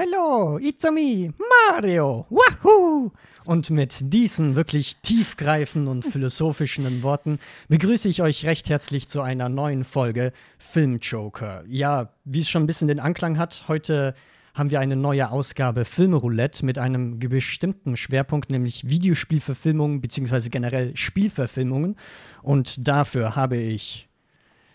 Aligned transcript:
Hello, 0.00 0.58
it's 0.58 0.84
me, 0.84 1.34
Mario. 1.72 2.24
Wahoo! 2.30 3.10
Und 3.44 3.70
mit 3.70 4.12
diesen 4.12 4.54
wirklich 4.54 4.98
tiefgreifenden 4.98 5.88
und 5.88 6.04
philosophischen 6.12 7.02
Worten 7.02 7.40
begrüße 7.68 8.08
ich 8.08 8.22
euch 8.22 8.46
recht 8.46 8.68
herzlich 8.68 9.08
zu 9.08 9.22
einer 9.22 9.48
neuen 9.48 9.82
Folge 9.82 10.30
Filmjoker. 10.58 11.64
Ja, 11.66 12.12
wie 12.24 12.38
es 12.38 12.48
schon 12.48 12.62
ein 12.62 12.68
bisschen 12.68 12.86
den 12.86 13.00
Anklang 13.00 13.38
hat, 13.38 13.64
heute 13.66 14.14
haben 14.54 14.70
wir 14.70 14.78
eine 14.78 14.94
neue 14.94 15.32
Ausgabe 15.32 15.84
Filmroulette 15.84 16.64
mit 16.64 16.78
einem 16.78 17.18
bestimmten 17.18 17.96
Schwerpunkt, 17.96 18.50
nämlich 18.50 18.88
Videospielverfilmungen 18.88 20.00
bzw. 20.00 20.48
generell 20.48 20.96
Spielverfilmungen. 20.96 21.96
Und 22.42 22.86
dafür 22.86 23.34
habe 23.34 23.56
ich 23.56 24.07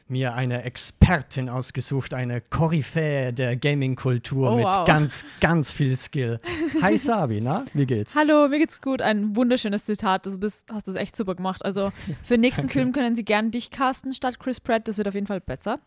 mir 0.08 0.34
eine 0.36 0.64
Expertin 0.64 1.50
ausgesucht, 1.50 2.14
eine 2.14 2.42
Koryphäe 2.42 3.32
der 3.34 3.56
Gaming-Kultur 3.56 4.52
Oh, 4.52 4.56
mit 4.58 4.66
wow. 4.66 4.86
ganz, 4.86 5.26
ganz 5.40 5.72
viel 5.72 5.96
Skill. 5.96 6.40
Hi 6.82 6.98
Sabi, 6.98 7.41
na? 7.41 7.66
Wie 7.73 7.86
geht's? 7.86 8.16
Hallo, 8.16 8.48
mir 8.48 8.60
geht's 8.60 8.82
gut. 8.82 9.02
Ein 9.02 9.36
wunderschönes 9.36 9.86
Zitat. 9.86 10.26
Du 10.26 10.38
bist, 10.38 10.72
hast 10.72 10.88
es 10.88 10.96
echt 10.96 11.16
super 11.16 11.36
gemacht. 11.36 11.63
Also 11.63 11.91
für 12.24 12.36
den 12.36 12.41
nächsten. 12.48 12.70
Film 12.70 12.91
können 12.91 13.16
sie 13.16 13.24
gerne 13.26 13.50
dich 13.50 13.72
casten 13.72 14.13
statt 14.13 14.40
Chris 14.40 14.60
Pratt. 14.60 14.88
Das 14.88 14.98
wird 14.98 15.08
auf 15.08 15.13
jeden 15.16 15.27
Fall 15.27 15.41
besser. 15.41 15.80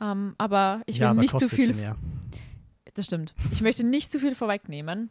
Ähm, 0.00 0.34
aber 0.38 0.82
ich 0.86 0.96
will 0.96 1.02
ja, 1.02 1.10
aber 1.10 1.20
nicht 1.20 1.38
zu 1.38 1.48
viel. 1.48 1.74
Das 2.94 3.06
stimmt. 3.06 3.34
Ich 3.52 3.60
möchte 3.62 3.84
nicht 3.84 4.12
zu 4.12 4.18
viel 4.20 4.34
vorwegnehmen. 4.34 5.10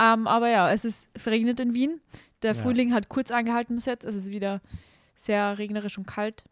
Ähm, 0.00 0.26
aber 0.26 0.48
ja, 0.48 0.70
es 0.70 0.84
ist 0.84 1.08
verregnet 1.16 1.60
in 1.60 1.74
Wien. 1.74 2.00
Der 2.42 2.54
Ja. 2.54 2.62
Frühling 2.62 2.92
hat 2.92 3.08
kurz 3.08 3.30
angehalten 3.30 3.74
bis 3.76 3.86
jetzt. 3.86 4.04
Es 4.04 4.14
ist 4.14 4.30
wieder 4.30 4.60
sehr 5.14 5.58
regnerisch 5.58 5.98
und 5.98 6.06
kalt. 6.06 6.44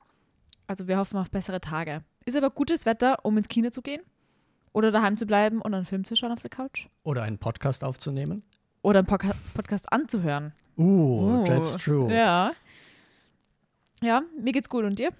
Also 0.66 0.88
wir 0.88 0.98
hoffen 0.98 1.18
auf 1.18 1.30
bessere 1.30 1.60
Tage. 1.60 2.02
Ist 2.24 2.36
aber 2.36 2.50
gutes 2.50 2.86
Wetter, 2.86 3.24
um 3.24 3.36
ins 3.38 3.48
Kino 3.48 3.70
zu 3.70 3.82
gehen 3.82 4.02
oder 4.72 4.90
daheim 4.90 5.16
zu 5.16 5.26
bleiben 5.26 5.60
und 5.62 5.72
einen 5.74 5.84
Film 5.84 6.04
zu 6.04 6.16
schauen 6.16 6.32
auf 6.32 6.40
der 6.40 6.50
Couch 6.50 6.86
Oder 7.04 7.22
einen 7.22 7.38
Podcast 7.38 7.84
aufzunehmen. 7.84 8.42
oder 8.82 8.98
einen 9.00 9.06
Podca 9.06 9.32
Podcast 9.54 9.92
anzuhören. 9.92 10.52
Uh, 10.76 11.40
Oh, 11.40 11.44
that's 11.44 11.72
true. 11.76 12.12
Ja. 12.12 12.52
Ja, 14.02 14.22
mir 14.40 14.52
geht's 14.52 14.68
gut 14.68 14.84
und 14.84 14.98
dir? 14.98 15.10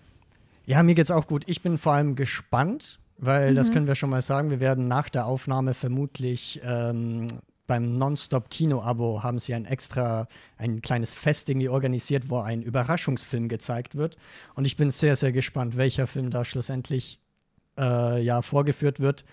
Ja, 0.66 0.83
mir 0.83 0.94
geht's 0.94 1.11
auch 1.11 1.27
gut. 1.27 1.44
Ich 1.47 1.62
bin 1.62 1.78
vor 1.78 1.94
allem 1.94 2.14
gespannt, 2.16 2.98
weil 3.19 3.55
das 3.55 3.69
Mhm. 3.70 3.72
können 3.75 3.86
wir 3.86 3.94
schon 3.94 4.10
mal 4.10 4.20
sagen. 4.22 4.50
Wir 4.50 4.60
werden 4.60 4.88
nach 4.88 5.08
der 5.08 5.27
Aufnahme 5.27 5.72
vermutlich 5.75 6.60
ähm, 6.62 7.28
beim 7.67 7.92
Nonstop-Kino-Abo 7.92 9.22
haben 9.22 9.39
sie 9.39 9.55
ein 9.55 9.64
extra, 9.64 10.28
ein 10.56 10.83
kleines 10.83 11.14
Fest 11.14 11.48
irgendwie 11.48 11.69
organisiert, 11.69 12.28
wo 12.31 12.39
ein 12.41 12.62
Überraschungsfilm 12.62 13.48
gezeigt 13.48 13.95
wird. 13.97 14.17
Und 14.55 14.67
ich 14.67 14.77
bin 14.77 14.91
sehr, 14.91 15.17
sehr 15.17 15.33
gespannt, 15.33 15.77
welcher 15.77 16.06
Film 16.06 16.31
da 16.31 16.44
schlussendlich 16.44 17.19
äh, 17.78 18.22
ja, 18.22 18.42
vorgeführt 18.42 19.00
wird. 19.00 19.25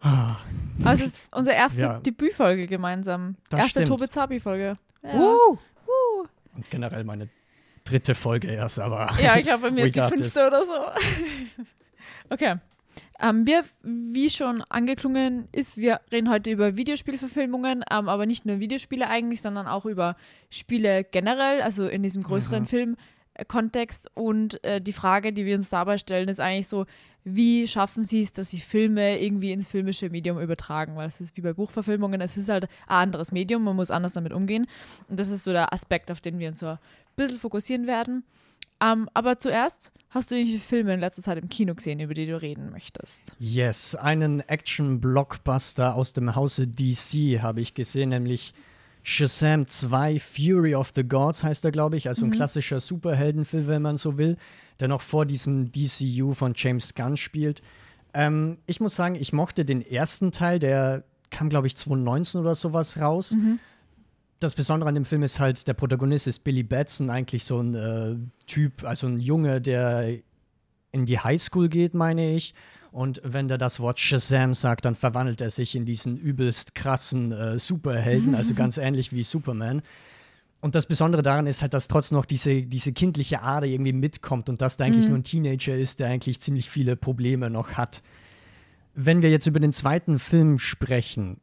Ah, 0.00 0.36
Also 0.84 1.04
es 1.04 1.10
ist 1.14 1.18
unsere 1.32 1.56
erste 1.56 1.80
Ja. 1.80 1.98
Debütfolge 2.00 2.66
gemeinsam. 2.66 3.36
Das 3.50 3.60
erste 3.60 3.70
stimmt. 3.80 3.88
Tobe 3.88 4.08
Zabi-Folge. 4.08 4.76
Ja. 5.02 5.14
Uh. 5.14 5.52
Uh. 5.52 6.26
Und 6.54 6.70
generell 6.70 7.04
meine 7.04 7.28
dritte 7.84 8.14
Folge 8.14 8.48
erst, 8.48 8.78
aber. 8.78 9.16
ja, 9.20 9.36
ich 9.36 9.42
glaube, 9.46 9.62
bei 9.62 9.70
mir 9.70 9.84
ist 9.86 9.96
die 9.96 10.00
fünfte 10.00 10.22
this. 10.22 10.36
oder 10.36 10.64
so. 10.64 10.74
okay. 12.30 12.56
Ähm, 13.20 13.46
wir, 13.46 13.64
wie 13.82 14.30
schon 14.30 14.62
angeklungen 14.68 15.48
ist, 15.52 15.76
wir 15.76 16.00
reden 16.12 16.30
heute 16.30 16.50
über 16.50 16.76
Videospielverfilmungen, 16.76 17.84
ähm, 17.90 18.08
aber 18.08 18.26
nicht 18.26 18.46
nur 18.46 18.60
Videospiele 18.60 19.08
eigentlich, 19.08 19.40
sondern 19.40 19.66
auch 19.66 19.86
über 19.86 20.16
Spiele 20.50 21.04
generell, 21.04 21.62
also 21.62 21.86
in 21.86 22.02
diesem 22.02 22.22
größeren 22.22 22.62
Mhm. 22.64 22.96
Filmkontext. 23.36 24.10
Und 24.14 24.62
äh, 24.64 24.80
die 24.80 24.92
Frage, 24.92 25.32
die 25.32 25.46
wir 25.46 25.56
uns 25.56 25.70
dabei 25.70 25.98
stellen, 25.98 26.28
ist 26.28 26.40
eigentlich 26.40 26.68
so, 26.68 26.86
wie 27.24 27.66
schaffen 27.66 28.04
sie 28.04 28.22
es, 28.22 28.32
dass 28.32 28.50
sie 28.50 28.60
Filme 28.60 29.20
irgendwie 29.20 29.50
ins 29.50 29.66
filmische 29.68 30.08
Medium 30.10 30.38
übertragen? 30.38 30.94
Weil 30.94 31.08
es 31.08 31.20
ist 31.20 31.36
wie 31.36 31.40
bei 31.40 31.52
Buchverfilmungen, 31.54 32.20
es 32.20 32.36
ist 32.36 32.48
halt 32.48 32.64
ein 32.86 32.96
anderes 32.98 33.32
Medium, 33.32 33.64
man 33.64 33.74
muss 33.74 33.90
anders 33.90 34.12
damit 34.12 34.32
umgehen. 34.32 34.66
Und 35.08 35.18
das 35.18 35.28
ist 35.30 35.42
so 35.42 35.52
der 35.52 35.72
Aspekt, 35.72 36.10
auf 36.12 36.20
den 36.20 36.38
wir 36.38 36.48
uns 36.48 36.60
so 36.60 36.66
ein 36.68 36.78
bisschen 37.16 37.40
fokussieren 37.40 37.86
werden. 37.88 38.22
Ähm, 38.80 39.08
aber 39.14 39.38
zuerst, 39.38 39.92
hast 40.10 40.30
du 40.30 40.34
irgendwelche 40.34 40.62
Filme 40.62 40.94
in 40.94 41.00
letzter 41.00 41.22
Zeit 41.22 41.38
im 41.38 41.48
Kino 41.48 41.74
gesehen, 41.74 42.00
über 42.00 42.14
die 42.14 42.26
du 42.26 42.40
reden 42.40 42.70
möchtest? 42.70 43.34
Yes, 43.38 43.94
einen 43.94 44.40
Action-Blockbuster 44.40 45.94
aus 45.94 46.12
dem 46.12 46.34
Hause 46.34 46.66
DC 46.66 47.40
habe 47.40 47.60
ich 47.60 47.74
gesehen, 47.74 48.10
nämlich 48.10 48.52
Shazam 49.02 49.66
2 49.66 50.18
Fury 50.18 50.74
of 50.74 50.90
the 50.94 51.04
Gods 51.04 51.44
heißt 51.44 51.64
er, 51.64 51.70
glaube 51.70 51.96
ich. 51.96 52.08
Also 52.08 52.24
ein 52.24 52.32
klassischer 52.32 52.80
Superheldenfilm, 52.80 53.68
wenn 53.68 53.82
man 53.82 53.98
so 53.98 54.18
will, 54.18 54.36
der 54.80 54.88
noch 54.88 55.00
vor 55.00 55.26
diesem 55.26 55.70
DCU 55.70 56.32
von 56.32 56.54
James 56.56 56.92
Gunn 56.94 57.16
spielt. 57.16 57.62
Ähm, 58.12 58.58
ich 58.66 58.80
muss 58.80 58.96
sagen, 58.96 59.14
ich 59.14 59.32
mochte 59.32 59.64
den 59.64 59.80
ersten 59.80 60.32
Teil, 60.32 60.58
der 60.58 61.04
kam, 61.30 61.48
glaube 61.48 61.66
ich, 61.68 61.76
2019 61.76 62.40
oder 62.40 62.54
sowas 62.56 62.98
raus. 62.98 63.36
Das 64.38 64.54
Besondere 64.54 64.88
an 64.88 64.94
dem 64.94 65.04
Film 65.04 65.22
ist 65.22 65.40
halt, 65.40 65.66
der 65.66 65.74
Protagonist 65.74 66.26
ist 66.26 66.40
Billy 66.40 66.62
Batson, 66.62 67.08
eigentlich 67.08 67.44
so 67.44 67.60
ein 67.60 67.74
äh, 67.74 68.16
Typ, 68.46 68.84
also 68.84 69.06
ein 69.06 69.18
Junge, 69.18 69.60
der 69.60 70.18
in 70.92 71.06
die 71.06 71.18
Highschool 71.18 71.68
geht, 71.68 71.94
meine 71.94 72.34
ich. 72.34 72.54
Und 72.92 73.20
wenn 73.24 73.48
der 73.48 73.58
das 73.58 73.80
Wort 73.80 73.98
Shazam 73.98 74.54
sagt, 74.54 74.86
dann 74.86 74.94
verwandelt 74.94 75.40
er 75.40 75.50
sich 75.50 75.74
in 75.74 75.84
diesen 75.84 76.16
übelst 76.16 76.74
krassen 76.74 77.32
äh, 77.32 77.58
Superhelden, 77.58 78.34
also 78.34 78.54
ganz 78.54 78.78
ähnlich 78.78 79.12
wie 79.12 79.22
Superman. 79.22 79.82
Und 80.60 80.74
das 80.74 80.86
Besondere 80.86 81.22
daran 81.22 81.46
ist 81.46 81.62
halt, 81.62 81.74
dass 81.74 81.88
trotzdem 81.88 82.16
noch 82.16 82.24
diese, 82.24 82.62
diese 82.62 82.92
kindliche 82.92 83.42
Ader 83.42 83.66
irgendwie 83.66 83.92
mitkommt 83.92 84.48
und 84.48 84.62
dass 84.62 84.78
der 84.78 84.86
eigentlich 84.86 85.08
nur 85.08 85.18
ein 85.18 85.22
Teenager 85.22 85.76
ist, 85.76 86.00
der 86.00 86.08
eigentlich 86.08 86.40
ziemlich 86.40 86.70
viele 86.70 86.96
Probleme 86.96 87.50
noch 87.50 87.72
hat. 87.72 88.02
Wenn 88.94 89.20
wir 89.20 89.30
jetzt 89.30 89.46
über 89.46 89.60
den 89.60 89.72
zweiten 89.72 90.18
Film 90.18 90.58
sprechen, 90.58 91.38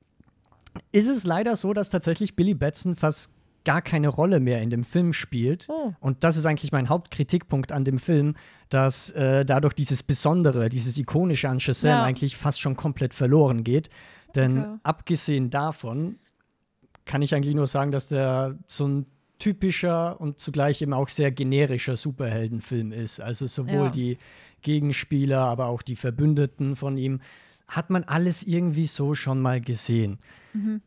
ist 0.91 1.07
es 1.07 1.25
leider 1.25 1.55
so, 1.55 1.73
dass 1.73 1.89
tatsächlich 1.89 2.35
Billy 2.35 2.53
Batson 2.53 2.95
fast 2.95 3.31
gar 3.65 3.81
keine 3.81 4.09
Rolle 4.09 4.39
mehr 4.41 4.61
in 4.61 4.69
dem 4.69 4.83
Film 4.83 5.13
spielt. 5.13 5.67
Oh. 5.69 5.93
Und 6.01 6.23
das 6.25 6.35
ist 6.35 6.45
eigentlich 6.45 6.71
mein 6.73 6.89
Hauptkritikpunkt 6.89 7.71
an 7.71 7.85
dem 7.85 7.97
Film, 7.97 8.35
dass 8.69 9.09
äh, 9.11 9.45
dadurch 9.45 9.73
dieses 9.73 10.03
Besondere, 10.03 10.67
dieses 10.67 10.97
Ikonische 10.97 11.47
an 11.47 11.59
Shazam 11.61 11.89
Ja. 11.91 12.03
eigentlich 12.03 12.35
fast 12.35 12.59
schon 12.59 12.75
komplett 12.75 13.13
verloren 13.13 13.63
geht. 13.63 13.89
Denn 14.35 14.57
Okay. 14.59 14.79
abgesehen 14.83 15.49
davon 15.49 16.17
kann 17.05 17.21
ich 17.21 17.33
eigentlich 17.35 17.55
nur 17.55 17.67
sagen, 17.67 17.91
dass 17.91 18.09
der 18.09 18.57
so 18.67 18.85
ein 18.87 19.05
typischer 19.39 20.19
und 20.19 20.39
zugleich 20.39 20.81
eben 20.81 20.93
auch 20.93 21.07
sehr 21.09 21.31
generischer 21.31 21.95
Superheldenfilm 21.95 22.91
ist. 22.91 23.19
Also 23.21 23.45
sowohl 23.45 23.85
Ja. 23.85 23.89
die 23.89 24.17
Gegenspieler, 24.61 25.39
aber 25.41 25.67
auch 25.67 25.81
die 25.81 25.95
Verbündeten 25.95 26.75
von 26.75 26.97
ihm, 26.97 27.19
hat 27.67 27.89
man 27.89 28.03
alles 28.03 28.43
irgendwie 28.43 28.87
so 28.87 29.15
schon 29.15 29.41
mal 29.41 29.61
gesehen. 29.61 30.19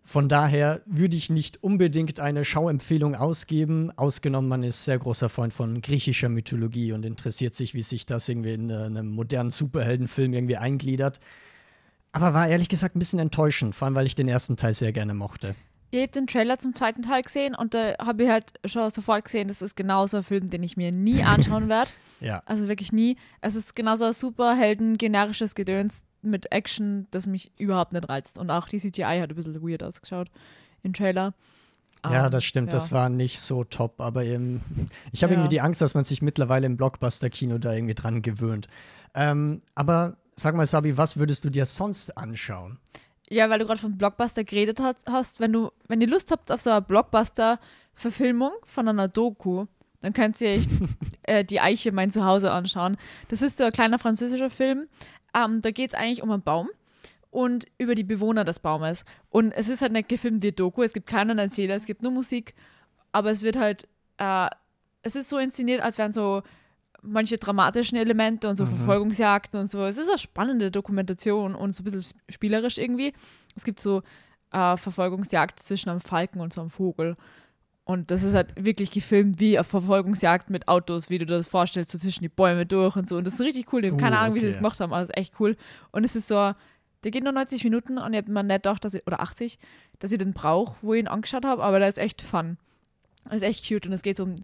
Von 0.05 0.29
daher 0.29 0.81
würde 0.87 1.17
ich 1.17 1.29
nicht 1.29 1.63
unbedingt 1.65 2.21
eine 2.21 2.45
Schauempfehlung 2.45 3.17
ausgeben, 3.17 3.91
ausgenommen 3.97 4.49
man 4.49 4.63
ist 4.63 4.85
sehr 4.85 4.99
großer 4.99 5.29
Freund 5.29 5.53
von 5.53 5.81
griechischer 5.81 6.29
Mythologie 6.29 6.93
und 6.93 7.05
interessiert 7.05 7.57
sich, 7.57 7.75
wie 7.75 7.83
sich 7.83 8.07
das 8.07 8.29
irgendwie 8.29 8.55
in 8.55 8.71
äh, 8.71 8.75
einem 8.75 9.11
modernen 9.11 9.51
Superheldenfilm 9.51 10.35
irgendwie 10.35 10.57
eingliedert. 10.57 11.19
Aber 12.13 12.33
war 12.33 12.47
ehrlich 12.47 12.69
gesagt 12.69 12.95
ein 12.95 13.01
bisschen 13.01 13.19
enttäuschend, 13.19 13.75
vor 13.75 13.87
allem 13.87 13.97
weil 13.97 14.07
ich 14.07 14.15
den 14.15 14.29
ersten 14.29 14.57
Teil 14.57 14.73
sehr 14.73 14.93
gerne 14.93 15.15
mochte. 15.15 15.57
Ihr 15.91 16.03
habt 16.03 16.15
den 16.15 16.29
Trailer 16.29 16.59
zum 16.59 16.73
zweiten 16.73 17.03
Teil 17.03 17.23
gesehen 17.23 17.57
und 17.57 17.75
da 17.75 17.95
habe 17.99 18.23
ich 18.23 18.31
halt 18.31 18.53
schon 18.67 18.89
sofort 18.91 19.25
gesehen, 19.25 19.49
das 19.49 19.63
ist 19.63 19.75
genauso 19.75 20.19
ein 20.19 20.23
Film, 20.23 20.49
den 20.49 20.63
ich 20.63 20.77
mir 20.77 20.93
nie 20.93 21.23
anschauen 21.25 21.69
werde. 21.69 21.91
Ja. 22.21 22.41
Also 22.47 22.69
wirklich 22.69 22.93
nie. 22.93 23.17
Es 23.41 23.57
ist 23.57 23.75
genauso 23.75 24.05
ein 24.05 24.13
Superhelden, 24.13 24.97
generisches 24.97 25.57
Gedöns 25.57 26.05
mit 26.23 26.51
Action, 26.53 27.07
das 27.11 27.27
mich 27.27 27.53
überhaupt 27.59 27.93
nicht 27.93 28.09
reizt. 28.09 28.39
Und 28.39 28.51
auch 28.51 28.69
die 28.69 28.79
CGI 28.79 29.21
hat 29.21 29.31
ein 29.31 29.35
bisschen 29.37 29.63
weird 29.63 29.83
ausgeschaut 29.83 30.29
im 30.83 30.93
Trailer. 30.93 31.35
Ja, 32.05 32.27
Ähm, 32.27 32.31
das 32.31 32.45
stimmt, 32.45 32.69
ja. 32.73 32.79
das 32.79 32.93
war 32.93 33.09
nicht 33.09 33.41
so 33.41 33.65
top, 33.65 34.01
aber 34.01 34.25
eben, 34.25 34.61
ich 35.13 35.23
habe 35.23 35.33
Ja. 35.35 35.39
irgendwie 35.41 35.55
die 35.57 35.61
Angst, 35.61 35.81
dass 35.81 35.95
man 35.95 36.05
sich 36.05 36.23
mittlerweile 36.23 36.67
im 36.67 36.77
Blockbuster-Kino 36.77 37.59
da 37.59 37.73
irgendwie 37.73 37.95
dran 37.95 38.23
gewöhnt. 38.23 38.69
Ähm, 39.15 39.63
aber 39.75 40.17
sag 40.37 40.55
mal, 40.55 40.67
Sabi, 40.67 40.97
was 40.99 41.17
würdest 41.17 41.45
du 41.45 41.51
dir 41.51 41.65
sonst 41.65 42.17
anschauen? 42.19 42.79
Ja, 43.29 43.51
weil 43.51 43.59
du 43.59 43.67
gerade 43.67 43.81
von 43.81 43.97
Blockbuster 43.99 44.45
geredet 44.45 44.79
hast, 45.07 45.41
wenn 45.41 45.53
du, 45.53 45.71
wenn 45.89 46.01
ihr 46.01 46.07
Lust 46.07 46.31
habt 46.31 46.53
auf 46.53 46.61
so 46.61 46.71
eine 46.71 46.83
Blockbuster-Verfilmung 46.83 48.53
von 48.65 48.89
einer 48.89 49.09
Doku, 49.09 49.67
dann 50.01 50.13
könnt 50.13 50.41
ihr 50.41 50.51
euch 50.51 50.67
äh, 51.23 51.45
Die 51.45 51.61
Eiche 51.61 51.93
mein 51.93 52.11
Zuhause 52.11 52.53
anschauen. 52.53 52.97
Das 53.29 53.43
ist 53.43 53.59
so 53.59 53.65
ein 53.65 53.73
kleiner 53.73 53.99
französischer 53.99 54.51
Film. 54.51 54.87
Ähm, 55.37 55.61
da 55.61 55.71
geht 55.71 55.91
es 55.91 55.95
eigentlich 55.95 56.23
um 56.23 56.31
einen 56.31 56.43
Baum 56.43 56.69
und 57.31 57.67
über 57.77 57.95
die 57.95 58.05
Bewohner 58.05 58.45
des 58.45 58.61
Baumes. 58.61 59.05
Und 59.29 59.53
es 59.53 59.69
ist 59.69 59.83
halt 59.83 59.93
nicht 59.93 60.09
gefilmt 60.09 60.43
wie 60.43 60.53
Doku, 60.53 60.83
es 60.83 60.95
gibt 60.95 61.07
keinen 61.07 61.39
Erzähler, 61.39 61.75
es 61.75 61.85
gibt 61.85 62.03
nur 62.03 62.13
Musik, 62.13 62.55
aber 63.13 63.31
es 63.31 63.43
wird 63.43 63.57
halt, 63.57 63.89
äh, 64.17 64.49
es 65.03 65.15
ist 65.15 65.29
so 65.29 65.39
inszeniert, 65.39 65.83
als 65.83 65.99
wären 65.99 66.15
so 66.15 66.43
manche 67.03 67.37
dramatischen 67.37 67.99
Elemente 67.99 68.49
und 68.49 68.57
so 68.57 68.67
Verfolgungsjagden 68.67 69.61
und 69.61 69.71
so. 69.71 69.85
Es 69.85 69.99
ist 69.99 70.09
eine 70.09 70.19
spannende 70.19 70.71
Dokumentation 70.71 71.55
und 71.55 71.75
so 71.75 71.83
ein 71.83 71.85
bisschen 71.85 72.19
spielerisch 72.29 72.79
irgendwie. 72.79 73.13
Es 73.55 73.65
gibt 73.65 73.81
so 73.81 74.03
äh, 74.53 74.77
Verfolgungsjagd 74.77 75.61
zwischen 75.61 75.91
einem 75.91 76.01
Falken 76.01 76.41
und 76.41 76.53
so 76.53 76.61
einem 76.61 76.71
Vogel. 76.71 77.17
Und 77.87 78.11
das 78.11 78.25
ist 78.25 78.35
halt 78.35 78.53
wirklich 78.63 78.91
gefilmt 78.91 79.39
wie 79.39 79.57
eine 79.57 79.63
Verfolgungsjagd 79.63 80.51
mit 80.51 80.67
Autos, 80.67 81.09
wie 81.09 81.19
du 81.19 81.25
dir 81.25 81.37
das 81.37 81.47
vorstellst, 81.47 81.93
so 81.93 81.99
zwischen 81.99 82.23
die 82.23 82.29
Bäume 82.29 82.67
durch 82.67 82.97
und 82.97 83.09
so. 83.09 83.17
Und 83.17 83.25
das 83.25 83.35
ist 83.35 83.41
richtig 83.41 83.73
cool. 83.73 83.85
Ich 83.85 83.93
habe 83.93 84.01
keine 84.01 84.17
Uh, 84.17 84.19
Ahnung, 84.19 84.35
wie 84.35 84.41
sie 84.41 84.47
okay. 84.47 84.55
das 84.55 84.59
gemacht 84.59 84.81
haben, 84.81 84.93
aber 84.93 85.03
es 85.03 85.09
ist 85.09 85.17
echt 85.17 85.39
cool. 85.39 85.57
Und 85.93 86.03
es 86.03 86.17
ist 86.17 86.27
so, 86.27 86.53
der 87.05 87.11
geht 87.13 87.23
nur 87.23 87.33
90 87.33 87.63
Minuten 87.63 87.97
und 87.99 88.13
ich 88.13 88.19
habe 88.19 88.33
mir 88.33 88.43
nicht 88.43 88.57
gedacht, 88.57 88.85
dass 88.85 88.95
ich, 88.95 89.07
oder 89.07 89.21
80, 89.21 89.61
dass 90.01 90.11
ich 90.11 90.19
den 90.19 90.33
brauche, 90.33 90.75
wo 90.83 90.95
ich 90.95 91.01
ihn 91.01 91.07
angeschaut 91.07 91.45
habe, 91.45 91.63
aber 91.63 91.79
der 91.79 91.89
ist 91.89 91.99
echt 91.99 92.23
fun. 92.23 92.59
Das 93.25 93.37
ist 93.37 93.43
echt 93.43 93.69
cute 93.69 93.87
und 93.87 93.93
es 93.93 94.03
geht 94.03 94.17
so 94.17 94.25
um, 94.25 94.35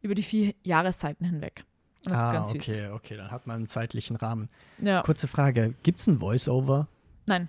über 0.00 0.14
die 0.14 0.22
vier 0.22 0.54
Jahreszeiten 0.62 1.26
hinweg. 1.26 1.64
Und 2.04 2.12
das 2.14 2.22
ah, 2.22 2.28
ist 2.28 2.32
ganz 2.32 2.50
okay, 2.50 2.60
süß. 2.60 2.90
okay, 2.92 3.16
dann 3.16 3.32
hat 3.32 3.48
man 3.48 3.56
einen 3.56 3.66
zeitlichen 3.66 4.14
Rahmen. 4.14 4.48
Ja. 4.78 5.02
Kurze 5.02 5.26
Frage, 5.26 5.74
gibt 5.82 5.98
es 5.98 6.06
ein 6.06 6.20
Voice-Over? 6.20 6.86
Nein, 7.26 7.48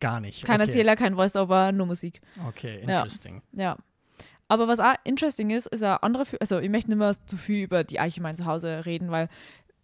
Gar 0.00 0.18
nicht. 0.20 0.44
kein 0.44 0.60
okay. 0.60 0.68
Erzähler, 0.68 0.96
kein 0.96 1.14
Voice-Over, 1.14 1.70
nur 1.70 1.86
Musik. 1.86 2.20
Okay, 2.48 2.76
Ja. 2.78 2.96
interesting. 2.96 3.42
Ja. 3.52 3.76
Aber 4.50 4.66
was 4.66 4.80
auch 4.80 4.94
interesting 5.04 5.50
ist, 5.50 5.66
ist 5.68 5.82
ein 5.84 5.96
anderer, 5.98 6.24
Fi- 6.26 6.38
also 6.40 6.58
ich 6.58 6.68
möchte 6.70 6.90
nicht 6.90 6.98
mehr 6.98 7.14
zu 7.26 7.36
viel 7.36 7.62
über 7.64 7.84
die 7.84 8.00
Eiche 8.00 8.20
mein 8.20 8.36
Zuhause 8.36 8.84
reden, 8.84 9.10
weil 9.12 9.28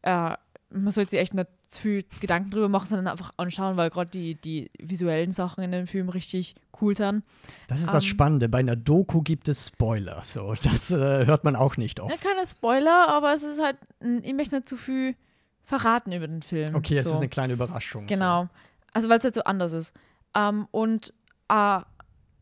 äh, 0.03 0.33
man 0.71 0.91
sollte 0.91 1.11
sich 1.13 1.21
echt 1.21 1.35
nicht 1.35 1.47
zu 1.71 1.81
viel 1.83 2.05
Gedanken 2.21 2.51
drüber 2.51 2.69
machen, 2.69 2.89
sondern 2.89 3.07
einfach 3.07 3.33
anschauen, 3.37 3.77
weil 3.77 3.91
gerade 3.91 4.11
die, 4.11 4.35
die 4.35 4.71
visuellen 4.81 5.31
Sachen 5.31 5.63
in 5.63 5.71
dem 5.71 5.87
Film 5.87 6.09
richtig 6.09 6.57
cool 6.81 6.97
sind. 6.97 7.23
Das 7.69 7.79
ist 7.81 7.93
das 7.95 8.03
Ähm. 8.03 8.09
Spannende. 8.11 8.49
Bei 8.49 8.59
einer 8.59 8.75
Doku 8.77 9.23
gibt 9.23 9.49
es 9.49 9.69
Spoiler. 9.69 10.23
So, 10.25 10.55
das 10.65 10.91
äh, 10.91 11.27
hört 11.27 11.45
man 11.45 11.55
auch 11.55 11.77
nicht 11.77 11.99
Ja, 12.01 12.05
oft. 12.05 12.21
keine 12.21 12.45
Spoiler, 12.45 13.09
aber 13.09 13.33
es 13.35 13.45
ist 13.45 13.63
halt, 13.63 13.77
ich 14.01 14.35
möchte 14.35 14.57
nicht 14.57 14.69
zu 14.69 14.77
viel 14.77 15.15
verraten 15.63 16.11
über 16.13 16.27
den 16.27 16.43
Film. 16.43 16.75
Okay, 16.75 16.97
es 16.99 17.05
so. 17.07 17.13
ist 17.13 17.17
eine 17.19 17.29
kleine 17.29 17.53
Überraschung. 17.53 18.07
Genau. 18.07 18.49
Also 18.93 19.09
weil 19.09 19.19
es 19.19 19.25
halt 19.25 19.35
so 19.37 19.43
anders 19.45 19.73
ist. 19.73 19.95
Ähm, 20.35 20.67
und 20.73 21.13
ein 21.49 21.85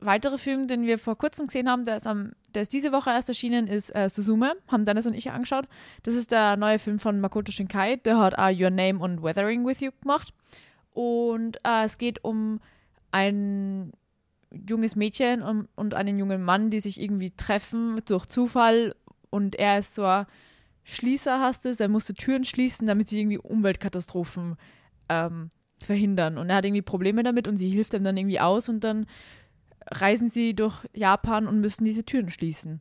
weiterer 0.04 0.38
Film, 0.38 0.68
den 0.68 0.82
wir 0.82 0.98
vor 0.98 1.16
kurzem 1.16 1.46
gesehen 1.46 1.68
haben, 1.68 1.84
der 1.84 1.96
ist, 1.96 2.06
am, 2.06 2.32
der 2.54 2.62
ist 2.62 2.72
diese 2.72 2.92
Woche 2.92 3.10
erst 3.10 3.28
erschienen, 3.28 3.66
ist 3.66 3.94
äh, 3.94 4.08
Suzume. 4.08 4.54
Haben 4.68 4.84
Dennis 4.84 5.06
und 5.06 5.14
ich 5.14 5.30
angeschaut. 5.30 5.66
Das 6.02 6.14
ist 6.14 6.32
der 6.32 6.56
neue 6.56 6.78
Film 6.78 6.98
von 6.98 7.20
Makoto 7.20 7.52
Shinkai. 7.52 7.96
Der 7.96 8.18
hat 8.18 8.38
auch 8.38 8.50
Your 8.50 8.70
Name 8.70 8.98
und 8.98 9.22
Weathering 9.22 9.66
with 9.66 9.80
You 9.80 9.90
gemacht. 10.00 10.32
Und 10.92 11.58
äh, 11.64 11.84
es 11.84 11.98
geht 11.98 12.22
um 12.24 12.60
ein 13.10 13.92
junges 14.68 14.96
Mädchen 14.96 15.42
und, 15.42 15.68
und 15.74 15.94
einen 15.94 16.18
jungen 16.18 16.42
Mann, 16.42 16.70
die 16.70 16.80
sich 16.80 17.00
irgendwie 17.00 17.32
treffen 17.32 18.00
durch 18.06 18.26
Zufall. 18.26 18.94
Und 19.30 19.56
er 19.56 19.78
ist 19.78 19.94
so 19.94 20.04
ein 20.04 20.26
Schließer, 20.84 21.40
hast 21.40 21.66
es. 21.66 21.80
Er 21.80 21.88
musste 21.88 22.14
Türen 22.14 22.44
schließen, 22.44 22.86
damit 22.86 23.08
sie 23.08 23.20
irgendwie 23.20 23.38
Umweltkatastrophen 23.38 24.56
ähm, 25.08 25.50
verhindern. 25.82 26.38
Und 26.38 26.50
er 26.50 26.56
hat 26.56 26.64
irgendwie 26.64 26.82
Probleme 26.82 27.22
damit 27.22 27.48
und 27.48 27.56
sie 27.56 27.70
hilft 27.70 27.94
ihm 27.94 28.04
dann 28.04 28.16
irgendwie 28.16 28.40
aus 28.40 28.68
und 28.68 28.84
dann 28.84 29.06
reisen 29.90 30.28
sie 30.28 30.54
durch 30.54 30.74
Japan 30.94 31.46
und 31.46 31.60
müssen 31.60 31.84
diese 31.84 32.04
Türen 32.04 32.30
schließen. 32.30 32.80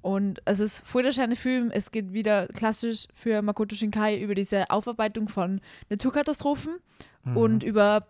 Und 0.00 0.40
es 0.44 0.60
ist 0.60 0.86
schöne 1.12 1.36
Film. 1.36 1.70
Es 1.72 1.90
geht 1.90 2.12
wieder 2.12 2.46
klassisch 2.48 3.06
für 3.14 3.42
Makoto 3.42 3.74
Shinkai 3.74 4.18
über 4.18 4.34
diese 4.34 4.70
Aufarbeitung 4.70 5.28
von 5.28 5.60
Naturkatastrophen 5.90 6.76
Mhm. 7.24 7.36
und 7.36 7.62
über 7.62 8.06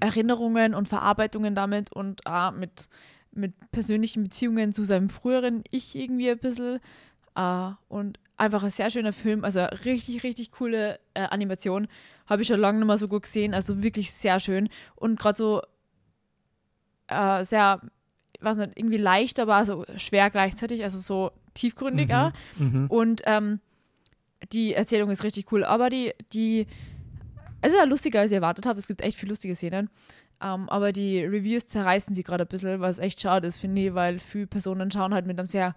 Erinnerungen 0.00 0.74
und 0.74 0.88
Verarbeitungen 0.88 1.54
damit 1.54 1.92
und 1.92 2.26
auch 2.26 2.50
mit, 2.50 2.88
mit 3.32 3.54
persönlichen 3.70 4.24
Beziehungen 4.24 4.72
zu 4.72 4.84
seinem 4.84 5.08
früheren 5.08 5.62
Ich 5.70 5.94
irgendwie 5.94 6.30
ein 6.30 6.38
bisschen. 6.38 6.80
Äh, 7.36 7.70
und 7.88 8.18
einfach 8.36 8.62
ein 8.64 8.70
sehr 8.70 8.90
schöner 8.90 9.12
Film, 9.12 9.44
also 9.44 9.60
richtig, 9.84 10.24
richtig 10.24 10.50
coole 10.50 10.98
äh, 11.14 11.22
Animation. 11.22 11.86
Habe 12.26 12.42
ich 12.42 12.48
schon 12.48 12.58
lange 12.60 12.78
nicht 12.78 12.86
mehr 12.86 12.98
so 12.98 13.06
gut 13.06 13.22
gesehen, 13.22 13.54
also 13.54 13.82
wirklich 13.82 14.10
sehr 14.12 14.40
schön. 14.40 14.68
Und 14.96 15.20
gerade 15.20 15.36
so 15.36 15.62
äh, 17.10 17.44
sehr, 17.44 17.80
ich 18.36 18.42
weiß 18.42 18.56
nicht, 18.58 18.78
irgendwie 18.78 18.96
leicht, 18.96 19.38
aber 19.40 19.64
so 19.66 19.84
schwer 19.96 20.30
gleichzeitig, 20.30 20.82
also 20.82 20.98
so 20.98 21.32
tiefgründig 21.54 22.14
auch. 22.14 22.32
Mhm. 22.56 22.86
Und 22.88 23.22
ähm, 23.26 23.60
die 24.52 24.74
Erzählung 24.74 25.10
ist 25.10 25.24
richtig 25.24 25.52
cool. 25.52 25.64
Aber 25.64 25.90
die, 25.90 26.12
die, 26.32 26.66
es 27.60 27.72
ist 27.72 27.78
ja 27.78 27.84
lustiger, 27.84 28.20
als 28.20 28.30
ich 28.30 28.36
erwartet 28.36 28.66
habe. 28.66 28.78
Es 28.78 28.88
gibt 28.88 29.02
echt 29.02 29.18
viele 29.18 29.30
lustige 29.30 29.54
Szenen. 29.54 29.90
Ähm, 30.42 30.68
aber 30.70 30.92
die 30.92 31.22
Reviews 31.22 31.66
zerreißen 31.66 32.14
sie 32.14 32.22
gerade 32.22 32.44
ein 32.44 32.48
bisschen, 32.48 32.80
was 32.80 32.98
echt 32.98 33.20
schade 33.20 33.46
ist, 33.46 33.58
finde 33.58 33.82
ich, 33.82 33.94
weil 33.94 34.18
viele 34.18 34.46
Personen 34.46 34.90
schauen 34.90 35.12
halt 35.12 35.26
mit 35.26 35.38
einem 35.38 35.46
sehr 35.46 35.74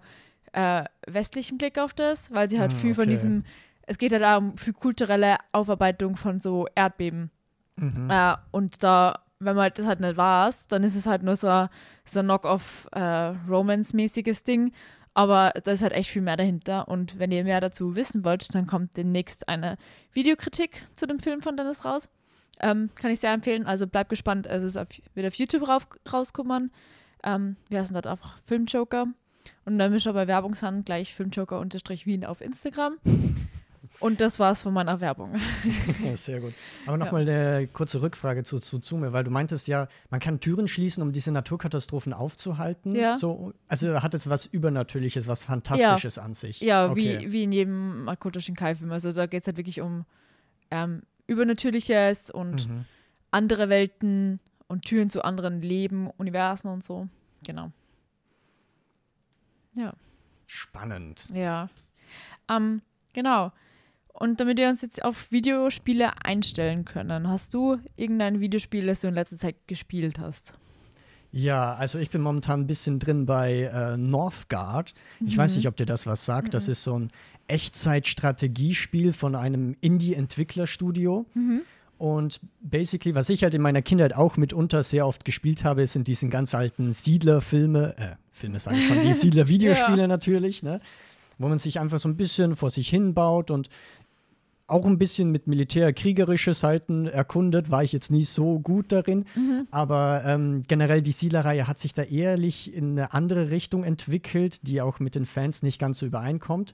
äh, 0.52 0.84
westlichen 1.06 1.58
Blick 1.58 1.78
auf 1.78 1.92
das, 1.92 2.32
weil 2.32 2.48
sie 2.48 2.58
halt 2.58 2.72
Hm, 2.72 2.78
viel 2.78 2.94
von 2.94 3.02
okay. 3.02 3.10
diesem, 3.10 3.44
es 3.82 3.98
geht 3.98 4.12
halt 4.12 4.24
auch 4.24 4.38
um 4.38 4.56
viel 4.56 4.72
kulturelle 4.72 5.36
Aufarbeitung 5.52 6.16
von 6.16 6.40
so 6.40 6.66
Erdbeben. 6.74 7.30
Mhm. 7.76 8.08
Äh, 8.08 8.36
und 8.52 8.82
da, 8.82 9.18
wenn 9.38 9.56
man 9.56 9.70
das 9.74 9.86
halt 9.86 10.00
nicht 10.00 10.16
weiß, 10.16 10.68
dann 10.68 10.84
ist 10.84 10.96
es 10.96 11.06
halt 11.06 11.22
nur 11.22 11.36
so 11.36 11.48
ein, 11.48 11.68
so 12.04 12.20
ein 12.20 12.26
Knock-off 12.26 12.88
äh, 12.92 13.34
Ding. 14.46 14.72
Aber 15.16 15.52
da 15.62 15.70
ist 15.70 15.82
halt 15.82 15.92
echt 15.92 16.10
viel 16.10 16.22
mehr 16.22 16.36
dahinter. 16.36 16.88
Und 16.88 17.18
wenn 17.18 17.30
ihr 17.30 17.44
mehr 17.44 17.60
dazu 17.60 17.94
wissen 17.94 18.24
wollt, 18.24 18.52
dann 18.54 18.66
kommt 18.66 18.96
demnächst 18.96 19.48
eine 19.48 19.76
Videokritik 20.12 20.86
zu 20.96 21.06
dem 21.06 21.20
Film 21.20 21.40
von 21.40 21.56
Dennis 21.56 21.84
raus. 21.84 22.08
Ähm, 22.60 22.90
kann 22.96 23.12
ich 23.12 23.20
sehr 23.20 23.32
empfehlen. 23.32 23.64
Also 23.66 23.86
bleibt 23.86 24.10
gespannt. 24.10 24.46
Es 24.46 24.64
ist 24.64 24.76
auf, 24.76 24.88
wird 25.14 25.26
auf 25.26 25.34
YouTube 25.34 25.68
rauf, 25.68 25.86
rauskommen. 26.12 26.72
Ähm, 27.22 27.56
wir 27.68 27.78
heißen 27.78 27.94
dort 27.94 28.08
einfach 28.08 28.38
Filmjoker. 28.44 29.06
Und 29.64 29.78
dann 29.78 29.92
mischt 29.92 30.12
bei 30.12 30.26
Werbung 30.26 30.54
gleich 30.84 31.14
Filmjoker-Wien 31.14 32.24
auf 32.24 32.40
Instagram. 32.40 32.98
Und 34.00 34.20
das 34.20 34.38
war's 34.38 34.62
von 34.62 34.74
meiner 34.74 35.00
Werbung. 35.00 35.36
Ja, 36.04 36.16
sehr 36.16 36.40
gut. 36.40 36.52
Aber 36.86 36.96
nochmal 36.96 37.22
eine 37.22 37.66
kurze 37.68 38.02
Rückfrage 38.02 38.42
zu 38.42 38.58
Suzume, 38.58 39.12
weil 39.12 39.24
du 39.24 39.30
meintest 39.30 39.68
ja, 39.68 39.88
man 40.10 40.20
kann 40.20 40.40
Türen 40.40 40.68
schließen, 40.68 41.02
um 41.02 41.12
diese 41.12 41.30
Naturkatastrophen 41.32 42.12
aufzuhalten. 42.12 42.94
Ja. 42.94 43.16
So, 43.16 43.52
also 43.68 44.02
hat 44.02 44.14
es 44.14 44.28
was 44.28 44.46
Übernatürliches, 44.46 45.26
was 45.28 45.44
Fantastisches 45.44 46.18
an 46.18 46.34
sich. 46.34 46.60
Ja, 46.60 46.90
okay. 46.90 47.20
wie, 47.22 47.32
wie 47.32 47.42
in 47.44 47.52
jedem 47.52 48.04
Makoto 48.04 48.40
Shinkai-Film. 48.40 48.90
Also 48.92 49.12
da 49.12 49.26
geht 49.26 49.42
es 49.42 49.46
halt 49.46 49.56
wirklich 49.56 49.80
um 49.80 50.04
ähm, 50.70 51.02
Übernatürliches 51.26 52.30
und 52.30 52.68
Mhm. 52.68 52.84
andere 53.30 53.68
Welten 53.68 54.40
und 54.66 54.84
Türen 54.84 55.08
zu 55.08 55.22
anderen 55.24 55.62
Leben, 55.62 56.10
Universen 56.10 56.68
und 56.68 56.82
so. 56.82 57.08
Genau. 57.46 57.70
Ja. 59.74 59.92
Spannend. 60.46 61.28
Ja. 61.32 61.68
Ähm, 62.50 62.82
genau. 63.12 63.52
Und 64.16 64.40
damit 64.40 64.58
wir 64.58 64.68
uns 64.68 64.80
jetzt 64.82 65.04
auf 65.04 65.30
Videospiele 65.32 66.24
einstellen 66.24 66.84
können, 66.84 67.28
hast 67.28 67.52
du 67.52 67.78
irgendein 67.96 68.40
Videospiel, 68.40 68.86
das 68.86 69.00
du 69.00 69.08
in 69.08 69.14
letzter 69.14 69.36
Zeit 69.36 69.56
gespielt 69.66 70.18
hast? 70.20 70.54
Ja, 71.32 71.74
also 71.74 71.98
ich 71.98 72.10
bin 72.10 72.20
momentan 72.22 72.60
ein 72.60 72.66
bisschen 72.68 73.00
drin 73.00 73.26
bei 73.26 73.62
äh, 73.62 73.96
Northgard. 73.96 74.94
Ich 75.26 75.34
Mhm. 75.34 75.40
weiß 75.40 75.56
nicht, 75.56 75.66
ob 75.66 75.76
dir 75.76 75.84
das 75.86 76.06
was 76.06 76.24
sagt. 76.24 76.54
Das 76.54 76.68
ist 76.68 76.84
so 76.84 76.96
ein 76.96 77.10
Echtzeit-Strategiespiel 77.48 79.12
von 79.12 79.34
einem 79.34 79.76
Indie-Entwicklerstudio. 79.80 81.26
Mhm. 81.34 81.62
Und 81.98 82.40
basically, 82.60 83.14
was 83.14 83.30
ich 83.30 83.42
halt 83.44 83.54
in 83.54 83.62
meiner 83.62 83.82
Kindheit 83.82 84.14
auch 84.14 84.36
mitunter 84.36 84.82
sehr 84.82 85.06
oft 85.06 85.24
gespielt 85.24 85.64
habe, 85.64 85.86
sind 85.86 86.06
diesen 86.08 86.30
ganz 86.30 86.54
alten 86.54 86.92
Siedler-Filme, 86.92 87.96
äh, 87.98 88.14
Filme 88.30 88.60
sage 88.60 88.76
ich 88.78 88.86
schon, 88.86 89.00
die 89.02 89.14
Siedler-Videospiele 89.14 90.06
natürlich, 90.08 90.62
ne? 90.62 90.80
Wo 91.38 91.48
man 91.48 91.58
sich 91.58 91.80
einfach 91.80 91.98
so 91.98 92.08
ein 92.08 92.16
bisschen 92.16 92.54
vor 92.54 92.70
sich 92.70 92.88
hin 92.88 93.12
baut 93.14 93.50
und 93.50 93.68
auch 94.66 94.86
ein 94.86 94.96
bisschen 94.98 95.30
mit 95.30 95.46
militär-kriegerische 95.46 96.54
Seiten 96.54 97.06
erkundet, 97.06 97.70
war 97.70 97.82
ich 97.84 97.92
jetzt 97.92 98.10
nie 98.10 98.22
so 98.24 98.58
gut 98.60 98.92
darin. 98.92 99.24
Aber 99.70 100.22
ähm, 100.24 100.62
generell 100.66 101.02
die 101.02 101.12
Siedler-Reihe 101.12 101.66
hat 101.68 101.78
sich 101.78 101.92
da 101.92 102.02
ehrlich 102.02 102.74
in 102.74 102.92
eine 102.92 103.12
andere 103.12 103.50
Richtung 103.50 103.84
entwickelt, 103.84 104.66
die 104.66 104.80
auch 104.80 105.00
mit 105.00 105.14
den 105.16 105.26
Fans 105.26 105.62
nicht 105.62 105.78
ganz 105.78 105.98
so 105.98 106.06
übereinkommt. 106.06 106.72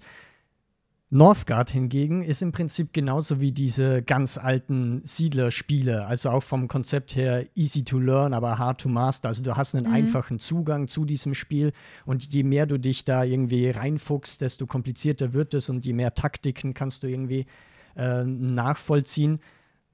Northgard 1.12 1.70
hingegen 1.70 2.22
ist 2.22 2.40
im 2.40 2.52
Prinzip 2.52 2.92
genauso 2.92 3.40
wie 3.40 3.50
diese 3.50 4.00
ganz 4.00 4.38
alten 4.38 5.02
Siedlerspiele, 5.04 6.06
also 6.06 6.30
auch 6.30 6.44
vom 6.44 6.68
Konzept 6.68 7.16
her 7.16 7.44
easy 7.56 7.82
to 7.82 7.98
learn, 7.98 8.32
aber 8.32 8.58
hard 8.58 8.80
to 8.82 8.88
master. 8.88 9.28
Also 9.28 9.42
du 9.42 9.56
hast 9.56 9.74
einen 9.74 9.86
Mhm. 9.88 9.92
einfachen 9.92 10.38
Zugang 10.38 10.86
zu 10.86 11.04
diesem 11.04 11.34
Spiel 11.34 11.72
und 12.06 12.32
je 12.32 12.44
mehr 12.44 12.66
du 12.66 12.78
dich 12.78 13.04
da 13.04 13.24
irgendwie 13.24 13.70
reinfuchst, 13.70 14.40
desto 14.40 14.68
komplizierter 14.68 15.32
wird 15.32 15.52
es 15.54 15.68
und 15.68 15.84
je 15.84 15.94
mehr 15.94 16.14
Taktiken 16.14 16.74
kannst 16.74 17.02
du 17.02 17.08
irgendwie 17.08 17.46
äh, 17.96 18.24
nachvollziehen. 18.24 19.40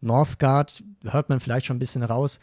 Northgard 0.00 0.84
hört 1.04 1.28
man 1.28 1.40
vielleicht 1.40 1.66
schon 1.66 1.76
ein 1.76 1.80
bisschen 1.80 2.02
raus. 2.02 2.40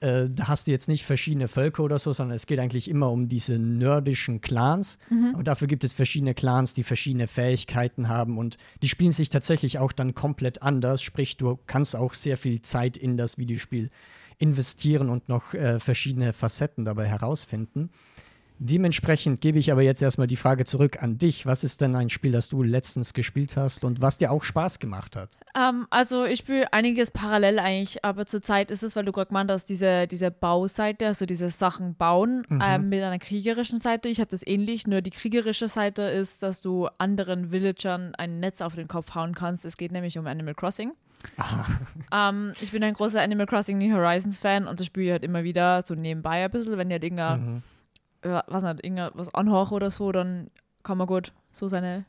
Äh, 0.00 0.28
da 0.28 0.48
hast 0.48 0.66
du 0.66 0.72
jetzt 0.72 0.88
nicht 0.88 1.04
verschiedene 1.04 1.48
Völker 1.48 1.82
oder 1.82 1.98
so, 1.98 2.12
sondern 2.12 2.34
es 2.34 2.46
geht 2.46 2.58
eigentlich 2.58 2.88
immer 2.88 3.10
um 3.10 3.28
diese 3.28 3.58
nordischen 3.58 4.40
Clans. 4.40 4.98
Aber 5.34 5.42
dafür 5.42 5.68
gibt 5.68 5.84
es 5.84 5.92
verschiedene 5.92 6.34
Clans, 6.34 6.74
die 6.74 6.82
verschiedene 6.82 7.26
Fähigkeiten 7.26 8.08
haben 8.08 8.36
und 8.38 8.56
die 8.82 8.88
spielen 8.88 9.12
sich 9.12 9.30
tatsächlich 9.30 9.78
auch 9.78 9.92
dann 9.92 10.14
komplett 10.14 10.62
anders. 10.62 11.02
Sprich, 11.02 11.36
du 11.36 11.58
kannst 11.66 11.96
auch 11.96 12.12
sehr 12.14 12.36
viel 12.36 12.60
Zeit 12.60 12.96
in 12.96 13.16
das 13.16 13.38
Videospiel 13.38 13.88
investieren 14.38 15.08
und 15.08 15.30
noch 15.30 15.54
äh, 15.54 15.80
verschiedene 15.80 16.34
Facetten 16.34 16.84
dabei 16.84 17.06
herausfinden. 17.06 17.90
Dementsprechend 18.58 19.40
gebe 19.40 19.58
ich 19.58 19.70
aber 19.70 19.82
jetzt 19.82 20.00
erstmal 20.00 20.26
die 20.26 20.36
Frage 20.36 20.64
zurück 20.64 21.02
an 21.02 21.18
dich. 21.18 21.44
Was 21.44 21.62
ist 21.62 21.80
denn 21.80 21.94
ein 21.94 22.08
Spiel, 22.08 22.32
das 22.32 22.48
du 22.48 22.62
letztens 22.62 23.12
gespielt 23.12 23.56
hast 23.56 23.84
und 23.84 24.00
was 24.00 24.16
dir 24.18 24.30
auch 24.32 24.42
Spaß 24.42 24.78
gemacht 24.78 25.14
hat? 25.14 25.30
Ähm, 25.54 25.86
also 25.90 26.24
ich 26.24 26.38
spiele 26.38 26.72
einiges 26.72 27.10
parallel 27.10 27.58
eigentlich, 27.58 28.04
aber 28.04 28.24
zurzeit 28.26 28.70
ist 28.70 28.82
es, 28.82 28.96
weil 28.96 29.04
du 29.04 29.12
gerade 29.12 29.28
gemeint 29.28 29.50
hast, 29.50 29.66
diese, 29.66 30.06
diese 30.06 30.30
Bauseite, 30.30 31.06
also 31.06 31.26
diese 31.26 31.50
Sachen 31.50 31.94
bauen 31.96 32.46
ähm, 32.62 32.88
mit 32.88 33.02
einer 33.02 33.18
kriegerischen 33.18 33.80
Seite. 33.80 34.08
Ich 34.08 34.20
habe 34.20 34.30
das 34.30 34.46
ähnlich, 34.46 34.86
nur 34.86 35.02
die 35.02 35.10
kriegerische 35.10 35.68
Seite 35.68 36.02
ist, 36.02 36.42
dass 36.42 36.60
du 36.60 36.88
anderen 36.98 37.52
Villagern 37.52 38.14
ein 38.16 38.40
Netz 38.40 38.62
auf 38.62 38.74
den 38.74 38.88
Kopf 38.88 39.14
hauen 39.14 39.34
kannst. 39.34 39.64
Es 39.64 39.76
geht 39.76 39.92
nämlich 39.92 40.18
um 40.18 40.26
Animal 40.26 40.54
Crossing. 40.54 40.92
Ähm, 42.12 42.52
ich 42.60 42.70
bin 42.70 42.84
ein 42.84 42.94
großer 42.94 43.20
Animal 43.20 43.46
Crossing 43.46 43.78
New 43.78 43.92
Horizons 43.92 44.38
Fan 44.38 44.66
und 44.68 44.78
das 44.78 44.86
spiele 44.86 45.06
ich 45.06 45.12
halt 45.12 45.24
immer 45.24 45.42
wieder 45.42 45.82
so 45.82 45.94
nebenbei 45.94 46.44
ein 46.44 46.50
bisschen, 46.50 46.78
wenn 46.78 46.88
ihr 46.88 46.94
halt 46.94 47.04
irgendein, 47.04 47.40
Mhm. 47.40 47.62
Äh, 48.26 48.42
was 48.46 48.64
nicht, 48.64 48.84
irgendein, 48.84 49.10
was 49.14 49.32
anhören 49.34 49.72
oder 49.72 49.90
so, 49.90 50.12
dann 50.12 50.50
kann 50.82 50.98
man 50.98 51.06
gut 51.06 51.32
so 51.50 51.68
seine, 51.68 52.04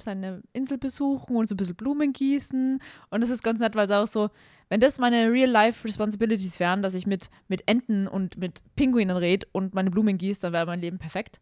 seine 0.00 0.42
Insel 0.52 0.78
besuchen 0.78 1.36
und 1.36 1.48
so 1.48 1.54
ein 1.54 1.56
bisschen 1.56 1.76
Blumen 1.76 2.12
gießen. 2.12 2.80
Und 3.10 3.20
das 3.20 3.30
ist 3.30 3.42
ganz 3.42 3.60
nett, 3.60 3.74
weil 3.74 3.86
es 3.86 3.90
auch 3.90 4.06
so, 4.06 4.30
wenn 4.68 4.80
das 4.80 4.98
meine 4.98 5.30
Real-Life-Responsibilities 5.30 6.60
wären, 6.60 6.82
dass 6.82 6.94
ich 6.94 7.06
mit, 7.06 7.30
mit 7.48 7.62
Enten 7.66 8.06
und 8.06 8.36
mit 8.38 8.62
Pinguinen 8.76 9.16
rede 9.16 9.46
und 9.52 9.74
meine 9.74 9.90
Blumen 9.90 10.18
gieße, 10.18 10.40
dann 10.40 10.52
wäre 10.52 10.66
mein 10.66 10.80
Leben 10.80 10.98
perfekt. 10.98 11.40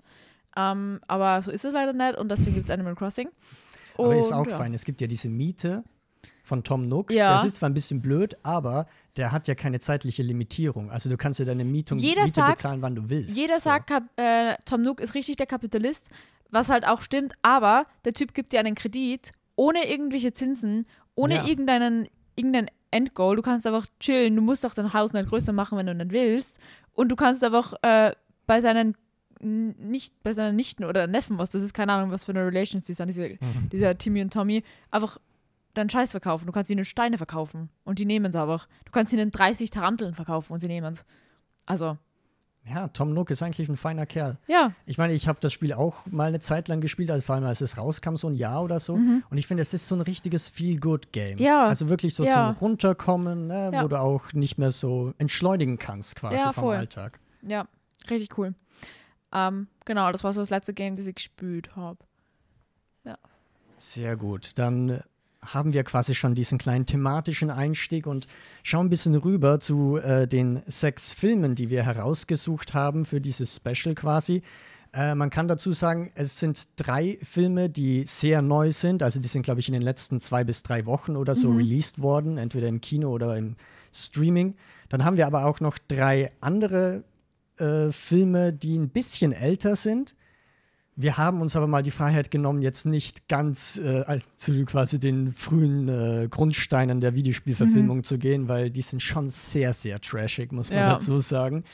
Ähm, 0.56 1.00
aber 1.08 1.42
so 1.42 1.50
ist 1.50 1.64
es 1.64 1.72
leider 1.72 1.92
nicht 1.92 2.16
und 2.18 2.30
deswegen 2.30 2.54
gibt 2.54 2.66
es 2.66 2.70
Animal 2.70 2.94
Crossing. 2.94 3.28
Aber 3.96 4.16
ist 4.16 4.32
Und 4.32 4.38
auch 4.38 4.46
ja. 4.46 4.56
fein. 4.56 4.74
Es 4.74 4.84
gibt 4.84 5.00
ja 5.00 5.06
diese 5.06 5.28
Miete 5.28 5.84
von 6.42 6.62
Tom 6.64 6.88
Nook. 6.88 7.10
Ja. 7.12 7.32
Das 7.34 7.44
ist 7.44 7.56
zwar 7.56 7.68
ein 7.68 7.74
bisschen 7.74 8.00
blöd, 8.02 8.36
aber 8.42 8.86
der 9.16 9.32
hat 9.32 9.48
ja 9.48 9.54
keine 9.54 9.78
zeitliche 9.80 10.22
Limitierung. 10.22 10.90
Also 10.90 11.08
du 11.10 11.16
kannst 11.16 11.38
ja 11.40 11.44
deine 11.46 11.64
Mietung, 11.64 11.98
Jeder 11.98 12.22
Miete 12.22 12.34
sagt- 12.34 12.62
bezahlen, 12.62 12.82
wann 12.82 12.94
du 12.94 13.08
willst. 13.10 13.36
Jeder 13.36 13.58
So. 13.60 13.64
sagt, 13.70 13.90
äh, 14.16 14.56
Tom 14.64 14.82
Nook 14.82 15.00
ist 15.00 15.14
richtig 15.14 15.36
der 15.36 15.46
Kapitalist, 15.46 16.10
was 16.50 16.68
halt 16.68 16.86
auch 16.86 17.02
stimmt, 17.02 17.32
aber 17.42 17.86
der 18.04 18.12
Typ 18.12 18.34
gibt 18.34 18.52
dir 18.52 18.60
einen 18.60 18.74
Kredit 18.74 19.32
ohne 19.56 19.88
irgendwelche 19.88 20.32
Zinsen, 20.32 20.86
ohne 21.14 21.36
Ja. 21.36 21.46
irgendeinen, 21.46 22.08
irgendein 22.36 22.68
Endgoal. 22.90 23.36
Du 23.36 23.42
kannst 23.42 23.66
einfach 23.66 23.86
chillen, 24.00 24.34
du 24.36 24.42
musst 24.42 24.64
auch 24.66 24.74
dein 24.74 24.92
Haus 24.92 25.12
nicht 25.12 25.28
größer 25.28 25.52
machen, 25.52 25.78
wenn 25.78 25.86
du 25.86 25.94
nicht 25.94 26.10
willst. 26.12 26.60
Und 26.92 27.08
du 27.08 27.16
kannst 27.16 27.42
einfach 27.42 27.74
äh, 27.82 28.12
bei 28.46 28.60
seinen 28.60 28.96
nicht 29.40 30.22
bei 30.22 30.32
seinen 30.32 30.56
Nichten 30.56 30.84
oder 30.84 31.06
Neffen, 31.06 31.36
was 31.38 31.50
das 31.50 31.62
ist, 31.62 31.74
keine 31.74 31.92
Ahnung, 31.92 32.10
was 32.10 32.24
für 32.24 32.32
eine 32.32 32.46
Relations 32.46 32.86
die 32.86 32.94
sind, 32.94 33.08
diese, 33.08 33.28
Mhm. 33.30 33.68
dieser 33.70 33.98
Timmy 33.98 34.22
und 34.22 34.32
Tommy, 34.32 34.62
einfach 34.90 35.18
deinen 35.74 35.90
Scheiß 35.90 36.12
verkaufen. 36.12 36.46
Du 36.46 36.52
kannst 36.52 36.70
ihnen 36.70 36.84
Steine 36.84 37.18
verkaufen 37.18 37.68
und 37.84 37.98
die 37.98 38.06
nehmen 38.06 38.26
es 38.26 38.36
einfach. 38.36 38.66
Du 38.84 38.92
kannst 38.92 39.12
ihnen 39.12 39.30
30 39.30 39.70
Taranteln 39.70 40.14
verkaufen 40.14 40.52
und 40.52 40.60
sie 40.60 40.68
nehmen 40.68 40.92
es. 40.92 41.04
Also, 41.66 41.98
Ja, 42.66 42.88
Tom 42.88 43.12
Nook 43.12 43.30
ist 43.30 43.42
eigentlich 43.42 43.68
ein 43.68 43.76
feiner 43.76 44.06
Kerl. 44.06 44.38
ja, 44.46 44.72
Ich 44.86 44.96
meine, 44.96 45.12
ich 45.12 45.28
habe 45.28 45.38
das 45.40 45.52
Spiel 45.52 45.74
auch 45.74 46.06
mal 46.06 46.28
eine 46.28 46.40
Zeit 46.40 46.68
lang 46.68 46.80
gespielt, 46.80 47.10
also 47.10 47.26
vor 47.26 47.34
allem 47.34 47.44
als 47.44 47.60
es 47.60 47.76
rauskam, 47.76 48.16
so 48.16 48.28
ein 48.28 48.34
Jahr 48.34 48.62
oder 48.62 48.80
so. 48.80 48.94
Und 48.94 49.36
ich 49.36 49.46
finde, 49.46 49.60
es 49.62 49.74
ist 49.74 49.86
so 49.86 49.94
ein 49.94 50.00
richtiges 50.00 50.48
Feel-Good-Game. 50.48 51.36
Mhm. 51.38 51.42
Ja. 51.44 51.66
Also 51.66 51.90
wirklich 51.90 52.14
so 52.14 52.24
Ja. 52.24 52.32
zum 52.54 52.60
Runterkommen, 52.60 53.48
ne, 53.48 53.70
Ja. 53.72 53.82
wo 53.82 53.88
du 53.88 54.00
auch 54.00 54.32
nicht 54.32 54.56
mehr 54.56 54.70
so 54.70 55.12
entschleunigen 55.18 55.78
kannst 55.78 56.16
quasi 56.16 56.36
Ja, 56.36 56.52
vom 56.52 56.64
voll. 56.64 56.76
Alltag. 56.76 57.20
Ja, 57.42 57.66
richtig 58.08 58.38
cool. 58.38 58.54
Ähm, 59.32 59.66
genau, 59.84 60.10
das 60.12 60.22
war 60.24 60.32
so 60.32 60.40
das 60.40 60.48
letzte 60.50 60.72
Game, 60.72 60.94
das 60.96 61.06
ich 61.06 61.16
gespielt 61.16 61.74
habe. 61.76 61.98
Sehr 63.76 64.16
gut. 64.16 64.58
Dann 64.58 65.02
haben 65.52 65.72
wir 65.72 65.84
quasi 65.84 66.14
schon 66.14 66.34
diesen 66.34 66.58
kleinen 66.58 66.86
thematischen 66.86 67.50
Einstieg 67.50 68.06
und 68.06 68.26
schauen 68.62 68.86
ein 68.86 68.90
bisschen 68.90 69.14
rüber 69.14 69.60
zu 69.60 69.98
äh, 69.98 70.26
den 70.26 70.62
sechs 70.66 71.12
Filmen, 71.12 71.54
die 71.54 71.70
wir 71.70 71.82
herausgesucht 71.82 72.74
haben 72.74 73.04
für 73.04 73.20
dieses 73.20 73.56
Special 73.56 73.94
quasi. 73.94 74.42
Äh, 74.94 75.14
man 75.14 75.30
kann 75.30 75.48
dazu 75.48 75.72
sagen, 75.72 76.12
es 76.14 76.38
sind 76.38 76.68
drei 76.76 77.18
Filme, 77.22 77.68
die 77.68 78.04
sehr 78.06 78.42
neu 78.42 78.70
sind. 78.70 79.02
Also 79.02 79.20
die 79.20 79.28
sind, 79.28 79.42
glaube 79.42 79.60
ich, 79.60 79.68
in 79.68 79.74
den 79.74 79.82
letzten 79.82 80.20
zwei 80.20 80.44
bis 80.44 80.62
drei 80.62 80.86
Wochen 80.86 81.16
oder 81.16 81.34
so 81.34 81.50
released 81.50 82.00
worden, 82.00 82.38
entweder 82.38 82.68
im 82.68 82.80
Kino 82.80 83.10
oder 83.10 83.36
im 83.36 83.56
Streaming. 83.92 84.54
Dann 84.88 85.04
haben 85.04 85.16
wir 85.16 85.26
aber 85.26 85.46
auch 85.46 85.60
noch 85.60 85.78
drei 85.78 86.30
andere 86.40 87.02
äh, 87.58 87.90
Filme, 87.90 88.52
die 88.52 88.78
ein 88.78 88.90
bisschen 88.90 89.32
älter 89.32 89.76
sind. 89.76 90.14
Wir 90.96 91.16
haben 91.18 91.40
uns 91.40 91.56
aber 91.56 91.66
mal 91.66 91.82
die 91.82 91.90
Freiheit 91.90 92.30
genommen, 92.30 92.62
jetzt 92.62 92.86
nicht 92.86 93.28
ganz 93.28 93.78
äh, 93.78 94.18
zu 94.36 94.64
quasi 94.64 95.00
den 95.00 95.32
frühen 95.32 95.88
äh, 95.88 96.28
Grundsteinen 96.30 97.00
der 97.00 97.14
Videospielverfilmung 97.14 98.04
zu 98.04 98.16
gehen, 98.18 98.46
weil 98.48 98.70
die 98.70 98.82
sind 98.82 99.02
schon 99.02 99.28
sehr, 99.28 99.72
sehr 99.72 100.00
trashig, 100.00 100.52
muss 100.52 100.70
man 100.70 100.78
Ja. 100.78 100.92
dazu 100.92 101.18
sagen. 101.18 101.64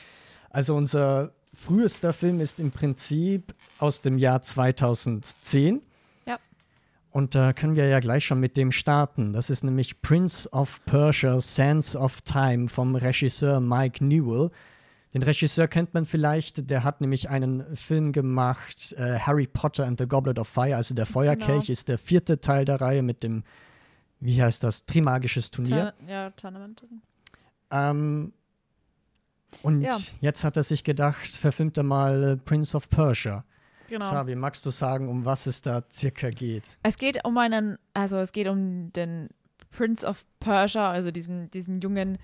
Also 0.49 0.75
unser 0.75 1.31
frühester 1.53 2.13
Film 2.13 2.39
ist 2.39 2.59
im 2.59 2.71
Prinzip 2.71 3.53
aus 3.77 4.01
dem 4.01 4.17
Jahr 4.17 4.41
2010. 4.41 5.81
Ja. 6.25 6.39
Und 7.11 7.35
da 7.35 7.53
können 7.53 7.75
wir 7.75 7.87
ja 7.87 7.99
gleich 7.99 8.25
schon 8.25 8.39
mit 8.39 8.57
dem 8.57 8.71
starten. 8.71 9.33
Das 9.33 9.49
ist 9.49 9.63
nämlich 9.63 10.01
Prince 10.01 10.49
of 10.51 10.83
Persia, 10.85 11.39
Sands 11.39 11.95
of 11.95 12.21
Time 12.21 12.69
vom 12.69 12.95
Regisseur 12.95 13.59
Mike 13.59 14.03
Newell. 14.03 14.49
Den 15.13 15.23
Regisseur 15.23 15.67
kennt 15.67 15.93
man 15.93 16.05
vielleicht, 16.05 16.69
der 16.69 16.83
hat 16.85 17.01
nämlich 17.01 17.29
einen 17.29 17.75
Film 17.75 18.13
gemacht, 18.13 18.93
äh, 18.97 19.19
Harry 19.19 19.45
Potter 19.47 19.85
and 19.85 19.99
the 19.99 20.07
Goblet 20.07 20.39
of 20.39 20.47
Fire, 20.47 20.75
also 20.75 20.95
der 20.95 21.05
Feuerkelch 21.05 21.65
Genau. 21.65 21.71
ist 21.71 21.89
der 21.89 21.97
vierte 21.97 22.39
Teil 22.39 22.63
der 22.63 22.79
Reihe 22.79 23.01
mit 23.01 23.23
dem, 23.23 23.43
wie 24.21 24.41
heißt 24.41 24.63
das, 24.63 24.85
Trimagisches 24.85 25.51
Turnier. 25.51 25.93
Turn 25.97 26.07
ja, 26.07 26.29
Tournament. 26.31 26.83
Ähm, 27.71 28.31
und 29.63 29.81
Ja. 29.81 29.97
jetzt 30.21 30.43
hat 30.45 30.55
er 30.55 30.63
sich 30.63 30.83
gedacht, 30.83 31.27
verfilmt 31.27 31.77
er 31.77 31.83
mal 31.83 32.23
äh, 32.23 32.37
Prince 32.37 32.75
of 32.75 32.89
Persia. 32.89 33.43
Genau. 33.89 34.05
Sabi, 34.09 34.35
magst 34.35 34.65
du 34.65 34.69
sagen, 34.69 35.09
um 35.09 35.25
was 35.25 35.47
es 35.47 35.61
da 35.61 35.83
circa 35.91 36.29
geht? 36.29 36.77
Es 36.83 36.97
geht 36.97 37.25
um 37.25 37.37
einen, 37.37 37.77
also 37.93 38.17
es 38.19 38.31
geht 38.31 38.47
um 38.47 38.93
den 38.93 39.27
Prince 39.71 40.07
of 40.07 40.25
Persia, 40.39 40.89
also 40.89 41.11
diesen, 41.11 41.49
diesen 41.51 41.81
jungen 41.81 42.17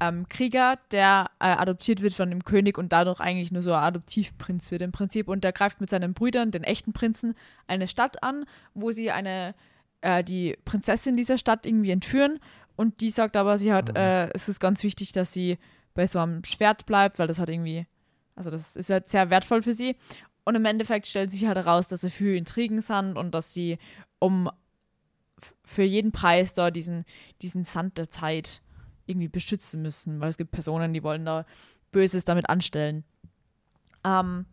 ähm, 0.00 0.28
Krieger, 0.28 0.78
der 0.90 1.30
äh, 1.38 1.46
adoptiert 1.46 2.02
wird 2.02 2.14
von 2.14 2.30
dem 2.30 2.44
König 2.44 2.78
und 2.78 2.92
dadurch 2.92 3.20
eigentlich 3.20 3.52
nur 3.52 3.62
so 3.62 3.72
ein 3.72 3.82
Adoptivprinz 3.82 4.70
wird 4.70 4.82
im 4.82 4.92
Prinzip. 4.92 5.28
Und 5.28 5.44
der 5.44 5.52
greift 5.52 5.80
mit 5.80 5.90
seinen 5.90 6.14
Brüdern, 6.14 6.50
den 6.50 6.64
echten 6.64 6.92
Prinzen, 6.92 7.34
eine 7.66 7.88
Stadt 7.88 8.22
an, 8.22 8.44
wo 8.74 8.90
sie 8.90 9.10
eine, 9.10 9.54
äh, 10.00 10.24
die 10.24 10.56
Prinzessin 10.64 11.16
dieser 11.16 11.38
Stadt 11.38 11.66
irgendwie 11.66 11.90
entführen. 11.90 12.38
Und 12.76 13.00
die 13.00 13.10
sagt 13.10 13.36
aber, 13.36 13.58
sie 13.58 13.72
hat, 13.72 13.90
Mhm. 13.90 13.96
äh, 13.96 14.28
es 14.30 14.48
ist 14.48 14.60
ganz 14.60 14.82
wichtig, 14.82 15.12
dass 15.12 15.32
sie 15.32 15.58
bei 15.94 16.06
so 16.06 16.18
einem 16.18 16.42
Schwert 16.44 16.86
bleibt, 16.86 17.18
weil 17.18 17.26
das 17.28 17.38
hat 17.38 17.50
irgendwie, 17.50 17.86
also 18.34 18.50
das 18.50 18.76
ist 18.76 18.90
halt 18.90 19.08
sehr 19.08 19.30
wertvoll 19.30 19.62
für 19.62 19.74
sie. 19.74 19.96
Und 20.44 20.54
im 20.54 20.64
Endeffekt 20.64 21.06
stellt 21.06 21.30
sich 21.30 21.46
halt 21.46 21.56
heraus, 21.56 21.86
dass 21.86 22.00
sie 22.00 22.10
viel 22.10 22.34
Intrigen 22.34 22.80
sind 22.80 23.16
und 23.16 23.32
dass 23.34 23.52
sie 23.52 23.78
um 24.18 24.50
für 25.64 25.82
jeden 25.82 26.12
Preis 26.12 26.54
da 26.54 26.70
diesen, 26.70 27.04
diesen 27.42 27.64
Sand 27.64 27.98
der 27.98 28.10
Zeit 28.10 28.61
irgendwie 29.06 29.28
beschützen 29.28 29.82
müssen, 29.82 30.20
weil 30.20 30.28
es 30.28 30.36
gibt 30.36 30.50
Personen, 30.52 30.92
die 30.92 31.02
wollen 31.02 31.24
da 31.24 31.44
Böses 31.90 32.24
damit 32.24 32.48
anstellen. 32.48 33.04
Ähm, 34.04 34.46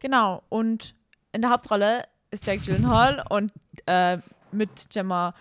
genau, 0.00 0.42
und 0.48 0.94
in 1.32 1.40
der 1.42 1.50
Hauptrolle 1.50 2.04
ist 2.30 2.46
Jake 2.46 2.62
Gyllenhaal 2.62 3.24
und 3.30 3.52
äh, 3.86 4.18
mit 4.50 4.88
Gemma 4.90 5.34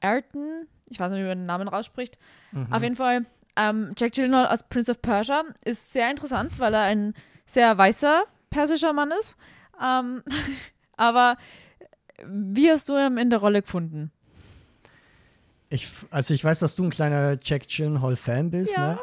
Ayrton, 0.00 0.66
ich 0.90 0.98
weiß 1.00 1.12
nicht, 1.12 1.22
wie 1.22 1.26
man 1.28 1.38
den 1.38 1.46
Namen 1.46 1.68
rausspricht, 1.68 2.18
Mhm. 2.52 2.72
auf 2.72 2.82
jeden 2.82 2.96
Fall, 2.96 3.24
ähm, 3.56 3.92
Jack 3.96 4.12
Gyllenhaal 4.12 4.46
als 4.46 4.62
Prince 4.68 4.90
of 4.90 5.00
Persia 5.00 5.42
ist 5.64 5.92
sehr 5.92 6.10
interessant, 6.10 6.58
weil 6.58 6.74
er 6.74 6.82
ein 6.82 7.14
sehr 7.46 7.76
weißer 7.78 8.24
persischer 8.50 8.92
Mann 8.92 9.10
ist. 9.18 9.36
Ähm, 9.82 10.22
aber 10.96 11.36
wie 12.26 12.70
hast 12.70 12.88
du 12.88 12.96
ihn 12.96 13.16
in 13.18 13.30
der 13.30 13.38
Rolle 13.40 13.62
gefunden? 13.62 14.10
Ich, 15.72 15.88
also 16.10 16.34
ich 16.34 16.44
weiß, 16.44 16.60
dass 16.60 16.76
du 16.76 16.84
ein 16.84 16.90
kleiner 16.90 17.38
Jack 17.42 17.68
Gyllenhaal-Fan 17.68 18.50
bist, 18.50 18.76
Ja. 18.76 18.92
ne? 18.94 18.98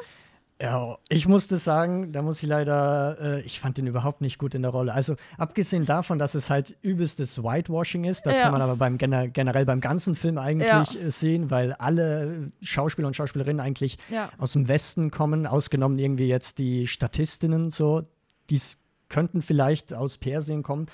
Ja, 0.61 0.97
ich 1.07 1.25
musste 1.25 1.57
sagen, 1.57 2.11
da 2.11 2.21
muss 2.21 2.43
ich 2.43 2.49
leider, 2.49 3.17
äh, 3.37 3.41
ich 3.43 3.61
fand 3.61 3.77
den 3.77 3.87
überhaupt 3.87 4.19
nicht 4.19 4.37
gut 4.37 4.53
in 4.55 4.61
der 4.61 4.71
Rolle. 4.71 4.93
Also 4.93 5.15
abgesehen 5.37 5.85
davon, 5.85 6.19
dass 6.19 6.35
es 6.35 6.49
halt 6.49 6.75
übelstes 6.81 7.41
Whitewashing 7.41 8.03
ist, 8.03 8.25
das 8.25 8.35
Ja. 8.37 8.43
kann 8.43 8.51
man 8.51 8.61
aber 8.61 8.75
beim 8.75 8.97
gener 8.97 9.29
generell 9.29 9.63
beim 9.65 9.79
ganzen 9.79 10.15
Film 10.15 10.37
eigentlich 10.37 10.67
Ja. 10.69 10.83
äh, 10.99 11.09
sehen, 11.09 11.49
weil 11.49 11.71
alle 11.73 12.47
Schauspieler 12.61 13.07
und 13.07 13.15
Schauspielerinnen 13.15 13.61
eigentlich 13.61 13.97
Ja. 14.09 14.29
aus 14.37 14.51
dem 14.51 14.67
Westen 14.67 15.11
kommen, 15.11 15.47
ausgenommen 15.47 15.97
irgendwie 15.97 16.27
jetzt 16.27 16.59
die 16.59 16.87
Statistinnen 16.87 17.71
so, 17.71 18.03
die 18.49 18.59
könnten 19.07 19.41
vielleicht 19.41 19.93
aus 19.93 20.17
Persien 20.17 20.61
kommen. 20.61 20.87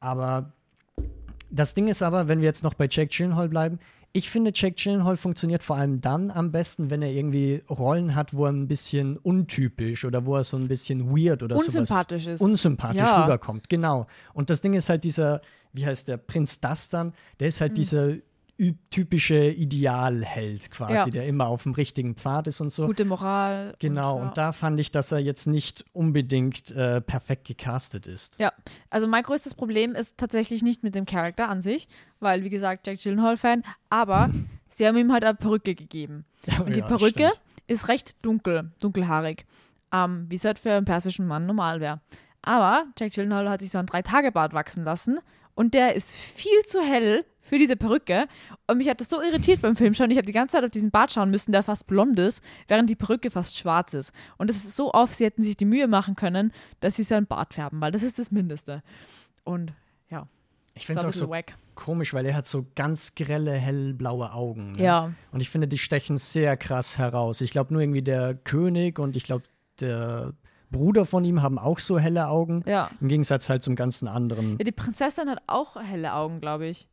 Aber 0.00 0.52
das 1.50 1.72
Ding 1.74 1.86
ist 1.86 2.02
aber, 2.02 2.26
wenn 2.26 2.40
wir 2.40 2.46
jetzt 2.46 2.64
noch 2.64 2.74
bei 2.74 2.88
Jack 2.90 3.10
Gyllenhaal 3.10 3.48
bleiben, 3.48 3.78
ich 4.18 4.28
finde, 4.30 4.50
Jack 4.54 4.76
Gyllenhaal 4.76 5.16
funktioniert 5.16 5.62
vor 5.62 5.76
allem 5.76 6.00
dann 6.00 6.30
am 6.30 6.50
besten, 6.52 6.90
wenn 6.90 7.00
er 7.02 7.10
irgendwie 7.10 7.62
Rollen 7.70 8.14
hat, 8.14 8.34
wo 8.34 8.44
er 8.46 8.52
ein 8.52 8.68
bisschen 8.68 9.16
untypisch 9.16 10.04
oder 10.04 10.26
wo 10.26 10.36
er 10.36 10.44
so 10.44 10.56
ein 10.56 10.68
bisschen 10.68 11.10
weird 11.16 11.42
oder 11.42 11.56
Unsympathisch 11.56 12.24
sowas 12.24 12.40
ist. 12.40 12.46
unsympathisch 12.46 13.00
Ja. 13.00 13.22
rüberkommt. 13.24 13.68
Genau. 13.68 14.06
Und 14.34 14.50
das 14.50 14.60
Ding 14.60 14.74
ist 14.74 14.88
halt 14.88 15.04
dieser, 15.04 15.40
wie 15.72 15.86
heißt 15.86 16.08
der, 16.08 16.16
Prinz 16.16 16.60
Dastan, 16.60 17.12
der 17.40 17.48
ist 17.48 17.60
halt 17.60 17.76
dieser 17.76 18.08
ü- 18.08 18.22
typische 18.90 19.50
Idealheld 19.50 20.70
quasi, 20.70 20.94
Ja. 20.94 21.06
der 21.06 21.26
immer 21.26 21.46
auf 21.46 21.62
dem 21.62 21.72
richtigen 21.72 22.16
Pfad 22.16 22.48
ist 22.48 22.60
und 22.60 22.72
so. 22.72 22.86
Gute 22.86 23.04
Moral. 23.04 23.74
Genau, 23.78 24.16
und, 24.16 24.26
ja. 24.28 24.32
da 24.34 24.52
fand 24.52 24.80
ich, 24.80 24.90
dass 24.90 25.12
er 25.12 25.18
jetzt 25.20 25.46
nicht 25.46 25.84
unbedingt 25.92 26.72
äh, 26.72 27.00
perfekt 27.00 27.46
gecastet 27.46 28.06
ist. 28.06 28.40
Ja, 28.40 28.52
also 28.90 29.06
mein 29.06 29.22
größtes 29.22 29.54
Problem 29.54 29.94
ist 29.94 30.18
tatsächlich 30.18 30.62
nicht 30.62 30.82
mit 30.82 30.94
dem 30.94 31.06
Charakter 31.06 31.48
an 31.48 31.62
sich, 31.62 31.86
weil, 32.20 32.42
wie 32.42 32.50
gesagt, 32.50 32.86
Jack 32.86 33.00
Gyllenhaal-Fan, 33.00 33.62
aber 33.90 34.30
sie 34.68 34.86
haben 34.86 34.96
ihm 34.96 35.12
halt 35.12 35.24
eine 35.24 35.34
Perücke 35.34 35.74
gegeben. 35.76 36.24
Und 36.64 36.74
die 36.74 36.82
Perücke 36.82 37.28
stimmt. 37.28 37.40
ist 37.68 37.86
recht 37.88 38.24
dunkel, 38.24 38.72
dunkelhaarig, 38.80 39.46
ähm, 39.92 40.26
wie 40.28 40.34
es 40.36 40.44
halt 40.44 40.58
für 40.58 40.72
einen 40.72 40.84
persischen 40.84 41.26
Mann 41.28 41.46
normal 41.46 41.80
wäre. 41.80 42.00
Aber 42.42 42.86
Jack 42.98 43.12
Gyllenhaal 43.12 43.48
hat 43.48 43.60
sich 43.60 43.70
so 43.70 43.78
ein 43.78 43.86
Drei-Tage-Bart 43.86 44.52
wachsen 44.52 44.82
lassen 44.84 45.20
und 45.58 45.74
der 45.74 45.96
ist 45.96 46.14
viel 46.14 46.62
zu 46.68 46.80
hell 46.80 47.24
für 47.40 47.58
diese 47.58 47.74
Perücke. 47.74 48.28
Und 48.68 48.78
mich 48.78 48.88
hat 48.88 49.00
das 49.00 49.08
so 49.08 49.20
irritiert 49.20 49.60
beim 49.60 49.74
Film 49.74 49.92
schon. 49.92 50.08
Ich 50.08 50.16
habe 50.16 50.24
die 50.24 50.32
ganze 50.32 50.52
Zeit 50.52 50.62
auf 50.62 50.70
diesen 50.70 50.92
Bart 50.92 51.12
schauen 51.12 51.30
müssen, 51.30 51.50
der 51.50 51.64
fast 51.64 51.88
blond 51.88 52.16
ist, 52.20 52.44
während 52.68 52.88
die 52.88 52.94
Perücke 52.94 53.28
fast 53.28 53.58
schwarz 53.58 53.92
ist. 53.92 54.12
Und 54.36 54.48
das 54.50 54.58
ist 54.58 54.76
so 54.76 54.94
oft, 54.94 55.16
sie 55.16 55.24
hätten 55.24 55.42
sich 55.42 55.56
die 55.56 55.64
Mühe 55.64 55.88
machen 55.88 56.14
können, 56.14 56.52
dass 56.78 56.94
sie 56.94 57.02
seinen 57.02 57.26
Bart 57.26 57.54
färben, 57.54 57.80
weil 57.80 57.90
das 57.90 58.04
ist 58.04 58.20
das 58.20 58.30
Mindeste. 58.30 58.84
Und 59.42 59.72
ja. 60.08 60.28
Ich 60.74 60.86
finde 60.86 61.00
es 61.00 61.08
auch 61.08 61.12
so 61.12 61.28
wack. 61.28 61.56
komisch, 61.74 62.14
weil 62.14 62.24
er 62.26 62.36
hat 62.36 62.46
so 62.46 62.64
ganz 62.76 63.16
grelle, 63.16 63.54
hellblaue 63.54 64.32
Augen. 64.32 64.72
Ne? 64.72 64.84
Ja. 64.84 65.12
Und 65.32 65.40
ich 65.40 65.50
finde, 65.50 65.66
die 65.66 65.78
stechen 65.78 66.18
sehr 66.18 66.56
krass 66.56 66.98
heraus. 66.98 67.40
Ich 67.40 67.50
glaube, 67.50 67.72
nur 67.72 67.82
irgendwie 67.82 68.02
der 68.02 68.36
König 68.36 69.00
und 69.00 69.16
ich 69.16 69.24
glaube, 69.24 69.42
der 69.80 70.34
Bruder 70.70 71.04
von 71.04 71.24
ihm 71.24 71.42
haben 71.42 71.58
auch 71.58 71.78
so 71.78 71.98
helle 71.98 72.28
Augen. 72.28 72.62
Ja. 72.66 72.90
Im 73.00 73.08
Gegensatz 73.08 73.48
halt 73.48 73.62
zum 73.62 73.76
ganzen 73.76 74.08
anderen. 74.08 74.58
Ja, 74.58 74.64
die 74.64 74.72
Prinzessin 74.72 75.28
hat 75.28 75.42
auch 75.46 75.76
helle 75.76 76.14
Augen, 76.14 76.40
glaube 76.40 76.66
ich. 76.66 76.88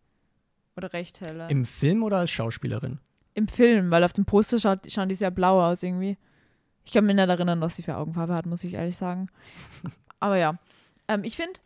Oder 0.77 0.93
recht 0.93 1.21
helle. 1.21 1.49
Im 1.49 1.65
Film 1.65 2.03
oder 2.03 2.17
als 2.17 2.31
Schauspielerin? 2.31 2.99
Im 3.33 3.47
Film, 3.47 3.91
weil 3.91 4.03
auf 4.03 4.13
dem 4.13 4.25
Poster 4.25 4.59
schaut, 4.59 4.91
schauen 4.91 5.09
die 5.09 5.15
sehr 5.15 5.31
blau 5.31 5.61
aus 5.61 5.83
irgendwie. 5.83 6.17
Ich 6.85 6.93
kann 6.93 7.05
mich 7.05 7.15
nicht 7.15 7.27
erinnern, 7.27 7.61
was 7.61 7.75
sie 7.75 7.83
für 7.83 7.97
Augenfarbe 7.97 8.33
hat, 8.33 8.45
muss 8.45 8.63
ich 8.63 8.75
ehrlich 8.75 8.95
sagen. 8.95 9.27
Aber 10.19 10.37
ja. 10.37 10.57
Ähm, 11.07 11.23
ich 11.23 11.35
finde, 11.35 11.59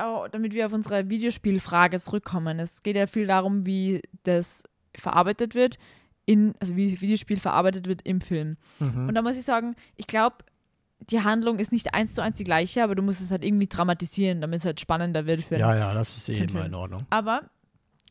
oh, 0.00 0.26
damit 0.30 0.54
wir 0.54 0.66
auf 0.66 0.72
unsere 0.72 1.08
Videospielfrage 1.08 1.98
zurückkommen, 1.98 2.58
es 2.58 2.82
geht 2.82 2.96
ja 2.96 3.06
viel 3.06 3.26
darum, 3.26 3.66
wie 3.66 4.02
das 4.24 4.64
verarbeitet 4.94 5.54
wird, 5.54 5.78
in, 6.26 6.54
also 6.60 6.76
wie 6.76 7.00
Videospiel 7.00 7.38
verarbeitet 7.38 7.88
wird 7.88 8.02
im 8.02 8.20
Film. 8.20 8.56
Mhm. 8.78 9.08
Und 9.08 9.14
da 9.14 9.22
muss 9.22 9.36
ich 9.36 9.44
sagen, 9.44 9.74
ich 9.96 10.06
glaube, 10.06 10.36
die 11.10 11.20
Handlung 11.20 11.58
ist 11.58 11.72
nicht 11.72 11.94
eins 11.94 12.14
zu 12.14 12.22
eins 12.22 12.36
die 12.36 12.44
gleiche, 12.44 12.82
aber 12.82 12.94
du 12.94 13.02
musst 13.02 13.20
es 13.20 13.30
halt 13.30 13.44
irgendwie 13.44 13.66
dramatisieren, 13.66 14.40
damit 14.40 14.60
es 14.60 14.66
halt 14.66 14.80
spannender 14.80 15.26
wird 15.26 15.42
für 15.42 15.58
Ja, 15.58 15.74
ja, 15.76 15.94
das 15.94 16.16
ist 16.16 16.28
eh 16.28 16.44
immer 16.44 16.66
in 16.66 16.74
Ordnung. 16.74 17.02
Aber 17.10 17.42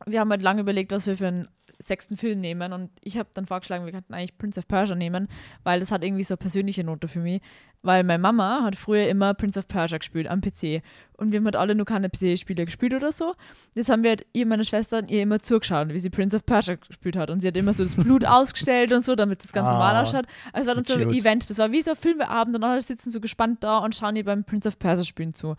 wir 0.06 0.20
haben 0.20 0.30
halt 0.30 0.42
lange 0.42 0.62
überlegt, 0.62 0.92
was 0.92 1.08
wir 1.08 1.18
für 1.18 1.28
einen 1.28 1.48
sechsten 1.80 2.18
Film 2.18 2.40
nehmen 2.40 2.74
und 2.74 2.90
ich 3.02 3.18
habe 3.18 3.30
dann 3.34 3.46
vorgeschlagen, 3.46 3.86
wir 3.86 3.92
könnten 3.92 4.14
eigentlich 4.14 4.38
Prince 4.38 4.60
of 4.60 4.68
Persia 4.68 4.96
nehmen, 4.96 5.28
weil 5.64 5.80
das 5.80 5.92
hat 5.92 6.04
irgendwie 6.04 6.24
so 6.24 6.34
eine 6.34 6.38
persönliche 6.38 6.84
Note 6.84 7.08
für 7.08 7.20
mich, 7.20 7.42
weil 7.82 8.04
meine 8.04 8.22
Mama 8.22 8.62
hat 8.64 8.76
früher 8.76 9.08
immer 9.08 9.34
Prince 9.34 9.60
of 9.60 9.68
Persia 9.68 9.98
gespielt 9.98 10.28
am 10.28 10.42
PC 10.42 10.82
und 11.18 11.32
wir 11.32 11.38
haben 11.38 11.46
halt 11.46 11.56
alle 11.56 11.76
nur 11.76 11.86
keine 11.86 12.10
PC-Spiele 12.10 12.66
gespielt 12.66 12.94
oder 12.94 13.12
so. 13.12 13.34
Jetzt 13.76 13.90
haben 13.90 14.04
wir 14.04 14.12
halt 14.12 14.26
ihr, 14.34 14.46
meine 14.46 14.66
Schwester, 14.66 15.04
ihr 15.10 15.24
immer 15.24 15.40
zugeschaut, 15.40 15.90
wie 15.90 16.00
sie 16.00 16.10
Prince 16.10 16.36
of 16.36 16.46
Persia 16.46 16.76
gespielt 16.76 17.18
hat 17.18 17.30
und 17.30 17.42
sie 17.42 17.48
hat 17.48 17.58
immer 17.58 17.74
so 17.74 17.84
das 17.84 17.96
Blut 17.96 18.26
ausgestellt 18.28 18.94
und 18.94 19.06
so, 19.06 19.16
damit 19.16 19.44
das 19.44 19.52
ganz 19.52 19.68
ah, 19.68 19.74
normal 19.74 20.04
ausschaut. 20.04 20.26
Also 20.54 20.68
war 20.68 20.76
dann 20.76 20.86
so 20.86 20.94
ein 20.94 21.10
Event, 21.10 21.50
das 21.50 21.58
war 21.58 21.72
wie 21.72 21.82
so 21.82 21.92
ein 21.92 21.98
Filmeabend 21.98 22.56
und 22.56 22.64
alle 22.64 22.82
sitzen 22.82 23.12
so 23.12 23.20
gespannt 23.20 23.64
da 23.64 23.80
und 23.80 23.96
schauen 23.96 24.16
ihr 24.16 24.26
beim 24.26 24.44
Prince 24.44 24.68
of 24.68 24.80
Persia 24.80 25.06
spielen 25.06 25.34
zu. 25.34 25.56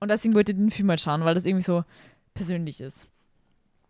Und 0.00 0.10
deswegen 0.10 0.34
wollte 0.34 0.52
ich 0.52 0.58
den 0.58 0.70
Film 0.70 0.86
mal 0.86 0.98
schauen, 0.98 1.24
weil 1.24 1.34
das 1.34 1.44
irgendwie 1.44 1.64
so 1.64 1.84
persönlich 2.34 2.80
ist. 2.80 3.10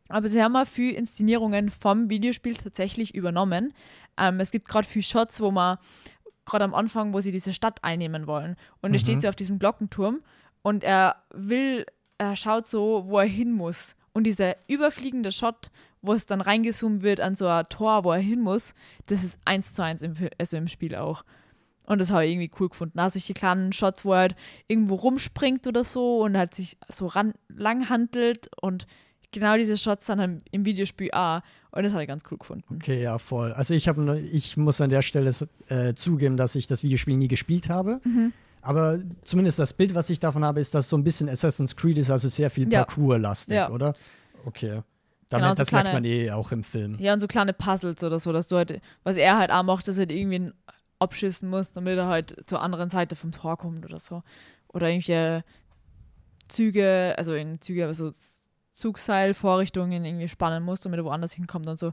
Aber 0.09 0.29
sie 0.29 0.43
haben 0.43 0.57
auch 0.57 0.67
viele 0.67 0.93
Inszenierungen 0.93 1.71
vom 1.71 2.11
Videospiel 2.11 2.55
tatsächlich 2.55 3.15
übernommen. 3.15 3.75
Ähm, 4.17 4.41
es 4.41 4.51
gibt 4.51 4.69
gerade 4.69 4.87
viele 4.87 5.03
Shots, 5.03 5.41
wo 5.41 5.51
man 5.51 5.79
gerade 6.47 6.65
am 6.65 6.75
Anfang, 6.75 7.13
wo 7.13 7.21
sie 7.21 7.33
diese 7.33 7.53
Stadt 7.53 7.85
einnehmen 7.85 8.27
wollen. 8.27 8.57
Und 8.81 8.91
mhm. 8.91 8.95
er 8.95 8.99
steht 8.99 9.23
so 9.23 9.29
auf 9.29 9.37
diesem 9.37 9.59
Glockenturm 9.59 10.21
und 10.63 10.83
er 10.83 11.17
will, 11.33 11.87
er 12.17 12.37
schaut 12.37 12.67
so, 12.67 13.05
wo 13.07 13.19
er 13.19 13.27
hin 13.27 13.53
muss. 13.53 13.95
Und 14.13 14.25
dieser 14.25 14.57
überfliegende 14.67 15.31
Shot, 15.31 15.71
wo 16.03 16.13
es 16.13 16.27
dann 16.27 16.41
reingezoomt 16.41 17.03
wird 17.03 17.21
an 17.21 17.37
so 17.37 17.47
ein 17.47 17.69
Tor, 17.69 18.05
wo 18.05 18.13
er 18.13 18.19
hin 18.19 18.41
muss, 18.41 18.75
das 19.07 19.23
ist 19.23 19.39
eins 19.45 19.75
zu 19.75 19.83
eins 19.83 20.03
im, 20.03 20.15
also 20.39 20.57
im 20.57 20.69
Spiel 20.69 20.95
auch. 20.95 21.25
Und 21.87 22.01
das 22.01 22.11
habe 22.11 22.27
ich 22.27 22.33
irgendwie 22.33 22.51
cool 22.61 22.69
gefunden. 22.69 22.99
Also 22.99 23.19
solche 23.19 23.35
kleinen 23.35 23.73
Shots, 23.73 24.05
wo 24.05 24.13
er 24.13 24.21
halt 24.21 24.37
irgendwo 24.67 24.95
rumspringt 24.95 25.67
oder 25.67 25.85
so 25.85 26.19
und 26.21 26.37
halt 26.37 26.55
sich 26.55 26.77
so 26.93 27.07
ran, 27.07 27.33
lang 27.49 27.89
handelt 27.89 28.51
und 28.61 28.87
genau 29.33 29.57
diese 29.57 29.77
Shots 29.77 30.07
dann 30.07 30.39
im 30.51 30.65
Videospiel 30.65 31.11
auch. 31.13 31.41
Und 31.71 31.83
das 31.83 31.93
habe 31.93 32.03
ich 32.03 32.09
ganz 32.09 32.23
cool 32.31 32.39
gefunden. 32.39 32.77
Okay, 32.77 33.03
ja, 33.03 33.19
voll. 33.19 33.53
Also 33.53 33.75
ich 33.75 33.89
habe, 33.89 34.19
ich 34.21 34.57
muss 34.57 34.81
an 34.81 34.91
der 34.91 35.03
Stelle 35.03 35.33
äh, 35.69 35.95
zugeben, 35.95 36.37
dass 36.37 36.55
ich 36.55 36.67
das 36.67 36.83
Videospiel 36.83 37.17
nie 37.17 37.29
gespielt 37.29 37.69
habe. 37.69 38.01
Mhm. 38.05 38.33
Aber 38.63 38.99
zumindest 39.23 39.59
das 39.59 39.73
Bild, 39.73 39.95
was 39.95 40.11
ich 40.11 40.19
davon 40.19 40.45
habe, 40.45 40.61
ist, 40.61 40.75
dass 40.75 40.89
so 40.89 40.97
ein 40.97 41.05
bisschen 41.05 41.29
Assassin's 41.29 41.77
Creed 41.77 41.99
ist, 41.99 42.11
also 42.11 42.29
sehr 42.29 42.51
viel 42.51 42.71
ja. 42.73 42.85
Parcours-lastig, 42.85 43.55
ja. 43.55 43.71
oder? 43.71 43.95
Okay. 44.45 44.83
Damit, 45.31 45.43
genau, 45.43 45.49
so 45.51 45.55
das 45.57 45.69
kleine, 45.69 45.91
merkt 45.91 45.95
man 45.95 46.05
eh 46.05 46.31
auch 46.31 46.53
im 46.53 46.63
Film. 46.63 46.97
Ja, 46.99 47.13
und 47.13 47.21
so 47.21 47.27
kleine 47.27 47.53
Puzzles 47.53 48.03
oder 48.03 48.19
so, 48.19 48.33
dass 48.33 48.47
du 48.47 48.57
halt, 48.57 48.81
was 49.05 49.17
er 49.17 49.37
halt 49.37 49.53
auch 49.53 49.63
macht, 49.63 49.87
dass 49.87 49.99
er 49.99 50.07
halt 50.07 50.13
irgendwie 50.13 50.53
abschießen 50.99 51.49
muss, 51.49 51.73
damit 51.73 51.99
er 51.99 52.07
halt 52.07 52.35
zur 52.47 52.63
anderen 52.63 52.91
Seite 52.91 53.15
vom 53.15 53.31
Tor 53.31 53.57
kommt 53.59 53.85
oder 53.85 53.99
so. 53.99 54.23
Oder 54.69 54.89
irgendwelche 54.89 55.45
Züge, 56.49 57.15
also 57.17 57.35
in 57.35 57.61
Züge, 57.61 57.87
also 57.87 58.11
Zugseilvorrichtungen 58.79 60.05
irgendwie 60.05 60.29
spannen 60.29 60.63
muss, 60.63 60.81
damit 60.83 61.01
er 61.01 61.05
woanders 61.05 61.33
hinkommt 61.33 61.67
und 61.67 61.81
so, 61.81 61.93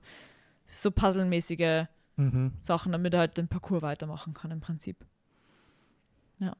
so 0.67 0.91
puzzlemäßige 0.91 1.85
mhm. 2.15 2.51
Sachen, 2.61 2.91
damit 2.91 3.15
er 3.15 3.21
halt 3.21 3.37
den 3.37 3.47
Parcours 3.47 3.81
weitermachen 3.81 4.35
kann 4.35 4.51
im 4.51 4.59
Prinzip. 4.59 4.97
Ja. 6.37 6.55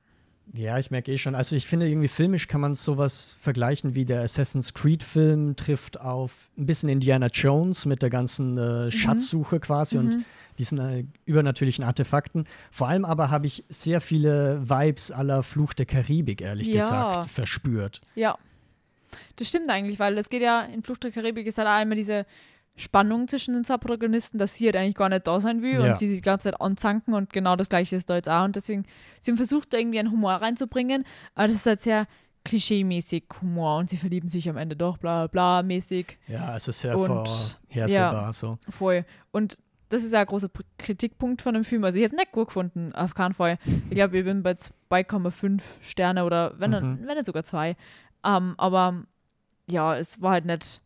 Ja, 0.52 0.80
ich 0.80 0.90
merke 0.90 1.12
eh 1.12 1.20
schon. 1.20 1.36
Also 1.36 1.56
ich 1.56 1.68
finde 1.68 1.88
irgendwie 1.88 2.08
filmisch 2.08 2.48
kann 2.48 2.60
man 2.60 2.74
sowas 2.74 3.38
vergleichen 3.40 3.94
wie 3.94 4.04
der 4.04 4.24
Assassin's 4.24 4.74
Creed 4.74 5.04
Film 5.04 5.56
trifft 5.58 6.02
auf 6.02 6.50
ein 6.58 6.66
bisschen 6.66 6.90
Indiana 6.90 7.28
Jones 7.28 7.86
mit 7.86 8.02
der 8.02 8.10
ganzen 8.10 8.58
äh, 8.58 8.86
mhm. 8.86 8.92
Schatzsuche 8.92 9.60
quasi 9.60 10.00
mhm. 10.00 10.06
und 10.06 10.18
diesen 10.58 10.80
äh, 10.80 11.06
übernatürlichen 11.26 11.84
Artefakten. 11.84 12.46
Vor 12.72 12.88
allem 12.88 13.06
aber 13.06 13.30
habe 13.30 13.46
ich 13.46 13.64
sehr 13.70 14.02
viele 14.02 14.68
Vibes 14.68 15.12
aller 15.12 15.44
Fluch 15.44 15.74
der 15.74 15.86
Karibik, 15.86 16.42
ehrlich 16.42 16.68
ja. 16.68 16.80
gesagt, 16.80 17.30
verspürt. 17.30 18.02
Ja, 18.16 18.40
das 19.38 19.48
stimmt 19.48 19.70
eigentlich, 19.70 20.00
weil 20.00 20.18
es 20.18 20.30
geht 20.30 20.42
ja 20.42 20.62
in 20.62 20.84
Flucht 20.84 21.04
der 21.04 21.12
Karibik 21.12 21.48
ist 21.48 21.58
halt 21.58 21.68
auch 21.68 21.82
immer 21.82 21.96
diese 21.96 22.26
Spannung 22.78 23.28
zwischen 23.28 23.54
den 23.54 23.64
zwei 23.64 23.78
Protagonisten, 23.78 24.38
dass 24.38 24.56
sie 24.56 24.66
halt 24.66 24.76
eigentlich 24.76 24.96
gar 24.96 25.10
nicht 25.10 25.26
da 25.26 25.40
sein 25.40 25.62
will 25.62 25.80
ja. 25.80 25.92
und 25.92 26.00
sie 26.00 26.08
sich 26.08 26.18
die 26.18 26.26
ganze 26.26 26.52
Zeit 26.52 26.60
anzanken 26.60 27.14
und 27.14 27.32
genau 27.32 27.56
das 27.56 27.70
gleiche 27.70 27.96
ist 27.96 28.10
da 28.10 28.16
jetzt 28.16 28.28
auch. 28.28 28.44
Und 28.44 28.56
deswegen, 28.56 28.86
sie 29.20 29.32
haben 29.32 29.38
versucht, 29.38 29.74
da 29.74 29.78
irgendwie 29.78 30.00
einen 30.00 30.12
Humor 30.12 30.34
reinzubringen, 30.34 31.06
aber 31.36 31.48
das 31.48 31.58
ist 31.58 31.66
halt 31.66 31.82
sehr 31.82 32.08
klischee-mäßig 32.44 33.24
Humor 33.42 33.78
und 33.78 33.90
sie 33.90 33.98
verlieben 33.98 34.28
sich 34.28 34.50
am 34.50 34.58
Ende 34.58 34.76
doch, 34.76 34.98
bla 34.98 35.28
bla 35.28 35.64
mäßig. 35.64 36.18
Ja, 36.28 36.56
es 36.56 36.68
ist 36.68 36.82
sehr 36.82 36.94
vorhersehbar 36.94 38.26
ja, 38.26 38.34
so. 38.34 38.60
Voll. 38.70 39.06
Und 39.32 39.58
das 39.90 40.04
ist 40.04 40.14
ja 40.14 40.22
ein 40.22 40.26
großer 40.26 40.50
Kritikpunkt 40.78 41.42
von 41.42 41.54
dem 41.54 41.64
Film. 41.64 41.84
Also 41.84 41.98
ich 41.98 42.04
habe 42.04 42.16
nicht 42.16 42.32
gut 42.32 42.48
gefunden, 42.48 42.94
auf 42.94 43.14
keinen 43.14 43.34
Fall. 43.34 43.58
Ich 43.90 43.96
glaube, 43.96 44.18
ich 44.18 44.26
bin 44.26 44.44
bei 44.44 44.52
2,5 44.52 45.62
Sterne 45.82 46.26
oder 46.26 46.54
wenn, 46.60 46.72
mhm. 46.72 47.00
wenn 47.06 47.16
nicht 47.16 47.26
sogar 47.26 47.44
zwei. 47.44 47.76
Um, 48.26 48.56
aber 48.58 49.04
ja, 49.70 49.96
es 49.98 50.22
war 50.22 50.32
halt 50.32 50.46
nicht, 50.46 50.82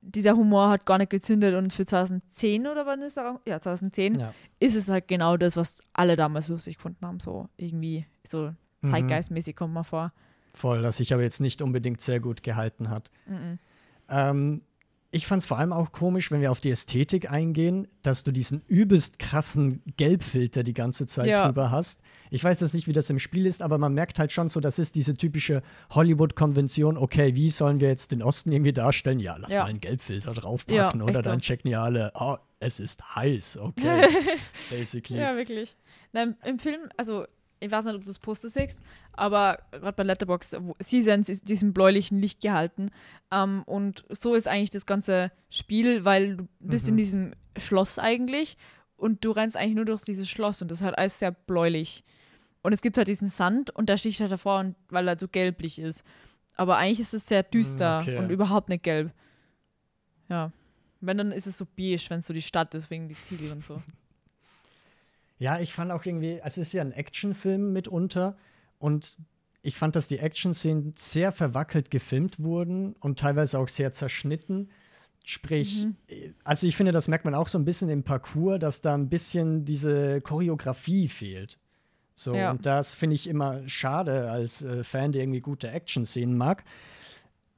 dieser 0.00 0.36
Humor 0.36 0.70
hat 0.70 0.86
gar 0.86 0.98
nicht 0.98 1.10
gezündet 1.10 1.54
und 1.54 1.72
für 1.72 1.84
2010 1.84 2.66
oder 2.66 2.86
wann 2.86 3.02
ist 3.02 3.16
er? 3.16 3.40
Ja, 3.46 3.60
2010 3.60 4.18
ja. 4.18 4.34
ist 4.58 4.74
es 4.74 4.88
halt 4.88 5.08
genau 5.08 5.36
das, 5.36 5.56
was 5.56 5.82
alle 5.92 6.16
damals 6.16 6.48
lustig 6.48 6.76
gefunden 6.76 7.06
haben. 7.06 7.20
So 7.20 7.48
irgendwie, 7.56 8.06
so 8.26 8.52
mhm. 8.80 8.90
zeitgeistmäßig 8.90 9.56
kommt 9.56 9.74
man 9.74 9.84
vor. 9.84 10.12
Voll, 10.52 10.82
das 10.82 10.96
sich 10.96 11.12
aber 11.12 11.22
jetzt 11.22 11.40
nicht 11.40 11.62
unbedingt 11.62 12.00
sehr 12.00 12.18
gut 12.18 12.42
gehalten 12.42 12.88
hat. 12.90 13.10
Mhm. 13.26 13.58
Ähm, 14.08 14.62
ich 15.12 15.26
fand 15.26 15.42
es 15.42 15.46
vor 15.46 15.58
allem 15.58 15.72
auch 15.72 15.90
komisch, 15.90 16.30
wenn 16.30 16.40
wir 16.40 16.52
auf 16.52 16.60
die 16.60 16.70
Ästhetik 16.70 17.30
eingehen, 17.30 17.88
dass 18.02 18.22
du 18.22 18.30
diesen 18.30 18.62
übelst 18.68 19.18
krassen 19.18 19.82
Gelbfilter 19.96 20.62
die 20.62 20.72
ganze 20.72 21.06
Zeit 21.06 21.26
ja. 21.26 21.46
drüber 21.46 21.72
hast. 21.72 22.00
Ich 22.30 22.44
weiß 22.44 22.60
jetzt 22.60 22.74
nicht, 22.74 22.86
wie 22.86 22.92
das 22.92 23.10
im 23.10 23.18
Spiel 23.18 23.46
ist, 23.46 23.60
aber 23.60 23.76
man 23.76 23.92
merkt 23.92 24.20
halt 24.20 24.30
schon 24.30 24.48
so, 24.48 24.60
das 24.60 24.78
ist 24.78 24.94
diese 24.94 25.14
typische 25.14 25.62
Hollywood-Konvention. 25.90 26.96
Okay, 26.96 27.34
wie 27.34 27.50
sollen 27.50 27.80
wir 27.80 27.88
jetzt 27.88 28.12
den 28.12 28.22
Osten 28.22 28.52
irgendwie 28.52 28.72
darstellen? 28.72 29.18
Ja, 29.18 29.36
lass 29.36 29.52
ja. 29.52 29.62
mal 29.62 29.70
einen 29.70 29.80
Gelbfilter 29.80 30.32
draufpacken 30.32 31.00
ja, 31.00 31.06
oder 31.06 31.22
dann 31.22 31.40
so. 31.40 31.44
checken 31.44 31.70
ja 31.70 31.82
alle, 31.82 32.12
oh, 32.14 32.36
es 32.60 32.78
ist 32.78 33.16
heiß, 33.16 33.58
okay. 33.58 34.06
Basically. 34.70 35.18
Ja, 35.18 35.34
wirklich. 35.34 35.76
Na, 36.12 36.34
Im 36.44 36.60
Film, 36.60 36.82
also 36.96 37.26
ich 37.60 37.70
weiß 37.70 37.84
nicht, 37.84 37.94
ob 37.94 38.00
du 38.00 38.06
das 38.06 38.18
Poster 38.18 38.48
siehst, 38.48 38.82
aber 39.12 39.58
gerade 39.70 39.92
bei 39.92 40.02
Letterboxd, 40.02 40.56
Seasons 40.80 41.28
ist 41.28 41.48
diesem 41.48 41.72
bläulichen 41.74 42.18
Licht 42.18 42.40
gehalten. 42.40 42.90
Ähm, 43.30 43.62
und 43.66 44.04
so 44.08 44.34
ist 44.34 44.48
eigentlich 44.48 44.70
das 44.70 44.86
ganze 44.86 45.30
Spiel, 45.50 46.04
weil 46.04 46.38
du 46.38 46.48
bist 46.58 46.86
mhm. 46.86 46.90
in 46.90 46.96
diesem 46.96 47.32
Schloss 47.58 47.98
eigentlich 47.98 48.56
und 48.96 49.24
du 49.24 49.30
rennst 49.30 49.56
eigentlich 49.56 49.76
nur 49.76 49.84
durch 49.84 50.02
dieses 50.02 50.28
Schloss 50.28 50.62
und 50.62 50.70
das 50.70 50.80
ist 50.80 50.84
halt 50.84 50.98
alles 50.98 51.18
sehr 51.18 51.32
bläulich. 51.32 52.02
Und 52.62 52.72
es 52.72 52.82
gibt 52.82 52.98
halt 52.98 53.08
diesen 53.08 53.28
Sand 53.28 53.70
und 53.70 53.88
der 53.88 53.96
sticht 53.96 54.20
halt 54.20 54.32
davor, 54.32 54.60
und, 54.60 54.76
weil 54.88 55.06
er 55.08 55.18
so 55.18 55.28
gelblich 55.28 55.78
ist. 55.78 56.04
Aber 56.56 56.76
eigentlich 56.76 57.00
ist 57.00 57.14
es 57.14 57.26
sehr 57.26 57.42
düster 57.42 58.00
mm, 58.00 58.02
okay. 58.02 58.18
und 58.18 58.30
überhaupt 58.30 58.68
nicht 58.68 58.82
gelb. 58.82 59.12
Ja. 60.28 60.52
Wenn, 61.00 61.16
dann 61.16 61.32
ist 61.32 61.46
es 61.46 61.56
so 61.56 61.64
beige, 61.64 62.04
wenn 62.10 62.20
es 62.20 62.26
so 62.26 62.34
die 62.34 62.42
Stadt 62.42 62.74
ist, 62.74 62.90
wegen 62.90 63.08
die 63.08 63.14
Ziegel 63.14 63.52
und 63.52 63.64
so. 63.64 63.82
Ja, 65.40 65.58
ich 65.58 65.72
fand 65.72 65.90
auch 65.90 66.04
irgendwie, 66.04 66.38
es 66.44 66.58
ist 66.58 66.74
ja 66.74 66.82
ein 66.82 66.92
Actionfilm 66.92 67.72
mitunter 67.72 68.36
und 68.78 69.16
ich 69.62 69.74
fand, 69.74 69.96
dass 69.96 70.06
die 70.06 70.18
Action-Szenen 70.18 70.92
sehr 70.94 71.32
verwackelt 71.32 71.90
gefilmt 71.90 72.40
wurden 72.40 72.92
und 73.00 73.18
teilweise 73.18 73.58
auch 73.58 73.68
sehr 73.68 73.90
zerschnitten. 73.92 74.68
Sprich, 75.24 75.86
mhm. 75.86 76.34
also 76.44 76.66
ich 76.66 76.76
finde, 76.76 76.92
das 76.92 77.08
merkt 77.08 77.24
man 77.24 77.34
auch 77.34 77.48
so 77.48 77.58
ein 77.58 77.64
bisschen 77.64 77.88
im 77.88 78.02
Parcours, 78.02 78.58
dass 78.58 78.82
da 78.82 78.94
ein 78.94 79.08
bisschen 79.08 79.64
diese 79.64 80.20
Choreografie 80.20 81.08
fehlt. 81.08 81.58
So, 82.14 82.34
ja. 82.34 82.50
und 82.50 82.66
das 82.66 82.94
finde 82.94 83.16
ich 83.16 83.26
immer 83.26 83.66
schade 83.66 84.30
als 84.30 84.62
äh, 84.62 84.84
Fan, 84.84 85.12
der 85.12 85.22
irgendwie 85.22 85.40
gute 85.40 85.70
Action-Szenen 85.70 86.36
mag. 86.36 86.64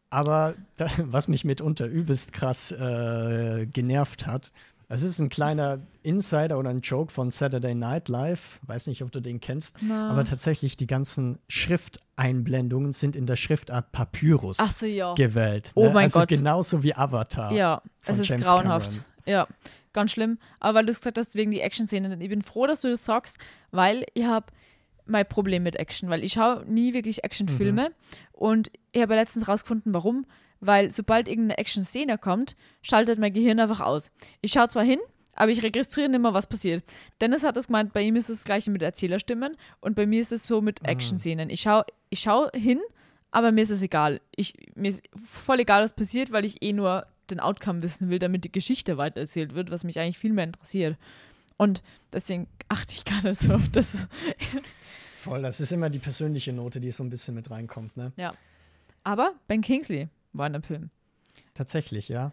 Aber 0.08 0.54
da, 0.76 0.88
was 0.98 1.26
mich 1.26 1.44
mitunter 1.44 1.86
übelst 1.86 2.32
krass 2.32 2.70
äh, 2.70 3.66
genervt 3.66 4.28
hat, 4.28 4.52
es 4.92 5.02
ist 5.02 5.18
ein 5.18 5.28
kleiner 5.28 5.78
Insider 6.02 6.58
oder 6.58 6.70
ein 6.70 6.80
Joke 6.80 7.12
von 7.12 7.30
Saturday 7.30 7.74
Night 7.74 8.08
Live. 8.08 8.60
Weiß 8.66 8.86
nicht, 8.88 9.02
ob 9.02 9.10
du 9.12 9.20
den 9.20 9.40
kennst. 9.40 9.76
Na. 9.80 10.10
Aber 10.10 10.24
tatsächlich, 10.24 10.76
die 10.76 10.86
ganzen 10.86 11.38
Schrifteinblendungen 11.48 12.92
sind 12.92 13.16
in 13.16 13.26
der 13.26 13.36
Schriftart 13.36 13.92
Papyrus 13.92 14.58
Ach 14.60 14.72
so, 14.72 14.86
ja. 14.86 15.14
gewählt. 15.14 15.72
Oh 15.74 15.84
ne? 15.84 15.90
mein 15.90 16.02
also 16.04 16.20
Gott. 16.20 16.28
genauso 16.28 16.82
wie 16.82 16.94
Avatar. 16.94 17.52
Ja, 17.52 17.82
es 18.04 18.18
ist 18.18 18.28
James 18.28 18.44
grauenhaft. 18.46 18.86
Cameron. 18.90 19.04
Ja, 19.24 19.46
ganz 19.92 20.10
schlimm. 20.12 20.38
Aber 20.60 20.78
weil 20.78 20.86
du 20.86 20.92
es 20.92 20.98
gesagt 20.98 21.18
hast, 21.18 21.34
wegen 21.36 21.50
die 21.50 21.60
Action-Szenen, 21.60 22.20
ich 22.20 22.28
bin 22.28 22.42
froh, 22.42 22.66
dass 22.66 22.80
du 22.80 22.88
das 22.90 23.04
sagst, 23.04 23.38
weil 23.70 24.04
ich 24.14 24.24
habe 24.24 24.46
mein 25.06 25.26
Problem 25.28 25.62
mit 25.62 25.76
Action, 25.76 26.10
weil 26.10 26.22
ich 26.24 26.32
schaue 26.34 26.64
nie 26.66 26.94
wirklich 26.94 27.24
Actionfilme 27.24 27.88
Mhm. 27.90 27.94
und 28.32 28.70
ich 28.92 29.02
habe 29.02 29.14
letztens 29.14 29.48
rausgefunden, 29.48 29.94
warum. 29.94 30.26
Weil 30.64 30.92
sobald 30.92 31.26
irgendeine 31.28 31.58
Action-Szene 31.58 32.18
kommt, 32.18 32.54
schaltet 32.82 33.18
mein 33.18 33.32
Gehirn 33.32 33.58
einfach 33.58 33.80
aus. 33.80 34.12
Ich 34.42 34.52
schaue 34.52 34.68
zwar 34.68 34.84
hin, 34.84 35.00
aber 35.34 35.50
ich 35.50 35.62
registriere 35.62 36.08
nicht 36.08 36.20
mehr, 36.20 36.34
was 36.34 36.46
passiert. 36.46 36.84
Dennis 37.20 37.42
hat 37.42 37.56
das 37.56 37.66
gemeint, 37.66 37.92
bei 37.92 38.02
ihm 38.02 38.14
ist 38.14 38.30
das 38.30 38.44
gleiche 38.44 38.70
mit 38.70 38.80
Erzählerstimmen 38.80 39.56
und 39.80 39.96
bei 39.96 40.06
mir 40.06 40.20
ist 40.20 40.30
es 40.30 40.44
so 40.44 40.60
mit 40.60 40.80
Mhm. 40.82 40.88
Action-Szenen. 40.88 41.50
Ich 41.50 41.62
schaue 41.62 41.84
ich 42.10 42.20
schau 42.20 42.48
hin, 42.54 42.80
aber 43.32 43.50
mir 43.50 43.62
ist 43.62 43.70
es 43.70 43.82
egal. 43.82 44.20
Ich, 44.36 44.54
mir 44.76 44.90
ist 44.90 45.02
voll 45.16 45.58
egal, 45.60 45.82
was 45.82 45.94
passiert, 45.94 46.30
weil 46.30 46.44
ich 46.44 46.62
eh 46.62 46.72
nur 46.72 47.06
den 47.30 47.40
Outcome 47.40 47.82
wissen 47.82 48.08
will, 48.08 48.18
damit 48.20 48.44
die 48.44 48.52
Geschichte 48.52 48.98
weitererzählt 48.98 49.54
wird, 49.54 49.70
was 49.72 49.82
mich 49.82 49.98
eigentlich 49.98 50.18
viel 50.18 50.32
mehr 50.32 50.44
interessiert. 50.44 50.96
Und 51.56 51.82
deswegen 52.12 52.46
achte 52.68 52.92
ich 52.92 53.04
gar 53.06 53.22
nicht 53.24 53.40
so 53.40 53.54
auf 53.54 53.68
das. 53.70 54.06
Voll, 55.16 55.42
das 55.42 55.60
ist 55.60 55.72
immer 55.72 55.90
die 55.90 55.98
persönliche 55.98 56.52
Note, 56.52 56.78
die 56.80 56.90
so 56.92 57.02
ein 57.02 57.10
bisschen 57.10 57.34
mit 57.34 57.50
reinkommt, 57.50 57.96
ne? 57.96 58.12
Aber 59.04 59.32
Ben 59.48 59.60
Kingsley 59.62 60.08
war 60.32 60.46
in 60.46 60.52
dem 60.54 60.62
Film. 60.62 60.90
Tatsächlich, 61.54 62.08
ja. 62.08 62.32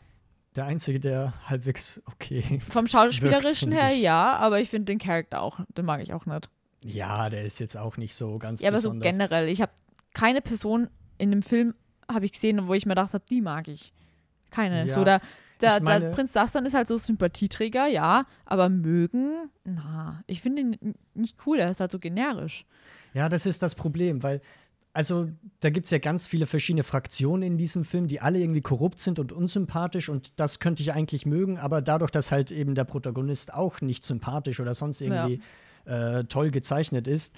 Der 0.55 0.65
Einzige, 0.65 0.99
der 0.99 1.33
halbwegs 1.49 2.01
okay. 2.05 2.59
Vom 2.71 2.87
Schauspielerischen 2.87 3.71
Wirkt, 3.71 3.83
her 3.83 3.93
ich. 3.93 4.01
ja, 4.01 4.35
aber 4.37 4.59
ich 4.59 4.69
finde 4.69 4.85
den 4.85 4.99
Charakter 4.99 5.41
auch, 5.41 5.59
den 5.77 5.85
mag 5.85 6.01
ich 6.01 6.13
auch 6.13 6.25
nicht. 6.25 6.49
Ja, 6.85 7.29
der 7.29 7.43
ist 7.43 7.59
jetzt 7.59 7.77
auch 7.77 7.97
nicht 7.97 8.15
so 8.15 8.37
ganz 8.37 8.61
Ja, 8.61 8.69
aber 8.69 8.77
so 8.79 8.89
besonders. 8.89 9.11
generell. 9.11 9.47
Ich 9.49 9.61
habe 9.61 9.71
keine 10.13 10.41
Person 10.41 10.89
in 11.17 11.31
dem 11.31 11.41
Film 11.43 11.75
habe 12.11 12.25
ich 12.25 12.31
gesehen, 12.31 12.67
wo 12.67 12.73
ich 12.73 12.85
mir 12.85 12.95
gedacht 12.95 13.13
habe, 13.13 13.23
die 13.29 13.41
mag 13.41 13.67
ich. 13.67 13.93
Keine. 14.49 14.87
Ja, 14.87 14.93
so 14.93 15.03
der, 15.03 15.21
der, 15.61 15.81
meine- 15.83 16.05
der 16.05 16.11
Prinz 16.11 16.31
Dastan 16.31 16.65
ist 16.65 16.73
halt 16.73 16.87
so 16.87 16.97
Sympathieträger, 16.97 17.85
ja, 17.85 18.25
aber 18.45 18.69
mögen, 18.69 19.51
na, 19.65 20.23
ich 20.25 20.41
finde 20.41 20.61
ihn 20.63 20.95
nicht 21.13 21.37
cool, 21.45 21.59
er 21.59 21.69
ist 21.69 21.79
halt 21.81 21.91
so 21.91 21.99
generisch. 21.99 22.65
Ja, 23.13 23.29
das 23.29 23.45
ist 23.45 23.61
das 23.61 23.75
Problem, 23.75 24.23
weil, 24.23 24.41
also, 24.99 25.29
da 25.61 25.69
gibt 25.69 25.85
es 25.85 25.91
ja 25.91 25.97
ganz 25.97 26.27
viele 26.27 26.45
verschiedene 26.45 26.83
Fraktionen 26.83 27.43
in 27.43 27.57
diesem 27.57 27.85
Film, 27.85 28.09
die 28.09 28.19
alle 28.19 28.37
irgendwie 28.37 28.59
korrupt 28.59 28.99
sind 28.99 29.17
und 29.17 29.31
unsympathisch 29.31 30.09
und 30.09 30.37
das 30.41 30.59
könnte 30.59 30.83
ich 30.83 30.91
eigentlich 30.91 31.25
mögen, 31.25 31.57
aber 31.57 31.81
dadurch, 31.81 32.11
dass 32.11 32.33
halt 32.33 32.51
eben 32.51 32.75
der 32.75 32.83
Protagonist 32.83 33.53
auch 33.53 33.79
nicht 33.79 34.03
sympathisch 34.03 34.59
oder 34.59 34.73
sonst 34.73 34.99
irgendwie 34.99 35.39
äh, 35.85 36.25
toll 36.25 36.51
gezeichnet 36.51 37.07
ist, 37.07 37.33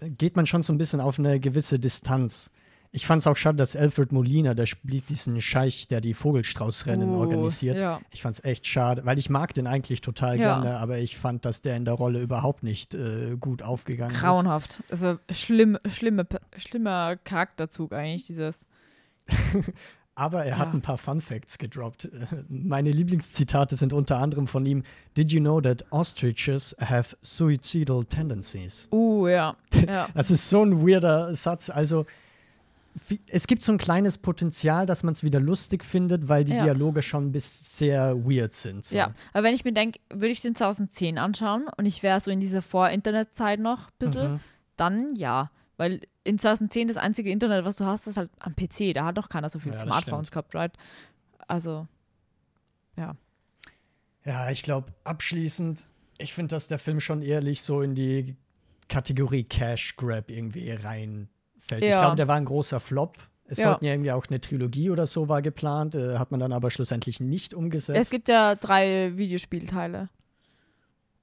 äh, 0.00 0.10
geht 0.10 0.36
man 0.36 0.46
schon 0.46 0.62
so 0.62 0.72
ein 0.72 0.78
bisschen 0.78 1.00
auf 1.00 1.18
eine 1.18 1.40
gewisse 1.40 1.80
Distanz. 1.80 2.52
Ich 2.94 3.06
fand 3.06 3.22
es 3.22 3.26
auch 3.26 3.36
schade, 3.36 3.56
dass 3.56 3.74
Alfred 3.74 4.12
Molina, 4.12 4.52
der 4.52 4.66
spielt 4.66 5.08
diesen 5.08 5.40
Scheich, 5.40 5.88
der 5.88 6.02
die 6.02 6.12
Vogelstraußrennen 6.12 7.08
Oh, 7.14 7.20
organisiert. 7.20 7.80
Ja. 7.80 8.00
Ich 8.10 8.20
fand 8.20 8.34
es 8.34 8.44
echt 8.44 8.66
schade, 8.66 9.06
weil 9.06 9.18
ich 9.18 9.30
mag 9.30 9.54
den 9.54 9.66
eigentlich 9.66 10.02
total 10.02 10.38
Ja. 10.38 10.60
gerne, 10.60 10.76
aber 10.78 10.98
ich 10.98 11.16
fand, 11.16 11.46
dass 11.46 11.62
der 11.62 11.74
in 11.76 11.86
der 11.86 11.94
Rolle 11.94 12.20
überhaupt 12.20 12.62
nicht 12.62 12.94
äh, 12.94 13.36
gut 13.40 13.62
aufgegangen 13.62 14.14
ist. 14.14 14.20
Grauenhaft. 14.20 14.82
Es 14.90 15.00
war 15.00 15.18
schlimm, 15.30 15.78
schlimme, 15.86 16.26
schlimmer 16.58 17.16
Charakterzug 17.16 17.94
eigentlich, 17.94 18.26
dieses. 18.26 18.66
Aber 20.14 20.44
er 20.44 20.58
hat 20.58 20.68
Ja. 20.68 20.74
ein 20.74 20.82
paar 20.82 20.98
Fun 20.98 21.22
Facts 21.22 21.56
gedroppt. 21.56 22.04
Äh, 22.04 22.10
Meine 22.50 22.90
Lieblingszitate 22.90 23.76
sind 23.76 23.94
unter 23.94 24.18
anderem 24.18 24.46
von 24.46 24.66
ihm: 24.66 24.82
Did 25.16 25.32
you 25.32 25.40
know 25.40 25.58
that 25.62 25.86
ostriches 25.90 26.76
have 26.78 27.16
suicidal 27.22 28.04
tendencies? 28.04 28.88
Uh, 28.92 29.28
ja. 29.28 29.56
ja. 29.86 30.08
Das 30.14 30.30
ist 30.30 30.50
so 30.50 30.62
ein 30.62 30.86
weirder 30.86 31.34
Satz. 31.34 31.70
Also, 31.70 32.04
es 33.28 33.46
gibt 33.46 33.62
so 33.62 33.72
ein 33.72 33.78
kleines 33.78 34.18
Potenzial, 34.18 34.84
dass 34.86 35.02
man 35.02 35.12
es 35.14 35.24
wieder 35.24 35.40
lustig 35.40 35.84
findet, 35.84 36.28
weil 36.28 36.44
die 36.44 36.52
Ja. 36.52 36.64
Dialoge 36.64 37.02
schon 37.02 37.32
bis 37.32 37.78
sehr 37.78 38.16
weird 38.24 38.52
sind. 38.52 38.84
So. 38.84 38.96
Ja, 38.96 39.12
aber 39.32 39.44
wenn 39.44 39.54
ich 39.54 39.64
mir 39.64 39.72
denke, 39.72 39.98
würde 40.10 40.28
ich 40.28 40.40
den 40.42 40.54
2010 40.54 41.18
anschauen 41.18 41.66
und 41.76 41.86
ich 41.86 42.02
wäre 42.02 42.20
so 42.20 42.30
in 42.30 42.40
dieser 42.40 42.60
Vor-Internet-Zeit 42.62 43.60
noch 43.60 43.88
ein 43.88 43.92
bisschen, 43.98 44.32
Mhm. 44.34 44.40
dann 44.76 45.16
ja. 45.16 45.50
Weil 45.78 46.00
in 46.22 46.38
2010 46.38 46.86
das 46.88 46.96
einzige 46.98 47.30
Internet, 47.30 47.64
was 47.64 47.76
du 47.76 47.86
hast, 47.86 48.06
ist 48.06 48.16
halt 48.18 48.30
am 48.38 48.54
PC. 48.54 48.92
Da 48.92 49.06
hat 49.06 49.16
doch 49.18 49.28
keiner 49.30 49.48
so 49.48 49.58
viele 49.58 49.74
Ja, 49.74 49.80
Smartphones 49.80 50.30
gehabt, 50.30 50.54
right? 50.54 50.72
Also, 51.48 51.86
Ja, 54.24 54.50
ich 54.50 54.62
glaube, 54.62 54.92
abschließend, 55.02 55.88
ich 56.18 56.32
finde, 56.32 56.54
dass 56.54 56.68
der 56.68 56.78
Film 56.78 57.00
schon 57.00 57.22
ehrlich 57.22 57.62
so 57.62 57.82
in 57.82 57.94
die 57.96 58.36
Kategorie 58.88 59.42
Cash 59.44 59.96
Grab 59.96 60.30
irgendwie 60.30 60.70
reinfällt. 60.70 61.28
Ich 61.70 61.84
Ja. 61.86 62.00
glaube, 62.00 62.16
der 62.16 62.28
war 62.28 62.36
ein 62.36 62.44
großer 62.44 62.80
Flop. 62.80 63.16
Es 63.46 63.58
Ja. 63.58 63.70
sollten 63.70 63.84
ja 63.84 63.92
irgendwie 63.92 64.12
auch 64.12 64.26
eine 64.28 64.40
Trilogie 64.40 64.90
oder 64.90 65.06
so 65.06 65.28
war 65.28 65.42
geplant, 65.42 65.94
äh, 65.94 66.18
hat 66.18 66.30
man 66.30 66.40
dann 66.40 66.52
aber 66.52 66.70
schlussendlich 66.70 67.20
nicht 67.20 67.54
umgesetzt. 67.54 67.98
es 68.00 68.10
gibt 68.10 68.28
ja 68.28 68.54
drei 68.54 69.16
Videospielteile. 69.16 70.08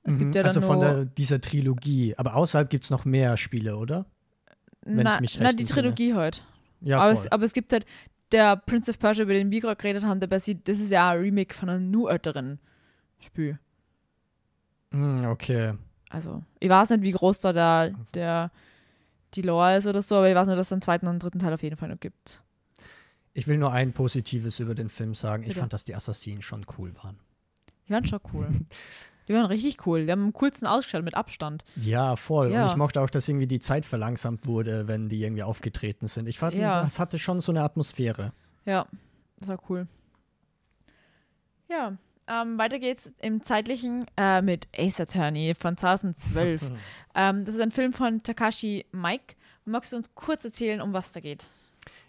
Es 0.04 0.16
Mhm. 0.16 0.20
gibt 0.20 0.36
ja 0.36 0.44
dann 0.44 0.50
also 0.50 0.62
von 0.62 0.80
der, 0.80 1.06
dieser 1.06 1.42
Trilogie. 1.42 2.16
Aber 2.18 2.36
außerhalb 2.36 2.70
gibt 2.70 2.84
es 2.86 2.90
noch 2.90 3.06
mehr 3.06 3.38
Spiele, 3.38 3.78
oder? 3.78 4.06
wenn 4.84 5.04
na, 5.04 5.22
ich 5.22 5.40
na, 5.40 5.52
die. 5.52 5.66
Trilogie 5.66 6.14
halt. 6.14 6.44
Ja, 6.82 6.98
aber, 7.00 7.14
voll. 7.16 7.26
es, 7.26 7.32
aber 7.32 7.44
es 7.44 7.54
gibt 7.54 7.72
halt, 7.74 7.86
der 8.32 8.56
Prince 8.56 8.90
of 8.90 8.98
Persia, 8.98 9.24
über 9.24 9.34
den 9.34 9.52
wir 9.52 9.60
gerade 9.60 9.76
geredet 9.76 10.04
haben, 10.06 10.20
der 10.20 10.28
basiert, 10.28 10.68
das 10.68 10.80
ist 10.80 10.90
ja 10.92 11.10
ein 11.12 11.20
Remake 11.20 11.54
von 11.54 11.70
einem 11.70 11.92
nur 11.92 12.10
älteren 12.12 12.60
Spiel. 13.20 13.60
Hm, 14.92 15.26
okay. 15.26 15.74
Also, 16.10 16.44
ich 16.60 16.70
weiß 16.70 16.92
nicht, 16.92 17.04
wie 17.04 17.12
groß 17.12 17.40
da 17.42 17.54
der, 17.54 17.92
der 18.14 18.52
die 19.36 19.42
Lore 19.42 19.78
ist 19.78 19.88
oder 19.88 20.02
so, 20.02 20.16
aber 20.18 20.30
ich 20.30 20.36
weiß 20.36 20.48
nur, 20.48 20.56
dass 20.56 20.68
es 20.68 20.74
einen 20.74 20.82
zweiten 20.82 21.06
und 21.06 21.12
einen 21.12 21.20
dritten 21.20 21.40
Teil 21.40 21.54
auf 21.54 21.64
jeden 21.64 21.78
Fall 21.78 21.90
noch 21.90 22.00
gibt. 22.00 22.44
Ich 23.34 23.48
will 23.48 23.58
nur 23.58 23.72
ein 23.72 23.94
Positives 23.94 24.60
über 24.60 24.76
den 24.76 24.90
Film 24.90 25.16
sagen. 25.16 25.44
Ich 25.44 25.50
Bitte. 25.50 25.60
fand, 25.62 25.74
dass 25.74 25.84
die 25.84 25.96
Assassinen 25.96 26.42
schon 26.42 26.66
cool 26.78 26.94
waren. 27.04 27.18
Die 27.88 27.94
waren 27.94 28.06
schon 28.06 28.20
cool. 28.34 28.48
die 29.28 29.34
waren 29.34 29.46
richtig 29.46 29.86
cool. 29.86 30.06
Die 30.06 30.12
haben 30.12 30.24
am 30.24 30.34
coolsten 30.34 30.68
ausgestellt 30.68 31.06
mit 31.06 31.16
Abstand. 31.16 31.64
Ja, 31.76 32.16
voll. 32.16 32.52
Ja. 32.52 32.64
Und 32.64 32.70
ich 32.72 32.76
mochte 32.76 33.02
auch, 33.02 33.10
dass 33.10 33.30
irgendwie 33.30 33.48
die 33.48 33.60
Zeit 33.60 33.86
verlangsamt 33.86 34.46
wurde, 34.48 34.88
wenn 34.88 35.10
die 35.10 35.22
irgendwie 35.22 35.44
aufgetreten 35.44 36.08
sind. 36.08 36.28
Ich 36.28 36.40
fand, 36.40 36.56
Ja. 36.56 36.82
das 36.84 37.00
hatte 37.00 37.20
schon 37.20 37.40
so 37.40 37.52
eine 37.52 37.62
Atmosphäre. 37.64 38.34
Ja, 38.66 38.88
das 39.38 39.50
war 39.50 39.60
cool. 39.70 39.88
Ja, 41.70 41.98
ähm, 42.30 42.58
weiter 42.58 42.80
geht's 42.80 43.14
im 43.20 43.44
zeitlichen 43.44 44.06
äh, 44.18 44.42
mit 44.42 44.68
Ace 44.78 45.02
Attorney 45.02 45.56
von 45.58 45.76
2012. 45.76 46.62
ähm, 47.16 47.46
das 47.46 47.56
ist 47.56 47.62
ein 47.62 47.72
Film 47.72 47.94
von 47.94 48.22
Takashi 48.22 48.86
Mike. 48.92 49.36
Magst 49.66 49.92
du 49.94 49.98
uns 49.98 50.14
kurz 50.16 50.46
erzählen, 50.46 50.82
um 50.82 50.94
was 50.94 51.14
da 51.14 51.20
geht? 51.20 51.44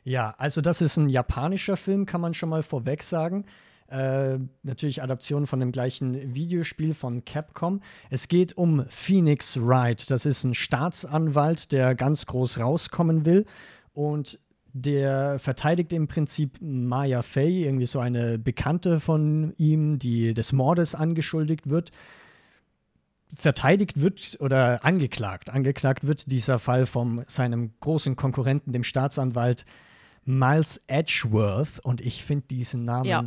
Ja, 0.04 0.34
also 0.38 0.60
das 0.60 0.80
ist 0.80 0.96
ein 0.96 1.08
japanischer 1.08 1.76
Film, 1.76 2.06
kann 2.06 2.20
man 2.20 2.34
schon 2.34 2.48
mal 2.48 2.62
vorweg 2.62 3.02
sagen. 3.02 3.44
Äh, 3.88 4.38
natürlich 4.62 5.02
Adaption 5.02 5.46
von 5.46 5.58
dem 5.58 5.72
gleichen 5.72 6.34
Videospiel 6.34 6.94
von 6.94 7.24
Capcom. 7.24 7.80
Es 8.08 8.28
geht 8.28 8.56
um 8.56 8.86
Phoenix 8.88 9.58
Wright. 9.60 10.10
Das 10.10 10.26
ist 10.26 10.44
ein 10.44 10.54
Staatsanwalt, 10.54 11.72
der 11.72 11.94
ganz 11.96 12.26
groß 12.26 12.60
rauskommen 12.60 13.24
will. 13.24 13.46
Und 13.92 14.38
der 14.72 15.38
verteidigt 15.38 15.92
im 15.92 16.06
Prinzip 16.08 16.58
Maya 16.60 17.22
Fey, 17.22 17.64
irgendwie 17.64 17.86
so 17.86 17.98
eine 18.00 18.38
Bekannte 18.38 19.00
von 19.00 19.52
ihm, 19.56 19.98
die 19.98 20.34
des 20.34 20.52
Mordes 20.52 20.94
angeschuldigt 20.94 21.68
wird. 21.70 21.90
Verteidigt 23.34 24.00
wird 24.00 24.36
oder 24.40 24.84
angeklagt. 24.84 25.50
Angeklagt 25.50 26.04
wird 26.06 26.32
dieser 26.32 26.58
Fall 26.58 26.84
von 26.86 27.24
seinem 27.28 27.72
großen 27.78 28.16
Konkurrenten, 28.16 28.72
dem 28.72 28.82
Staatsanwalt 28.82 29.64
Miles 30.24 30.82
Edgeworth. 30.88 31.78
Und 31.84 32.00
ich 32.00 32.24
finde 32.24 32.46
diesen 32.48 32.84
Namen 32.84 33.04
Ja. 33.04 33.24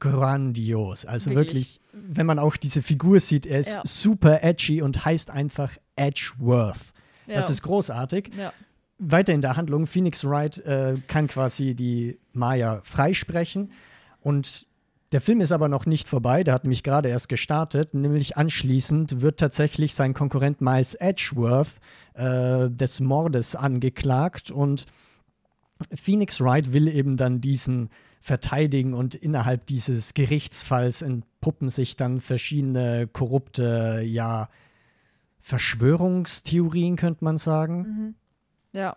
grandios. 0.00 1.06
Also 1.06 1.30
wirklich. 1.30 1.80
Wirklich. 1.80 1.80
wenn 2.16 2.26
man 2.26 2.40
auch 2.40 2.56
diese 2.56 2.82
Figur 2.82 3.20
sieht, 3.20 3.46
er 3.46 3.60
ist 3.60 3.76
Ja. 3.76 3.82
super 3.84 4.42
edgy 4.42 4.82
und 4.82 5.04
heißt 5.04 5.30
einfach 5.30 5.76
Edgeworth. 5.94 6.92
Ja. 7.28 7.36
Das 7.36 7.48
ist 7.50 7.62
großartig 7.62 8.30
ja. 8.36 8.52
Weiter 8.98 9.32
in 9.32 9.42
der 9.42 9.56
Handlung, 9.56 9.86
Phoenix 9.86 10.24
Wright 10.24 10.58
äh, 10.58 10.96
kann 11.08 11.28
quasi 11.28 11.74
die 11.74 12.18
Maya 12.32 12.80
freisprechen. 12.82 13.72
Und 14.20 14.66
der 15.12 15.20
Film 15.20 15.40
ist 15.40 15.52
aber 15.52 15.68
noch 15.68 15.86
nicht 15.86 16.08
vorbei, 16.08 16.42
der 16.42 16.54
hat 16.54 16.64
nämlich 16.64 16.82
gerade 16.82 17.08
erst 17.08 17.28
gestartet. 17.28 17.94
Nämlich 17.94 18.36
anschließend 18.36 19.20
wird 19.20 19.38
tatsächlich 19.38 19.94
sein 19.94 20.14
Konkurrent 20.14 20.60
Miles 20.60 20.94
Edgeworth 20.94 21.80
äh, 22.14 22.68
des 22.70 23.00
Mordes 23.00 23.54
angeklagt. 23.54 24.50
Und 24.50 24.86
Phoenix 25.94 26.40
Wright 26.40 26.72
will 26.72 26.88
eben 26.88 27.16
dann 27.16 27.40
diesen 27.40 27.90
verteidigen 28.20 28.94
und 28.94 29.14
innerhalb 29.14 29.66
dieses 29.66 30.14
Gerichtsfalls 30.14 31.02
entpuppen 31.02 31.68
sich 31.68 31.94
dann 31.94 32.20
verschiedene 32.20 33.06
korrupte, 33.06 34.00
ja, 34.02 34.48
Verschwörungstheorien, 35.40 36.96
könnte 36.96 37.22
man 37.22 37.36
sagen. 37.36 38.14
Ja. 38.74 38.96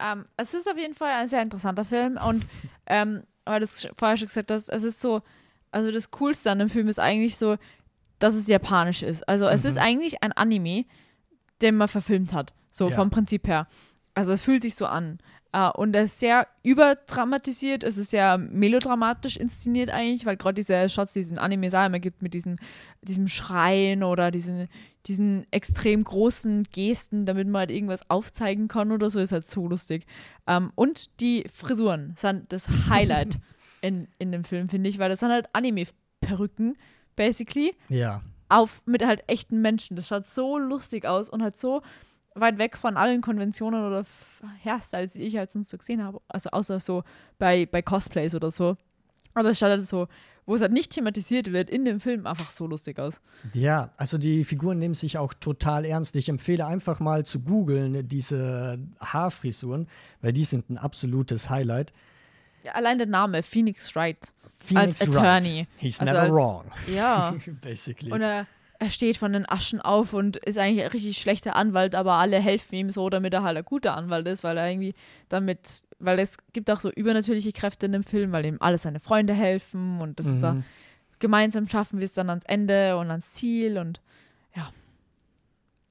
Ähm, 0.00 0.24
es 0.36 0.54
ist 0.54 0.68
auf 0.68 0.76
jeden 0.78 0.94
Fall 0.94 1.12
ein 1.12 1.28
sehr 1.28 1.42
interessanter 1.42 1.84
Film 1.84 2.16
und 2.16 2.46
ähm, 2.86 3.22
weil 3.44 3.60
du 3.60 3.64
es 3.64 3.86
vorher 3.94 4.16
schon 4.16 4.26
gesagt 4.28 4.50
hast, 4.50 4.68
es 4.70 4.82
ist 4.82 5.00
so, 5.02 5.20
also 5.70 5.92
das 5.92 6.10
Coolste 6.10 6.50
an 6.50 6.58
dem 6.58 6.70
Film 6.70 6.88
ist 6.88 6.98
eigentlich 6.98 7.36
so, 7.36 7.56
dass 8.18 8.34
es 8.34 8.46
japanisch 8.48 9.02
ist. 9.02 9.28
Also 9.28 9.46
es 9.46 9.62
Mhm. 9.64 9.68
ist 9.68 9.78
eigentlich 9.78 10.22
ein 10.22 10.32
Anime, 10.32 10.86
den 11.60 11.76
man 11.76 11.88
verfilmt 11.88 12.32
hat, 12.32 12.54
so 12.70 12.88
Ja. 12.88 12.94
vom 12.96 13.10
Prinzip 13.10 13.46
her. 13.46 13.66
Also 14.14 14.32
es 14.32 14.40
fühlt 14.40 14.62
sich 14.62 14.74
so 14.76 14.86
an. 14.86 15.18
Äh, 15.52 15.68
und 15.70 15.94
er 15.94 16.04
ist 16.04 16.18
sehr 16.18 16.48
überdramatisiert, 16.62 17.84
es 17.84 17.98
ist 17.98 18.10
sehr 18.10 18.38
melodramatisch 18.38 19.36
inszeniert 19.36 19.90
eigentlich, 19.90 20.26
weil 20.26 20.36
gerade 20.36 20.54
diese 20.54 20.88
Shots, 20.88 21.12
die 21.12 21.20
es 21.20 21.30
in 21.30 21.38
Anime 21.38 21.66
immer 21.68 21.98
gibt, 22.00 22.22
mit 22.22 22.34
diesem, 22.34 22.56
diesem 23.02 23.28
Schreien 23.28 24.02
oder 24.02 24.30
diesen, 24.30 24.68
diesen 25.06 25.46
extrem 25.50 26.02
großen 26.02 26.64
Gesten, 26.72 27.26
damit 27.26 27.46
man 27.48 27.60
halt 27.60 27.70
irgendwas 27.70 28.08
aufzeigen 28.10 28.68
kann 28.68 28.90
oder 28.92 29.10
so, 29.10 29.20
ist 29.20 29.32
halt 29.32 29.46
so 29.46 29.66
lustig. 29.68 30.06
Ähm, 30.46 30.72
und 30.74 31.20
die 31.20 31.44
Frisuren 31.52 32.14
sind 32.16 32.52
das 32.52 32.68
Highlight 32.88 33.38
in, 33.82 34.08
in 34.18 34.32
dem 34.32 34.44
Film, 34.44 34.68
finde 34.68 34.88
ich, 34.88 34.98
weil 34.98 35.10
das 35.10 35.20
sind 35.20 35.30
halt 35.30 35.46
Anime-Perücken, 35.52 36.76
basically 37.16 37.74
Ja. 37.88 38.22
auf 38.48 38.82
mit 38.86 39.04
halt 39.04 39.24
echten 39.26 39.60
Menschen. 39.60 39.96
Das 39.96 40.08
schaut 40.08 40.26
so 40.26 40.58
lustig 40.58 41.04
aus 41.06 41.28
und 41.28 41.42
halt 41.42 41.56
so 41.58 41.82
weit 42.34 42.58
weg 42.58 42.76
von 42.76 42.96
allen 42.96 43.20
Konventionen 43.20 43.86
oder 43.86 44.04
Hairstyles, 44.64 45.12
die 45.12 45.22
ich 45.22 45.36
halt 45.36 45.50
sonst 45.50 45.70
so 45.70 45.78
gesehen 45.78 46.02
habe. 46.02 46.20
Also 46.28 46.50
außer 46.50 46.80
so 46.80 47.04
bei, 47.38 47.66
bei 47.66 47.82
Cosplays 47.82 48.34
oder 48.34 48.50
so. 48.50 48.76
Aber 49.34 49.50
es 49.50 49.58
schaut 49.58 49.68
halt 49.70 49.84
so, 49.84 50.08
wo 50.46 50.54
es 50.54 50.60
halt 50.60 50.72
nicht 50.72 50.92
thematisiert 50.92 51.52
wird, 51.52 51.70
in 51.70 51.84
dem 51.84 52.00
Film 52.00 52.26
einfach 52.26 52.50
so 52.50 52.66
lustig 52.66 52.98
aus. 52.98 53.20
Ja, 53.54 53.90
also 53.96 54.18
die 54.18 54.44
Figuren 54.44 54.78
nehmen 54.78 54.94
sich 54.94 55.16
auch 55.18 55.32
total 55.34 55.84
ernst. 55.84 56.16
Ich 56.16 56.28
empfehle 56.28 56.66
einfach 56.66 57.00
mal 57.00 57.24
zu 57.24 57.40
googeln 57.40 58.06
diese 58.08 58.78
Haarfrisuren, 59.00 59.88
weil 60.20 60.32
die 60.32 60.44
sind 60.44 60.68
ein 60.70 60.78
absolutes 60.78 61.48
Highlight. 61.50 61.92
Ja, 62.62 62.72
allein 62.72 62.98
der 62.98 63.06
Name, 63.06 63.42
Phoenix 63.42 63.94
Wright. 63.94 64.18
Phoenix 64.58 65.00
Als 65.02 65.10
Wright. 65.16 65.18
Attorney. 65.18 65.66
He's 65.76 66.00
Also 66.00 66.12
never 66.12 66.22
als- 66.24 66.32
wrong, 66.32 66.64
Ja. 66.94 67.34
basically. 67.60 68.10
Und 68.12 68.22
er, 68.22 68.46
er 68.84 68.90
steht 68.90 69.16
von 69.16 69.32
den 69.32 69.48
Aschen 69.48 69.80
auf 69.80 70.12
und 70.12 70.36
ist 70.36 70.58
eigentlich 70.58 70.84
ein 70.84 70.90
richtig 70.90 71.16
schlechter 71.18 71.56
Anwalt, 71.56 71.94
aber 71.94 72.14
alle 72.14 72.38
helfen 72.38 72.74
ihm 72.74 72.90
so, 72.90 73.08
damit 73.08 73.32
er 73.32 73.42
halt 73.42 73.56
ein 73.56 73.64
guter 73.64 73.96
Anwalt 73.96 74.28
ist, 74.28 74.44
weil 74.44 74.56
er 74.58 74.68
irgendwie 74.70 74.94
damit, 75.28 75.82
weil 75.98 76.18
es 76.18 76.36
gibt 76.52 76.70
auch 76.70 76.80
so 76.80 76.90
übernatürliche 76.90 77.52
Kräfte 77.52 77.86
in 77.86 77.92
dem 77.92 78.02
Film, 78.04 78.32
weil 78.32 78.44
ihm 78.44 78.58
alle 78.60 78.76
seine 78.78 79.00
Freunde 79.00 79.32
helfen 79.32 80.00
und 80.00 80.18
das 80.18 80.26
ist 80.26 80.40
so, 80.40 80.48
Mhm. 80.52 80.64
gemeinsam 81.18 81.66
schaffen 81.66 81.98
wir 82.00 82.04
es 82.04 82.14
dann 82.14 82.28
ans 82.28 82.44
Ende 82.44 82.96
und 82.98 83.10
ans 83.10 83.32
Ziel 83.32 83.78
und 83.78 84.00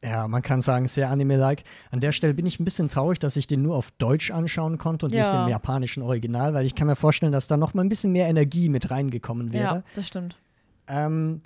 Ja, 0.06 0.28
man 0.28 0.42
kann 0.42 0.60
sagen, 0.60 0.86
sehr 0.90 1.10
Anime-like. 1.10 1.64
An 1.90 2.02
der 2.02 2.12
Stelle 2.12 2.34
bin 2.34 2.46
ich 2.46 2.60
ein 2.60 2.66
bisschen 2.66 2.90
traurig, 2.90 3.20
dass 3.20 3.38
ich 3.38 3.48
den 3.48 3.62
nur 3.62 3.78
auf 3.78 3.92
Deutsch 3.92 4.32
anschauen 4.32 4.78
konnte 4.78 5.06
und 5.06 5.14
nicht 5.14 5.32
Ja. 5.32 5.44
im 5.44 5.48
japanischen 5.48 6.04
Original, 6.04 6.54
weil 6.54 6.66
ich 6.66 6.76
kann 6.76 6.88
mir 6.88 6.98
vorstellen, 6.98 7.32
dass 7.32 7.48
da 7.48 7.56
noch 7.56 7.74
mal 7.74 7.84
ein 7.86 7.88
bisschen 7.90 8.12
mehr 8.12 8.28
Energie 8.28 8.68
mit 8.68 8.92
reingekommen 8.92 9.54
wäre. 9.54 9.76
ja, 9.76 9.84
das 9.96 10.06
stimmt. 10.08 10.36
Ähm, 10.88 11.42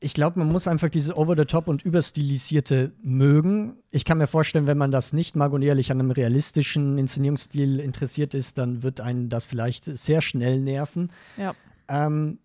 ich 0.00 0.14
glaube, 0.14 0.38
man 0.38 0.48
muss 0.48 0.68
einfach 0.68 0.88
diese 0.88 1.16
over-the-top 1.16 1.66
und 1.66 1.82
überstilisierte 1.82 2.92
mögen. 3.02 3.76
Ich 3.90 4.04
kann 4.04 4.18
mir 4.18 4.26
vorstellen, 4.28 4.66
wenn 4.66 4.78
man 4.78 4.92
das 4.92 5.12
nicht 5.12 5.34
mag 5.34 5.52
und 5.52 5.62
ehrlich 5.62 5.90
an 5.90 5.98
einem 5.98 6.12
realistischen 6.12 6.98
Inszenierungsstil 6.98 7.80
interessiert 7.80 8.34
ist, 8.34 8.58
dann 8.58 8.82
wird 8.82 9.00
einen 9.00 9.28
das 9.28 9.46
vielleicht 9.46 9.84
sehr 9.84 10.20
schnell 10.22 10.60
nerven. 10.60 11.10
Ja. 11.36 11.54
Ähm, 11.88 12.38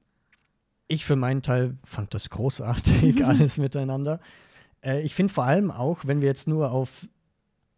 ich 0.87 1.05
für 1.05 1.15
meinen 1.15 1.41
Teil 1.43 1.77
fand 1.83 2.13
das 2.13 2.29
großartig, 2.29 3.23
alles 3.25 3.57
miteinander. 3.57 4.19
Äh, 4.83 5.01
ich 5.01 5.13
finde 5.13 5.31
vor 5.33 5.43
allem 5.45 5.69
auch, 5.69 6.05
wenn 6.05 6.21
wir 6.21 6.27
jetzt 6.29 6.47
nur 6.47 6.71
auf 6.71 7.07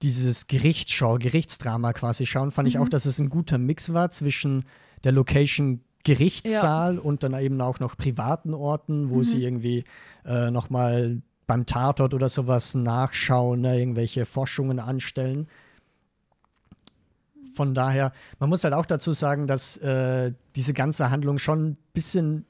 dieses 0.01 0.47
Gerichtsschau, 0.47 1.17
Gerichtsdrama 1.17 1.93
quasi 1.93 2.25
schauen, 2.25 2.51
fand 2.51 2.67
ich 2.67 2.75
Mhm. 2.75 2.81
auch, 2.81 2.89
dass 2.89 3.05
es 3.05 3.19
ein 3.19 3.29
guter 3.29 3.57
Mix 3.57 3.93
war 3.93 4.11
zwischen 4.11 4.65
der 5.03 5.11
Location 5.11 5.81
Gerichtssaal 6.05 6.97
und 6.99 7.23
dann 7.23 7.33
eben 7.39 7.59
auch 7.59 7.79
noch 7.81 7.97
privaten 7.97 8.53
Orten, 8.53 9.09
wo 9.09 9.17
Mhm. 9.17 9.23
sie 9.25 9.43
irgendwie 9.43 9.83
äh, 10.25 10.49
nochmal 10.51 11.21
beim 11.47 11.65
Tatort 11.65 12.13
oder 12.13 12.29
sowas 12.29 12.73
nachschauen, 12.75 13.61
ne, 13.61 13.77
irgendwelche 13.79 14.25
Forschungen 14.25 14.79
anstellen. 14.79 15.47
Von 17.53 17.73
daher, 17.73 18.11
man 18.39 18.49
muss 18.49 18.63
halt 18.63 18.73
auch 18.73 18.85
dazu 18.85 19.13
sagen, 19.13 19.47
dass 19.47 19.77
äh, 19.77 20.33
diese 20.55 20.73
ganze 20.73 21.09
Handlung 21.09 21.37
schon 21.37 21.69
ein 21.69 21.77
bisschen 21.93 22.45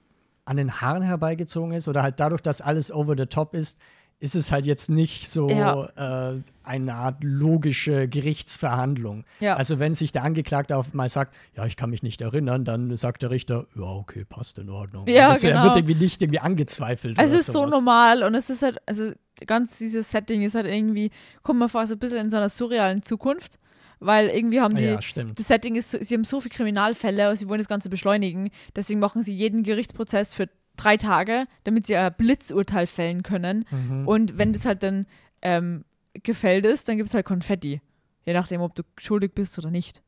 an 0.45 0.57
den 0.57 0.81
Haaren 0.81 1.03
herbeigezogen 1.03 1.71
ist 1.73 1.87
oder 1.87 2.03
halt 2.03 2.19
dadurch, 2.19 2.41
dass 2.41 2.61
alles 2.61 2.91
over 2.91 3.15
the 3.17 3.25
top 3.25 3.53
ist, 3.53 3.79
ist 4.19 4.33
es 4.35 4.51
halt 4.51 4.65
jetzt 4.65 4.89
nicht 4.89 5.29
so 5.29 5.49
Ja. 5.49 6.31
äh, 6.33 6.41
eine 6.63 6.93
Art 6.95 7.23
logische 7.23 8.07
Gerichtsverhandlung. 8.07 9.25
Ja. 9.39 9.55
Also 9.55 9.77
wenn 9.79 9.93
sich 9.93 10.11
der 10.11 10.23
Angeklagte 10.23 10.77
auf 10.77 10.93
mal 10.93 11.09
sagt, 11.09 11.35
ja, 11.55 11.65
ich 11.65 11.75
kann 11.75 11.89
mich 11.89 12.01
nicht 12.01 12.21
erinnern, 12.21 12.63
dann 12.65 12.95
sagt 12.95 13.23
der 13.23 13.29
Richter, 13.29 13.67
ja, 13.75 13.83
okay, 13.83 14.23
passt 14.25 14.57
in 14.57 14.69
Ordnung. 14.69 15.07
Ja, 15.07 15.33
es, 15.33 15.43
Er 15.43 15.51
genau. 15.51 15.63
wird 15.65 15.75
irgendwie 15.75 15.95
nicht 15.95 16.21
irgendwie 16.21 16.39
angezweifelt. 16.39 17.17
Es 17.19 17.31
oder 17.31 17.39
ist 17.39 17.45
so 17.47 17.53
sowas. 17.53 17.71
normal 17.71 18.23
und 18.23 18.35
es 18.35 18.49
ist 18.49 18.61
halt, 18.63 18.77
also 18.85 19.11
ganz 19.45 19.77
dieses 19.77 20.09
Setting 20.09 20.41
ist 20.43 20.55
halt 20.55 20.65
irgendwie, 20.67 21.11
kommt 21.43 21.59
man 21.59 21.69
vor, 21.69 21.85
so 21.85 21.95
ein 21.95 21.99
bisschen 21.99 22.19
in 22.19 22.29
so 22.31 22.37
einer 22.37 22.49
surrealen 22.49 23.03
Zukunft, 23.03 23.59
weil 23.99 24.29
irgendwie 24.29 24.61
haben 24.61 24.75
die, 24.75 24.83
Ja, 24.83 24.95
das 24.95 25.47
Setting 25.47 25.75
ist, 25.75 25.91
so, 25.91 25.97
sie 26.01 26.13
haben 26.15 26.23
so 26.23 26.39
viele 26.39 26.55
Kriminalfälle 26.55 27.29
und 27.29 27.35
sie 27.35 27.49
wollen 27.49 27.59
das 27.59 27.67
Ganze 27.67 27.89
beschleunigen, 27.89 28.49
deswegen 28.75 28.99
machen 29.01 29.23
sie 29.23 29.35
jeden 29.35 29.63
Gerichtsprozess 29.63 30.33
für 30.33 30.47
drei 30.75 30.97
Tage, 30.97 31.47
damit 31.63 31.87
sie 31.87 31.95
ein 31.95 32.13
Blitzurteil 32.17 32.87
fällen 32.87 33.23
können. 33.23 33.65
Mhm. 33.69 34.07
Und 34.07 34.37
wenn 34.37 34.53
das 34.53 34.65
halt 34.65 34.83
dann 34.83 35.05
ähm, 35.41 35.85
gefällt 36.23 36.65
ist, 36.65 36.87
dann 36.87 36.97
gibt 36.97 37.09
es 37.09 37.15
halt 37.15 37.25
Konfetti. 37.25 37.81
Je 38.25 38.33
nachdem, 38.33 38.61
ob 38.61 38.75
du 38.75 38.83
schuldig 38.97 39.33
bist 39.33 39.57
oder 39.57 39.71
nicht. 39.71 40.01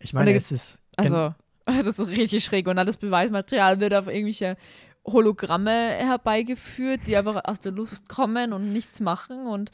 Ich 0.00 0.12
meine, 0.12 0.34
es 0.34 0.50
ist. 0.50 0.80
Also, 0.96 1.34
das 1.64 1.98
ist 1.98 2.08
richtig 2.08 2.44
schräg. 2.44 2.66
Und 2.66 2.78
alles 2.78 2.96
Beweismaterial 2.96 3.80
wird 3.80 3.94
auf 3.94 4.08
irgendwelche 4.08 4.56
Hologramme 5.06 5.70
herbeigeführt, 5.70 7.02
die 7.06 7.16
einfach 7.16 7.40
aus 7.44 7.60
der 7.60 7.72
Luft 7.72 8.08
kommen 8.08 8.52
und 8.52 8.72
nichts 8.72 9.00
machen 9.00 9.46
und 9.46 9.70
äh, 9.70 9.72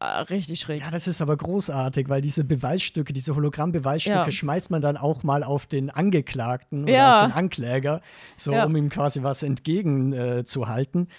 richtig 0.00 0.60
schräg. 0.60 0.82
Ja, 0.82 0.90
das 0.90 1.06
ist 1.06 1.20
aber 1.20 1.36
großartig, 1.36 2.08
weil 2.08 2.20
diese 2.20 2.44
Beweisstücke, 2.44 3.12
diese 3.12 3.34
Hologramm-Beweisstücke 3.34 4.16
Ja. 4.16 4.30
schmeißt 4.30 4.70
man 4.70 4.80
dann 4.80 4.96
auch 4.96 5.22
mal 5.22 5.42
auf 5.42 5.66
den 5.66 5.90
Angeklagten 5.90 6.82
oder 6.84 6.92
Ja. 6.92 7.16
auf 7.20 7.26
den 7.26 7.32
Ankläger, 7.32 8.00
so 8.36 8.52
Ja. 8.52 8.64
um 8.64 8.76
ihm 8.76 8.90
quasi 8.90 9.22
was 9.22 9.42
entgegenzuhalten. 9.42 11.08
Äh, 11.08 11.12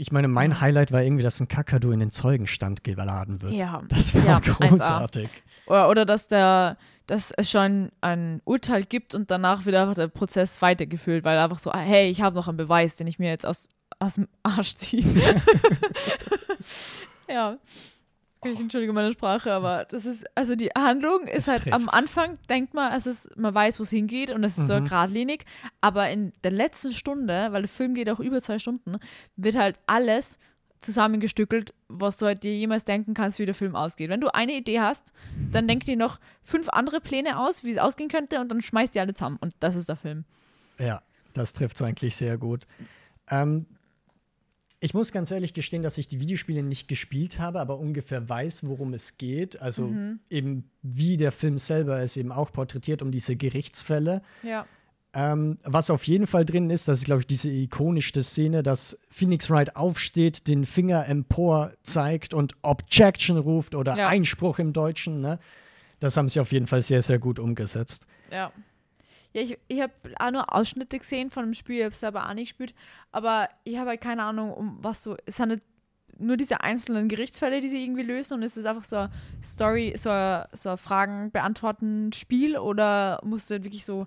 ich 0.00 0.12
meine, 0.12 0.28
mein 0.28 0.60
Highlight 0.60 0.92
war 0.92 1.02
irgendwie, 1.02 1.24
dass 1.24 1.40
ein 1.40 1.48
Kakadu 1.48 1.90
in 1.90 1.98
den 1.98 2.10
Zeugenstand 2.12 2.84
geladen 2.84 3.42
wird. 3.42 3.52
Ja. 3.54 3.82
Das 3.88 4.14
war 4.14 4.24
Ja, 4.24 4.36
1A. 4.38 4.68
großartig. 4.68 5.28
Oder, 5.66 5.88
oder 5.90 6.04
dass, 6.06 6.28
der, 6.28 6.76
dass 7.08 7.32
es 7.32 7.50
schon 7.50 7.90
ein 8.00 8.40
Urteil 8.44 8.84
gibt 8.84 9.14
und 9.16 9.30
danach 9.30 9.64
wird 9.66 9.74
einfach 9.74 9.94
der 9.94 10.06
Prozess 10.08 10.62
weitergeführt, 10.62 11.24
weil 11.24 11.36
einfach 11.38 11.58
so, 11.58 11.72
ah, 11.72 11.78
hey, 11.80 12.08
ich 12.10 12.22
habe 12.22 12.36
noch 12.36 12.46
einen 12.48 12.56
Beweis, 12.56 12.94
den 12.94 13.06
ich 13.08 13.18
mir 13.18 13.28
jetzt 13.28 13.44
aus, 13.44 13.68
aus 13.98 14.14
dem 14.14 14.28
Arsch 14.44 14.76
ziehe. 14.76 15.02
ja. 17.28 17.58
Ich 18.44 18.60
entschuldige 18.60 18.92
meine 18.92 19.12
Sprache, 19.12 19.52
aber 19.52 19.84
das 19.86 20.06
ist, 20.06 20.24
also 20.36 20.54
die 20.54 20.68
Handlung 20.68 21.26
ist 21.26 21.48
Es 21.48 21.48
halt 21.48 21.72
am 21.72 21.82
trifft's. 21.86 21.92
Anfang, 21.98 22.38
denkt 22.48 22.72
man, 22.72 22.92
es 22.92 23.06
ist, 23.08 23.36
man 23.36 23.52
weiß, 23.52 23.80
wo 23.80 23.82
es 23.82 23.90
hingeht 23.90 24.30
und 24.30 24.44
es 24.44 24.56
ist 24.56 24.68
so 24.68 24.74
Mhm. 24.78 24.84
geradlinig, 24.84 25.44
aber 25.80 26.08
in 26.10 26.32
der 26.44 26.52
letzten 26.52 26.92
Stunde, 26.92 27.48
weil 27.50 27.62
der 27.62 27.68
Film 27.68 27.94
geht 27.94 28.08
auch 28.08 28.20
über 28.20 28.40
zwei 28.40 28.60
Stunden, 28.60 28.98
wird 29.34 29.56
halt 29.56 29.80
alles 29.86 30.38
zusammengestückelt, 30.80 31.74
was 31.88 32.16
du 32.16 32.26
halt 32.26 32.44
dir 32.44 32.54
jemals 32.56 32.84
denken 32.84 33.12
kannst, 33.12 33.40
wie 33.40 33.46
der 33.46 33.56
Film 33.56 33.74
ausgeht. 33.74 34.08
Wenn 34.08 34.20
du 34.20 34.32
eine 34.32 34.52
Idee 34.52 34.78
hast, 34.80 35.12
dann 35.50 35.66
denk 35.66 35.82
dir 35.82 35.96
noch 35.96 36.20
fünf 36.44 36.68
andere 36.68 37.00
Pläne 37.00 37.40
aus, 37.40 37.64
wie 37.64 37.70
es 37.72 37.78
ausgehen 37.78 38.08
könnte 38.08 38.40
und 38.40 38.48
dann 38.52 38.62
schmeißt 38.62 38.94
die 38.94 39.00
alle 39.00 39.14
zusammen 39.14 39.38
und 39.40 39.54
das 39.58 39.74
ist 39.74 39.88
der 39.88 39.96
Film. 39.96 40.24
Ja, 40.78 41.02
das 41.34 41.52
trifft 41.52 41.74
es 41.74 41.82
eigentlich 41.82 42.14
sehr 42.14 42.38
gut. 42.38 42.68
Ähm, 43.28 43.66
ich 44.80 44.94
muss 44.94 45.10
ganz 45.12 45.30
ehrlich 45.30 45.54
gestehen, 45.54 45.82
dass 45.82 45.98
ich 45.98 46.06
die 46.08 46.20
Videospiele 46.20 46.62
nicht 46.62 46.86
gespielt 46.88 47.38
habe, 47.40 47.60
aber 47.60 47.78
ungefähr 47.78 48.28
weiß, 48.28 48.66
worum 48.66 48.94
es 48.94 49.16
geht. 49.18 49.60
Also 49.60 49.86
Mhm. 49.86 50.20
eben 50.30 50.70
wie 50.82 51.16
der 51.16 51.32
Film 51.32 51.58
selber 51.58 52.00
es 52.00 52.16
eben 52.16 52.30
auch 52.32 52.52
porträtiert, 52.52 53.02
um 53.02 53.10
diese 53.10 53.34
Gerichtsfälle. 53.36 54.22
Ja. 54.42 54.66
Ähm, 55.14 55.58
was 55.64 55.90
auf 55.90 56.04
jeden 56.06 56.26
Fall 56.26 56.44
drin 56.44 56.68
ist, 56.70 56.86
das 56.86 56.98
ist, 56.98 57.04
glaube 57.06 57.22
ich, 57.22 57.26
diese 57.26 57.48
ikonischste 57.50 58.22
Szene, 58.22 58.62
dass 58.62 58.98
Phoenix 59.10 59.50
Wright 59.50 59.74
aufsteht, 59.74 60.46
den 60.46 60.64
Finger 60.66 61.06
empor 61.08 61.72
zeigt 61.82 62.34
und 62.34 62.52
Objection 62.62 63.38
ruft 63.38 63.74
oder 63.74 63.96
Ja. 63.96 64.08
Einspruch 64.08 64.58
im 64.58 64.72
Deutschen. 64.72 65.20
Ne? 65.20 65.38
Das 65.98 66.16
haben 66.16 66.28
sie 66.28 66.38
auf 66.40 66.52
jeden 66.52 66.66
Fall 66.66 66.82
sehr, 66.82 67.02
sehr 67.02 67.18
gut 67.18 67.38
umgesetzt. 67.38 68.06
Ja. 68.30 68.52
Ja, 69.34 69.42
ich, 69.42 69.58
ich 69.68 69.80
habe 69.80 69.92
auch 70.18 70.30
nur 70.30 70.54
Ausschnitte 70.54 70.98
gesehen 70.98 71.30
von 71.30 71.44
dem 71.44 71.54
Spiel, 71.54 71.78
ich 71.78 71.84
habe 71.84 71.92
es 71.92 72.00
selber 72.00 72.28
auch 72.28 72.34
nicht 72.34 72.50
gespielt, 72.50 72.74
aber 73.12 73.48
ich 73.64 73.78
habe 73.78 73.90
halt 73.90 74.00
keine 74.00 74.22
Ahnung, 74.22 74.52
um 74.52 74.78
was 74.80 75.02
so. 75.02 75.16
Es 75.26 75.36
sind 75.36 75.50
halt 75.50 75.62
nur 76.18 76.36
diese 76.36 76.62
einzelnen 76.62 77.08
Gerichtsfälle, 77.08 77.60
die 77.60 77.68
sie 77.68 77.82
irgendwie 77.84 78.02
lösen 78.02 78.34
und 78.34 78.42
es 78.42 78.56
ist 78.56 78.66
einfach 78.66 78.84
so 78.84 78.96
ein 78.96 79.10
Story, 79.42 79.94
so 79.96 80.10
ein, 80.10 80.44
so 80.52 80.70
ein 80.70 80.78
Fragen 80.78 81.30
beantworten 81.30 82.12
Spiel 82.12 82.58
oder 82.58 83.20
musst 83.22 83.50
du 83.50 83.54
halt 83.54 83.64
wirklich 83.64 83.84
so 83.84 84.06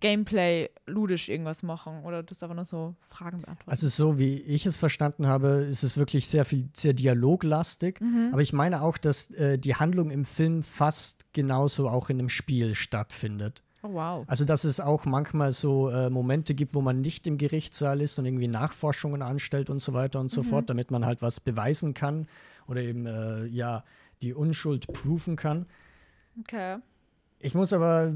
Gameplay 0.00 0.68
ludisch 0.86 1.28
irgendwas 1.28 1.62
machen 1.62 2.04
oder 2.04 2.22
du 2.22 2.34
einfach 2.34 2.54
nur 2.54 2.64
so 2.64 2.94
Fragen 3.08 3.40
beantworten. 3.40 3.70
Also 3.70 3.88
so 3.88 4.18
wie 4.18 4.40
ich 4.42 4.66
es 4.66 4.76
verstanden 4.76 5.26
habe, 5.26 5.66
ist 5.68 5.82
es 5.82 5.96
wirklich 5.96 6.26
sehr 6.26 6.44
viel, 6.44 6.68
sehr 6.74 6.92
dialoglastig. 6.92 8.00
Mhm. 8.00 8.28
Aber 8.32 8.42
ich 8.42 8.52
meine 8.52 8.82
auch, 8.82 8.98
dass 8.98 9.30
äh, 9.30 9.58
die 9.58 9.74
Handlung 9.74 10.10
im 10.10 10.24
Film 10.24 10.62
fast 10.62 11.32
genauso 11.32 11.88
auch 11.88 12.10
in 12.10 12.18
einem 12.18 12.28
Spiel 12.28 12.74
stattfindet. 12.74 13.62
Oh, 13.88 13.94
wow. 13.94 14.24
Also 14.28 14.44
dass 14.44 14.64
es 14.64 14.80
auch 14.80 15.04
manchmal 15.06 15.52
so 15.52 15.90
äh, 15.90 16.10
Momente 16.10 16.54
gibt, 16.54 16.74
wo 16.74 16.80
man 16.80 17.00
nicht 17.00 17.26
im 17.26 17.38
Gerichtssaal 17.38 18.00
ist 18.00 18.18
und 18.18 18.26
irgendwie 18.26 18.48
Nachforschungen 18.48 19.22
anstellt 19.22 19.70
und 19.70 19.80
so 19.80 19.92
weiter 19.92 20.20
und 20.20 20.30
so 20.30 20.42
Mhm. 20.42 20.46
fort, 20.46 20.70
damit 20.70 20.90
man 20.90 21.04
halt 21.06 21.22
was 21.22 21.40
beweisen 21.40 21.94
kann 21.94 22.26
oder 22.66 22.80
eben 22.82 23.06
äh, 23.06 23.46
ja 23.46 23.84
die 24.22 24.34
Unschuld 24.34 24.86
proven 24.92 25.36
kann. 25.36 25.66
Okay. 26.40 26.78
Ich 27.38 27.54
muss 27.54 27.72
aber. 27.72 28.14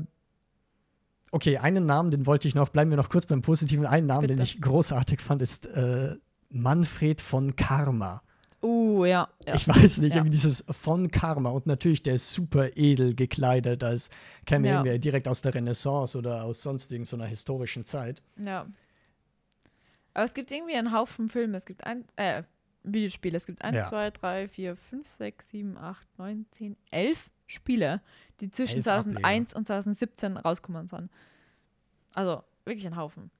Okay, 1.33 1.59
einen 1.59 1.87
Namen, 1.87 2.11
den 2.11 2.26
wollte 2.26 2.48
ich 2.48 2.56
noch, 2.56 2.70
bleiben 2.70 2.90
wir 2.90 2.96
noch 2.96 3.09
kurz 3.09 3.24
beim 3.24 3.40
Positiven. 3.40 3.87
Einen 3.87 4.09
Namen, 4.09 4.26
den 4.26 4.37
Bitte. 4.38 4.42
ich 4.42 4.61
großartig 4.61 5.20
fand, 5.20 5.42
ist 5.42 5.66
äh, 5.66 6.16
Manfred 6.48 7.20
von 7.20 7.54
Karma. 7.54 8.22
Uh, 8.62 9.05
ja. 9.07 9.29
ja. 9.46 9.55
Ich 9.55 9.66
weiß 9.66 9.99
nicht, 9.99 10.11
Ja. 10.11 10.16
irgendwie 10.16 10.33
dieses 10.33 10.64
von 10.70 11.11
Karma 11.11 11.49
und 11.51 11.66
natürlich 11.66 12.03
der 12.03 12.14
ist 12.16 12.31
super 12.31 12.77
edel 12.77 13.14
gekleidet, 13.14 13.83
als 13.83 14.11
käme 14.44 14.68
Ja. 14.68 14.75
irgendwie 14.81 14.99
direkt 14.99 15.29
aus 15.29 15.40
der 15.40 15.55
Renaissance 15.55 16.16
oder 16.18 16.44
aus 16.44 16.62
sonst 16.62 16.92
irgend 16.92 17.07
so 17.09 17.16
einer 17.16 17.27
historischen 17.27 17.87
Zeit. 17.87 18.23
Ja. 18.37 18.66
Aber 20.12 20.25
es 20.25 20.35
gibt 20.35 20.51
irgendwie 20.51 20.75
einen 20.75 20.92
Haufen 20.92 21.29
Filme. 21.29 21.57
Es 21.57 21.64
gibt 21.66 21.85
ein, 21.85 22.05
äh, 22.16 22.42
Videospiele. 22.83 23.37
Es 23.37 23.46
gibt 23.46 23.62
1, 23.62 23.77
Ja. 23.77 23.87
2, 23.88 24.11
3, 24.11 24.49
4, 24.49 24.77
5, 24.77 25.07
6, 25.09 25.49
7, 25.51 25.77
8, 25.79 26.07
9, 26.18 26.46
10, 26.51 26.77
11 26.90 27.31
Spiele, 27.46 28.01
die 28.40 28.51
zwischen 28.51 28.77
Elf 28.77 28.85
2001 28.85 29.55
und 29.55 29.66
2017 29.66 30.37
rausgekommen 30.37 30.87
sind. 30.87 31.11
Also 32.14 32.42
wirklich 32.64 32.87
ein 32.87 32.96
Haufen. 32.96 33.31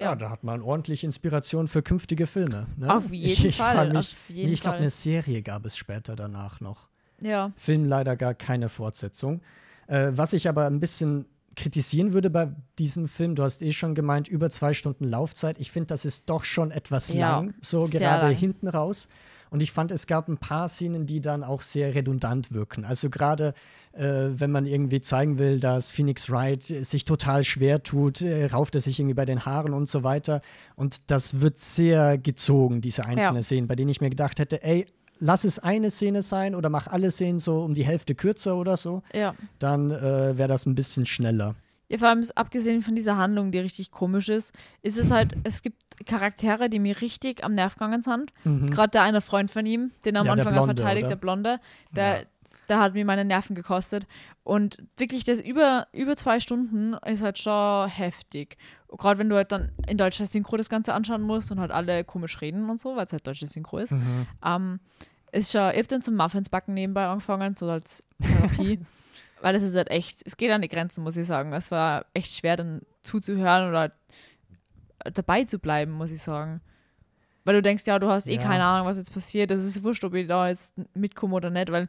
Ja, 0.00 0.10
Ja. 0.10 0.14
da 0.16 0.30
hat 0.30 0.44
man 0.44 0.62
ordentlich 0.62 1.02
Inspiration 1.04 1.66
für 1.68 1.82
künftige 1.82 2.26
Filme. 2.26 2.66
Ne? 2.76 2.94
Auf 2.94 3.10
jeden 3.10 3.46
ich, 3.48 3.56
Fall. 3.56 3.88
Mich, 3.92 3.98
auf 4.12 4.28
jeden 4.30 4.48
nee, 4.48 4.54
ich 4.54 4.60
glaube, 4.60 4.76
eine 4.78 4.90
Serie 4.90 5.42
gab 5.42 5.64
es 5.66 5.76
später 5.76 6.14
danach 6.16 6.60
noch. 6.60 6.88
ja. 7.20 7.52
Film 7.56 7.84
leider 7.84 8.16
gar 8.16 8.34
keine 8.34 8.68
Fortsetzung. 8.68 9.40
Äh, 9.88 10.08
was 10.12 10.32
ich 10.34 10.48
aber 10.48 10.66
ein 10.66 10.80
bisschen 10.80 11.26
kritisieren 11.58 12.12
würde 12.14 12.30
bei 12.30 12.50
diesem 12.78 13.08
Film, 13.08 13.34
du 13.34 13.42
hast 13.42 13.62
eh 13.62 13.72
schon 13.72 13.94
gemeint, 13.94 14.28
über 14.28 14.48
zwei 14.48 14.72
Stunden 14.72 15.04
Laufzeit. 15.04 15.58
Ich 15.58 15.70
finde, 15.70 15.88
das 15.88 16.04
ist 16.06 16.30
doch 16.30 16.44
schon 16.44 16.70
etwas 16.70 17.12
Ja, 17.12 17.32
lang, 17.32 17.54
so 17.60 17.82
gerade 17.82 18.26
lang. 18.28 18.34
hinten 18.34 18.68
raus. 18.68 19.08
Und 19.50 19.62
ich 19.62 19.72
fand, 19.72 19.90
es 19.92 20.06
gab 20.06 20.28
ein 20.28 20.36
paar 20.36 20.68
Szenen, 20.68 21.06
die 21.06 21.20
dann 21.22 21.42
auch 21.42 21.62
sehr 21.62 21.94
redundant 21.94 22.52
wirken. 22.52 22.84
Also 22.84 23.08
gerade, 23.08 23.54
äh, 23.92 24.04
wenn 24.04 24.50
man 24.50 24.66
irgendwie 24.66 25.00
zeigen 25.00 25.38
will, 25.38 25.58
dass 25.58 25.90
Phoenix 25.90 26.30
Wright 26.30 26.62
sich 26.62 27.06
total 27.06 27.44
schwer 27.44 27.82
tut, 27.82 28.20
äh, 28.20 28.44
rauft 28.46 28.74
er 28.74 28.82
sich 28.82 29.00
irgendwie 29.00 29.14
bei 29.14 29.24
den 29.24 29.46
Haaren 29.46 29.72
und 29.72 29.88
so 29.88 30.04
weiter. 30.04 30.42
Und 30.76 31.10
das 31.10 31.40
wird 31.40 31.56
sehr 31.58 32.18
gezogen, 32.18 32.82
diese 32.82 33.06
einzelnen 33.06 33.36
Ja. 33.36 33.42
Szenen, 33.42 33.68
bei 33.68 33.74
denen 33.74 33.88
ich 33.88 34.02
mir 34.02 34.10
gedacht 34.10 34.38
hätte, 34.38 34.62
ey, 34.62 34.84
lass 35.20 35.44
es 35.44 35.58
eine 35.58 35.90
Szene 35.90 36.22
sein 36.22 36.54
oder 36.54 36.68
mach 36.70 36.86
alle 36.86 37.10
Szenen 37.10 37.38
so 37.38 37.62
um 37.62 37.74
die 37.74 37.84
Hälfte 37.84 38.14
kürzer 38.14 38.56
oder 38.56 38.76
so, 38.76 39.02
Ja. 39.12 39.34
dann 39.58 39.90
äh, 39.90 40.36
wäre 40.38 40.48
das 40.48 40.66
ein 40.66 40.74
bisschen 40.74 41.06
schneller. 41.06 41.54
Ja, 41.90 41.96
vor 41.98 42.08
allem 42.08 42.22
abgesehen 42.34 42.82
von 42.82 42.94
dieser 42.94 43.16
Handlung, 43.16 43.50
die 43.50 43.58
richtig 43.60 43.90
komisch 43.90 44.28
ist, 44.28 44.52
ist 44.82 44.98
es 44.98 45.10
halt, 45.10 45.34
es 45.44 45.62
gibt 45.62 45.80
Charaktere, 46.06 46.68
die 46.68 46.78
mir 46.80 47.00
richtig 47.00 47.42
am 47.44 47.54
Nerv 47.54 47.74
gegangen 47.74 48.02
sind. 48.02 48.30
Mhm. 48.44 48.68
Gerade 48.68 48.90
der 48.90 49.02
eine 49.04 49.22
Freund 49.22 49.50
von 49.50 49.64
ihm, 49.64 49.90
den 50.04 50.14
er 50.16 50.20
am 50.20 50.26
Ja, 50.26 50.32
Anfang 50.34 50.52
Blonde, 50.52 50.66
verteidigt, 50.76 51.04
oder? 51.06 51.14
der 51.14 51.20
Blonde, 51.20 51.60
der, 51.96 52.18
Ja. 52.18 52.24
Der 52.68 52.78
hat 52.80 52.94
mir 52.94 53.04
meine 53.04 53.24
Nerven 53.24 53.54
gekostet. 53.54 54.06
Und 54.44 54.78
wirklich, 54.96 55.24
das 55.24 55.40
über, 55.40 55.86
über 55.92 56.16
zwei 56.16 56.40
Stunden 56.40 56.94
ist 57.06 57.22
halt 57.22 57.38
schon 57.38 57.88
heftig. 57.88 58.56
Gerade 58.96 59.18
wenn 59.18 59.28
du 59.28 59.36
halt 59.36 59.52
dann 59.52 59.72
in 59.86 59.96
deutscher 59.96 60.26
Synchro 60.26 60.56
das 60.56 60.68
Ganze 60.68 60.94
anschauen 60.94 61.22
musst 61.22 61.50
und 61.50 61.60
halt 61.60 61.70
alle 61.70 62.04
komisch 62.04 62.40
reden 62.40 62.68
und 62.70 62.80
so, 62.80 62.96
weil 62.96 63.04
es 63.06 63.12
halt 63.12 63.26
deutsche 63.26 63.46
Synchro 63.46 63.78
ist. 63.78 63.92
Mhm. 63.92 64.26
Ähm, 64.44 64.80
ist 65.32 65.52
schon, 65.52 65.70
ich 65.72 65.78
habe 65.78 65.88
dann 65.88 66.02
zum 66.02 66.16
Muffins 66.16 66.48
backen 66.48 66.74
nebenbei 66.74 67.06
angefangen, 67.06 67.54
so 67.56 67.68
als 67.68 68.02
Therapie. 68.22 68.80
weil 69.40 69.54
es 69.54 69.62
ist 69.62 69.76
halt 69.76 69.90
echt, 69.90 70.22
es 70.26 70.36
geht 70.36 70.50
an 70.50 70.62
die 70.62 70.68
Grenzen, 70.68 71.04
muss 71.04 71.16
ich 71.16 71.26
sagen. 71.26 71.52
Es 71.52 71.70
war 71.70 72.06
echt 72.14 72.34
schwer, 72.34 72.56
dann 72.56 72.82
zuzuhören 73.02 73.68
oder 73.68 73.92
dabei 75.14 75.44
zu 75.44 75.58
bleiben, 75.58 75.92
muss 75.92 76.10
ich 76.10 76.22
sagen. 76.22 76.60
Weil 77.44 77.54
du 77.54 77.62
denkst, 77.62 77.86
ja, 77.86 77.98
du 77.98 78.08
hast 78.08 78.28
eh 78.28 78.34
Ja. 78.34 78.42
keine 78.42 78.64
Ahnung, 78.64 78.86
was 78.86 78.98
jetzt 78.98 79.12
passiert. 79.12 79.50
Das 79.50 79.64
ist 79.64 79.82
wurscht, 79.82 80.04
ob 80.04 80.14
ich 80.14 80.26
da 80.26 80.48
jetzt 80.48 80.74
mitkomme 80.94 81.34
oder 81.34 81.50
nicht, 81.50 81.70
weil 81.70 81.88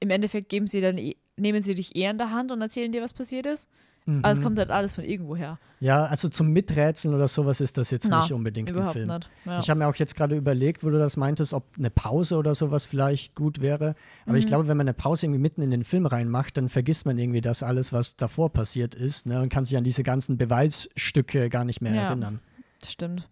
im 0.00 0.10
Endeffekt 0.10 0.48
geben 0.48 0.66
sie 0.66 0.80
dann, 0.80 0.98
eh- 0.98 1.16
nehmen 1.36 1.62
sie 1.62 1.74
dich 1.74 1.94
eher 1.96 2.10
in 2.10 2.18
der 2.18 2.30
Hand 2.30 2.50
und 2.52 2.60
erzählen 2.60 2.90
dir, 2.92 3.02
was 3.02 3.12
passiert 3.12 3.46
ist. 3.46 3.68
Mhm. 4.06 4.20
Aber 4.24 4.32
es 4.32 4.40
kommt 4.40 4.58
halt 4.58 4.70
alles 4.70 4.94
von 4.94 5.04
irgendwo 5.04 5.36
her. 5.36 5.58
Ja, 5.78 6.04
also 6.04 6.28
zum 6.30 6.48
Miträtseln 6.48 7.14
oder 7.14 7.28
sowas 7.28 7.60
ist 7.60 7.76
das 7.76 7.90
jetzt 7.90 8.08
Na, 8.08 8.20
nicht 8.22 8.32
unbedingt 8.32 8.68
ein 8.70 8.74
Überhaupt 8.74 8.94
Film. 8.94 9.08
Ja. 9.44 9.60
Ich 9.60 9.68
habe 9.68 9.78
mir 9.78 9.86
auch 9.86 9.94
jetzt 9.94 10.14
gerade 10.16 10.36
überlegt, 10.36 10.82
wo 10.84 10.88
du 10.90 10.98
das 10.98 11.16
meintest, 11.18 11.52
ob 11.52 11.64
eine 11.78 11.90
Pause 11.90 12.36
oder 12.36 12.54
sowas 12.54 12.86
vielleicht 12.86 13.34
gut 13.34 13.60
wäre. 13.60 13.94
Aber 14.24 14.32
Mhm. 14.32 14.38
ich 14.38 14.46
glaube, 14.46 14.68
wenn 14.68 14.76
man 14.78 14.84
eine 14.88 14.94
Pause 14.94 15.26
irgendwie 15.26 15.40
mitten 15.40 15.60
in 15.62 15.70
den 15.70 15.84
Film 15.84 16.06
reinmacht, 16.06 16.56
dann 16.56 16.70
vergisst 16.70 17.04
man 17.04 17.18
irgendwie 17.18 17.42
das 17.42 17.62
alles, 17.62 17.92
was 17.92 18.16
davor 18.16 18.50
passiert 18.50 18.94
ist 18.94 19.26
ne, 19.26 19.40
und 19.42 19.50
kann 19.50 19.64
sich 19.66 19.76
an 19.76 19.84
diese 19.84 20.02
ganzen 20.02 20.38
Beweisstücke 20.38 21.50
gar 21.50 21.64
nicht 21.64 21.80
mehr 21.82 21.94
Ja. 21.94 22.02
erinnern. 22.08 22.40
Das 22.80 22.92
stimmt. 22.92 23.28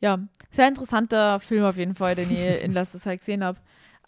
Ja, 0.00 0.18
sehr 0.50 0.68
interessanter 0.68 1.38
Film 1.40 1.64
auf 1.64 1.76
jeden 1.78 1.94
Fall, 1.94 2.14
den 2.14 2.30
ich 2.30 2.62
in 2.62 2.72
letzter 2.72 2.98
Zeit 2.98 3.20
gesehen 3.20 3.42
habe. 3.44 3.58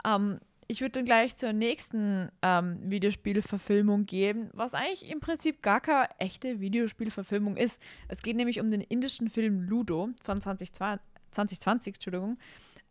Ähm, 0.05 0.41
ich 0.69 0.81
würde 0.81 0.93
dann 0.93 1.05
gleich 1.05 1.37
zur 1.37 1.53
nächsten 1.53 2.31
ähm, 2.43 2.79
Videospielverfilmung 2.83 4.07
gehen, 4.07 4.51
was 4.53 4.75
eigentlich 4.75 5.11
im 5.11 5.21
Prinzip 5.21 5.63
gar 5.63 5.81
keine 5.81 6.09
echte 6.19 6.61
Videospielverfilmung 6.61 7.57
ist. 7.57 7.81
Es 8.09 8.23
geht 8.23 8.37
nämlich 8.37 8.61
um 8.61 8.71
den 8.71 8.81
indischen 8.81 9.29
Film 9.29 9.63
Ludo 9.63 10.11
von 10.23 10.41
2020, 10.41 11.01
2020 11.31 11.95
Entschuldigung, 11.95 12.39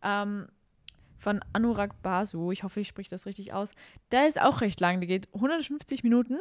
ähm, 0.01 0.47
von 1.17 1.39
Anurag 1.53 2.01
Basu. 2.01 2.51
Ich 2.51 2.63
hoffe, 2.63 2.81
ich 2.81 2.87
spreche 2.87 3.09
das 3.09 3.25
richtig 3.25 3.53
aus. 3.53 3.71
Der 4.11 4.27
ist 4.27 4.39
auch 4.39 4.61
recht 4.61 4.79
lang, 4.79 4.99
der 4.99 5.07
geht 5.07 5.33
150 5.33 6.03
Minuten, 6.03 6.39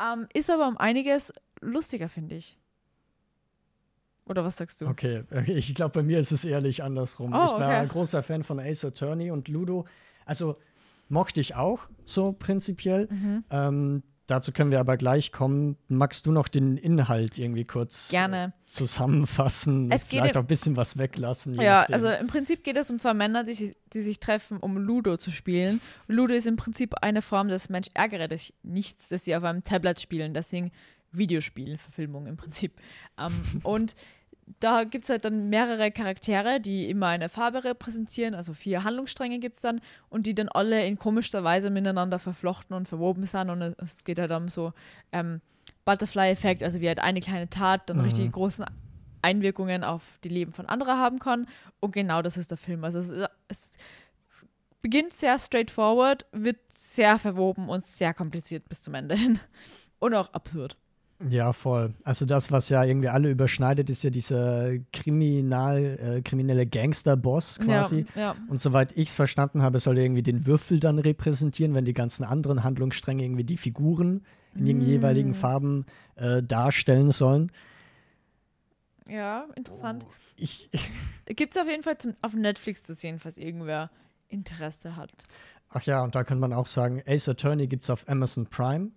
ähm, 0.00 0.26
ist 0.34 0.50
aber 0.50 0.68
um 0.68 0.76
einiges 0.76 1.32
lustiger, 1.60 2.08
finde 2.08 2.36
ich. 2.36 2.58
Oder 4.26 4.44
was 4.44 4.56
sagst 4.56 4.80
du? 4.80 4.86
Okay, 4.86 5.24
ich 5.46 5.74
glaube, 5.74 5.92
bei 5.92 6.02
mir 6.02 6.20
ist 6.20 6.30
es 6.30 6.44
ehrlich 6.44 6.82
andersrum. 6.82 7.32
Oh, 7.32 7.44
ich 7.46 7.52
war 7.52 7.68
ein 7.68 7.88
großer 7.88 8.22
Fan 8.22 8.44
von 8.44 8.60
Ace 8.60 8.84
Attorney 8.84 9.30
und 9.30 9.48
Ludo. 9.48 9.86
Also 10.30 10.56
mochte 11.08 11.40
ich 11.40 11.56
auch 11.56 11.80
so 12.04 12.32
prinzipiell. 12.32 13.08
Mhm. 13.10 13.44
Ähm, 13.50 14.02
dazu 14.28 14.52
können 14.52 14.70
wir 14.70 14.78
aber 14.78 14.96
gleich 14.96 15.32
kommen. 15.32 15.76
Magst 15.88 16.24
du 16.24 16.30
noch 16.30 16.46
den 16.46 16.76
Inhalt 16.76 17.36
irgendwie 17.36 17.64
kurz 17.64 18.10
Gerne. 18.10 18.52
zusammenfassen? 18.66 19.90
Es 19.90 20.04
Vielleicht 20.04 20.36
auch 20.36 20.42
ein 20.42 20.46
bisschen 20.46 20.76
was 20.76 20.96
weglassen. 20.98 21.54
Ja, 21.54 21.80
nachdem. 21.80 21.94
also 21.94 22.08
im 22.10 22.28
Prinzip 22.28 22.62
geht 22.62 22.76
es 22.76 22.90
um 22.92 23.00
zwei 23.00 23.12
Männer, 23.12 23.42
die, 23.42 23.54
sich- 23.54 23.76
die 23.92 24.02
sich 24.02 24.20
treffen, 24.20 24.58
um 24.58 24.76
Ludo 24.78 25.16
zu 25.16 25.32
spielen. 25.32 25.80
Ludo 26.06 26.32
ist 26.32 26.46
im 26.46 26.54
Prinzip 26.54 26.94
eine 27.02 27.22
Form 27.22 27.48
des 27.48 27.68
Mensch 27.70 27.88
ärgere 27.94 28.28
dich 28.28 28.54
nichts, 28.62 29.08
das 29.08 29.24
sie 29.24 29.34
auf 29.34 29.42
einem 29.42 29.64
Tablet 29.64 30.00
spielen, 30.00 30.32
deswegen 30.32 30.70
Videospielverfilmung 31.12 32.26
im 32.28 32.36
Prinzip. 32.36 32.74
Ähm, 33.18 33.32
und 33.64 33.96
da 34.58 34.84
gibt 34.84 35.04
es 35.04 35.10
halt 35.10 35.24
dann 35.24 35.48
mehrere 35.48 35.90
Charaktere, 35.90 36.60
die 36.60 36.90
immer 36.90 37.08
eine 37.08 37.28
Farbe 37.28 37.62
repräsentieren, 37.64 38.34
also 38.34 38.52
vier 38.52 38.84
Handlungsstränge 38.84 39.38
gibt 39.38 39.56
es 39.56 39.62
dann 39.62 39.80
und 40.08 40.26
die 40.26 40.34
dann 40.34 40.48
alle 40.48 40.84
in 40.86 40.98
komischer 40.98 41.44
Weise 41.44 41.70
miteinander 41.70 42.18
verflochten 42.18 42.74
und 42.74 42.88
verwoben 42.88 43.24
sind 43.26 43.50
und 43.50 43.62
es 43.78 44.04
geht 44.04 44.18
halt 44.18 44.32
um 44.32 44.48
so 44.48 44.72
ähm, 45.12 45.40
Butterfly-Effekt, 45.84 46.62
also 46.62 46.80
wie 46.80 46.88
halt 46.88 47.00
eine 47.00 47.20
kleine 47.20 47.48
Tat 47.48 47.88
dann 47.88 47.98
Mhm. 47.98 48.04
richtig 48.04 48.32
großen 48.32 48.64
Einwirkungen 49.22 49.84
auf 49.84 50.18
die 50.24 50.28
Leben 50.28 50.52
von 50.52 50.66
anderen 50.66 50.98
haben 50.98 51.18
kann. 51.18 51.46
Und 51.80 51.92
genau 51.92 52.22
das 52.22 52.36
ist 52.36 52.50
der 52.50 52.58
Film. 52.58 52.84
Also 52.84 52.98
es, 53.00 53.28
es 53.48 53.72
beginnt 54.82 55.12
sehr 55.12 55.38
straightforward, 55.38 56.26
wird 56.32 56.58
sehr 56.74 57.18
verwoben 57.18 57.68
und 57.68 57.84
sehr 57.84 58.14
kompliziert 58.14 58.68
bis 58.68 58.82
zum 58.82 58.94
Ende 58.94 59.14
hin. 59.14 59.38
Und 59.98 60.14
auch 60.14 60.32
absurd. 60.32 60.76
Ja, 61.28 61.52
voll. 61.52 61.92
Also 62.02 62.24
das, 62.24 62.50
was 62.50 62.70
ja 62.70 62.82
irgendwie 62.82 63.08
alle 63.08 63.30
überschneidet, 63.30 63.90
ist 63.90 64.02
ja 64.02 64.08
dieser 64.10 64.78
Kriminal, 64.92 65.98
äh, 66.18 66.22
kriminelle 66.22 66.66
Gangster-Boss 66.66 67.58
quasi. 67.60 68.06
Ja, 68.14 68.20
ja. 68.20 68.36
Und 68.48 68.60
soweit 68.60 68.92
ich 68.96 69.08
es 69.08 69.14
verstanden 69.14 69.60
habe, 69.60 69.80
soll 69.80 69.98
er 69.98 70.04
irgendwie 70.04 70.22
den 70.22 70.46
Würfel 70.46 70.80
dann 70.80 70.98
repräsentieren, 70.98 71.74
wenn 71.74 71.84
die 71.84 71.92
ganzen 71.92 72.24
anderen 72.24 72.64
Handlungsstränge 72.64 73.22
irgendwie 73.22 73.44
die 73.44 73.58
Figuren 73.58 74.24
in 74.54 74.64
den 74.64 74.78
Mm. 74.78 74.82
jeweiligen 74.82 75.34
Farben 75.34 75.84
äh, 76.16 76.42
darstellen 76.42 77.10
sollen. 77.10 77.52
ja, 79.08 79.46
interessant. 79.56 80.06
Ich, 80.36 80.70
Gibt 81.26 81.54
es 81.54 81.60
auf 81.60 81.68
jeden 81.68 81.82
Fall 81.82 81.98
zum, 81.98 82.14
auf 82.22 82.34
Netflix 82.34 82.82
zu 82.82 82.94
sehen, 82.94 83.18
falls 83.18 83.38
irgendwer 83.38 83.90
Interesse 84.28 84.96
hat. 84.96 85.10
ach 85.68 85.82
ja, 85.82 86.02
und 86.02 86.14
da 86.14 86.24
könnte 86.24 86.40
man 86.40 86.52
auch 86.52 86.66
sagen, 86.66 87.02
Ace 87.06 87.28
Attorney 87.28 87.66
gibt 87.66 87.84
es 87.84 87.90
auf 87.90 88.08
Amazon 88.08 88.46
Prime 88.46 88.90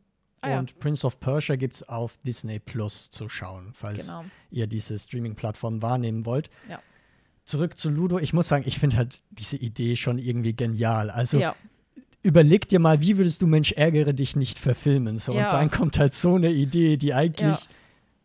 Ah 0.44 0.50
ja. 0.52 0.60
und 0.60 0.78
Prince 0.80 1.06
of 1.08 1.20
Persia 1.20 1.56
gibt 1.56 1.76
es 1.76 1.84
auf 1.88 2.18
Disney 2.26 2.60
Plus 2.60 3.10
zu 3.10 3.30
schauen, 3.30 3.70
falls 3.74 4.08
Genau. 4.08 4.26
ihr 4.52 4.68
diese 4.68 4.98
Streaming-Plattform 4.98 5.82
wahrnehmen 5.82 6.26
wollt. 6.26 6.50
Ja. 6.70 6.80
Zurück 7.46 7.78
zu 7.78 7.90
Ludo. 7.90 8.20
Ich 8.20 8.34
muss 8.34 8.48
sagen, 8.48 8.64
ich 8.68 8.80
finde 8.80 8.98
halt 8.98 9.22
diese 9.32 9.58
Idee 9.58 9.96
schon 9.96 10.18
irgendwie 10.18 10.54
genial. 10.54 11.10
Also 11.10 11.40
ja. 11.40 11.56
überleg 12.22 12.68
dir 12.68 12.80
mal, 12.80 13.02
wie 13.02 13.18
würdest 13.18 13.42
du 13.42 13.48
Mensch 13.48 13.72
ärgere 13.74 14.14
dich 14.14 14.36
nicht 14.36 14.60
verfilmen? 14.60 15.18
So, 15.18 15.34
Ja. 15.34 15.46
und 15.46 15.54
dann 15.54 15.72
kommt 15.72 16.00
halt 16.00 16.14
so 16.14 16.36
eine 16.36 16.52
Idee, 16.52 16.98
die 16.98 17.14
eigentlich 17.14 17.60
Ja. 17.60 17.68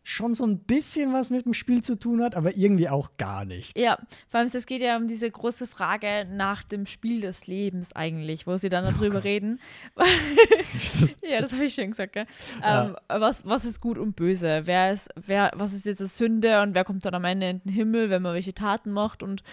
Schon 0.03 0.33
so 0.33 0.45
ein 0.45 0.59
bisschen 0.59 1.13
was 1.13 1.29
mit 1.29 1.45
dem 1.45 1.53
Spiel 1.53 1.83
zu 1.83 1.97
tun 1.97 2.23
hat, 2.23 2.35
aber 2.35 2.55
irgendwie 2.55 2.89
auch 2.89 3.17
gar 3.17 3.45
nicht. 3.45 3.77
Ja, 3.77 3.97
vor 4.27 4.39
allem 4.39 4.49
es 4.51 4.65
geht 4.65 4.81
ja 4.81 4.97
um 4.97 5.07
diese 5.07 5.29
große 5.29 5.67
Frage 5.67 6.25
nach 6.31 6.63
dem 6.63 6.85
Spiel 6.85 7.21
des 7.21 7.47
Lebens 7.47 7.95
eigentlich, 7.95 8.47
wo 8.47 8.57
sie 8.57 8.69
dann 8.69 8.85
darüber 8.85 9.15
Gott. 9.15 9.23
reden. 9.25 9.59
ja, 11.21 11.41
das 11.41 11.53
habe 11.53 11.65
ich 11.65 11.73
schon 11.75 11.91
gesagt, 11.91 12.13
gell? 12.13 12.25
Ja. 12.61 12.87
Ähm, 12.87 12.95
was, 13.07 13.45
was 13.45 13.65
ist 13.65 13.81
gut 13.81 13.97
und 13.97 14.15
böse? 14.15 14.61
Wer 14.65 14.91
ist, 14.91 15.09
wer, 15.15 15.51
was 15.55 15.73
ist 15.73 15.85
jetzt 15.85 16.01
das 16.01 16.17
Sünde 16.17 16.61
und 16.61 16.75
wer 16.75 16.83
kommt 16.83 17.05
dann 17.05 17.13
am 17.13 17.25
Ende 17.25 17.49
in 17.49 17.61
den 17.61 17.71
Himmel, 17.71 18.09
wenn 18.09 18.21
man 18.21 18.33
welche 18.33 18.53
Taten 18.53 18.91
macht? 18.91 19.21
Und 19.21 19.43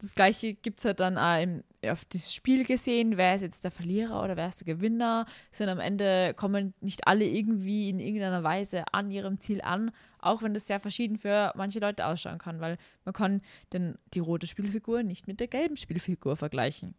das 0.00 0.14
gleiche 0.14 0.54
gibt 0.54 0.78
es 0.78 0.84
halt 0.84 1.00
dann 1.00 1.18
auch 1.18 1.42
im, 1.42 1.64
auf 1.86 2.04
das 2.06 2.32
Spiel 2.32 2.64
gesehen, 2.64 3.16
wer 3.16 3.34
ist 3.34 3.42
jetzt 3.42 3.64
der 3.64 3.70
Verlierer 3.70 4.22
oder 4.22 4.36
wer 4.36 4.48
ist 4.48 4.60
der 4.60 4.74
Gewinner? 4.74 5.26
Sind 5.50 5.68
am 5.68 5.80
Ende 5.80 6.34
kommen 6.34 6.74
nicht 6.80 7.06
alle 7.06 7.24
irgendwie 7.24 7.90
in 7.90 7.98
irgendeiner 7.98 8.42
Weise 8.44 8.84
an 8.92 9.10
ihrem 9.10 9.40
Ziel 9.40 9.60
an, 9.60 9.90
auch 10.20 10.42
wenn 10.42 10.54
das 10.54 10.66
sehr 10.66 10.80
verschieden 10.80 11.18
für 11.18 11.52
manche 11.56 11.80
Leute 11.80 12.06
ausschauen 12.06 12.38
kann, 12.38 12.60
weil 12.60 12.78
man 13.04 13.12
kann 13.12 13.42
den, 13.72 13.98
die 14.14 14.20
rote 14.20 14.46
Spielfigur 14.46 15.02
nicht 15.02 15.26
mit 15.26 15.40
der 15.40 15.48
gelben 15.48 15.76
Spielfigur 15.76 16.36
vergleichen. 16.36 16.94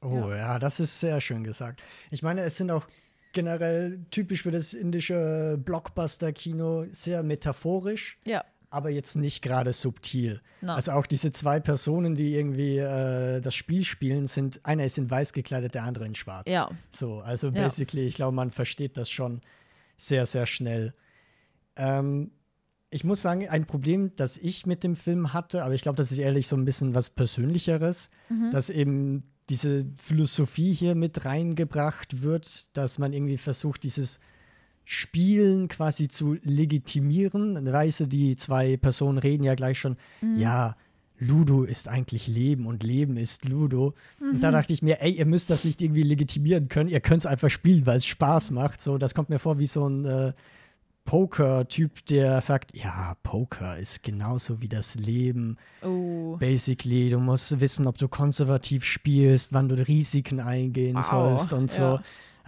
Oh 0.00 0.30
ja. 0.30 0.60
das 0.60 0.78
ist 0.78 1.00
sehr 1.00 1.20
schön 1.20 1.42
gesagt. 1.42 1.82
Ich 2.12 2.22
meine, 2.22 2.42
es 2.42 2.56
sind 2.56 2.70
auch 2.70 2.86
generell 3.32 4.00
typisch 4.10 4.42
für 4.42 4.52
das 4.52 4.72
indische 4.72 5.60
Blockbuster-Kino 5.64 6.86
sehr 6.92 7.22
metaphorisch, 7.24 8.18
Ja, 8.24 8.44
aber 8.70 8.90
jetzt 8.90 9.16
nicht 9.16 9.42
gerade 9.42 9.72
subtil. 9.72 10.40
na. 10.60 10.74
Also 10.74 10.92
auch 10.92 11.06
diese 11.06 11.32
zwei 11.32 11.58
Personen, 11.60 12.14
die 12.14 12.34
irgendwie 12.34 12.78
äh, 12.78 13.40
das 13.40 13.54
Spiel 13.54 13.84
spielen, 13.84 14.26
sind 14.26 14.60
einer 14.64 14.84
ist 14.84 14.98
in 14.98 15.10
weiß 15.10 15.32
gekleidet, 15.32 15.74
der 15.74 15.84
andere 15.84 16.04
in 16.06 16.14
schwarz. 16.14 16.50
ja, 16.50 16.70
So, 16.90 17.20
also 17.20 17.46
Ja. 17.48 17.52
basically, 17.64 18.06
ich 18.06 18.14
glaube, 18.14 18.34
man 18.34 18.50
versteht 18.50 18.96
das 18.96 19.08
schon 19.10 19.40
sehr, 19.96 20.26
sehr 20.26 20.46
schnell. 20.46 20.92
Ähm, 21.76 22.30
ich 22.90 23.04
muss 23.04 23.20
sagen, 23.22 23.46
ein 23.48 23.66
Problem, 23.66 24.12
das 24.16 24.38
ich 24.38 24.64
mit 24.64 24.82
dem 24.82 24.96
Film 24.96 25.32
hatte, 25.34 25.62
aber 25.62 25.74
ich 25.74 25.82
glaube, 25.82 25.96
das 25.96 26.10
ist 26.10 26.18
ehrlich 26.18 26.46
so 26.46 26.56
ein 26.56 26.64
bisschen 26.64 26.94
was 26.94 27.10
Persönlicheres, 27.10 28.10
Mhm. 28.30 28.50
dass 28.50 28.70
eben 28.70 29.24
diese 29.50 29.86
Philosophie 29.96 30.74
hier 30.74 30.94
mit 30.94 31.24
reingebracht 31.24 32.22
wird, 32.22 32.76
dass 32.76 32.98
man 32.98 33.12
irgendwie 33.12 33.38
versucht, 33.38 33.82
dieses 33.82 34.20
Spielen 34.90 35.68
quasi 35.68 36.08
zu 36.08 36.38
legitimieren. 36.44 37.70
Weißt 37.70 38.00
du, 38.00 38.06
die 38.06 38.36
zwei 38.36 38.78
Personen 38.78 39.18
reden 39.18 39.44
ja 39.44 39.54
gleich 39.54 39.78
schon, 39.78 39.96
Mhm. 40.22 40.38
ja, 40.38 40.76
Ludo 41.18 41.64
ist 41.64 41.88
eigentlich 41.88 42.26
Leben 42.26 42.64
und 42.64 42.82
Leben 42.82 43.18
ist 43.18 43.46
Ludo. 43.46 43.92
Und 44.18 44.36
Mhm. 44.36 44.40
da 44.40 44.50
dachte 44.50 44.72
ich 44.72 44.80
mir, 44.82 45.02
ey, 45.02 45.10
ihr 45.10 45.26
müsst 45.26 45.50
das 45.50 45.64
nicht 45.64 45.82
irgendwie 45.82 46.04
legitimieren 46.04 46.68
können, 46.68 46.88
ihr 46.88 47.00
könnt 47.00 47.18
es 47.18 47.26
einfach 47.26 47.50
spielen, 47.50 47.84
weil 47.84 47.98
es 47.98 48.06
Spaß 48.06 48.50
macht. 48.52 48.80
So, 48.80 48.96
das 48.96 49.14
kommt 49.14 49.28
mir 49.28 49.38
vor 49.38 49.58
wie 49.58 49.66
so 49.66 49.86
ein 49.86 50.06
äh, 50.06 50.32
Poker-Typ, 51.04 52.04
der 52.06 52.40
sagt, 52.40 52.74
ja, 52.76 53.16
Poker 53.22 53.78
ist 53.78 54.02
genauso 54.02 54.60
wie 54.62 54.68
das 54.68 54.94
Leben. 54.94 55.56
Oh. 55.82 56.36
Basically, 56.38 57.10
du 57.10 57.18
musst 57.18 57.60
wissen, 57.60 57.86
ob 57.86 57.98
du 57.98 58.08
konservativ 58.08 58.84
spielst, 58.84 59.52
wann 59.52 59.68
du 59.68 59.74
Risiken 59.86 60.38
eingehen 60.40 60.96
Wow, 60.96 61.04
sollst 61.38 61.52
und 61.52 61.70
so. 61.70 61.98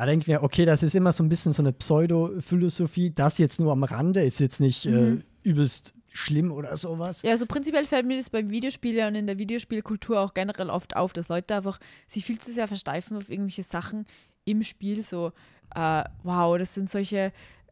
Da 0.00 0.06
denke 0.06 0.22
ich 0.24 0.28
mir, 0.28 0.42
okay, 0.42 0.64
das 0.64 0.82
ist 0.82 0.94
immer 0.94 1.12
so 1.12 1.22
ein 1.22 1.28
bisschen 1.28 1.52
so 1.52 1.60
eine 1.60 1.74
Pseudo-Philosophie. 1.74 3.10
Das 3.14 3.36
jetzt 3.36 3.60
nur 3.60 3.72
am 3.72 3.84
Rande 3.84 4.24
ist 4.24 4.38
jetzt 4.38 4.58
nicht 4.58 4.86
Mhm. 4.86 5.22
äh, 5.44 5.48
übelst 5.48 5.92
schlimm 6.08 6.52
oder 6.52 6.74
sowas. 6.78 7.20
Ja, 7.20 7.32
also 7.32 7.44
prinzipiell 7.44 7.84
fällt 7.84 8.06
mir 8.06 8.16
das 8.16 8.30
beim 8.30 8.48
Videospiel 8.48 9.04
und 9.04 9.14
in 9.14 9.26
der 9.26 9.38
Videospielkultur 9.38 10.18
auch 10.18 10.32
generell 10.32 10.70
oft 10.70 10.96
auf, 10.96 11.12
dass 11.12 11.28
Leute 11.28 11.54
einfach 11.54 11.78
sich 12.06 12.24
viel 12.24 12.38
zu 12.38 12.50
sehr 12.50 12.66
versteifen 12.66 13.14
auf 13.18 13.28
irgendwelche 13.28 13.62
Sachen 13.62 14.06
im 14.46 14.62
Spiel. 14.62 15.02
So, 15.02 15.32
äh, 15.74 16.04
wow, 16.22 16.56
das 16.56 16.72
sind 16.72 16.88
solche 16.88 17.30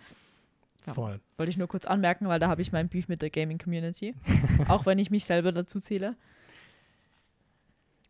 Ja. 0.88 0.94
Voll. 0.94 1.20
Wollte 1.38 1.50
ich 1.50 1.58
nur 1.58 1.68
kurz 1.68 1.86
anmerken, 1.86 2.28
weil 2.28 2.40
da 2.40 2.48
habe 2.48 2.62
ich 2.62 2.72
meinen 2.72 2.90
Beef 2.90 3.08
mit 3.08 3.22
der 3.22 3.30
Gaming-Community. 3.30 4.14
auch 4.68 4.86
wenn 4.86 5.00
ich 5.00 5.10
mich 5.12 5.26
selber 5.26 5.52
dazu 5.52 5.80
zähle. 5.80 6.16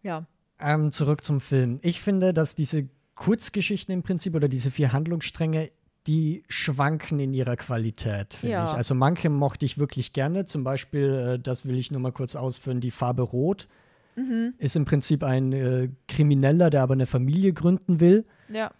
Ja. 0.03 0.25
Ähm, 0.59 0.91
zurück 0.91 1.23
zum 1.23 1.39
Film. 1.41 1.79
Ich 1.81 2.01
finde, 2.01 2.33
dass 2.33 2.55
diese 2.55 2.87
Kurzgeschichten 3.15 3.93
im 3.93 4.03
Prinzip 4.03 4.35
oder 4.35 4.47
diese 4.47 4.71
vier 4.71 4.93
Handlungsstränge, 4.93 5.71
die 6.07 6.43
schwanken 6.49 7.19
in 7.19 7.33
ihrer 7.33 7.55
Qualität, 7.55 8.35
finde 8.35 8.51
Ja. 8.53 8.65
ich. 8.65 8.71
Also 8.73 8.93
manche 8.93 9.29
mochte 9.29 9.65
ich 9.65 9.77
wirklich 9.77 10.13
gerne. 10.13 10.45
Zum 10.45 10.63
Beispiel, 10.63 11.35
äh, 11.35 11.39
das 11.39 11.65
will 11.65 11.77
ich 11.77 11.91
nur 11.91 11.99
mal 12.01 12.11
kurz 12.11 12.35
ausführen, 12.35 12.79
die 12.81 12.91
Farbe 12.91 13.23
Rot 13.23 13.67
Mhm. 14.17 14.53
ist 14.59 14.75
im 14.77 14.85
Prinzip 14.85 15.23
ein 15.23 15.51
äh, 15.51 15.89
Krimineller, 16.07 16.69
der 16.69 16.83
aber 16.83 16.93
eine 16.93 17.05
Familie 17.05 17.51
gründen 17.51 17.99
will. 17.99 18.25
Ja. 18.49 18.71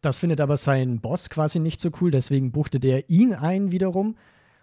Das 0.00 0.18
findet 0.18 0.40
aber 0.40 0.56
sein 0.56 1.00
Boss 1.00 1.28
quasi 1.28 1.58
nicht 1.58 1.80
so 1.80 1.90
cool, 2.00 2.10
deswegen 2.10 2.52
buchte 2.52 2.78
der 2.78 3.10
ihn 3.10 3.34
ein 3.34 3.72
wiederum. 3.72 4.16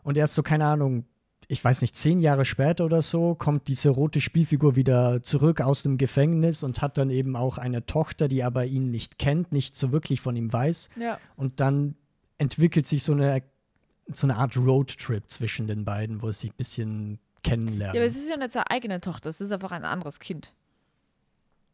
Und 0.04 0.18
erst 0.18 0.36
so, 0.36 0.44
keine 0.44 0.66
Ahnung, 0.66 1.06
ich 1.48 1.64
weiß 1.64 1.82
nicht, 1.82 1.96
zehn 1.96 2.20
Jahre 2.20 2.46
später 2.46 2.86
oder 2.86 3.02
so, 3.02 3.36
kommt 3.36 3.68
diese 3.68 3.90
rote 3.90 4.22
Spielfigur 4.22 4.76
wieder 4.76 5.22
zurück 5.22 5.62
aus 5.62 5.84
dem 5.84 5.98
Gefängnis 5.98 6.64
und 6.64 6.82
hat 6.82 6.98
dann 6.98 7.10
eben 7.10 7.36
auch 7.36 7.58
eine 7.58 7.86
Tochter, 7.86 8.28
die 8.28 8.44
aber 8.44 8.66
ihn 8.66 8.92
nicht 8.92 9.20
kennt, 9.20 9.52
nicht 9.52 9.76
so 9.76 9.92
wirklich 9.92 10.22
von 10.22 10.36
ihm 10.36 10.52
weiß. 10.52 10.90
Ja. 10.96 11.20
Und 11.36 11.60
dann 11.60 11.96
entwickelt 12.38 12.86
sich 12.86 13.04
so 13.04 13.14
eine, 13.14 13.44
so 14.08 14.26
eine 14.28 14.38
Art 14.38 14.58
Roadtrip 14.58 15.30
zwischen 15.30 15.68
den 15.68 15.86
beiden, 15.86 16.22
wo 16.22 16.32
sie 16.32 16.50
ein 16.50 16.56
bisschen 16.58 17.20
kennenlernen. 17.44 17.96
Ja, 17.96 18.02
aber 18.02 18.08
es 18.08 18.16
ist 18.16 18.30
ja 18.30 18.38
nicht 18.38 18.52
seine 18.52 18.70
eigene 18.72 19.02
Tochter, 19.02 19.30
es 19.30 19.42
ist 19.42 19.52
einfach 19.52 19.72
ein 19.72 19.86
anderes 19.86 20.20
Kind. 20.20 20.54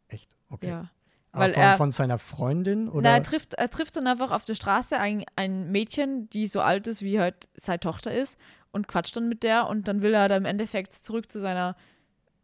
Echt? 0.08 0.36
Okay. 0.50 0.68
Ja. 0.68 0.90
Weil 1.34 1.54
von, 1.54 1.62
er- 1.64 1.78
von 1.78 1.92
seiner 1.92 2.18
Freundin 2.18 2.90
oder? 2.90 3.10
Na, 3.10 3.16
er 3.18 3.24
trifft, 3.24 3.54
er 3.54 3.70
trifft 3.70 3.96
dann 3.96 4.08
einfach 4.08 4.32
auf 4.32 4.44
der 4.46 4.56
Straße 4.56 4.98
ein, 5.00 5.24
ein 5.36 5.72
Mädchen, 5.72 6.30
die 6.32 6.46
so 6.48 6.62
alt 6.62 6.88
ist, 6.88 7.02
wie 7.02 7.20
halt 7.20 7.48
seine 7.56 7.80
Tochter 7.80 8.14
ist, 8.14 8.38
und 8.72 8.88
quatscht 8.88 9.16
dann 9.16 9.28
mit 9.30 9.44
der 9.44 9.68
und 9.68 9.88
dann 9.88 10.02
will 10.02 10.14
er 10.14 10.28
dann 10.30 10.40
im 10.44 10.46
Endeffekt 10.46 10.94
zurück 10.94 11.32
zu 11.32 11.40
seiner. 11.40 11.76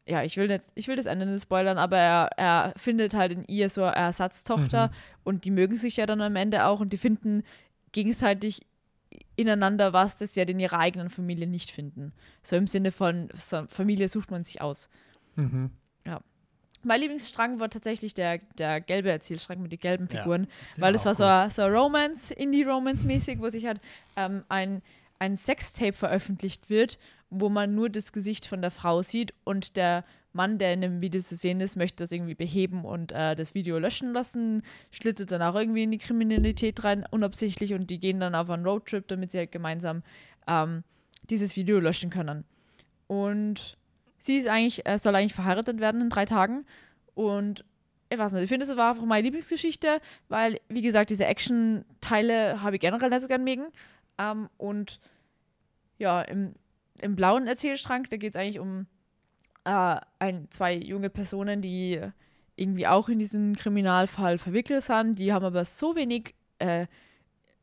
Ja, 0.09 0.23
ich 0.23 0.37
will 0.37 0.47
nicht, 0.47 0.63
ich 0.75 0.87
will 0.87 0.95
das 0.95 1.05
Ende 1.05 1.25
nicht 1.25 1.41
spoilern, 1.43 1.77
aber 1.77 1.97
er, 1.97 2.29
er 2.37 2.73
findet 2.77 3.13
halt 3.13 3.33
in 3.33 3.43
ihr 3.43 3.69
so 3.69 3.83
eine 3.83 3.93
Ersatztochter 3.95 4.87
Mhm. 4.87 4.91
und 5.25 5.43
die 5.45 5.51
mögen 5.51 5.75
sich 5.75 5.97
ja 5.97 6.05
dann 6.05 6.21
am 6.21 6.37
Ende 6.37 6.65
auch 6.65 6.79
und 6.79 6.93
die 6.93 6.97
finden 6.97 7.43
gegenseitig 7.91 8.61
ineinander 9.35 9.91
was, 9.93 10.15
das 10.15 10.33
sie 10.33 10.39
ja 10.41 10.45
in 10.47 10.59
ihrer 10.61 10.79
eigenen 10.79 11.09
Familie 11.09 11.45
nicht 11.47 11.71
finden. 11.71 12.13
So 12.41 12.55
im 12.55 12.67
Sinne 12.67 12.91
von 12.91 13.27
so, 13.35 13.65
Familie 13.67 14.07
sucht 14.09 14.31
man 14.31 14.43
sich 14.45 14.61
aus. 14.61 14.89
Mhm. 15.35 15.71
Mein 16.83 17.01
Lieblingsstrang 17.01 17.59
war 17.59 17.69
tatsächlich 17.69 18.13
der, 18.13 18.39
der 18.57 18.81
gelbe 18.81 19.11
Erzählstrang 19.11 19.61
mit 19.61 19.71
den 19.71 19.79
gelben 19.79 20.07
Ja, 20.11 20.19
Figuren, 20.19 20.47
Den 20.75 20.81
weil 20.81 20.93
das 20.93 21.05
war 21.05 21.15
so, 21.15 21.49
so 21.49 21.67
Romance, 21.67 22.33
Indie-Romance-mäßig, 22.33 23.39
wo 23.39 23.49
sich 23.49 23.65
halt 23.65 23.81
ähm, 24.15 24.43
ein, 24.49 24.81
ein 25.19 25.35
Sextape 25.35 25.93
veröffentlicht 25.93 26.69
wird, 26.69 26.97
wo 27.29 27.49
man 27.49 27.75
nur 27.75 27.89
das 27.89 28.13
Gesicht 28.13 28.47
von 28.47 28.61
der 28.61 28.71
Frau 28.71 29.01
sieht 29.01 29.33
und 29.43 29.75
der 29.75 30.05
Mann, 30.33 30.59
der 30.59 30.73
in 30.73 30.81
dem 30.81 31.01
Video 31.01 31.19
zu 31.21 31.35
sehen 31.35 31.59
ist, 31.61 31.75
möchte 31.75 32.03
das 32.03 32.11
irgendwie 32.11 32.35
beheben 32.35 32.85
und 32.85 33.11
äh, 33.11 33.35
das 33.35 33.55
Video 33.55 33.79
löschen 33.79 34.13
lassen, 34.13 34.61
schlittert 34.91 35.31
dann 35.31 35.41
auch 35.41 35.55
irgendwie 35.55 35.83
in 35.83 35.91
die 35.91 35.97
Kriminalität 35.97 36.83
rein, 36.83 37.05
unabsichtlich, 37.09 37.73
und 37.73 37.89
die 37.89 37.99
gehen 37.99 38.19
dann 38.19 38.35
auf 38.35 38.49
einen 38.49 38.65
Roadtrip, 38.65 39.07
damit 39.07 39.31
sie 39.31 39.39
halt 39.39 39.51
gemeinsam 39.51 40.03
ähm, 40.47 40.83
dieses 41.29 41.55
Video 41.55 41.79
löschen 41.79 42.11
können. 42.11 42.45
Und 43.07 43.76
sie 44.17 44.37
ist 44.37 44.47
eigentlich, 44.47 44.85
äh, 44.85 44.97
soll 44.97 45.15
eigentlich 45.15 45.33
verheiratet 45.33 45.79
werden 45.79 46.01
in 46.01 46.09
drei 46.09 46.25
Tagen. 46.25 46.65
Und 47.13 47.65
ich 48.09 48.17
weiß 48.17 48.33
nicht, 48.33 48.43
ich 48.43 48.49
finde, 48.49 48.65
es 48.65 48.77
war 48.77 48.91
einfach 48.91 49.05
meine 49.05 49.23
Lieblingsgeschichte, 49.23 49.99
weil, 50.29 50.59
wie 50.69 50.81
gesagt, 50.81 51.09
diese 51.09 51.25
Action-Teile 51.25 52.61
habe 52.61 52.75
ich 52.75 52.81
generell 52.81 53.09
nicht 53.09 53.21
so 53.21 53.27
gern 53.27 53.43
mögen. 53.43 53.67
Ähm, 54.17 54.49
und 54.57 54.99
ja, 55.97 56.21
im, 56.21 56.53
im 57.01 57.15
blauen 57.15 57.47
Erzählstrang, 57.47 58.07
da 58.09 58.17
geht 58.17 58.35
es 58.35 58.41
eigentlich 58.41 58.59
um 58.59 58.87
äh, 59.65 59.99
ein, 60.19 60.47
zwei 60.49 60.75
junge 60.75 61.09
Personen, 61.09 61.61
die 61.61 61.99
irgendwie 62.55 62.87
auch 62.87 63.09
in 63.09 63.19
diesen 63.19 63.55
Kriminalfall 63.55 64.37
verwickelt 64.37 64.83
sind. 64.83 65.19
Die 65.19 65.33
haben 65.33 65.45
aber 65.45 65.65
so 65.65 65.95
wenig 65.95 66.33
äh, 66.59 66.87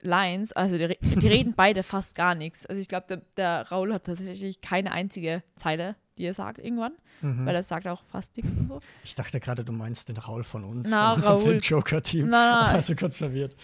Lines, 0.04 0.52
also 0.52 0.76
die, 0.78 0.96
die 1.00 1.26
reden 1.28 1.54
beide 1.56 1.82
fast 1.82 2.14
gar 2.14 2.34
nichts. 2.34 2.66
Also 2.66 2.80
ich 2.80 2.88
glaube, 2.88 3.06
der, 3.08 3.22
der 3.36 3.68
Raul 3.70 3.92
hat 3.92 4.04
tatsächlich 4.04 4.60
keine 4.60 4.92
einzige 4.92 5.42
Zeile, 5.56 5.96
die 6.18 6.24
er 6.24 6.34
sagt 6.34 6.58
irgendwann, 6.58 6.92
Mhm. 7.22 7.46
weil 7.46 7.54
er 7.54 7.62
sagt 7.62 7.86
auch 7.88 8.04
fast 8.04 8.36
nichts 8.36 8.56
und 8.56 8.68
so. 8.68 8.80
Ich 9.02 9.14
dachte 9.14 9.40
gerade, 9.40 9.64
du 9.64 9.72
meinst 9.72 10.08
den 10.08 10.16
Raul 10.16 10.44
von 10.44 10.62
uns, 10.64 10.88
Na, 10.90 11.10
von 11.14 11.16
unserem. 11.16 11.40
Film-Joker-Team. 11.42 12.28
Na, 12.28 12.66
Also 12.66 12.94
kurz 12.96 13.16
verwirrt. 13.16 13.56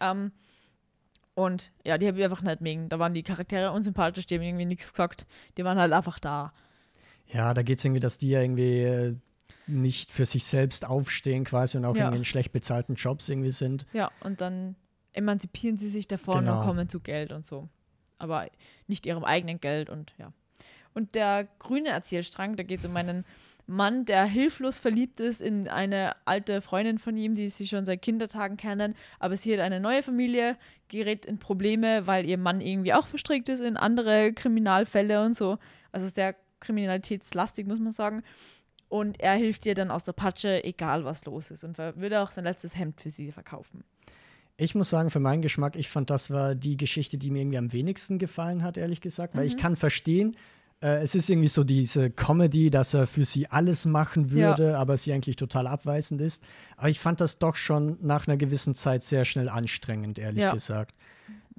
Ähm, 0.00 0.30
Und 1.34 1.72
ja, 1.84 1.98
die 1.98 2.06
habe 2.08 2.18
ich 2.18 2.24
einfach 2.24 2.42
nicht 2.42 2.60
mögen. 2.60 2.88
Da 2.88 2.98
waren 2.98 3.14
die 3.14 3.22
Charaktere 3.22 3.72
unsympathisch, 3.72 4.26
die 4.26 4.34
haben 4.36 4.42
irgendwie 4.42 4.64
nichts 4.66 4.90
gesagt. 4.92 5.26
Die 5.56 5.64
waren 5.64 5.78
halt 5.78 5.92
einfach 5.92 6.18
da. 6.18 6.52
Ja, 7.32 7.54
da 7.54 7.62
geht 7.62 7.78
es 7.78 7.84
irgendwie, 7.84 8.00
dass 8.00 8.18
die 8.18 8.30
ja 8.30 8.40
irgendwie 8.40 8.82
äh, 8.82 9.14
nicht 9.66 10.10
für 10.12 10.24
sich 10.24 10.44
selbst 10.44 10.84
aufstehen 10.86 11.44
quasi 11.44 11.76
und 11.78 11.84
auch 11.84 11.96
Ja. 11.96 12.08
in 12.10 12.24
schlecht 12.24 12.52
bezahlten 12.52 12.94
Jobs 12.94 13.28
irgendwie 13.28 13.50
sind. 13.50 13.86
Ja, 13.92 14.10
und 14.20 14.40
dann 14.40 14.76
emanzipieren 15.12 15.78
sie 15.78 15.88
sich 15.88 16.06
davon 16.08 16.40
Genau. 16.44 16.58
und 16.58 16.66
kommen 16.66 16.88
zu 16.88 17.00
Geld 17.00 17.32
und 17.32 17.46
so. 17.46 17.68
Aber 18.18 18.46
nicht 18.86 19.06
ihrem 19.06 19.24
eigenen 19.24 19.60
Geld 19.60 19.90
und 19.90 20.14
ja. 20.18 20.32
Und 20.94 21.14
der 21.14 21.46
grüne 21.58 21.90
Erzählstrang, 21.90 22.56
da 22.56 22.62
geht 22.64 22.80
es 22.80 22.86
um 22.86 22.96
einen 22.96 23.24
Mann, 23.66 24.06
der 24.06 24.24
hilflos 24.24 24.78
verliebt 24.78 25.20
ist 25.20 25.42
in 25.42 25.68
eine 25.68 26.16
alte 26.24 26.62
Freundin 26.62 26.98
von 26.98 27.16
ihm, 27.16 27.34
die 27.34 27.50
sie 27.50 27.66
schon 27.68 27.84
seit 27.84 28.00
Kindertagen 28.00 28.56
kennen, 28.56 28.94
aber 29.20 29.36
sie 29.36 29.52
hat 29.52 29.60
eine 29.60 29.78
neue 29.78 30.02
Familie, 30.02 30.56
gerät 30.88 31.26
in 31.26 31.38
Probleme, 31.38 32.06
weil 32.06 32.26
ihr 32.26 32.38
Mann 32.38 32.62
irgendwie 32.62 32.94
auch 32.94 33.06
verstrickt 33.06 33.48
ist 33.50 33.60
in 33.60 33.76
andere 33.76 34.32
Kriminalfälle 34.32 35.22
und 35.22 35.36
so. 35.36 35.58
Also 35.92 36.08
sehr 36.08 36.34
kriminalitätslastig, 36.60 37.66
muss 37.66 37.78
man 37.78 37.92
sagen. 37.92 38.22
Und 38.88 39.20
er 39.20 39.34
hilft 39.34 39.66
ihr 39.66 39.74
dann 39.74 39.90
aus 39.90 40.02
der 40.02 40.14
Patsche, 40.14 40.64
egal 40.64 41.04
was 41.04 41.26
los 41.26 41.50
ist. 41.50 41.62
Und 41.62 41.76
würde 41.76 42.22
auch 42.22 42.30
sein 42.30 42.44
letztes 42.44 42.74
Hemd 42.76 43.00
für 43.02 43.10
sie 43.10 43.30
verkaufen. 43.32 43.84
Ich 44.60 44.74
muss 44.74 44.90
sagen, 44.90 45.08
für 45.08 45.20
meinen 45.20 45.40
Geschmack, 45.40 45.76
ich 45.76 45.88
fand, 45.88 46.10
das 46.10 46.32
war 46.32 46.56
die 46.56 46.76
Geschichte, 46.76 47.16
die 47.16 47.30
mir 47.30 47.42
irgendwie 47.42 47.58
am 47.58 47.72
wenigsten 47.72 48.18
gefallen 48.18 48.64
hat, 48.64 48.76
ehrlich 48.76 49.00
gesagt, 49.00 49.36
weil 49.36 49.46
ich 49.46 49.54
Mhm. 49.54 49.60
kann 49.60 49.76
verstehen, 49.76 50.36
äh, 50.82 51.00
es 51.00 51.14
ist 51.14 51.30
irgendwie 51.30 51.46
so 51.48 51.62
diese 51.62 52.10
Comedy, 52.10 52.68
dass 52.68 52.92
er 52.92 53.06
für 53.06 53.24
sie 53.24 53.46
alles 53.48 53.86
machen 53.86 54.32
würde, 54.32 54.76
aber 54.76 54.96
sie 54.96 55.12
eigentlich 55.12 55.36
total 55.36 55.68
abweisend 55.68 56.20
ist. 56.20 56.42
Aber 56.76 56.88
ich 56.88 56.98
fand 56.98 57.20
das 57.20 57.38
doch 57.38 57.54
schon 57.54 57.98
nach 58.02 58.26
einer 58.26 58.36
gewissen 58.36 58.74
Zeit 58.74 59.04
sehr 59.04 59.24
schnell 59.24 59.48
anstrengend, 59.48 60.18
ehrlich 60.18 60.42
Ja. 60.42 60.50
gesagt. 60.52 60.96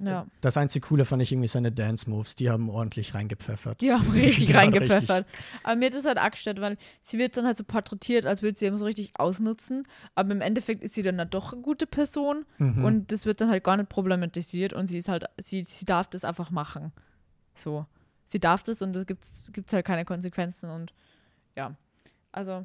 Ja. 0.06 0.26
Das 0.40 0.56
einzige 0.56 0.86
Coole 0.86 1.04
fand 1.04 1.20
ich 1.22 1.30
irgendwie 1.32 1.48
seine 1.48 1.70
Dance-Moves, 1.72 2.36
die 2.36 2.48
haben 2.50 2.70
ordentlich 2.70 3.14
reingepfeffert. 3.14 3.80
Die 3.80 3.92
haben 3.92 4.08
richtig 4.12 4.46
Die 4.46 4.52
reingepfeffert. 4.52 5.26
Aber 5.62 5.76
mir 5.76 5.86
hat 5.86 5.94
das 5.94 6.06
halt 6.06 6.18
gestört, 6.32 6.60
weil 6.60 6.76
sie 7.02 7.18
wird 7.18 7.36
dann 7.36 7.44
halt 7.46 7.56
so 7.56 7.64
porträtiert, 7.64 8.24
als 8.26 8.42
würde 8.42 8.58
sie 8.58 8.66
eben 8.66 8.78
so 8.78 8.84
richtig 8.86 9.12
ausnutzen. 9.18 9.86
Aber 10.14 10.32
im 10.32 10.40
Endeffekt 10.40 10.82
ist 10.82 10.94
sie 10.94 11.02
dann, 11.02 11.18
dann 11.18 11.28
doch 11.30 11.52
eine 11.52 11.62
gute 11.62 11.86
Person 11.86 12.44
Mhm. 12.58 12.84
und 12.84 13.12
das 13.12 13.26
wird 13.26 13.40
dann 13.40 13.50
halt 13.50 13.64
gar 13.64 13.76
nicht 13.76 13.88
problematisiert 13.88 14.72
und 14.72 14.86
sie 14.86 14.98
ist 14.98 15.08
halt, 15.08 15.24
sie, 15.38 15.64
sie 15.66 15.84
darf 15.84 16.06
das 16.08 16.24
einfach 16.24 16.50
machen. 16.50 16.92
So. 17.54 17.86
Sie 18.26 18.38
darf 18.38 18.62
das 18.62 18.80
und 18.80 18.94
da 18.94 19.02
gibt 19.04 19.24
es 19.24 19.72
halt 19.72 19.84
keine 19.84 20.04
Konsequenzen 20.04 20.70
und 20.70 20.92
ja. 21.56 21.74
Also, 22.32 22.64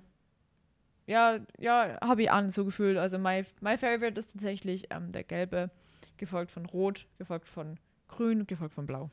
ja, 1.07 1.39
ja, 1.59 1.97
habe 2.01 2.23
ich 2.23 2.31
auch 2.31 2.41
nicht 2.41 2.53
so 2.53 2.65
gefühlt. 2.65 2.97
Also, 2.97 3.17
my, 3.17 3.43
my 3.61 3.77
favorite 3.77 4.19
ist 4.19 4.31
tatsächlich 4.33 4.85
ähm, 4.91 5.11
der 5.11 5.23
gelbe, 5.23 5.69
gefolgt 6.17 6.51
von 6.51 6.65
rot, 6.65 7.07
gefolgt 7.17 7.47
von 7.47 7.77
grün, 8.07 8.45
gefolgt 8.47 8.73
von 8.73 8.85
blau. 8.85 9.09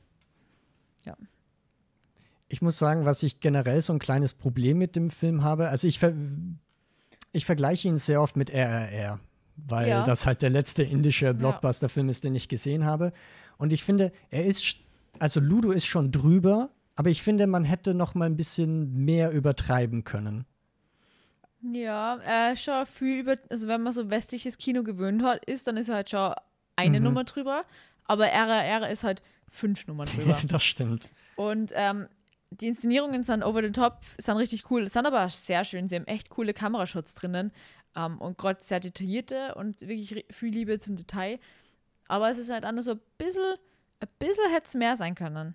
Ich 2.48 2.61
muss 2.61 2.78
sagen, 2.78 3.07
was 3.07 3.22
ich 3.22 3.40
generell 3.40 3.80
so 3.80 3.92
ein 3.94 3.98
kleines 3.98 4.34
Problem 4.34 4.76
mit 4.78 4.94
dem 4.94 5.09
Film 5.11 5.42
habe, 5.42 5.68
also 5.70 5.88
ich, 5.88 5.98
ver 5.98 6.12
ich 7.32 7.46
vergleiche 7.46 7.88
ihn 7.88 7.96
sehr 7.96 8.20
oft 8.20 8.36
mit 8.36 8.50
RRR, 8.50 9.18
weil 9.57 9.88
Ja. 9.88 10.03
das 10.03 10.26
halt 10.26 10.42
der 10.42 10.50
letzte 10.50 10.82
indische 10.82 11.32
Blockbuster-Film 11.32 12.11
ist, 12.11 12.24
den 12.24 12.34
ich 12.34 12.48
gesehen 12.48 12.84
habe. 12.84 13.12
Und 13.57 13.72
ich 13.72 13.82
finde, 13.84 14.12
er 14.30 14.44
ist, 14.44 14.76
also 15.18 15.40
Ludo 15.40 15.70
ist 15.70 15.86
schon 15.86 16.11
drüber, 16.12 16.68
aber 16.94 17.09
ich 17.09 17.22
finde, 17.22 17.46
man 17.46 17.64
hätte 17.64 17.94
noch 17.94 18.14
mal 18.14 18.26
ein 18.26 18.36
bisschen 18.36 19.03
mehr 19.03 19.30
übertreiben 19.30 20.05
können. 20.05 20.44
Ja, 21.62 22.18
äh, 22.18 22.55
schon 22.57 22.84
viel 22.84 23.20
über, 23.20 23.36
also 23.48 23.66
wenn 23.66 23.82
man 23.82 23.94
so 23.94 24.11
westliches 24.11 24.59
Kino 24.59 24.82
gewöhnt 24.82 25.22
hat, 25.22 25.42
ist, 25.46 25.66
dann 25.68 25.78
ist 25.78 25.88
er 25.88 25.94
halt 25.94 26.11
schon 26.11 26.34
eine 26.77 26.99
Mhm. 27.01 27.05
Nummer 27.07 27.25
drüber, 27.25 27.64
aber 28.05 28.27
RRR 28.29 28.91
ist 28.91 29.05
halt 29.05 29.23
fünf 29.51 29.87
Nummern 29.87 30.07
drüber. 30.14 30.37
das 30.49 30.62
stimmt. 30.62 31.11
Und 31.37 31.73
ähm, 31.75 32.09
die 32.51 32.68
Inszenierungen 32.68 33.23
sind 33.23 33.43
over 33.43 33.62
the 33.62 33.70
top, 33.73 34.01
sind 34.18 34.37
richtig 34.37 34.70
cool, 34.70 34.89
sind 34.89 35.07
aber 35.07 35.29
sehr 35.29 35.64
schön. 35.64 35.89
Sie 35.89 35.97
haben 35.97 36.07
echt 36.07 36.29
coole 36.31 36.53
Kamerashots 36.53 37.14
drinnen 37.14 37.51
ähm, 37.97 38.18
und 38.20 38.37
gerade 38.39 38.62
sehr 38.62 38.81
detaillierte 38.81 39.55
und 39.55 39.81
wirklich 39.83 40.27
viel 40.31 40.51
Liebe 40.53 40.79
zum 40.79 40.97
Detail. 40.97 41.39
Aber 42.09 42.29
es 42.29 42.37
ist 42.39 42.51
halt 42.51 42.70
nur 42.70 42.83
so 42.83 42.93
ein 42.93 43.01
bisschen, 43.16 43.55
ein 44.01 44.09
bisschen 44.18 44.51
hätte 44.53 44.66
es 44.66 44.75
mehr 44.75 44.97
sein 44.97 45.14
können. 45.14 45.55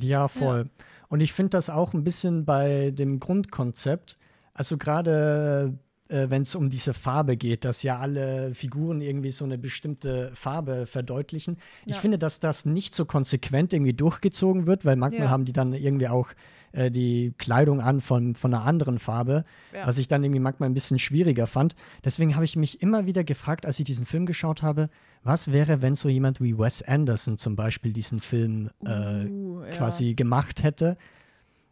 Ja, 0.00 0.28
voll. 0.28 0.68
Und 1.08 1.20
ich 1.20 1.32
finde 1.32 1.50
das 1.50 1.70
auch 1.70 1.92
ein 1.94 2.04
bisschen 2.04 2.44
bei 2.44 2.90
dem 2.90 3.20
Grundkonzept. 3.20 4.18
Also 4.54 4.76
gerade 4.76 5.78
äh, 6.08 6.30
wenn 6.30 6.42
es 6.42 6.54
um 6.54 6.70
diese 6.70 6.94
Farbe 6.94 7.36
geht, 7.36 7.64
dass 7.64 7.82
ja 7.82 7.98
alle 7.98 8.54
Figuren 8.54 9.00
irgendwie 9.00 9.30
so 9.30 9.44
eine 9.44 9.58
bestimmte 9.58 10.30
Farbe 10.34 10.86
verdeutlichen. 10.86 11.56
Ich 11.86 11.96
Ja. 11.96 12.00
finde, 12.00 12.18
dass 12.18 12.40
das 12.40 12.64
nicht 12.66 12.94
so 12.94 13.04
konsequent 13.04 13.72
irgendwie 13.72 13.92
durchgezogen 13.94 14.66
wird, 14.66 14.84
weil 14.84 14.96
manchmal 14.96 15.26
Ja. 15.26 15.30
haben 15.30 15.44
die 15.44 15.52
dann 15.52 15.72
irgendwie 15.72 16.08
auch 16.08 16.28
äh, 16.72 16.90
die 16.90 17.32
Kleidung 17.38 17.80
an 17.80 18.00
von, 18.02 18.34
von 18.34 18.52
einer 18.52 18.64
anderen 18.64 18.98
Farbe, 18.98 19.44
Ja. 19.72 19.86
was 19.86 19.96
ich 19.96 20.06
dann 20.06 20.22
irgendwie 20.22 20.40
manchmal 20.40 20.68
ein 20.68 20.74
bisschen 20.74 20.98
schwieriger 20.98 21.46
fand. 21.46 21.74
Deswegen 22.04 22.34
habe 22.34 22.44
ich 22.44 22.56
mich 22.56 22.82
immer 22.82 23.06
wieder 23.06 23.24
gefragt, 23.24 23.64
als 23.64 23.78
ich 23.78 23.86
diesen 23.86 24.04
Film 24.04 24.26
geschaut 24.26 24.62
habe, 24.62 24.90
was 25.22 25.50
wäre, 25.50 25.80
wenn 25.80 25.94
so 25.94 26.10
jemand 26.10 26.42
wie 26.42 26.58
Wes 26.58 26.82
Anderson 26.82 27.38
zum 27.38 27.56
Beispiel 27.56 27.92
diesen 27.94 28.20
Film 28.20 28.68
äh, 28.84 29.24
Uh, 29.24 29.62
quasi 29.70 30.12
gemacht 30.14 30.62
hätte. 30.62 30.98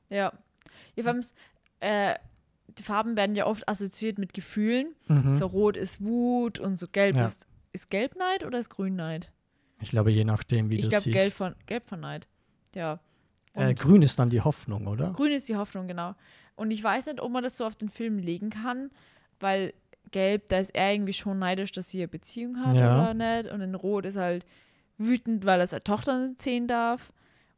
Ja. 0.09 0.33
ja 0.95 1.03
vor 1.03 1.13
allem, 1.13 1.23
äh, 1.81 2.15
die 2.79 2.83
Farben 2.83 3.17
werden 3.17 3.35
ja 3.37 3.47
oft 3.47 3.69
assoziiert 3.69 4.19
mit 4.19 4.35
Gefühlen. 4.35 4.95
Mhm. 5.09 5.33
So 5.35 5.47
rot 5.47 5.77
ist 5.77 6.03
Wut 6.05 6.59
und 6.59 6.79
so 6.79 6.87
gelb 6.89 7.17
Ja. 7.17 7.25
ist. 7.27 7.47
Ist 7.73 7.91
gelb 7.91 8.17
Neid 8.17 8.45
oder 8.45 8.59
ist 8.59 8.71
grün 8.71 8.97
Neid? 8.97 9.31
Ich 9.81 9.91
glaube, 9.91 10.11
je 10.11 10.25
nachdem, 10.25 10.71
wie 10.71 10.77
Ich 10.77 10.83
du 10.83 10.89
glaube, 10.89 11.03
siehst. 11.03 11.17
gelb 11.17 11.33
von, 11.35 11.55
gelb 11.67 11.89
von 11.89 12.01
Neid. 12.01 12.27
Ja. 12.75 13.01
äh, 13.55 13.73
grün 13.75 14.03
ist 14.03 14.19
dann 14.19 14.29
die 14.31 14.41
Hoffnung, 14.43 14.87
oder? 14.87 15.13
grün 15.13 15.33
ist 15.33 15.49
die 15.49 15.57
Hoffnung, 15.57 15.87
genau. 15.89 16.15
Und 16.57 16.71
ich 16.71 16.83
weiß 16.83 17.07
nicht, 17.07 17.21
ob 17.21 17.31
man 17.33 17.43
das 17.43 17.57
so 17.57 17.65
auf 17.67 17.77
den 17.77 17.89
Film 17.91 18.19
legen 18.19 18.51
kann, 18.51 18.91
weil 19.41 19.73
gelb, 20.11 20.49
da 20.49 20.59
ist 20.59 20.75
er 20.75 20.93
irgendwie 20.93 21.13
schon 21.13 21.39
neidisch, 21.39 21.73
dass 21.73 21.89
sie 21.91 21.99
eine 21.99 22.09
Beziehung 22.09 22.59
hat 22.65 22.77
Ja. 22.77 22.95
oder 23.11 23.15
nicht. 23.15 23.51
Und 23.53 23.61
in 23.63 23.75
rot 23.75 24.07
ist 24.07 24.17
halt 24.17 24.47
wütend, 24.99 25.45
weil 25.45 25.61
er 25.61 25.67
seine 25.67 25.83
Tochter 25.83 26.27
nicht 26.29 26.43
sehen 26.43 26.67
darf. 26.67 27.13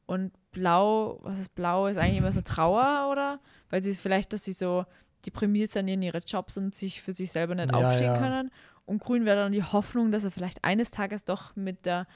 Und 0.07 0.33
blau, 0.53 1.19
was 1.23 1.39
ist 1.41 1.55
blau, 1.55 1.87
ist 1.87 1.99
eigentlich 1.99 2.19
immer 2.19 2.33
so 2.33 2.41
Trauer, 2.41 3.09
oder? 3.13 3.39
Weil 3.71 3.83
sie 3.83 3.93
vielleicht, 3.95 4.33
dass 4.33 4.45
sie 4.45 4.53
so 4.55 4.87
deprimiert 5.27 5.73
sind 5.73 5.89
in 5.89 6.03
ihre 6.03 6.19
Jobs 6.19 6.57
und 6.57 6.75
sich 6.75 7.03
für 7.03 7.13
sich 7.13 7.33
selber 7.33 7.55
nicht 7.55 7.73
Ja, 7.73 7.79
aufstehen 7.79 8.15
ja. 8.15 8.19
können. 8.19 8.51
Und 8.87 9.01
grün 9.01 9.25
wäre 9.25 9.37
dann 9.37 9.53
die 9.53 9.63
Hoffnung, 9.63 10.13
dass 10.13 10.25
er 10.25 10.31
vielleicht 10.31 10.65
eines 10.65 10.91
Tages 10.91 11.25
doch 11.25 11.55
mit 11.57 11.85
der, 11.85 12.07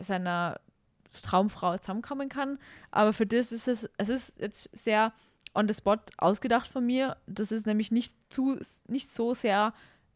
seiner 0.00 0.60
Traumfrau 1.22 1.76
zusammenkommen 1.78 2.28
kann. 2.28 2.58
Aber 2.90 3.12
für 3.12 3.26
das 3.26 3.52
ist 3.52 3.68
es, 3.68 3.88
es 3.98 4.08
ist 4.08 4.34
jetzt 4.38 4.70
sehr 4.72 5.12
on 5.54 5.68
the 5.68 5.74
spot 5.74 5.98
ausgedacht 6.18 6.68
von 6.68 6.84
mir. 6.84 7.16
Das 7.26 7.52
ist 7.52 7.66
nämlich 7.66 7.90
nicht, 7.90 8.14
zu, 8.30 8.58
nicht 8.86 9.10
so 9.10 9.34
sehr 9.34 9.74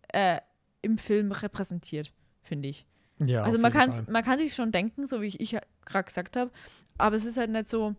äh, 0.08 0.40
im 0.82 0.98
Film 0.98 1.32
repräsentiert, 1.32 2.12
finde 2.42 2.68
ich. 2.68 2.86
Ja, 3.18 3.42
also 3.42 3.58
man 3.58 3.72
jeden 3.72 3.84
kann, 3.84 3.94
Fall. 3.94 4.12
man 4.12 4.24
kann 4.24 4.38
sich 4.38 4.54
schon 4.54 4.72
denken, 4.72 5.06
so 5.06 5.20
wie 5.20 5.26
ich, 5.26 5.40
ich 5.40 5.56
gerade 5.84 6.04
gesagt 6.04 6.36
habe, 6.36 6.50
aber 6.96 7.16
es 7.16 7.24
ist 7.24 7.36
halt 7.36 7.50
nicht 7.50 7.68
so 7.68 7.94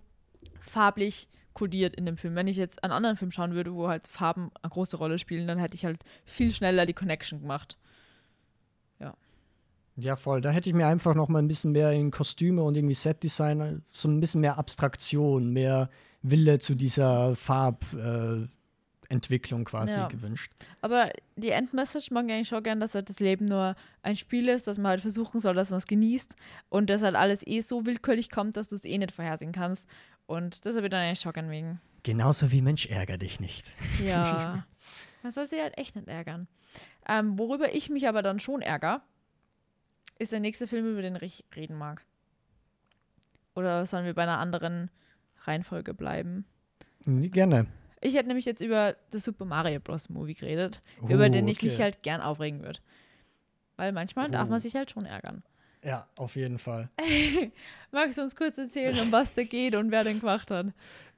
farblich 0.60 1.28
kodiert 1.54 1.96
in 1.96 2.06
dem 2.06 2.18
Film. 2.18 2.36
Wenn 2.36 2.48
ich 2.48 2.58
jetzt 2.58 2.84
einen 2.84 2.94
anderen 2.94 3.18
Film 3.18 3.32
schauen 3.32 3.54
würde, 3.54 3.74
wo 3.74 3.88
halt 3.88 4.08
Farben 4.08 4.52
eine 4.62 4.70
große 4.70 4.98
Rolle 4.98 5.20
spielen, 5.20 5.48
dann 5.48 5.60
hätte 5.60 5.76
ich 5.76 5.86
halt 5.86 6.04
viel 6.26 6.52
schneller 6.52 6.86
die 6.86 6.94
Connection 6.94 7.42
gemacht. 7.42 7.78
Ja, 9.98 10.16
voll. 10.16 10.40
Da 10.42 10.52
hätte 10.52 10.70
ich 10.70 10.76
mir 10.76 10.88
einfach 10.88 11.16
noch 11.16 11.28
mal 11.28 11.40
ein 11.40 11.48
bisschen 11.50 11.74
mehr 11.74 11.92
in 11.92 12.12
Kostüme 12.12 12.64
und 12.64 12.78
irgendwie 12.78 12.94
Setdesign, 12.96 13.84
so 13.92 14.08
ein 14.08 14.20
bisschen 14.22 14.40
mehr 14.42 14.58
Abstraktion, 14.58 15.52
mehr 15.52 15.90
Wille 16.22 16.60
zu 16.60 16.76
dieser 16.76 17.36
Farbentwicklung 17.36 19.62
äh, 19.62 19.66
quasi 19.66 20.00
Ja. 20.00 20.08
gewünscht. 20.08 20.52
Aber 20.82 21.10
die 21.36 21.50
Endmessage 21.50 22.08
mag 22.14 22.26
ich 22.28 22.32
eigentlich 22.34 22.48
schon 22.48 22.64
gern, 22.64 22.80
dass 22.80 22.96
halt 22.96 23.10
das 23.10 23.20
Leben 23.20 23.46
nur 23.46 23.76
ein 24.02 24.16
Spiel 24.16 24.48
ist, 24.48 24.66
dass 24.68 24.78
man 24.78 24.92
halt 24.92 25.02
versuchen 25.02 25.42
soll, 25.42 25.56
dass 25.56 25.72
man 25.72 25.80
es 25.80 25.88
genießt 25.88 26.36
und 26.70 26.90
dass 26.90 27.02
halt 27.04 27.16
alles 27.16 27.46
eh 27.46 27.60
so 27.62 27.86
willkürlich 27.86 28.30
kommt, 28.32 28.56
dass 28.58 28.70
du 28.70 28.76
es 28.76 28.86
eh 28.86 28.98
nicht 28.98 29.12
vorhersehen 29.12 29.52
kannst. 29.52 29.88
Und 30.32 30.66
das 30.66 30.76
habe 30.76 30.86
ich 30.88 30.92
dann 30.92 31.02
eigentlich 31.02 31.20
schon 31.20 31.34
gern 31.34 31.50
wegen. 31.50 31.82
Genauso 32.04 32.52
wie 32.52 32.62
Mensch, 32.62 32.86
ärger 32.88 33.18
dich 33.18 33.40
nicht. 33.40 33.66
Ja. 34.04 34.66
Man 35.24 35.32
soll 35.32 35.46
sich 35.48 35.60
halt 35.62 35.78
echt 35.78 35.96
nicht 35.96 36.08
ärgern. 36.08 36.48
Ähm, 37.08 37.38
worüber 37.38 37.74
ich 37.76 37.90
mich 37.90 38.08
aber 38.08 38.22
dann 38.22 38.40
schon 38.40 38.62
ärgere, 38.62 39.02
ist 40.18 40.32
der 40.32 40.40
nächste 40.40 40.68
Film, 40.68 40.90
über 40.92 41.02
den 41.02 41.16
ich 41.22 41.44
reden 41.56 41.78
mag. 41.78 42.04
Oder 43.56 43.86
sollen 43.86 44.06
wir 44.06 44.14
bei 44.14 44.24
einer 44.24 44.40
anderen 44.40 44.90
Reihenfolge 45.44 45.94
bleiben? 45.94 46.46
Gerne. 47.06 47.68
Ich 48.00 48.16
hätte 48.16 48.28
nämlich 48.28 48.46
jetzt 48.46 48.62
über 48.62 48.96
das 49.12 49.26
Super 49.26 49.46
Mario 49.46 49.80
Bros. 49.80 50.10
Movie 50.10 50.34
geredet, 50.36 50.82
über 51.08 51.26
Oh, 51.26 51.30
den 51.30 51.48
ich 51.48 51.62
mich 51.62 51.74
okay. 51.74 51.84
halt 51.84 52.04
gern 52.04 52.22
aufregen 52.22 52.62
würde. 52.64 52.80
Weil 53.76 53.92
manchmal 53.92 54.30
darf 54.32 54.48
Oh. 54.48 54.52
man 54.52 54.60
sich 54.60 54.76
halt 54.76 54.90
schon 54.92 55.06
ärgern. 55.06 55.44
Ja, 55.84 56.08
auf 56.18 56.36
jeden 56.36 56.60
Fall. 56.60 56.90
Magst 57.92 58.18
du 58.18 58.22
uns 58.22 58.36
kurz 58.36 58.58
erzählen, 58.58 59.00
um 59.00 59.12
was 59.12 59.34
der 59.34 59.46
geht 59.46 59.76
und 59.76 59.92
wer 59.92 60.04
den 60.04 60.20
gemacht 60.20 60.52
hat? 60.52 60.68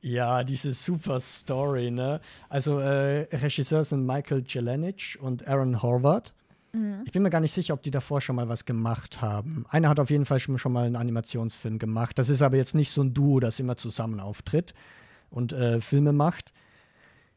Ja, 0.02 0.44
diese 0.44 0.74
super 0.74 1.20
Story, 1.20 1.92
ne? 1.92 2.20
Also 2.50 2.80
äh, 2.80 3.28
Regisseur 3.36 3.84
sind 3.84 4.06
Michael 4.06 4.44
Jelenic 4.48 5.18
und 5.22 5.48
Aaron 5.48 5.82
Horvath. 5.82 6.34
Ich 7.06 7.12
bin 7.12 7.22
mir 7.22 7.30
gar 7.30 7.40
nicht 7.40 7.52
sicher, 7.52 7.76
ob 7.76 7.84
die 7.84 7.92
davor 7.92 8.20
schon 8.20 8.36
mal 8.36 8.50
was 8.50 8.66
gemacht 8.66 9.22
haben. 9.22 9.64
Einer 9.70 9.90
hat 9.90 10.00
auf 10.00 10.10
jeden 10.10 10.26
Fall 10.26 10.40
schon, 10.40 10.58
schon 10.58 10.74
mal 10.74 10.88
einen 10.88 10.96
Animationsfilm 10.96 11.78
gemacht. 11.78 12.18
Das 12.18 12.30
ist 12.30 12.42
aber 12.42 12.58
jetzt 12.58 12.74
nicht 12.74 12.90
so 12.90 13.04
ein 13.04 13.14
Duo, 13.14 13.40
das 13.40 13.60
immer 13.60 13.78
zusammen 13.78 14.20
auftritt 14.20 14.74
und 15.30 15.54
äh, 15.54 15.82
Filme 15.82 16.14
macht. 16.14 16.52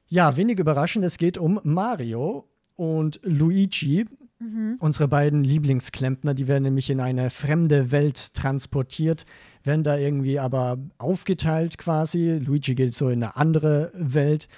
Ja, 0.09 0.39
wenig 0.39 0.59
überraschend, 0.59 1.05
es 1.05 1.19
geht 1.19 1.37
um 1.37 1.61
Mario 1.65 2.49
und 2.77 3.21
Luigi, 3.25 4.07
unsere 4.81 5.09
beiden 5.09 5.45
Lieblingsklempner. 5.45 6.35
Die 6.35 6.47
werden 6.47 6.65
nämlich 6.65 6.91
in 6.91 7.01
eine 7.01 7.31
fremde 7.31 7.91
Welt 7.91 8.35
transportiert, 8.35 9.25
werden 9.65 9.83
da 9.83 9.97
irgendwie 9.97 10.39
aber 10.39 10.79
aufgeteilt 10.99 11.79
quasi. 11.79 12.39
Luigi 12.45 12.75
geht 12.75 12.95
so 12.95 13.09
in 13.09 13.23
eine 13.23 13.37
andere 13.37 13.91
Welt. 13.95 14.49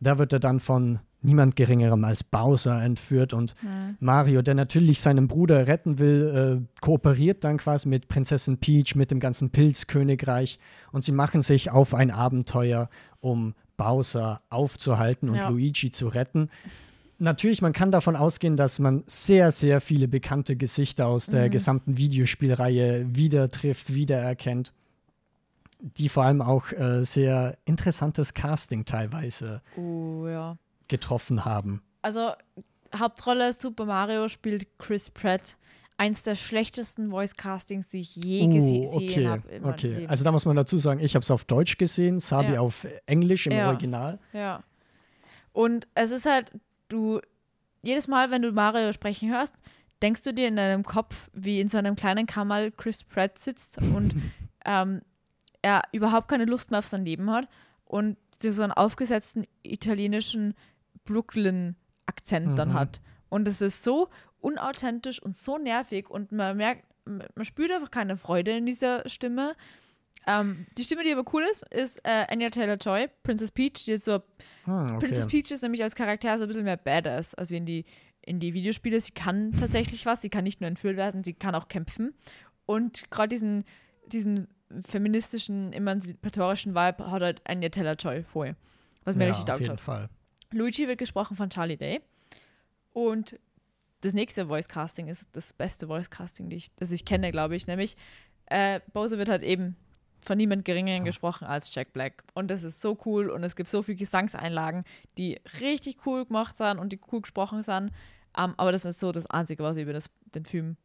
Da 0.00 0.18
wird 0.18 0.32
er 0.32 0.40
dann 0.40 0.60
von 0.60 1.00
niemand 1.22 1.56
Geringerem 1.56 2.04
als 2.04 2.22
Bowser 2.22 2.82
entführt 2.82 3.32
und 3.32 3.54
Mario, 3.98 4.42
der 4.42 4.54
natürlich 4.54 5.00
seinen 5.00 5.26
Bruder 5.26 5.66
retten 5.66 5.98
will, 5.98 6.60
äh, 6.62 6.80
kooperiert 6.82 7.44
dann 7.44 7.56
quasi 7.56 7.88
mit 7.88 8.08
Prinzessin 8.08 8.58
Peach, 8.58 8.94
mit 8.94 9.10
dem 9.10 9.20
ganzen 9.20 9.48
Pilzkönigreich 9.50 10.58
und 10.92 11.02
sie 11.02 11.12
machen 11.12 11.40
sich 11.40 11.70
auf 11.70 11.94
ein 11.94 12.10
Abenteuer, 12.10 12.90
um 13.20 13.54
Bowser 13.78 14.42
aufzuhalten 14.50 15.30
und 15.30 15.36
Ja. 15.36 15.48
Luigi 15.48 15.90
zu 15.90 16.08
retten. 16.08 16.50
Natürlich, 17.18 17.62
man 17.62 17.72
kann 17.72 17.92
davon 17.92 18.16
ausgehen, 18.16 18.56
dass 18.56 18.78
man 18.78 19.04
sehr, 19.06 19.50
sehr 19.52 19.80
viele 19.80 20.08
bekannte 20.08 20.56
Gesichter 20.56 21.06
aus 21.06 21.26
der 21.26 21.48
gesamten 21.48 21.96
Videospielreihe 21.96 23.06
wieder 23.14 23.50
trifft, 23.50 23.94
wiedererkennt, 23.94 24.72
die 25.80 26.08
vor 26.08 26.24
allem 26.24 26.42
auch 26.42 26.72
äh, 26.72 27.04
sehr 27.04 27.56
interessantes 27.66 28.34
Casting 28.34 28.84
teilweise 28.84 29.62
Oh, 29.76 30.26
ja. 30.26 30.56
getroffen 30.88 31.44
haben. 31.44 31.82
Also, 32.02 32.30
Hauptrolle 32.96 33.52
Super 33.52 33.84
Mario 33.86 34.28
spielt 34.28 34.66
Chris 34.78 35.10
Pratt. 35.10 35.56
Eins 35.96 36.24
der 36.24 36.34
schlechtesten 36.34 37.10
Voice-Castings, 37.10 37.86
die 37.88 38.00
ich 38.00 38.16
je 38.16 38.42
Uh, 38.46 38.50
gesehen 38.52 38.88
okay, 38.92 39.26
habe. 39.28 39.42
okay. 39.62 40.06
Also 40.08 40.24
da 40.24 40.32
muss 40.32 40.44
man 40.44 40.56
dazu 40.56 40.76
sagen, 40.76 40.98
ich 40.98 41.14
habe 41.14 41.22
es 41.22 41.30
auf 41.30 41.44
Deutsch 41.44 41.78
gesehen, 41.78 42.18
Sabi 42.18 42.54
Ja. 42.54 42.60
auf 42.60 42.84
Englisch 43.06 43.46
im 43.46 43.52
Ja. 43.52 43.68
Original. 43.68 44.18
Ja. 44.32 44.64
Und 45.52 45.86
es 45.94 46.10
ist 46.10 46.26
halt, 46.26 46.50
du, 46.88 47.20
jedes 47.82 48.08
Mal, 48.08 48.30
wenn 48.30 48.42
du 48.42 48.52
Mario 48.52 48.92
sprechen 48.92 49.30
hörst, 49.30 49.54
denkst 50.02 50.22
du 50.22 50.32
dir 50.34 50.48
in 50.48 50.56
deinem 50.56 50.82
Kopf, 50.84 51.30
wie 51.32 51.60
in 51.60 51.68
so 51.68 51.78
einem 51.78 51.96
kleinen 51.96 52.26
Kammerl 52.26 52.70
Chris 52.72 53.04
Pratt 53.04 53.38
sitzt 53.38 53.78
und 53.78 54.14
ähm, 54.64 55.02
er 55.62 55.82
überhaupt 55.92 56.28
keine 56.28 56.44
Lust 56.44 56.70
mehr 56.70 56.78
auf 56.78 56.86
sein 56.86 57.04
Leben 57.04 57.30
hat 57.30 57.48
und 57.84 58.16
so 58.42 58.62
einen 58.62 58.72
aufgesetzten 58.72 59.46
italienischen 59.62 60.54
Brooklyn-Akzent 61.04 62.58
dann 62.58 62.70
Mhm. 62.70 62.74
hat. 62.74 63.00
Und 63.28 63.48
es 63.48 63.60
ist 63.60 63.82
so 63.82 64.08
unauthentisch 64.40 65.22
und 65.22 65.36
so 65.36 65.58
nervig 65.58 66.10
und 66.10 66.32
man 66.32 66.56
merkt, 66.56 66.84
man 67.04 67.44
spürt 67.44 67.70
einfach 67.72 67.90
keine 67.90 68.16
Freude 68.16 68.52
in 68.52 68.66
dieser 68.66 69.08
Stimme. 69.08 69.54
Ähm, 70.26 70.66
die 70.78 70.84
Stimme, 70.84 71.04
die 71.04 71.12
aber 71.12 71.24
cool 71.34 71.42
ist, 71.50 71.64
ist 71.72 71.98
äh, 72.04 72.26
Anya 72.28 72.50
Taylor-Joy, 72.50 73.08
Princess 73.22 73.50
Peach, 73.50 73.84
die 73.84 73.92
jetzt 73.92 74.04
so 74.04 74.22
Hm, 74.64 74.98
Princess 74.98 75.24
okay. 75.24 75.42
Peach 75.42 75.50
ist 75.50 75.62
nämlich 75.62 75.82
als 75.82 75.94
Charakter 75.94 76.38
so 76.38 76.44
ein 76.44 76.48
bisschen 76.48 76.64
mehr 76.64 76.76
Badass, 76.76 77.34
als 77.34 77.50
wie 77.50 77.56
in 77.56 77.66
die, 77.66 77.84
in 78.22 78.40
die 78.40 78.54
Videospiele. 78.54 79.00
Sie 79.00 79.12
kann 79.12 79.52
tatsächlich 79.58 80.06
was, 80.06 80.22
sie 80.22 80.30
kann 80.30 80.44
nicht 80.44 80.60
nur 80.60 80.68
entführt 80.68 80.96
werden, 80.96 81.24
sie 81.24 81.34
kann 81.34 81.54
auch 81.54 81.68
kämpfen. 81.68 82.14
Und 82.66 83.10
gerade 83.10 83.28
diesen, 83.28 83.64
diesen 84.06 84.48
feministischen, 84.86 85.72
emanzipatorischen 85.72 86.74
Vibe 86.74 87.10
hat 87.10 87.22
halt 87.22 87.42
Anya 87.44 87.68
Taylor-Joy 87.68 88.22
voll. 88.22 88.56
Was 89.04 89.16
mir 89.16 89.24
ja, 89.24 89.28
richtig 89.30 89.44
auf 89.44 89.48
taugt 89.48 89.60
jeden 89.60 89.72
hat. 89.72 89.80
Fall. 89.80 90.08
Luigi 90.50 90.88
wird 90.88 90.98
gesprochen 90.98 91.36
von 91.36 91.50
Charlie 91.50 91.76
Day. 91.76 92.00
Und 92.92 93.38
das 94.00 94.14
nächste 94.14 94.46
Voice 94.46 94.68
Casting 94.68 95.08
ist 95.08 95.26
das 95.32 95.52
beste 95.52 95.86
Voice 95.86 96.08
Casting, 96.08 96.50
ich, 96.50 96.74
das 96.76 96.90
ich 96.90 97.04
kenne, 97.04 97.32
glaube 97.32 97.56
ich. 97.56 97.66
Nämlich 97.66 97.96
äh, 98.46 98.80
Bowser 98.92 99.18
wird 99.18 99.28
halt 99.28 99.42
eben 99.42 99.76
von 100.24 100.36
niemand 100.36 100.64
Geringeren 100.64 101.04
gesprochen 101.04 101.44
als 101.44 101.74
Jack 101.74 101.92
Black. 101.92 102.24
Und 102.34 102.50
das 102.50 102.62
ist 102.62 102.80
so 102.80 102.98
cool 103.04 103.30
und 103.30 103.44
es 103.44 103.56
gibt 103.56 103.68
so 103.68 103.82
viele 103.82 103.96
Gesangseinlagen, 103.96 104.84
die 105.18 105.40
richtig 105.60 105.98
cool 106.06 106.24
gemacht 106.24 106.56
sind 106.56 106.78
und 106.78 106.92
die 106.92 107.00
cool 107.12 107.20
gesprochen 107.20 107.62
sind. 107.62 107.90
Ähm, 108.36 108.54
aber 108.56 108.72
das 108.72 108.84
ist 108.84 109.00
so 109.00 109.12
das 109.12 109.26
Einzige, 109.26 109.62
was 109.62 109.76
ich 109.76 109.82
über 109.82 109.92
das, 109.92 110.10
den 110.34 110.44
Film 110.44 110.76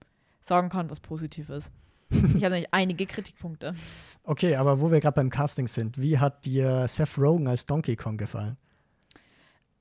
sagen 0.41 0.69
kann, 0.69 0.89
was 0.89 0.99
positiv 0.99 1.49
ist. 1.49 1.71
Ich 2.11 2.43
habe 2.43 2.55
nämlich 2.55 2.73
einige 2.73 3.05
Kritikpunkte. 3.05 3.75
Okay, 4.23 4.55
aber 4.55 4.81
wo 4.81 4.91
wir 4.91 4.99
gerade 4.99 5.15
beim 5.15 5.29
Casting 5.29 5.67
sind, 5.67 5.99
wie 6.01 6.17
hat 6.17 6.43
dir 6.45 6.87
Seth 6.87 7.19
Rogen 7.19 7.47
als 7.47 7.67
Donkey 7.67 7.95
Kong 7.95 8.17
gefallen? 8.17 8.57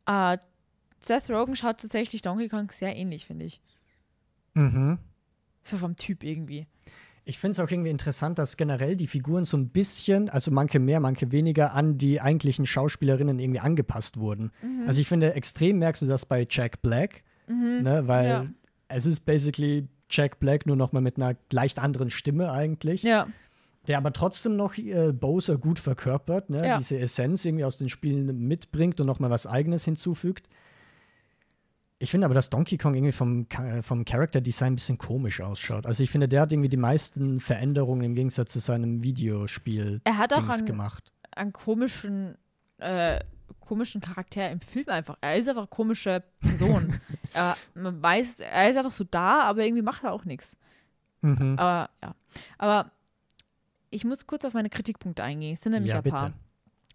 Äh, 0.07 0.37
Seth 1.01 1.31
Rogen 1.31 1.57
schaut 1.57 1.81
tatsächlich 1.81 2.21
Donkey 2.21 2.49
Kong 2.49 2.71
sehr 2.71 2.95
ähnlich, 2.95 3.25
finde 3.25 3.47
ich. 3.47 3.63
Mhm. 4.53 4.99
So 5.65 5.79
vom 5.79 5.97
Typ 5.97 6.23
irgendwie. 6.23 6.67
Ich 7.29 7.39
finde 7.39 7.51
es 7.53 7.61
auch 7.61 7.71
irgendwie 7.71 7.91
interessant, 7.91 8.39
dass 8.39 8.57
generell 8.57 8.97
die 8.97 9.07
Figuren 9.07 9.45
so 9.45 9.59
ein 9.59 9.69
bisschen, 9.69 10.31
also 10.31 10.51
manche 10.51 10.79
mehr, 10.79 10.99
manche 10.99 11.31
weniger, 11.31 11.75
an 11.75 11.99
die 11.99 12.23
eigentlichen 12.23 12.65
Schauspielerinnen 12.65 13.39
irgendwie 13.39 13.61
angepasst 13.61 14.17
wurden. 14.19 14.51
Mhm. 14.63 14.85
Also 14.87 15.03
ich 15.03 15.09
finde, 15.09 15.35
extrem 15.35 15.79
merkst 15.79 16.01
du 16.01 16.07
das 16.07 16.25
bei 16.25 16.47
Jack 16.49 16.81
Black, 16.81 17.23
ne, 17.47 18.03
weil 18.07 18.27
Ja. 18.29 18.47
es 18.89 19.05
ist 19.05 19.21
basically 19.27 19.89
Jack 20.09 20.41
Black 20.41 20.65
nur 20.65 20.77
noch 20.77 20.93
mal 20.93 21.03
mit 21.03 21.19
einer 21.19 21.37
leicht 21.53 21.79
anderen 21.79 22.09
Stimme 22.09 22.51
eigentlich, 22.51 23.03
Ja, 23.03 23.29
der 23.89 23.99
aber 23.99 24.15
trotzdem 24.15 24.57
noch 24.57 24.79
äh, 24.79 25.13
Bowser 25.13 25.59
gut 25.59 25.79
verkörpert, 25.79 26.49
ne, 26.49 26.65
Ja. 26.67 26.79
diese 26.79 26.99
Essenz 26.99 27.45
irgendwie 27.45 27.65
aus 27.67 27.77
den 27.77 27.91
Spielen 27.91 28.39
mitbringt 28.49 29.01
und 29.03 29.07
noch 29.07 29.19
mal 29.19 29.29
was 29.29 29.47
Eigenes 29.47 29.85
hinzufügt. 29.85 30.49
Ich 32.01 32.11
finde 32.13 32.27
aber, 32.27 32.35
dass 32.35 32.49
Donkey 32.49 32.79
Kong 32.79 32.95
irgendwie 32.95 33.13
vom, 33.13 33.49
Cha- 33.49 33.83
vom 33.83 34.05
Character 34.05 34.41
Design 34.41 34.73
ein 34.73 34.77
bisschen 34.77 34.99
komisch 34.99 35.41
ausschaut. 35.41 35.85
Also 35.85 36.03
ich 36.05 36.11
finde, 36.11 36.29
der 36.29 36.43
hat 36.43 36.53
irgendwie 36.53 36.69
die 36.69 36.77
meisten 36.77 37.41
Veränderungen 37.41 38.03
im 38.05 38.15
Gegensatz 38.15 38.53
zu 38.53 38.61
seinem 38.61 39.03
Videospiel 39.03 40.01
er 40.05 40.17
hat 40.19 40.33
auch 40.33 40.39
Dings 40.43 40.59
einen, 40.59 40.67
gemacht. 40.67 41.13
einen 41.33 41.53
komischen, 41.53 42.37
äh, 42.79 43.19
komischen 43.61 44.01
Charakter 44.01 44.49
im 44.49 44.61
Film 44.61 44.89
einfach. 44.89 45.17
Er 45.21 45.37
ist 45.37 45.49
einfach 45.49 45.63
eine 45.63 45.69
komische 45.69 46.23
Person. 46.41 47.01
er, 47.35 47.57
man 47.75 48.01
weiß, 48.01 48.41
er 48.41 48.71
ist 48.71 48.77
einfach 48.77 48.93
so 48.93 49.03
da, 49.05 49.43
aber 49.43 49.65
irgendwie 49.65 49.83
macht 49.83 50.05
er 50.05 50.13
auch 50.13 50.25
nichts. 50.25 50.57
Mhm. 51.23 51.59
Aber 51.59 51.91
ja. 52.01 52.15
Aber 52.59 52.93
ich 53.91 54.05
muss 54.05 54.25
kurz 54.27 54.45
auf 54.45 54.55
meine 54.55 54.71
Kritikpunkte 54.71 55.25
eingehen. 55.25 55.55
Es 55.55 55.63
sind 55.63 55.73
nämlich 55.73 55.93
Ja, 55.93 55.99
ein 56.01 56.05
paar. 56.11 56.27
bitte. 56.27 56.39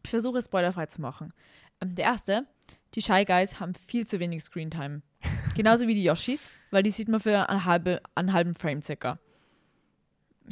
Ich 0.05 0.09
versuche 0.11 0.37
es 0.37 0.45
spoilerfrei 0.45 0.85
zu 0.85 1.01
machen. 1.01 1.33
Ähm, 1.81 1.93
der 1.95 2.05
erste, 2.05 2.45
die 2.95 3.01
Shy 3.01 3.25
Guys 3.25 3.59
haben 3.59 3.73
viel 3.73 4.05
zu 4.05 4.19
wenig 4.19 4.43
Screentime. 4.43 5.01
Genauso 5.55 5.87
wie 5.87 5.95
die 5.95 6.03
Yoshis, 6.03 6.49
weil 6.71 6.83
die 6.83 6.91
sieht 6.91 7.07
man 7.07 7.19
für 7.19 7.49
einen, 7.49 7.65
halbe, 7.65 8.01
einen 8.15 8.33
halben 8.33 8.55
Frame 8.55 8.81
circa. 8.81 9.19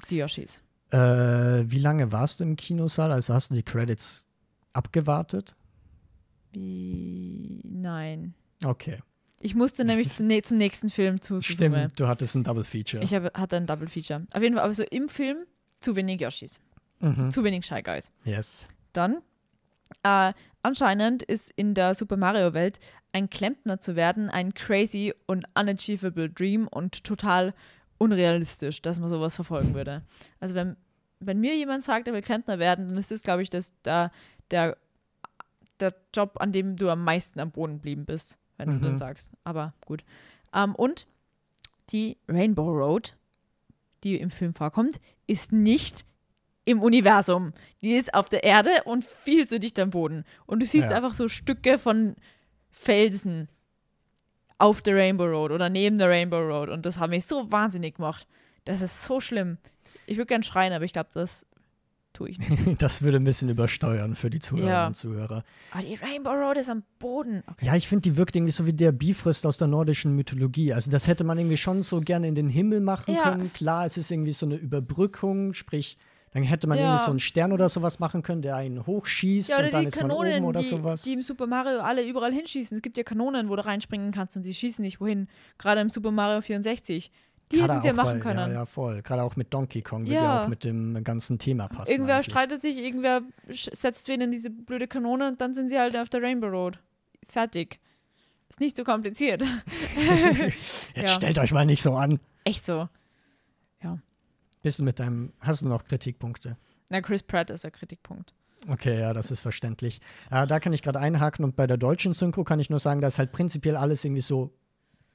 Die 0.09 0.17
Yoshis. 0.17 0.61
Äh, 0.91 0.97
wie 0.97 1.79
lange 1.79 2.11
warst 2.11 2.39
du 2.39 2.43
im 2.43 2.55
Kinosaal? 2.55 3.11
Also 3.11 3.33
hast 3.33 3.51
du 3.51 3.55
die 3.55 3.63
Credits 3.63 4.27
abgewartet? 4.73 5.55
Wie. 6.51 7.61
Nein. 7.63 8.33
Okay. 8.63 8.97
Ich 9.39 9.55
musste 9.55 9.85
nämlich 9.85 10.09
zum, 10.09 10.29
zum 10.43 10.57
nächsten 10.57 10.89
Film 10.89 11.19
zu. 11.21 11.41
Stimmt, 11.41 11.99
du 11.99 12.07
hattest 12.07 12.35
ein 12.35 12.43
Double 12.43 12.63
Feature. 12.63 13.03
Ich 13.03 13.13
habe, 13.13 13.31
hatte 13.33 13.57
ein 13.57 13.65
Double 13.65 13.87
Feature. 13.87 14.25
Auf 14.33 14.41
jeden 14.41 14.55
Fall, 14.55 14.63
aber 14.63 14.73
so 14.73 14.83
im 14.83 15.09
Film 15.09 15.45
zu 15.79 15.95
wenig 15.95 16.21
Yoshis. 16.21 16.59
mhm. 16.99 17.31
Zu 17.31 17.43
wenig 17.43 17.65
Shy 17.65 17.81
Guys. 17.81 18.11
Yes. 18.23 18.69
Dann, 18.93 19.21
äh, 20.03 20.33
anscheinend 20.63 21.23
ist 21.23 21.51
in 21.51 21.73
der 21.73 21.95
Super 21.95 22.17
Mario-Welt 22.17 22.79
ein 23.13 23.29
Klempner 23.29 23.79
zu 23.79 23.95
werden 23.95 24.29
ein 24.29 24.53
crazy 24.53 25.13
und 25.27 25.45
unachievable 25.57 26.29
Dream 26.29 26.67
und 26.67 27.03
total 27.03 27.53
unrealistisch, 27.97 28.81
dass 28.81 28.99
man 28.99 29.09
sowas 29.09 29.35
verfolgen 29.35 29.73
würde. 29.73 30.01
Also 30.39 30.55
wenn, 30.55 30.75
wenn 31.19 31.39
mir 31.39 31.55
jemand 31.55 31.83
sagt, 31.83 32.07
er 32.07 32.13
will 32.13 32.21
Klempner 32.21 32.57
werden, 32.57 32.87
dann 32.89 32.97
ist 32.97 33.11
das, 33.11 33.23
glaube 33.23 33.43
ich, 33.43 33.49
das, 33.49 33.73
der, 33.83 34.11
der, 34.49 34.77
der 35.79 35.93
Job, 36.15 36.37
an 36.39 36.51
dem 36.51 36.75
du 36.77 36.89
am 36.89 37.03
meisten 37.03 37.39
am 37.39 37.51
Boden 37.51 37.73
geblieben 37.75 38.05
bist, 38.05 38.39
wenn 38.57 38.69
du 38.69 38.75
Mhm. 38.75 38.81
den 38.81 38.97
sagst. 38.97 39.33
Aber 39.43 39.73
gut. 39.85 40.03
Ähm, 40.53 40.73
und 40.75 41.05
die 41.91 42.17
Rainbow 42.27 42.69
Road, 42.71 43.15
die 44.03 44.19
im 44.19 44.31
Film 44.31 44.53
vorkommt, 44.53 44.99
ist 45.27 45.51
nicht 45.51 46.05
im 46.65 46.81
Universum. 46.81 47.53
Die 47.81 47.93
ist 47.93 48.13
auf 48.13 48.29
der 48.29 48.43
Erde 48.43 48.69
und 48.85 49.03
viel 49.03 49.47
zu 49.47 49.59
dicht 49.59 49.79
am 49.79 49.89
Boden. 49.89 50.25
Und 50.45 50.61
du 50.61 50.65
siehst 50.65 50.89
Ja. 50.89 50.97
einfach 50.97 51.13
so 51.13 51.27
Stücke 51.27 51.77
von 51.79 52.15
Felsen 52.69 53.47
auf 54.57 54.81
der 54.81 54.95
Rainbow 54.95 55.25
Road 55.25 55.51
oder 55.51 55.69
neben 55.69 55.97
der 55.97 56.09
Rainbow 56.09 56.39
Road. 56.39 56.69
Und 56.69 56.85
das 56.85 56.99
hat 56.99 57.09
mich 57.09 57.25
so 57.25 57.51
wahnsinnig 57.51 57.95
gemacht. 57.95 58.27
Das 58.65 58.81
ist 58.81 59.03
so 59.03 59.19
schlimm. 59.19 59.57
Ich 60.05 60.17
würde 60.17 60.27
gern 60.27 60.43
schreien, 60.43 60.71
aber 60.73 60.85
ich 60.85 60.93
glaube, 60.93 61.09
das 61.13 61.47
tue 62.13 62.29
ich 62.29 62.37
nicht. 62.39 62.51
Das 62.81 63.01
würde 63.01 63.17
ein 63.17 63.23
bisschen 63.23 63.49
übersteuern 63.49 64.13
für 64.15 64.29
die 64.29 64.39
Zuhörerinnen 64.39 64.71
Ja. 64.73 64.87
und 64.87 64.95
Zuhörer. 64.95 65.43
Aber 65.71 65.81
die 65.81 65.95
Rainbow 65.95 66.29
Road 66.31 66.57
ist 66.57 66.69
am 66.69 66.83
Boden. 66.99 67.41
Okay. 67.47 67.65
Ja, 67.65 67.75
ich 67.75 67.87
finde, 67.87 68.03
die 68.03 68.17
wirkt 68.17 68.35
irgendwie 68.35 68.51
so 68.51 68.67
wie 68.67 68.73
der 68.73 68.91
Bifrost 68.91 69.45
aus 69.47 69.57
der 69.57 69.67
nordischen 69.67 70.15
Mythologie. 70.15 70.73
Also 70.73 70.91
das 70.91 71.07
hätte 71.07 71.23
man 71.23 71.39
irgendwie 71.39 71.57
schon 71.57 71.81
so 71.81 71.99
gerne 72.01 72.27
in 72.27 72.35
den 72.35 72.49
Himmel 72.49 72.81
machen 72.81 73.15
Ja. 73.15 73.23
können. 73.31 73.51
Klar, 73.53 73.85
es 73.85 73.97
ist 73.97 74.11
irgendwie 74.11 74.33
so 74.33 74.45
eine 74.45 74.55
Überbrückung, 74.55 75.53
sprich, 75.53 75.97
Dann 76.33 76.43
hätte 76.43 76.67
man 76.67 76.77
Ja. 76.77 76.85
irgendwie 76.85 77.03
so 77.03 77.09
einen 77.11 77.19
Stern 77.19 77.51
oder 77.51 77.67
sowas 77.67 77.99
machen 77.99 78.21
können, 78.23 78.41
der 78.41 78.55
einen 78.55 78.85
hochschießt 78.85 79.49
Ja, 79.49 79.57
oder 79.57 79.65
und 79.65 79.73
dann 79.73 79.81
die 79.81 79.87
ist 79.87 79.97
man 80.01 80.11
oben 80.11 80.21
Kanonen, 80.23 80.43
oder 80.45 80.59
die, 80.61 80.65
sowas. 80.65 81.01
die 81.03 81.13
im 81.13 81.21
Super 81.21 81.45
Mario 81.45 81.79
alle 81.81 82.03
überall 82.07 82.31
hinschießen. 82.33 82.77
Es 82.77 82.81
gibt 82.81 82.97
ja 82.97 83.03
Kanonen, 83.03 83.49
wo 83.49 83.55
du 83.57 83.65
reinspringen 83.65 84.11
kannst 84.11 84.37
und 84.37 84.45
die 84.45 84.53
schießen 84.53 84.81
nicht 84.81 85.01
wohin. 85.01 85.27
Gerade 85.57 85.81
im 85.81 85.89
Super 85.89 86.11
Mario 86.11 86.39
64. 86.41 87.11
Die 87.51 87.57
Gerade 87.57 87.73
hätten 87.73 87.81
sie 87.81 87.87
ja 87.89 87.93
machen 87.93 88.07
weil- 88.13 88.19
können. 88.21 88.51
Ja, 88.51 88.59
ja, 88.59 88.65
voll. 88.65 89.01
Gerade 89.01 89.23
auch 89.23 89.35
mit 89.35 89.53
Donkey 89.53 89.81
Kong 89.81 90.05
wird 90.05 90.15
ja 90.15 90.23
Ja. 90.23 90.43
auch 90.43 90.47
mit 90.47 90.63
dem 90.63 91.03
ganzen 91.03 91.37
Thema 91.37 91.67
passen. 91.67 91.91
irgendwer 91.91 92.15
eigentlich. 92.15 92.27
streitet 92.27 92.61
sich, 92.61 92.77
irgendwer 92.77 93.23
setzt 93.49 94.07
wen 94.07 94.21
in 94.21 94.31
diese 94.31 94.49
blöde 94.49 94.87
Kanone 94.87 95.27
und 95.27 95.41
dann 95.41 95.53
sind 95.53 95.67
sie 95.67 95.77
halt 95.77 95.97
auf 95.97 96.07
der 96.07 96.21
Rainbow 96.21 96.47
Road. 96.47 96.79
Fertig. 97.27 97.79
Ist 98.47 98.61
nicht 98.61 98.77
so 98.77 98.85
kompliziert. 98.85 99.43
Jetzt 100.95 100.95
Ja. 100.95 101.07
stellt 101.07 101.39
euch 101.39 101.51
mal 101.51 101.65
nicht 101.65 101.81
so 101.81 101.95
an. 101.95 102.19
Echt 102.45 102.65
so. 102.65 102.87
Bist 104.61 104.79
du 104.79 104.83
mit 104.83 104.99
deinem, 104.99 105.33
hast 105.39 105.61
du 105.61 105.67
noch 105.67 105.83
Kritikpunkte? 105.85 106.57
Na, 106.89 107.01
Chris 107.01 107.23
Pratt 107.23 107.49
ist 107.49 107.63
der 107.63 107.71
Kritikpunkt. 107.71 108.33
Okay, 108.67 108.99
ja, 108.99 109.13
das 109.13 109.31
ist 109.31 109.39
verständlich. 109.39 110.01
Äh, 110.29 110.45
da 110.45 110.59
kann 110.59 110.71
ich 110.73 110.83
gerade 110.83 110.99
einhaken 110.99 111.43
und 111.43 111.55
bei 111.55 111.65
der 111.65 111.77
deutschen 111.77 112.13
Synchro 112.13 112.43
kann 112.43 112.59
ich 112.59 112.69
nur 112.69 112.79
sagen, 112.79 113.01
dass 113.01 113.17
halt 113.17 113.31
prinzipiell 113.31 113.75
alles 113.75 114.05
irgendwie 114.05 114.21
so 114.21 114.53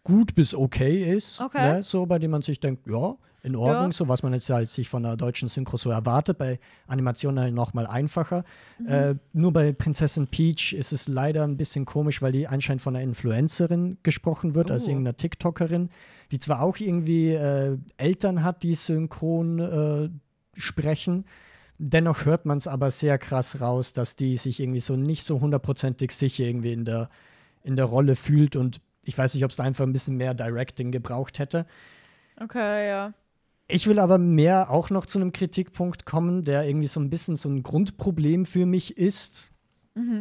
gut 0.07 0.37
bis 0.37 0.55
okay 0.55 1.13
ist. 1.17 1.41
Okay. 1.41 1.75
Ne? 1.79 1.83
So, 1.83 2.07
bei 2.07 2.21
dem 2.21 2.31
man 2.31 2.43
sich 2.43 2.61
denkt, 2.61 2.87
ja, 2.87 3.17
in 3.43 3.57
Ordnung, 3.57 3.87
Ja. 3.91 3.93
so 3.93 4.07
was 4.09 4.23
man 4.23 4.33
jetzt 4.33 4.49
halt 4.51 4.69
sich 4.69 4.89
von 4.89 5.03
der 5.03 5.17
deutschen 5.17 5.49
Synchro 5.49 5.77
so 5.77 5.91
erwartet. 5.91 6.39
Bei 6.39 6.61
Animationen 6.87 7.43
halt 7.43 7.55
nochmal 7.55 7.87
einfacher. 7.89 8.45
Mhm. 8.79 8.87
Äh, 8.89 9.15
nur 9.33 9.53
bei 9.53 9.73
Prinzessin 9.73 10.29
Peach 10.29 10.73
ist 10.73 10.93
es 10.93 11.09
leider 11.09 11.43
ein 11.45 11.57
bisschen 11.57 11.85
komisch, 11.87 12.23
weil 12.23 12.31
die 12.33 12.47
anscheinend 12.47 12.83
von 12.83 12.95
einer 12.95 13.03
Influencerin 13.05 13.99
gesprochen 14.05 14.55
wird, 14.55 14.71
als 14.71 14.87
Oh. 14.87 14.91
irgendeiner 14.91 15.17
TikTokerin, 15.17 15.91
die 16.31 16.39
zwar 16.39 16.63
auch 16.63 16.77
irgendwie 16.79 17.33
äh, 17.33 17.77
Eltern 17.97 18.45
hat, 18.45 18.63
die 18.63 18.75
synchron 18.75 19.59
äh, 19.59 20.09
sprechen. 20.61 21.25
Dennoch 21.79 22.25
hört 22.27 22.47
man 22.47 22.59
es 22.59 22.69
aber 22.69 22.91
sehr 22.91 23.19
krass 23.19 23.61
raus, 23.61 23.93
dass 23.93 24.15
die 24.17 24.37
sich 24.37 24.61
irgendwie 24.61 24.81
so 24.81 24.97
nicht 24.97 25.25
so 25.25 25.41
hundertprozentig 25.41 26.11
sicher 26.13 26.45
irgendwie 26.45 26.73
in 26.73 26.85
der, 26.85 27.11
in 27.65 27.77
der 27.77 27.85
Rolle 27.87 28.15
fühlt 28.17 28.57
und 28.57 28.81
ich 29.07 29.17
weiß 29.17 29.35
nicht, 29.35 29.45
ob 29.45 29.51
es 29.51 29.57
da 29.57 29.65
einfach 29.65 29.85
ein 29.87 29.93
bisschen 29.93 30.17
mehr 30.17 30.35
Directing 30.35 30.91
gebraucht 30.91 31.39
hätte. 31.39 31.67
Okay, 32.41 32.89
ja. 32.89 33.13
Ich 33.69 33.87
will 33.87 33.99
aber 33.99 34.19
mehr 34.19 34.71
auch 34.71 34.91
noch 34.91 35.07
zu 35.07 35.19
einem 35.19 35.33
Kritikpunkt 35.33 36.05
kommen, 36.07 36.45
der 36.45 36.65
irgendwie 36.69 36.87
so 36.87 37.01
ein 37.01 37.11
bisschen 37.11 37.35
so 37.37 37.49
ein 37.49 37.63
Grundproblem 37.63 38.47
für 38.47 38.67
mich 38.67 38.97
ist. 38.97 39.53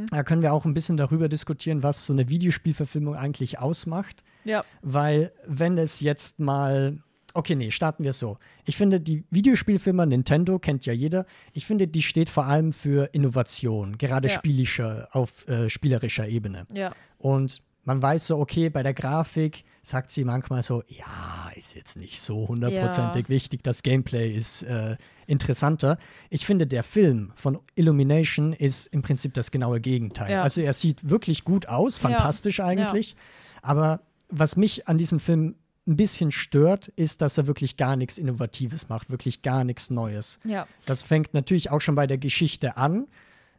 Da 0.09 0.23
können 0.23 0.41
wir 0.41 0.53
auch 0.53 0.63
ein 0.63 0.73
bisschen 0.73 0.95
darüber 0.95 1.27
diskutieren, 1.27 1.83
was 1.83 2.05
so 2.05 2.13
eine 2.13 2.29
Videospielverfilmung 2.29 3.17
eigentlich 3.17 3.59
ausmacht. 3.59 4.23
Ja. 4.45 4.63
Weil, 4.81 5.33
wenn 5.45 5.77
es 5.77 5.99
jetzt 5.99 6.39
mal. 6.39 6.99
Okay, 7.33 7.55
nee, 7.55 7.71
starten 7.71 8.05
wir 8.05 8.13
so. 8.13 8.37
Ich 8.63 8.77
finde, 8.77 9.01
die 9.01 9.25
Videospielfirma 9.31 10.05
Nintendo 10.05 10.59
kennt 10.59 10.85
ja 10.85 10.93
jeder. 10.93 11.25
Ich 11.51 11.65
finde, 11.65 11.89
die 11.89 12.01
steht 12.03 12.29
vor 12.29 12.45
allem 12.45 12.71
für 12.71 13.09
Innovation, 13.13 13.97
gerade 13.97 14.29
Ja. 14.29 14.33
spielischer, 14.33 15.09
auf 15.11 15.45
äh, 15.49 15.69
spielerischer 15.69 16.25
Ebene. 16.29 16.65
Ja. 16.73 16.93
Und 17.17 17.61
man 17.85 18.01
weiß 18.01 18.27
so, 18.27 18.39
okay, 18.39 18.69
bei 18.69 18.83
der 18.83 18.93
Grafik 18.93 19.63
sagt 19.81 20.09
sie 20.09 20.25
manchmal 20.25 20.63
so, 20.63 20.83
ja, 20.87 21.51
ist 21.55 21.75
jetzt 21.75 21.97
nicht 21.97 22.19
so 22.19 22.47
hundertprozentig 22.47 23.29
wichtig, 23.29 23.63
das 23.63 23.83
Gameplay 23.83 24.31
ist 24.31 24.63
äh, 24.63 24.97
interessanter. 25.27 25.97
Ich 26.29 26.45
finde, 26.45 26.67
der 26.67 26.83
Film 26.83 27.31
von 27.35 27.59
Illumination 27.75 28.53
ist 28.53 28.87
im 28.87 29.03
Prinzip 29.03 29.33
das 29.35 29.51
genaue 29.51 29.79
Gegenteil. 29.79 30.31
Ja. 30.31 30.41
Also 30.41 30.61
er 30.61 30.73
sieht 30.73 31.09
wirklich 31.09 31.45
gut 31.45 31.67
aus, 31.67 31.97
fantastisch 31.99 32.59
eigentlich. 32.59 33.15
Aber 33.61 34.01
was 34.29 34.57
mich 34.57 34.87
an 34.87 34.97
diesem 34.97 35.19
Film 35.19 35.55
ein 35.87 35.95
bisschen 35.95 36.31
stört, 36.31 36.87
ist, 36.87 37.21
dass 37.21 37.37
er 37.37 37.45
wirklich 37.45 37.77
gar 37.77 37.95
nichts 37.95 38.17
Innovatives 38.17 38.89
macht, 38.89 39.11
wirklich 39.11 39.43
gar 39.43 39.63
nichts 39.63 39.91
Neues. 39.91 40.39
Ja. 40.43 40.67
Das 40.87 41.03
fängt 41.03 41.35
natürlich 41.35 41.69
auch 41.69 41.81
schon 41.81 41.93
bei 41.93 42.07
der 42.07 42.17
Geschichte 42.17 42.77
an. 42.77 43.05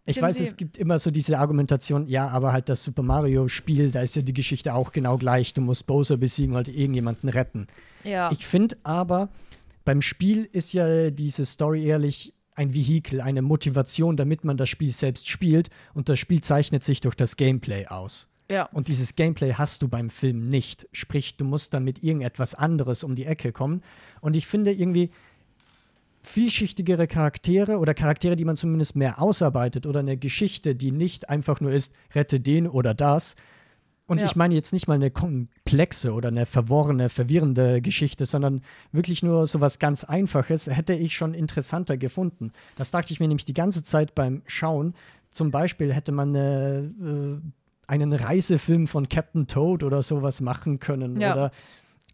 Ich 0.07 0.23
weiß, 0.23 0.41
es 0.41 0.57
gibt 0.57 0.79
immer 0.79 0.99
so 0.99 1.11
diese 1.11 1.39
Argumentation, 1.39 2.07
ja, 2.07 2.29
aber 2.29 2.53
halt 2.53 2.69
das 2.69 2.83
Super 2.85 3.03
Mario-Spiel, 3.03 3.91
da 3.91 4.01
ist 4.01 4.15
ja 4.15 4.23
die 4.23 4.33
Geschichte 4.33 4.73
auch 4.73 4.93
genau 4.93 5.17
gleich. 5.19 5.53
Du 5.53 5.61
musst 5.61 5.87
Bowser 5.87 6.17
besiegen 6.17 6.55
und 6.55 6.69
irgendjemanden 6.69 7.29
retten. 7.29 7.67
Ja. 8.05 8.31
Ich 8.31 8.47
finde 8.47 8.77
aber, 8.85 9.29
beim 9.85 10.01
Spiel 10.03 10.49
ist 10.53 10.73
ja 10.73 11.11
diese 11.11 11.45
Story 11.45 11.85
ehrlich 11.85 12.33
ein 12.55 12.73
Vehikel, 12.73 13.21
eine 13.21 13.43
Motivation, 13.43 14.17
damit 14.17 14.45
man 14.45 14.57
das 14.57 14.69
Spiel 14.69 14.93
selbst 14.93 15.29
spielt. 15.29 15.71
Und 15.93 16.09
das 16.09 16.19
Spiel 16.19 16.41
zeichnet 16.41 16.85
sich 16.85 17.01
durch 17.01 17.15
das 17.15 17.37
Gameplay 17.37 17.87
aus. 17.87 18.29
ja. 18.49 18.65
Und 18.73 18.89
dieses 18.89 19.15
Gameplay 19.17 19.55
hast 19.55 19.83
du 19.83 19.89
beim 19.89 20.09
Film 20.09 20.49
nicht. 20.49 20.89
Sprich, 20.93 21.37
du 21.37 21.45
musst 21.45 21.75
dann 21.75 21.85
mit 21.85 22.03
irgendetwas 22.03 22.55
anderes 22.55 23.05
um 23.05 23.15
die 23.15 23.27
Ecke 23.27 23.53
kommen. 23.53 23.83
Und 24.21 24.37
ich 24.37 24.47
finde 24.47 24.73
irgendwie 24.73 25.11
vielschichtigere 26.27 27.07
Charaktere 27.07 27.79
oder 27.79 27.95
Charaktere, 27.95 28.37
die 28.37 28.45
man 28.45 28.57
zumindest 28.57 28.97
mehr 28.97 29.21
ausarbeitet 29.23 29.87
oder 29.87 30.01
eine 30.01 30.17
Geschichte, 30.17 30.75
die 30.75 30.91
nicht 30.91 31.29
einfach 31.29 31.61
nur 31.61 31.71
ist, 31.73 31.93
rette 32.15 32.41
den 32.41 32.67
oder 32.67 32.95
das. 32.95 33.37
Und 34.09 34.21
Ja. 34.21 34.27
ich 34.27 34.37
meine 34.37 34.55
jetzt 34.55 34.73
nicht 34.73 34.87
mal 34.87 34.95
eine 34.95 35.11
komplexe 35.11 36.13
oder 36.13 36.29
eine 36.29 36.47
verworrene, 36.47 37.09
verwirrende 37.09 37.81
Geschichte, 37.81 38.25
sondern 38.27 38.63
wirklich 38.93 39.23
nur 39.23 39.47
so 39.47 39.61
was 39.61 39.79
ganz 39.79 40.05
Einfaches, 40.05 40.69
hätte 40.69 40.95
ich 40.95 41.17
schon 41.17 41.35
interessanter 41.35 41.97
gefunden. 41.97 42.53
Das 42.77 42.91
dachte 42.91 43.13
ich 43.13 43.21
mir 43.21 43.29
nämlich 43.29 43.45
die 43.45 43.55
ganze 43.55 43.83
Zeit 43.83 44.15
beim 44.15 44.43
Schauen. 44.47 44.95
Zum 45.31 45.51
Beispiel 45.51 45.93
hätte 45.93 46.13
man 46.13 46.37
eine, 46.37 47.41
äh, 47.43 47.49
einen 47.89 48.13
Reisefilm 48.13 48.87
von 48.87 49.09
Captain 49.09 49.47
Toad 49.49 49.83
oder 49.83 50.03
sowas 50.03 50.41
machen 50.41 50.79
können. 50.81 51.21
Ja. 51.21 51.33
Oder 51.35 51.51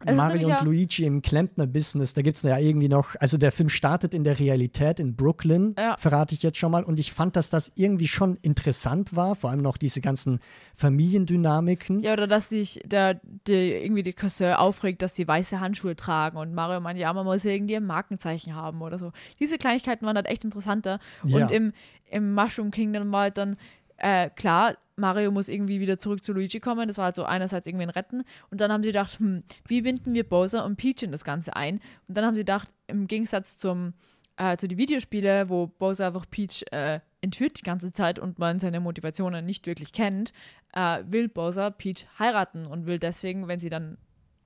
Es 0.05 0.17
Mario 0.17 0.49
und 0.49 0.63
Luigi 0.65 1.05
im 1.05 1.23
Klempner-Business, 1.23 2.15
da 2.15 2.23
gibt 2.23 2.37
es 2.37 2.43
ja 2.43 2.59
irgendwie 2.59 2.89
noch, 2.89 3.15
also 3.21 3.39
der 3.39 3.53
Film 3.53 3.69
startet 3.69 4.15
in 4.15 4.25
der 4.25 4.39
Realität 4.39 5.01
in 5.01 5.15
Brooklyn, 5.17 5.75
Ja. 5.79 5.97
verrate 5.99 6.35
ich 6.35 6.43
jetzt 6.43 6.59
schon 6.59 6.73
mal. 6.73 6.85
Und 6.85 6.99
ich 7.01 7.13
fand, 7.13 7.37
dass 7.37 7.51
das 7.51 7.73
irgendwie 7.77 8.09
schon 8.09 8.37
interessant 8.43 9.15
war, 9.17 9.35
vor 9.35 9.51
allem 9.51 9.63
noch 9.63 9.77
diese 9.77 10.01
ganzen 10.01 10.41
Familiendynamiken. 10.75 12.01
Ja, 12.01 12.13
oder 12.13 12.27
dass 12.27 12.49
sich 12.49 12.81
der, 12.85 13.21
der 13.47 13.83
irgendwie 13.83 14.03
die 14.03 14.13
Cousin 14.13 14.53
aufregt, 14.55 15.03
dass 15.03 15.15
sie 15.15 15.27
weiße 15.27 15.61
Handschuhe 15.61 15.97
tragen 15.97 16.37
und 16.39 16.55
Mario 16.55 16.81
meint, 16.81 16.99
ja, 16.99 17.13
man 17.13 17.25
muss 17.25 17.45
ja 17.45 17.53
irgendwie 17.53 17.77
ein 17.77 17.87
Markenzeichen 17.87 18.55
haben 18.55 18.83
oder 18.83 18.99
so. 18.99 19.13
Diese 19.41 19.59
Kleinigkeiten 19.59 20.07
waren 20.07 20.17
halt 20.17 20.27
echt 20.27 20.45
interessanter. 20.45 20.99
Ja. 21.25 21.39
Und 21.39 21.51
im, 21.51 21.73
im 22.11 22.35
Mushroom 22.35 22.71
Kingdom 22.71 23.13
war 23.13 23.23
halt 23.23 23.39
dann, 23.39 23.57
äh, 23.97 24.31
klar, 24.31 24.77
Mario 25.03 25.33
muss 25.33 25.49
irgendwie 25.49 25.81
wieder 25.81 25.99
zurück 25.99 26.25
zu 26.25 26.33
Luigi 26.33 26.61
kommen. 26.61 26.87
Das 26.87 26.97
war 26.97 27.07
halt 27.07 27.17
so 27.17 27.25
einerseits 27.25 27.67
irgendwie 27.67 27.83
ein 27.83 27.91
Retten. 27.91 28.23
Und 28.51 28.61
dann 28.61 28.73
haben 28.73 28.83
sie 28.83 28.91
gedacht, 28.91 29.19
hm, 29.19 29.43
wie 29.67 29.83
binden 29.83 30.15
wir 30.15 30.27
Bowser 30.27 30.65
und 30.65 30.77
Peach 30.77 31.03
in 31.03 31.11
das 31.11 31.25
Ganze 31.25 31.57
ein? 31.57 31.81
Und 32.07 32.17
dann 32.17 32.25
haben 32.25 32.35
sie 32.35 32.43
gedacht, 32.43 32.69
im 32.87 33.09
Gegensatz 33.09 33.59
zum, 33.59 33.95
äh, 34.37 34.57
zu 34.57 34.69
den 34.69 34.79
Videospielen, 34.79 35.49
wo 35.49 35.67
Bowser 35.67 36.07
einfach 36.07 36.25
Peach 36.31 36.65
äh, 36.71 37.01
entführt 37.21 37.59
die 37.59 37.65
ganze 37.65 37.93
Zeit 37.93 38.21
und 38.21 38.39
man 38.39 38.61
seine 38.61 38.81
Motivationen 38.81 39.45
nicht 39.45 39.67
wirklich 39.67 39.93
kennt, 39.93 40.33
äh, 40.73 41.03
will 41.07 41.29
Bowser 41.29 41.73
Peach 41.73 42.07
heiraten 42.19 42.65
und 42.67 42.87
will 42.87 42.99
deswegen, 42.99 43.49
wenn 43.49 43.61
sie 43.61 43.71
dann 43.71 43.99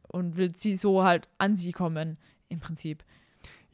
und 0.08 0.38
will 0.38 0.52
sie 0.56 0.76
so 0.76 1.04
halt 1.04 1.28
an 1.36 1.54
sie 1.54 1.72
kommen, 1.72 2.16
im 2.48 2.60
Prinzip. 2.60 3.04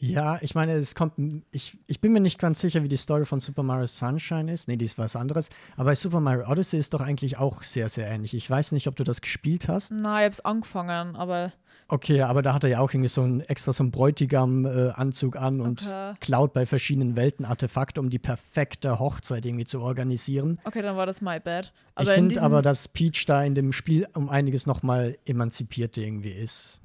Ja, 0.04 0.36
ich 0.40 0.56
meine, 0.56 0.72
es 0.72 0.96
kommt, 0.96 1.12
ich, 1.52 1.78
ich 1.86 2.00
bin 2.00 2.12
mir 2.12 2.18
nicht 2.18 2.40
ganz 2.40 2.60
sicher, 2.60 2.82
wie 2.82 2.88
die 2.88 2.96
Story 2.96 3.24
von 3.24 3.38
Super 3.38 3.62
Mario 3.62 3.86
Sunshine 3.86 4.52
ist. 4.52 4.66
Nee, 4.66 4.74
die 4.76 4.84
ist 4.84 4.98
was 4.98 5.14
anderes. 5.14 5.48
Aber 5.76 5.84
bei 5.84 5.94
Super 5.94 6.18
Mario 6.18 6.50
Odyssey 6.50 6.80
ist 6.80 6.92
doch 6.92 7.00
eigentlich 7.00 7.38
auch 7.38 7.62
sehr, 7.62 7.88
sehr 7.88 8.08
ähnlich. 8.10 8.34
Ich 8.34 8.50
weiß 8.50 8.72
nicht, 8.72 8.88
ob 8.88 8.96
du 8.96 9.04
das 9.04 9.20
gespielt 9.20 9.68
hast. 9.68 9.92
Na, 9.92 10.18
ich 10.18 10.24
hab's 10.24 10.40
angefangen, 10.40 11.14
aber 11.14 11.52
Okay, 11.86 12.22
aber 12.22 12.42
da 12.42 12.52
hat 12.54 12.64
er 12.64 12.70
ja 12.70 12.80
auch 12.80 12.92
irgendwie 12.92 13.08
so 13.08 13.22
ein 13.22 13.42
extra 13.42 13.70
so 13.70 13.84
einen 13.84 13.92
Bräutigam-Anzug 13.92 15.36
an 15.36 15.60
und 15.60 15.82
Okay. 15.82 16.14
klaut 16.20 16.52
bei 16.52 16.66
verschiedenen 16.66 17.16
Welten 17.16 17.44
Artefakte, 17.44 18.00
um 18.00 18.10
die 18.10 18.18
perfekte 18.18 18.98
Hochzeit 18.98 19.46
irgendwie 19.46 19.66
zu 19.66 19.80
organisieren. 19.80 20.58
okay, 20.64 20.82
dann 20.82 20.96
war 20.96 21.06
das 21.06 21.20
my 21.20 21.38
bad. 21.38 21.66
ich 21.66 21.72
Aber 21.94 22.14
in 22.16 22.28
finde 22.30 22.42
aber, 22.42 22.62
dass 22.62 22.88
Peach 22.88 23.24
da 23.26 23.44
in 23.44 23.54
dem 23.54 23.70
Spiel 23.72 24.08
um 24.14 24.28
einiges 24.28 24.66
nochmal 24.66 25.16
emanzipiert 25.26 25.96
irgendwie 25.96 26.32
ist 26.32 26.81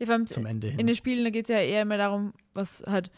Ja, 0.00 0.06
vor 0.06 0.14
allem 0.14 0.26
zum 0.26 0.46
Ende 0.46 0.68
hin. 0.68 0.80
in 0.80 0.86
den 0.88 0.96
Spielen, 0.96 1.22
da 1.24 1.30
geht 1.30 1.44
es 1.44 1.50
ja 1.50 1.60
eher 1.60 1.84
mehr 1.84 1.98
darum, 1.98 2.32
was 2.54 2.82
halt, 2.88 3.10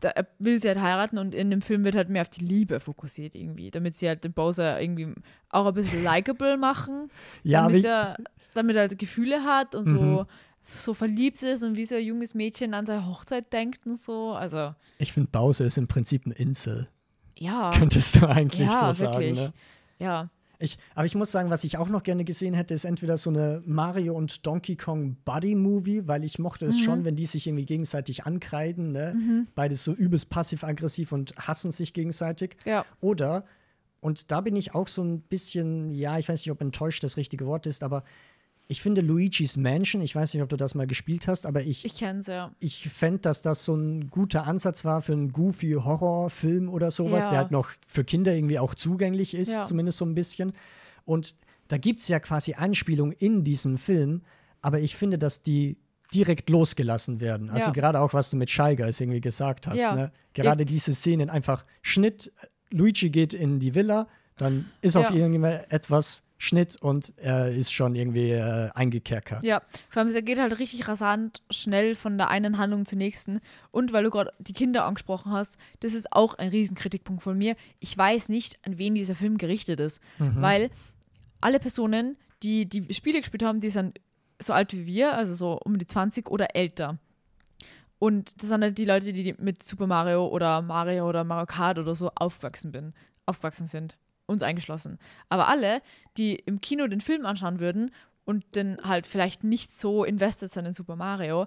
da 0.00 0.08
er 0.10 0.26
will 0.38 0.60
sie 0.60 0.68
halt 0.68 0.80
heiraten 0.80 1.18
und 1.18 1.34
in 1.34 1.50
dem 1.50 1.62
Film 1.62 1.84
wird 1.84 1.94
halt 1.94 2.08
mehr 2.08 2.22
auf 2.22 2.28
die 2.30 2.44
Liebe 2.44 2.80
fokussiert 2.80 3.34
irgendwie, 3.34 3.70
damit 3.70 3.96
sie 3.96 4.08
halt 4.08 4.24
den 4.24 4.32
Bowser 4.32 4.80
irgendwie 4.80 5.14
auch 5.50 5.66
ein 5.66 5.74
bisschen 5.74 6.02
likable 6.02 6.56
machen, 6.56 7.10
ja, 7.44 7.62
damit, 7.62 7.84
er, 7.84 8.16
damit 8.54 8.76
er 8.76 8.82
halt 8.82 8.98
Gefühle 8.98 9.44
hat 9.44 9.74
und 9.74 9.86
Mhm. 9.88 9.94
so, 9.94 10.26
so 10.62 10.94
verliebt 10.94 11.42
ist 11.42 11.62
und 11.62 11.76
wie 11.76 11.86
so 11.86 11.94
ein 11.94 12.02
junges 12.04 12.34
Mädchen 12.34 12.74
an 12.74 12.86
seine 12.86 13.06
Hochzeit 13.06 13.52
denkt 13.52 13.86
und 13.86 14.00
so, 14.00 14.32
also 14.32 14.74
ich 14.98 15.12
finde, 15.12 15.28
Bowser 15.30 15.64
ist 15.66 15.76
im 15.78 15.86
Prinzip 15.86 16.26
ein 16.26 16.32
Insel. 16.32 16.88
ja, 17.38 17.70
Könntest 17.70 18.16
du 18.16 18.26
eigentlich 18.26 18.68
ja, 18.68 18.92
so 18.92 19.04
wirklich, 19.04 19.36
sagen. 19.38 19.52
Ne? 19.52 20.04
ja, 20.04 20.30
Ich, 20.58 20.78
aber 20.94 21.04
ich 21.06 21.14
muss 21.14 21.30
sagen, 21.32 21.50
was 21.50 21.64
ich 21.64 21.76
auch 21.78 21.88
noch 21.88 22.02
gerne 22.02 22.24
gesehen 22.24 22.54
hätte, 22.54 22.74
ist 22.74 22.84
entweder 22.84 23.18
so 23.18 23.30
eine 23.30 23.62
Mario 23.66 24.14
und 24.14 24.46
Donkey 24.46 24.76
Kong 24.76 25.16
Buddy-Movie, 25.24 26.06
weil 26.08 26.24
ich 26.24 26.38
mochte 26.38 26.64
Mhm. 26.66 26.70
es 26.70 26.78
schon, 26.80 27.04
wenn 27.04 27.16
die 27.16 27.26
sich 27.26 27.46
irgendwie 27.46 27.64
gegenseitig 27.66 28.24
ankreiden. 28.24 28.92
Ne? 28.92 29.46
Beides 29.54 29.84
so 29.84 29.92
übelst 29.92 30.28
passiv-aggressiv 30.30 31.12
und 31.12 31.34
hassen 31.36 31.70
sich 31.70 31.92
gegenseitig. 31.92 32.56
ja, 32.64 32.84
Oder, 33.00 33.44
und 34.00 34.30
da 34.30 34.40
bin 34.40 34.56
ich 34.56 34.74
auch 34.74 34.88
so 34.88 35.02
ein 35.02 35.20
bisschen, 35.20 35.94
ja, 35.94 36.18
ich 36.18 36.28
weiß 36.28 36.40
nicht, 36.40 36.50
ob 36.52 36.60
enttäuscht 36.60 37.02
das 37.04 37.16
richtige 37.16 37.46
Wort 37.46 37.66
ist, 37.66 37.82
aber 37.82 38.04
ich 38.68 38.82
finde 38.82 39.00
Luigi's 39.00 39.56
Mansion, 39.56 40.02
ich 40.02 40.14
weiß 40.14 40.34
nicht, 40.34 40.42
ob 40.42 40.48
du 40.48 40.56
das 40.56 40.74
mal 40.74 40.86
gespielt 40.86 41.28
hast, 41.28 41.46
aber 41.46 41.62
ich, 41.62 41.84
Ich 41.84 41.94
kenne 41.94 42.18
es 42.20 42.26
ja. 42.26 42.50
ich 42.58 42.88
fände, 42.88 43.20
dass 43.20 43.42
das 43.42 43.64
so 43.64 43.74
ein 43.76 44.08
guter 44.08 44.44
Ansatz 44.46 44.84
war 44.84 45.00
für 45.02 45.12
einen 45.12 45.32
goofy 45.32 45.72
Horrorfilm 45.74 46.68
oder 46.68 46.90
sowas, 46.90 47.24
Ja. 47.24 47.30
der 47.30 47.38
halt 47.38 47.50
noch 47.52 47.70
für 47.86 48.04
Kinder 48.04 48.34
irgendwie 48.34 48.58
auch 48.58 48.74
zugänglich 48.74 49.34
ist, 49.34 49.52
Ja. 49.54 49.62
zumindest 49.62 49.98
so 49.98 50.04
ein 50.04 50.14
bisschen. 50.14 50.52
Und 51.04 51.36
da 51.68 51.78
gibt 51.78 52.00
es 52.00 52.08
ja 52.08 52.18
quasi 52.20 52.54
Anspielungen 52.54 53.12
in 53.12 53.44
diesem 53.44 53.78
Film, 53.78 54.22
aber 54.62 54.80
ich 54.80 54.96
finde, 54.96 55.18
dass 55.18 55.42
die 55.42 55.76
direkt 56.14 56.50
losgelassen 56.50 57.20
werden. 57.20 57.50
Also 57.50 57.66
Ja. 57.68 57.72
gerade 57.72 58.00
auch, 58.00 58.14
was 58.14 58.30
du 58.30 58.36
mit 58.36 58.50
Shy 58.50 58.76
Guys 58.76 59.00
irgendwie 59.00 59.20
gesagt 59.20 59.66
hast. 59.66 59.78
Ne? 59.94 60.12
Gerade 60.34 60.64
diese 60.64 60.94
Szenen, 60.94 61.30
einfach 61.30 61.64
Schnitt, 61.82 62.32
Luigi 62.70 63.10
geht 63.10 63.34
in 63.34 63.58
die 63.60 63.74
Villa, 63.74 64.08
dann 64.36 64.66
ist 64.82 64.96
auf 64.96 65.10
irgendjemand 65.10 65.70
etwas 65.72 66.22
Schnitt 66.38 66.76
und 66.82 67.14
er 67.16 67.50
ist 67.50 67.72
schon 67.72 67.94
irgendwie 67.94 68.32
äh, 68.32 68.70
eingekerkert. 68.74 69.42
Ja, 69.42 69.62
vor 69.88 70.00
allem, 70.02 70.08
es 70.08 70.24
geht 70.24 70.38
halt 70.38 70.58
richtig 70.58 70.86
rasant 70.86 71.42
schnell 71.50 71.94
von 71.94 72.18
der 72.18 72.28
einen 72.28 72.58
Handlung 72.58 72.84
zur 72.84 72.98
nächsten. 72.98 73.40
Und 73.70 73.92
weil 73.92 74.04
du 74.04 74.10
gerade 74.10 74.32
die 74.38 74.52
Kinder 74.52 74.84
angesprochen 74.84 75.32
hast, 75.32 75.56
das 75.80 75.94
ist 75.94 76.12
auch 76.12 76.34
ein 76.34 76.50
Riesenkritikpunkt 76.50 77.22
von 77.22 77.38
mir. 77.38 77.56
Ich 77.80 77.96
weiß 77.96 78.28
nicht, 78.28 78.58
an 78.66 78.76
wen 78.76 78.94
dieser 78.94 79.14
Film 79.14 79.38
gerichtet 79.38 79.80
ist. 79.80 80.02
Weil 80.42 80.70
alle 81.40 81.58
Personen, 81.58 82.16
die 82.42 82.68
die 82.68 82.92
Spiele 82.92 83.20
gespielt 83.20 83.42
haben, 83.42 83.60
die 83.60 83.70
sind 83.70 84.00
so 84.38 84.52
alt 84.52 84.74
wie 84.74 84.86
wir, 84.86 85.14
also 85.14 85.34
so 85.34 85.58
um 85.64 85.78
die 85.78 85.86
20 85.86 86.30
oder 86.30 86.54
älter. 86.54 86.98
Und 87.98 88.42
das 88.42 88.50
sind 88.50 88.62
halt 88.62 88.76
die 88.76 88.84
Leute, 88.84 89.12
die 89.12 89.34
mit 89.38 89.62
Super 89.62 89.86
Mario 89.86 90.26
oder 90.26 90.60
Mario 90.60 91.08
oder 91.08 91.24
Mario 91.24 91.46
Kart 91.46 91.78
oder 91.78 91.94
so 91.94 92.10
aufgewachsen 92.14 92.72
bin, 92.72 92.92
aufgewachsen 93.24 93.66
sind. 93.66 93.96
Uns 94.26 94.42
eingeschlossen. 94.42 94.98
Aber 95.28 95.48
alle, 95.48 95.80
die 96.16 96.34
im 96.34 96.60
Kino 96.60 96.86
den 96.86 97.00
Film 97.00 97.26
anschauen 97.26 97.60
würden 97.60 97.90
und 98.24 98.44
dann 98.52 98.78
halt 98.82 99.06
vielleicht 99.06 99.44
nicht 99.44 99.72
so 99.72 100.04
invested 100.04 100.52
sind 100.52 100.66
in 100.66 100.72
Super 100.72 100.96
Mario, 100.96 101.46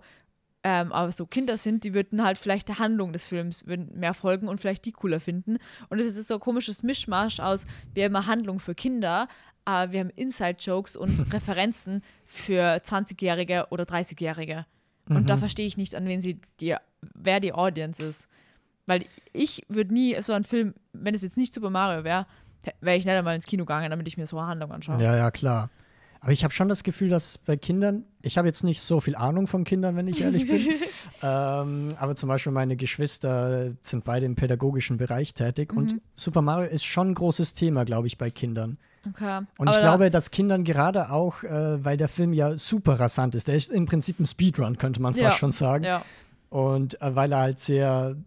ähm, 0.63 0.91
aber 0.91 1.11
so 1.11 1.25
Kinder 1.25 1.57
sind, 1.57 1.83
die 1.85 1.93
würden 1.93 2.23
halt 2.23 2.37
vielleicht 2.37 2.67
der 2.67 2.79
Handlung 2.79 3.13
des 3.13 3.25
Films 3.25 3.65
mehr 3.65 4.13
folgen 4.13 4.47
und 4.47 4.59
vielleicht 4.59 4.85
die 4.85 4.91
cooler 4.91 5.19
finden. 5.19 5.57
Und 5.89 5.99
es 5.99 6.07
ist 6.07 6.27
so 6.27 6.33
ein 6.35 6.39
komisches 6.39 6.83
Mischmasch 6.83 7.39
aus, 7.39 7.65
wir 7.93 8.05
haben 8.05 8.15
eine 8.15 8.27
Handlung 8.27 8.59
für 8.59 8.75
Kinder, 8.75 9.27
aber 9.63 9.91
wir 9.93 10.01
haben 10.01 10.09
Inside-Jokes 10.09 10.97
und 10.97 11.33
Referenzen 11.33 12.01
für 12.25 12.81
20-Jährige 12.81 13.67
oder 13.69 13.85
30-Jährige. 13.85 14.65
Und 15.07 15.29
da 15.29 15.37
verstehe 15.37 15.65
ich 15.65 15.75
nicht, 15.75 15.95
an 15.95 16.05
wen 16.07 16.21
sie 16.21 16.39
die, 16.59 16.75
wer 17.15 17.39
die 17.39 17.53
Audience 17.53 18.03
ist. 18.03 18.27
Weil 18.85 19.05
ich 19.33 19.65
würde 19.67 19.93
nie 19.93 20.19
so 20.21 20.33
einen 20.33 20.43
Film, 20.43 20.75
wenn 20.93 21.15
es 21.15 21.23
jetzt 21.23 21.37
nicht 21.37 21.53
Super 21.53 21.71
Mario 21.71 22.03
wäre, 22.03 22.27
wäre 22.81 22.97
ich 22.97 23.05
nicht 23.05 23.13
einmal 23.13 23.35
ins 23.35 23.45
Kino 23.45 23.63
gegangen, 23.65 23.89
damit 23.89 24.07
ich 24.07 24.17
mir 24.17 24.25
so 24.25 24.37
eine 24.37 24.47
Handlung 24.47 24.71
anschaue. 24.71 25.01
Ja, 25.01 25.15
ja, 25.15 25.31
klar. 25.31 25.69
Aber 26.21 26.33
ich 26.33 26.43
habe 26.43 26.53
schon 26.53 26.67
das 26.67 26.83
Gefühl, 26.83 27.07
dass 27.07 27.37
bei 27.37 27.55
Kindern, 27.55 28.03
ich 28.21 28.37
habe 28.37 28.45
jetzt 28.45 28.63
nicht 28.65 28.81
so 28.81 28.99
viel 28.99 29.15
Ahnung 29.15 29.47
von 29.47 29.63
Kindern, 29.63 29.95
wenn 29.95 30.05
ich 30.07 30.19
ehrlich 30.21 30.45
bin. 30.47 30.67
ähm, 31.23 31.89
aber 31.97 32.15
zum 32.15 32.27
Beispiel 32.27 32.51
meine 32.51 32.75
Geschwister 32.75 33.71
sind 33.81 34.03
beide 34.03 34.25
im 34.25 34.35
pädagogischen 34.35 34.97
Bereich 34.97 35.33
tätig 35.33 35.71
und 35.73 35.93
Mhm. 35.93 36.01
Super 36.15 36.41
Mario 36.41 36.69
ist 36.69 36.83
schon 36.83 37.11
ein 37.11 37.13
großes 37.13 37.53
Thema, 37.53 37.85
glaube 37.85 38.07
ich, 38.07 38.17
bei 38.17 38.29
Kindern. 38.29 38.77
Okay. 39.07 39.37
Und 39.57 39.67
Aber 39.69 39.71
ich 39.71 39.79
glaube, 39.79 40.09
dass 40.09 40.29
Kindern 40.29 40.65
gerade 40.65 41.09
auch, 41.09 41.43
äh, 41.43 41.83
weil 41.85 41.95
der 41.95 42.09
Film 42.09 42.33
ja 42.33 42.57
super 42.57 42.99
rasant 42.99 43.33
ist, 43.33 43.47
der 43.47 43.55
ist 43.55 43.71
im 43.71 43.85
Prinzip 43.85 44.19
ein 44.19 44.25
Speedrun, 44.25 44.77
könnte 44.77 45.01
man 45.01 45.13
fast 45.13 45.23
Ja, 45.23 45.31
schon 45.31 45.53
sagen. 45.53 45.85
Ja, 45.85 46.03
Und 46.49 47.01
äh, 47.01 47.15
weil 47.15 47.31
er 47.31 47.39
halt 47.39 47.59
sehr 47.59 48.17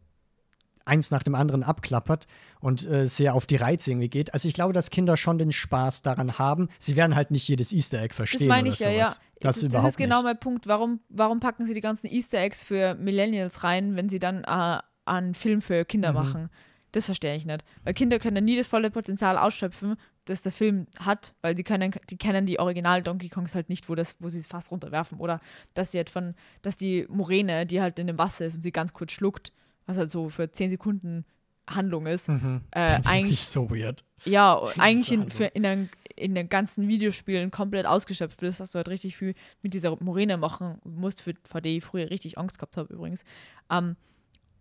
eins 0.85 1.11
nach 1.11 1.23
dem 1.23 1.35
anderen 1.35 1.63
abklappert 1.63 2.27
und 2.61 2.87
äh, 2.87 3.07
sehr 3.07 3.35
auf 3.35 3.47
die 3.47 3.57
Reize 3.57 3.91
irgendwie 3.91 4.09
geht. 4.09 4.33
Also 4.35 4.49
ich 4.49 4.55
glaube, 4.55 4.73
dass 4.73 4.91
Kinder 4.91 5.17
schon 5.17 5.39
den 5.39 5.53
Spaß 5.53 6.03
daran 6.03 6.39
haben. 6.39 6.69
Sie 6.79 6.97
werden 6.97 7.15
halt 7.17 7.31
nicht 7.31 7.47
jedes 7.49 7.73
Easter 7.73 7.99
Egg 7.99 8.09
das 8.09 8.17
verstehen 8.17 8.49
meine 8.49 8.69
oder 8.69 8.75
ich 8.75 8.81
ja, 8.81 8.91
sowas. 8.93 9.17
ja. 9.17 9.23
Das, 9.41 9.61
Das, 9.61 9.71
das 9.73 9.85
ist 9.85 9.97
genau 9.97 10.17
nicht. 10.19 10.25
mein 10.25 10.41
Punkt. 10.41 10.67
Warum, 10.67 11.01
warum 11.09 11.41
packen 11.41 11.67
sie 11.67 11.75
die 11.75 11.81
ganzen 11.81 12.07
Easter 12.09 12.39
Eggs 12.39 12.63
für 12.63 12.95
Millennials 12.95 13.65
rein, 13.65 13.97
wenn 13.97 14.09
sie 14.09 14.19
dann 14.19 14.45
äh, 14.45 14.79
einen 15.05 15.35
Film 15.35 15.61
für 15.63 15.85
Kinder 15.85 16.11
Mhm. 16.13 16.17
machen? 16.19 16.49
Das 16.93 17.07
verstehe 17.07 17.35
ich 17.35 17.47
nicht. 17.47 17.65
Weil 17.85 17.95
Kinder 17.95 18.19
können 18.19 18.45
nie 18.45 18.55
das 18.57 18.67
volle 18.67 18.91
Potenzial 18.91 19.39
ausschöpfen, 19.39 19.97
das 20.27 20.43
der 20.43 20.53
Film 20.53 20.87
hat, 20.99 21.35
weil 21.41 21.55
die 21.55 21.65
können, 21.65 21.91
die 22.11 22.19
kennen 22.19 22.45
die 22.45 22.59
Original 22.61 23.03
Donkey 23.03 23.31
Kongs 23.31 23.55
halt 23.55 23.71
nicht, 23.71 23.89
wo, 23.89 23.95
das, 23.95 24.17
wo 24.21 24.29
sie 24.29 24.41
es 24.41 24.47
fast 24.47 24.71
runterwerfen. 24.71 25.19
Oder 25.19 25.41
dass 25.73 25.93
sie 25.93 25.99
halt 25.99 26.11
von, 26.11 26.35
dass 26.61 26.77
die 26.77 27.07
Moräne, 27.09 27.65
die 27.65 27.81
halt 27.81 27.99
in 27.99 28.09
dem 28.09 28.19
Wasser 28.19 28.45
ist 28.45 28.57
und 28.57 28.61
sie 28.61 28.73
ganz 28.73 28.93
kurz 28.93 29.13
schluckt, 29.13 29.53
was 29.87 29.97
halt 29.97 30.11
so 30.11 30.29
für 30.29 30.51
10 30.51 30.71
Sekunden 30.71 31.25
Handlung 31.69 32.07
ist, 32.07 32.29
Mhm. 32.29 32.61
äh, 32.73 32.87
Das 32.97 33.01
ist 33.01 33.07
eigentlich 33.07 33.31
nicht 33.31 33.47
so 33.49 33.71
weird. 33.71 34.05
ja, 34.25 34.61
eigentlich 34.79 35.13
in, 35.13 35.31
für, 35.31 35.45
in, 35.45 35.63
den, 35.63 35.89
in 36.17 36.35
den 36.35 36.49
ganzen 36.49 36.89
Videospielen 36.89 37.51
komplett 37.51 37.87
ausgeschöpft 37.87 38.43
wird, 38.43 38.59
dass 38.59 38.73
du 38.73 38.77
halt 38.79 38.89
richtig 38.89 39.17
viel 39.17 39.35
mit 39.63 39.73
dieser 39.75 39.97
Moräne 40.03 40.37
machen 40.37 40.81
musst, 40.85 41.23
für, 41.23 41.35
vor 41.45 41.61
der 41.61 41.73
ich 41.73 41.85
früher 41.85 42.11
richtig 42.11 42.37
Angst 42.39 42.59
gehabt 42.59 42.77
habe 42.77 42.93
übrigens. 42.93 43.25
Ähm, 43.71 43.97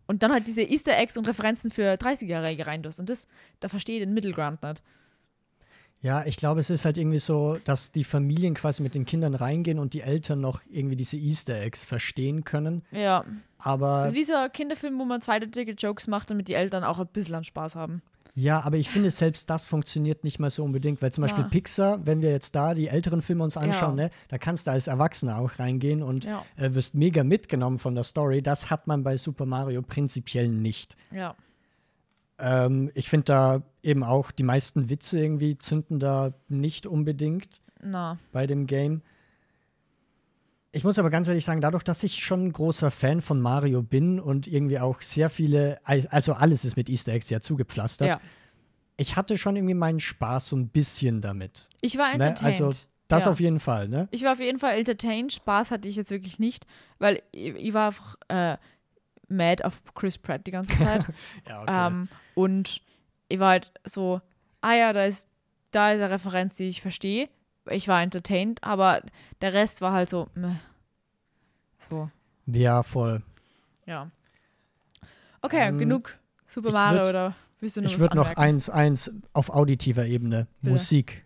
und 0.07 0.24
dann 0.24 0.32
halt 0.32 0.45
diese 0.45 0.61
Easter 0.61 0.97
Eggs 0.97 1.17
und 1.17 1.28
Referenzen 1.28 1.72
für 1.72 1.93
30-Jährige 1.93 2.67
rein 2.67 2.84
Und 2.99 3.09
das, 3.09 3.28
da 3.61 3.69
verstehe 3.69 3.97
ich 3.97 4.03
den 4.03 4.13
Middle 4.13 4.34
Ground 4.34 4.61
nicht. 4.61 4.82
Ja, 6.02 6.26
ich 6.26 6.36
glaube, 6.38 6.60
es 6.60 6.70
ist 6.72 6.84
halt 6.86 6.97
irgendwie 6.97 7.20
so, 7.20 7.58
dass 7.64 7.91
die 7.91 8.04
Familien 8.04 8.56
quasi 8.56 8.82
mit 8.82 8.95
den 8.95 9.06
Kindern 9.06 9.36
reingehen 9.36 9.78
und 9.78 9.93
die 9.93 10.02
Eltern 10.02 10.41
noch 10.41 10.62
irgendwie 10.70 10.95
diese 10.95 11.18
Easter 11.18 11.56
Eggs 11.62 11.86
verstehen 11.86 12.43
können. 12.43 12.82
Ja, 12.91 13.24
Aber 13.60 14.02
das 14.02 14.12
ist 14.12 14.18
wie 14.18 14.24
so 14.24 14.34
ein 14.34 14.52
Kinderfilm, 14.52 14.97
wo 14.97 15.06
man 15.06 15.22
zweideutige 15.22 15.74
Jokes 15.74 16.08
macht, 16.08 16.32
damit 16.32 16.47
die 16.47 16.56
Eltern 16.56 16.84
auch 16.84 16.99
ein 16.99 17.08
bisschen 17.08 17.36
an 17.36 17.43
Spaß 17.43 17.76
haben. 17.76 18.02
Ja, 18.34 18.62
aber 18.62 18.78
ich 18.78 18.88
finde, 18.89 19.12
selbst 19.12 19.49
das 19.49 19.66
funktioniert 19.66 20.24
nicht 20.24 20.39
mal 20.39 20.49
so 20.49 20.64
unbedingt, 20.64 21.02
weil 21.02 21.12
zum 21.12 21.24
Beispiel 21.24 21.43
Ja. 21.43 21.49
Pixar, 21.49 22.06
wenn 22.06 22.22
wir 22.22 22.32
jetzt 22.32 22.56
da 22.56 22.74
die 22.74 22.88
älteren 22.88 23.22
Filme 23.22 23.43
uns 23.43 23.58
anschauen, 23.58 23.97
Ja. 23.97 24.06
ne, 24.06 24.10
da 24.30 24.38
kannst 24.38 24.66
du 24.68 24.72
als 24.72 24.88
Erwachsener 24.88 25.38
auch 25.38 25.60
reingehen 25.60 26.02
und 26.02 26.24
Ja. 26.26 26.45
äh, 26.56 26.74
wirst 26.74 26.95
mega 26.95 27.24
mitgenommen 27.26 27.78
von 27.78 27.93
der 27.93 28.06
Story. 28.06 28.41
Das 28.41 28.70
hat 28.72 28.88
man 28.88 29.04
bei 29.04 29.18
Super 29.18 29.45
Mario 29.45 29.82
prinzipiell 29.82 30.47
nicht. 30.47 30.95
Ja. 31.12 31.36
Ähm, 32.41 32.91
ich 32.95 33.07
finde 33.07 33.25
da 33.25 33.61
eben 33.83 34.03
auch, 34.03 34.31
die 34.31 34.43
meisten 34.43 34.89
Witze 34.89 35.19
irgendwie 35.19 35.57
zünden 35.57 35.99
da 35.99 36.33
nicht 36.47 36.87
unbedingt 36.87 37.61
Na, 37.81 38.17
bei 38.31 38.47
dem 38.47 38.65
Game. 38.65 39.01
Ich 40.73 40.83
muss 40.83 40.97
aber 40.97 41.09
ganz 41.09 41.27
ehrlich 41.27 41.43
sagen, 41.45 41.61
dadurch, 41.61 41.83
dass 41.83 42.01
ich 42.03 42.23
schon 42.23 42.45
ein 42.45 42.53
großer 42.53 42.91
Fan 42.91 43.21
von 43.21 43.41
Mario 43.41 43.83
bin 43.83 44.19
und 44.19 44.47
irgendwie 44.47 44.79
auch 44.79 45.01
sehr 45.01 45.29
viele, 45.29 45.79
also 45.83 46.33
alles 46.33 46.63
ist 46.65 46.77
mit 46.77 46.89
Easter 46.89 47.11
Eggs 47.11 47.29
ja 47.29 47.41
zugepflastert, 47.41 48.07
ja. 48.07 48.21
ich 48.95 49.17
hatte 49.17 49.37
schon 49.37 49.57
irgendwie 49.57 49.73
meinen 49.73 49.99
Spaß 49.99 50.47
so 50.47 50.55
ein 50.55 50.69
bisschen 50.69 51.19
damit. 51.21 51.67
Ich 51.81 51.97
war 51.97 52.07
Ne? 52.07 52.13
entertained. 52.13 52.61
Also 52.61 52.87
das 53.09 53.25
ja. 53.25 53.31
auf 53.31 53.41
jeden 53.41 53.59
Fall, 53.59 53.89
ne? 53.89 54.07
Ich 54.11 54.23
war 54.23 54.31
auf 54.31 54.39
jeden 54.39 54.59
Fall 54.59 54.77
entertained. 54.77 55.33
Spaß 55.33 55.71
hatte 55.71 55.89
ich 55.89 55.97
jetzt 55.97 56.11
wirklich 56.11 56.39
nicht, 56.39 56.65
weil 56.97 57.21
ich, 57.33 57.53
ich 57.55 57.73
war 57.73 57.87
einfach 57.87 58.15
äh, 58.29 58.57
mad 59.32 59.63
auf 59.63 59.82
Chris 59.95 60.17
Pratt 60.17 60.45
die 60.47 60.51
ganze 60.51 60.77
Zeit. 60.77 61.05
Ja, 61.47 61.88
ähm, 61.88 62.07
und 62.36 62.82
ich 63.29 63.39
war 63.39 63.49
halt 63.51 63.71
so, 63.84 64.21
ah 64.61 64.73
ja, 64.73 64.93
da 64.93 65.05
ist, 65.05 65.27
da 65.71 65.91
ist 65.91 65.99
eine 66.01 66.09
Referenz, 66.09 66.55
die 66.57 66.67
ich 66.67 66.82
verstehe. 66.82 67.29
Ich 67.69 67.88
war 67.88 68.01
entertained, 68.01 68.63
aber 68.63 69.01
der 69.41 69.53
Rest 69.53 69.82
war 69.82 69.93
halt 69.93 70.09
so, 70.09 70.27
meh. 70.34 70.55
so, 71.77 72.09
ja, 72.47 72.84
voll. 72.84 73.21
ja. 73.86 74.09
Okay, 75.41 75.69
Ähm, 75.69 75.77
genug 75.77 76.17
Super 76.45 76.71
Mario 76.71 77.01
würd- 77.03 77.09
oder 77.09 77.36
willst 77.59 77.77
du 77.77 77.82
noch 77.82 77.89
Ich 77.89 77.99
würde 77.99 78.15
noch 78.15 78.36
eins, 78.36 78.69
eins 78.69 79.11
auf 79.34 79.49
auditiver 79.49 80.05
Ebene, 80.05 80.47
Bitte. 80.61 80.71
Musik. 80.73 81.25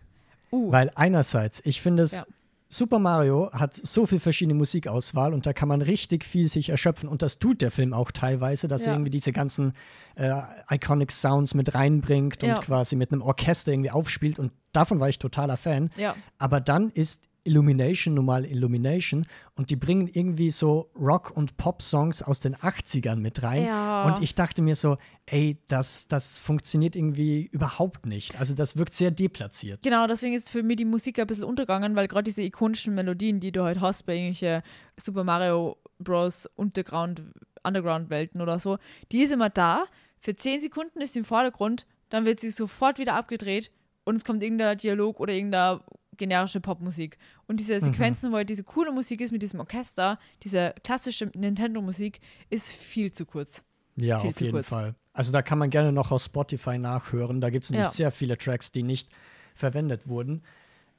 Uh, 0.52 0.70
Weil 0.70 0.90
einerseits, 0.94 1.60
ich 1.64 1.82
finde 1.82 2.04
es, 2.04 2.12
Ja. 2.12 2.24
Super 2.68 2.98
Mario 2.98 3.50
hat 3.52 3.74
so 3.74 4.06
viel 4.06 4.18
verschiedene 4.18 4.54
Musikauswahl 4.58 5.32
und 5.34 5.46
da 5.46 5.52
kann 5.52 5.68
man 5.68 5.82
richtig 5.82 6.24
viel 6.24 6.48
sich 6.48 6.68
erschöpfen 6.70 7.08
und 7.08 7.22
das 7.22 7.38
tut 7.38 7.62
der 7.62 7.70
Film 7.70 7.92
auch 7.94 8.10
teilweise, 8.10 8.66
dass 8.66 8.82
er 8.82 8.88
Ja. 8.88 8.92
irgendwie 8.94 9.10
diese 9.10 9.32
ganzen 9.32 9.72
äh, 10.16 10.32
Iconic 10.70 11.12
Sounds 11.12 11.54
mit 11.54 11.74
reinbringt 11.74 12.42
und 12.42 12.48
Ja. 12.48 12.60
quasi 12.60 12.96
mit 12.96 13.12
einem 13.12 13.22
Orchester 13.22 13.72
irgendwie 13.72 13.90
aufspielt 13.92 14.38
und 14.40 14.50
davon 14.72 14.98
war 14.98 15.08
ich 15.08 15.18
totaler 15.20 15.56
Fan. 15.56 15.90
ja, 15.96 16.16
Aber 16.38 16.60
dann 16.60 16.90
ist 16.90 17.28
Illumination 17.46 18.14
nun 18.14 18.24
mal 18.24 18.44
Illumination 18.44 19.26
und 19.54 19.70
die 19.70 19.76
bringen 19.76 20.08
irgendwie 20.12 20.50
so 20.50 20.90
Rock- 20.98 21.36
und 21.36 21.56
Pop-Songs 21.56 22.22
aus 22.22 22.40
den 22.40 22.56
80ern 22.56 23.16
mit 23.16 23.42
rein. 23.42 23.64
Ja. 23.64 24.04
Und 24.06 24.22
ich 24.22 24.34
dachte 24.34 24.62
mir 24.62 24.74
so, 24.74 24.98
ey, 25.26 25.58
das, 25.68 26.08
das 26.08 26.38
funktioniert 26.38 26.96
irgendwie 26.96 27.48
überhaupt 27.52 28.06
nicht. 28.06 28.38
Also 28.38 28.54
das 28.54 28.76
wirkt 28.76 28.94
sehr 28.94 29.10
deplatziert. 29.10 29.82
Genau, 29.82 30.06
deswegen 30.06 30.34
ist 30.34 30.50
für 30.50 30.62
mich 30.62 30.76
die 30.76 30.84
Musik 30.84 31.18
ein 31.18 31.26
bisschen 31.26 31.44
untergegangen, 31.44 31.96
weil 31.96 32.08
gerade 32.08 32.24
diese 32.24 32.42
ikonischen 32.42 32.94
Melodien, 32.94 33.40
die 33.40 33.52
du 33.52 33.62
halt 33.62 33.80
hast 33.80 34.04
bei 34.04 34.16
irgendwelchen 34.16 34.62
Super 34.96 35.24
Mario 35.24 35.76
Bros. 35.98 36.46
Underground, 36.56 37.22
Underground-Welten 37.62 38.40
oder 38.40 38.58
so, 38.58 38.78
die 39.12 39.22
ist 39.22 39.32
immer 39.32 39.50
da. 39.50 39.84
Für 40.18 40.34
10 40.34 40.60
Sekunden 40.60 41.00
ist 41.00 41.12
sie 41.12 41.20
im 41.20 41.24
Vordergrund, 41.24 41.86
dann 42.08 42.26
wird 42.26 42.40
sie 42.40 42.50
sofort 42.50 42.98
wieder 42.98 43.14
abgedreht 43.14 43.70
und 44.04 44.16
es 44.16 44.24
kommt 44.24 44.42
irgendein 44.42 44.78
Dialog 44.78 45.20
oder 45.20 45.32
irgendeine 45.32 45.80
generische 46.16 46.60
Popmusik. 46.60 47.18
Und 47.46 47.60
diese 47.60 47.80
Sequenzen, 47.80 48.32
wo 48.32 48.36
halt 48.36 48.48
diese 48.50 48.64
coole 48.64 48.92
Musik 48.92 49.20
ist 49.20 49.32
mit 49.32 49.42
diesem 49.42 49.60
Orchester, 49.60 50.18
diese 50.42 50.74
klassische 50.84 51.30
Nintendo-Musik, 51.34 52.20
ist 52.50 52.70
viel 52.70 53.12
zu 53.12 53.26
kurz. 53.26 53.64
Ja, 53.96 54.18
Viel 54.18 54.30
auf 54.30 54.40
jeden 54.40 54.52
kurz. 54.52 54.68
Fall. 54.68 54.94
Also 55.12 55.32
da 55.32 55.40
kann 55.42 55.58
man 55.58 55.70
gerne 55.70 55.92
noch 55.92 56.12
auf 56.12 56.22
Spotify 56.22 56.76
nachhören. 56.78 57.40
Da 57.40 57.48
gibt 57.50 57.64
es 57.64 57.70
nämlich 57.70 57.86
Ja. 57.86 57.92
sehr 57.92 58.10
viele 58.10 58.36
Tracks, 58.36 58.70
die 58.72 58.82
nicht 58.82 59.08
verwendet 59.54 60.06
wurden. 60.06 60.42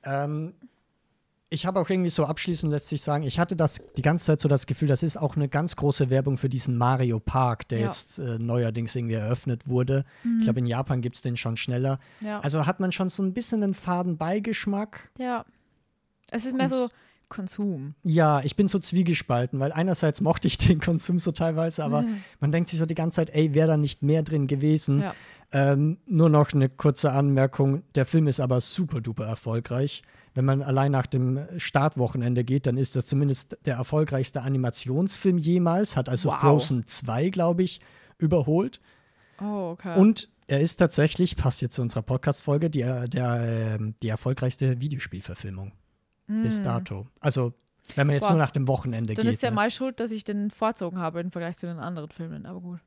Ähm, 0.04 0.54
ich 1.50 1.66
habe 1.66 1.80
auch 1.80 1.90
irgendwie 1.90 2.10
so 2.10 2.26
abschließend 2.26 2.72
letztlich 2.72 3.02
sagen, 3.02 3.24
ich 3.24 3.40
hatte 3.40 3.56
das 3.56 3.82
die 3.96 4.02
ganze 4.02 4.26
Zeit 4.26 4.42
so 4.42 4.50
das 4.50 4.66
Gefühl, 4.66 4.88
das 4.90 5.02
ist 5.02 5.16
auch 5.18 5.36
eine 5.38 5.48
ganz 5.48 5.76
große 5.78 6.10
Werbung 6.10 6.38
für 6.38 6.50
diesen 6.50 6.78
Mario 6.78 7.20
Park, 7.20 7.68
der 7.70 7.80
Ja. 7.80 7.86
jetzt 7.86 8.20
äh, 8.20 8.38
neuerdings 8.38 8.96
irgendwie 8.96 9.16
eröffnet 9.16 9.68
wurde. 9.68 10.04
Ich 10.40 10.44
glaube, 10.44 10.60
in 10.60 10.66
Japan 10.66 11.02
gibt 11.02 11.16
es 11.16 11.22
den 11.22 11.38
schon 11.38 11.56
schneller. 11.56 12.00
Ja. 12.20 12.42
Also 12.42 12.66
hat 12.66 12.80
man 12.82 12.92
schon 12.92 13.10
so 13.10 13.24
ein 13.24 13.34
bisschen 13.34 13.64
einen 13.64 13.74
faden 13.74 14.18
Beigeschmack. 14.18 15.10
ja. 15.18 15.46
Es 16.30 16.46
ist 16.46 16.54
mehr 16.56 16.64
Und- 16.64 16.70
so 16.70 16.90
Konsum. 17.30 17.96
Ja, 18.04 18.42
ich 18.42 18.56
bin 18.56 18.68
so 18.68 18.80
zwiegespalten, 18.80 19.60
weil 19.60 19.72
einerseits 19.72 20.22
mochte 20.22 20.48
ich 20.48 20.58
den 20.58 20.80
Konsum 20.80 21.20
so 21.20 21.32
teilweise, 21.32 21.84
aber 21.84 22.06
man 22.40 22.52
denkt 22.52 22.70
sich 22.70 22.80
so 22.80 22.86
die 22.86 22.96
ganze 22.96 23.18
Zeit, 23.18 23.30
ey, 23.32 23.54
wäre 23.54 23.68
da 23.68 23.78
nicht 23.78 24.02
mehr 24.02 24.24
drin 24.24 24.48
gewesen. 24.48 25.02
Ja. 25.02 25.14
Ähm, 25.52 25.98
nur 26.06 26.30
noch 26.30 26.54
eine 26.54 26.70
kurze 26.70 27.12
Anmerkung, 27.12 27.84
der 27.96 28.06
Film 28.06 28.28
ist 28.28 28.40
aber 28.40 28.62
super 28.62 29.02
duper 29.02 29.26
erfolgreich. 29.26 30.04
Wenn 30.34 30.46
man 30.46 30.62
allein 30.62 30.92
nach 30.92 31.08
dem 31.08 31.40
Startwochenende 31.58 32.44
geht, 32.44 32.68
dann 32.68 32.78
ist 32.78 32.96
das 32.96 33.06
zumindest 33.06 33.58
der 33.66 33.76
erfolgreichste 33.76 34.42
Animationsfilm 34.42 35.38
jemals, 35.38 35.96
hat 35.98 36.10
also 36.10 36.30
Wow. 36.30 36.40
Frozen 36.40 36.86
2, 36.86 37.30
glaube 37.30 37.64
ich, 37.64 37.80
überholt. 38.18 38.80
Oh, 39.42 39.72
okay. 39.72 40.00
Und 40.00 40.30
er 40.48 40.62
ist 40.62 40.78
tatsächlich, 40.78 41.36
passt 41.36 41.62
jetzt 41.62 41.76
zu 41.76 41.82
unserer 41.82 42.04
Podcast-Folge, 42.04 42.70
die, 42.70 42.82
äh, 42.82 43.08
der, 43.10 43.76
ähm, 43.80 43.96
die 44.02 44.10
erfolgreichste 44.10 44.80
Videospielverfilmung 44.80 45.74
bis 46.28 46.62
dato. 46.62 47.08
Also, 47.20 47.54
wenn 47.96 48.08
man 48.08 48.16
jetzt 48.16 48.24
Boah. 48.24 48.32
nur 48.32 48.40
nach 48.40 48.52
dem 48.52 48.68
Wochenende 48.68 49.14
Dann 49.14 49.26
geht. 49.26 49.34
ist 49.34 49.44
ja 49.44 49.50
ne? 49.50 49.56
mal 49.56 49.72
schuld, 49.72 50.00
dass 50.00 50.12
ich 50.12 50.24
den 50.24 50.52
vorzogen 50.52 51.00
habe 51.00 51.22
im 51.22 51.32
Vergleich 51.32 51.58
zu 51.58 51.68
den 51.68 51.80
anderen 51.80 52.10
Filmen, 52.12 52.46
aber 52.46 52.60
gut. 52.60 52.80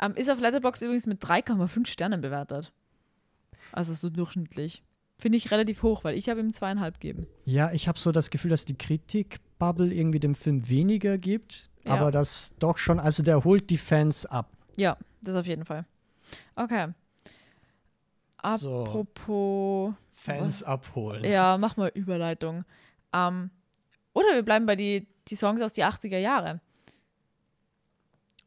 Ähm, 0.00 0.14
ist 0.14 0.30
auf 0.30 0.40
Letterboxd 0.40 0.82
übrigens 0.82 1.06
mit 1.06 1.22
3,5 1.24 1.86
Sternen 1.86 2.20
bewertet. 2.20 2.72
Also 3.70 3.94
so 3.94 4.10
durchschnittlich. 4.10 4.82
Finde 5.18 5.38
ich 5.38 5.52
relativ 5.52 5.84
hoch, 5.84 6.02
weil 6.02 6.16
ich 6.18 6.28
habe 6.28 6.40
ihm 6.40 6.52
zweieinhalb 6.52 6.98
gegeben. 7.00 7.28
Ja, 7.44 7.70
ich 7.72 7.86
habe 7.86 7.98
so 7.98 8.10
das 8.10 8.30
Gefühl, 8.30 8.50
dass 8.50 8.64
die 8.64 8.74
Kritikbubble 8.76 9.92
irgendwie 9.94 10.18
dem 10.18 10.34
Film 10.34 10.68
weniger 10.68 11.16
gibt, 11.18 11.70
Ja. 11.84 11.94
aber 11.94 12.10
das 12.10 12.54
doch 12.58 12.76
schon, 12.78 12.98
also 12.98 13.22
der 13.22 13.44
holt 13.44 13.70
die 13.70 13.76
Fans 13.78 14.26
ab. 14.26 14.50
Ja, 14.76 14.96
das 15.20 15.36
auf 15.36 15.46
jeden 15.46 15.64
Fall. 15.64 15.86
Okay. 16.56 16.88
So. 18.58 19.06
Fans 20.22 20.62
abholen. 20.62 21.24
ja, 21.24 21.58
mach 21.58 21.76
mal 21.76 21.90
Überleitung. 21.94 22.64
Ähm, 23.12 23.50
oder 24.12 24.34
wir 24.34 24.42
bleiben 24.42 24.66
bei 24.66 24.76
die, 24.76 25.06
die 25.28 25.36
Songs 25.36 25.62
aus 25.62 25.72
die 25.72 25.84
80er 25.84 26.18
Jahre. 26.18 26.60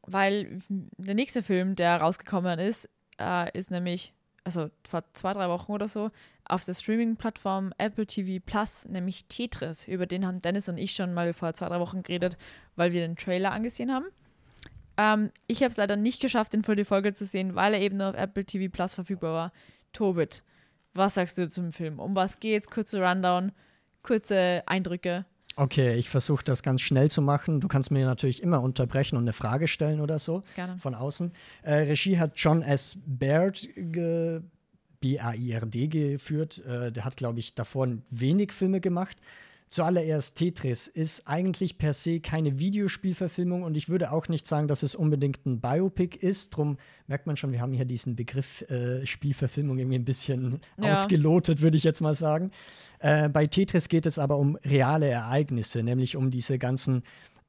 Weil 0.04 0.60
der 0.70 1.16
nächste 1.16 1.42
Film, 1.42 1.76
der 1.76 1.98
rausgekommen 1.98 2.60
ist, 2.60 2.90
äh, 3.20 3.58
ist 3.58 3.72
nämlich, 3.72 4.14
also 4.44 4.70
vor 4.88 5.04
zwei, 5.14 5.34
drei 5.34 5.50
Wochen 5.50 5.72
oder 5.72 5.88
so, 5.88 6.12
auf 6.46 6.64
der 6.64 6.76
Streaming-Plattform 6.76 7.74
Apple 7.78 8.06
TV 8.06 8.44
Plus, 8.46 8.86
nämlich 8.86 9.26
Tetris. 9.26 9.88
Über 9.88 10.06
den 10.06 10.26
haben 10.26 10.40
Dennis 10.40 10.70
und 10.70 10.78
ich 10.78 10.92
schon 10.92 11.14
mal 11.14 11.34
vor 11.34 11.54
zwei, 11.56 11.68
drei 11.68 11.80
Wochen 11.80 12.04
geredet, 12.04 12.38
weil 12.76 12.92
wir 12.92 13.02
den 13.02 13.16
Trailer 13.16 13.52
angesehen 13.52 13.92
haben. 13.92 14.06
Ähm, 14.98 15.32
ich 15.48 15.64
habe 15.64 15.72
es 15.72 15.78
leider 15.78 15.96
nicht 15.96 16.22
geschafft, 16.22 16.54
den 16.54 16.64
für 16.64 16.76
die 16.76 16.86
Folge 16.86 17.14
zu 17.14 17.26
sehen, 17.26 17.56
weil 17.56 17.74
er 17.74 17.82
eben 17.82 17.98
nur 17.98 18.10
auf 18.10 18.16
Apple 18.16 18.46
TV 18.46 18.72
Plus 18.72 18.94
verfügbar 18.94 19.34
war. 19.34 19.52
Tobit, 19.92 20.44
was 20.96 21.16
sagst 21.16 21.38
du 21.38 21.48
zum 21.48 21.72
Film? 21.72 22.00
Um 22.00 22.16
was 22.16 22.40
geht's? 22.40 22.70
Kurze 22.70 23.02
Rundown, 23.02 23.52
kurze 24.02 24.64
Eindrücke. 24.66 25.26
Okay, 25.58 25.96
ich 25.96 26.10
versuche 26.10 26.44
das 26.44 26.64
ganz 26.64 26.82
schnell 26.82 27.10
zu 27.10 27.22
machen. 27.22 27.62
Du 27.62 27.68
kannst 27.70 27.90
mir 27.90 28.06
natürlich 28.06 28.44
immer 28.44 28.62
unterbrechen 28.62 29.16
und 29.16 29.24
eine 29.24 29.32
Frage 29.34 29.68
stellen 29.68 30.02
oder 30.02 30.20
so 30.20 30.44
Gerne. 30.56 30.78
von 30.80 30.96
außen. 30.96 31.32
Äh, 31.64 31.74
Regie 31.74 32.20
hat 32.20 32.34
John 32.36 32.62
S. 32.62 32.98
Baird, 33.06 33.68
ge 33.76 34.42
B-A-I-R-D, 35.00 35.88
geführt. 35.88 36.66
Äh, 36.66 36.92
der 36.92 37.06
hat, 37.06 37.16
glaube 37.16 37.40
ich, 37.40 37.54
davor 37.54 37.88
wenig 38.10 38.52
Filme 38.52 38.82
gemacht. 38.82 39.18
Zuallererst 39.68 40.38
Tetris 40.38 40.88
ist 40.88 41.28
eigentlich 41.28 41.78
per 41.78 41.94
se 41.94 42.20
keine 42.20 42.60
Videospielverfilmung 42.60 43.64
und 43.64 43.76
ich 43.76 43.90
würde 43.90 44.12
auch 44.12 44.28
nicht 44.30 44.48
sagen, 44.48 44.68
dass 44.68 44.84
es 44.84 44.96
unbedingt 44.96 45.46
ein 45.46 45.60
Biopic 45.60 46.18
ist. 46.18 46.52
Drum 46.52 46.78
merkt 47.08 47.26
man 47.28 47.36
schon, 47.36 47.52
wir 47.52 47.62
haben 47.62 47.74
hier 47.74 47.86
diesen 47.86 48.16
Begriff 48.16 48.62
äh, 48.70 49.06
Spielverfilmung 49.06 49.78
irgendwie 49.78 49.98
ein 49.98 50.06
bisschen 50.06 50.60
Ja. 50.78 50.94
ausgelotet, 50.94 51.62
würde 51.62 51.78
ich 51.78 51.84
jetzt 51.84 52.00
mal 52.02 52.14
sagen. 52.14 52.52
Äh, 53.00 53.28
bei 53.30 53.48
Tetris 53.48 53.90
geht 53.90 54.06
es 54.06 54.20
aber 54.20 54.38
um 54.38 54.56
reale 54.64 55.08
Ereignisse, 55.08 55.84
nämlich 55.84 56.16
um 56.16 56.30
diese 56.32 56.58
ganzen 56.60 57.04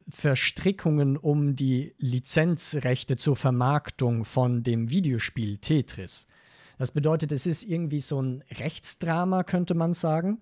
Verstrickungen 0.08 1.16
um 1.16 1.54
die 1.56 1.94
Lizenzrechte 1.98 3.16
zur 3.16 3.36
Vermarktung 3.36 4.24
von 4.24 4.62
dem 4.62 4.88
Videospiel 4.88 5.58
Tetris. 5.58 6.26
Das 6.78 6.92
bedeutet, 6.92 7.32
es 7.32 7.46
ist 7.46 7.62
irgendwie 7.64 8.00
so 8.00 8.20
ein 8.20 8.42
Rechtsdrama, 8.50 9.42
könnte 9.44 9.74
man 9.74 9.92
sagen. 9.92 10.40